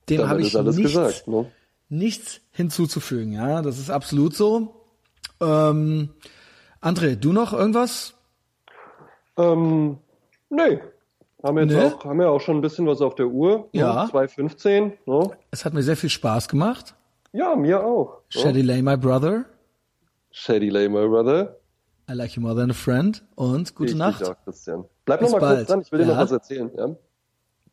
[0.08, 1.50] Dem habe ich nichts, gesagt, ne?
[1.88, 3.32] nichts hinzuzufügen.
[3.32, 4.74] Ja, das ist absolut so.
[5.40, 6.10] Ähm,
[6.82, 8.14] André, du noch irgendwas?
[9.36, 9.98] Ähm,
[10.50, 10.80] nee.
[11.42, 11.84] Haben jetzt Nee?
[11.86, 13.68] auch, haben ja auch schon ein bisschen was auf der Uhr.
[13.72, 13.80] ne?
[13.80, 14.04] Ja.
[14.06, 14.92] 2,15.
[15.06, 15.30] Ne?
[15.50, 16.94] Es hat mir sehr viel Spaß gemacht.
[17.32, 18.20] Ja, mir auch.
[18.34, 18.40] Ne?
[18.40, 19.44] Shady Lay, my brother.
[20.30, 21.56] Shady Lay, my brother.
[22.08, 23.22] I like you more than a friend.
[23.34, 24.22] Und gute Ich Nacht.
[24.24, 24.84] auch, Christian.
[25.04, 26.14] Bleib Bis noch mal kurz dran, ich will dir Ja.
[26.14, 26.70] noch was erzählen.
[26.76, 26.88] Ja?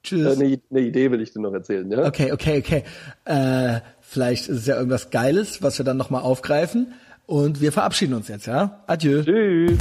[0.04, 0.40] Äh, Tschüss.
[0.40, 1.90] eine, eine Idee will ich dir noch erzählen.
[1.92, 2.06] Ja?
[2.06, 2.84] Okay, okay, okay.
[3.26, 6.94] Äh, vielleicht ist es ja irgendwas Geiles, was wir dann nochmal aufgreifen.
[7.28, 8.84] Und wir verabschieden uns jetzt, ja?
[8.88, 9.24] Adieu.
[9.24, 9.78] Tschüss.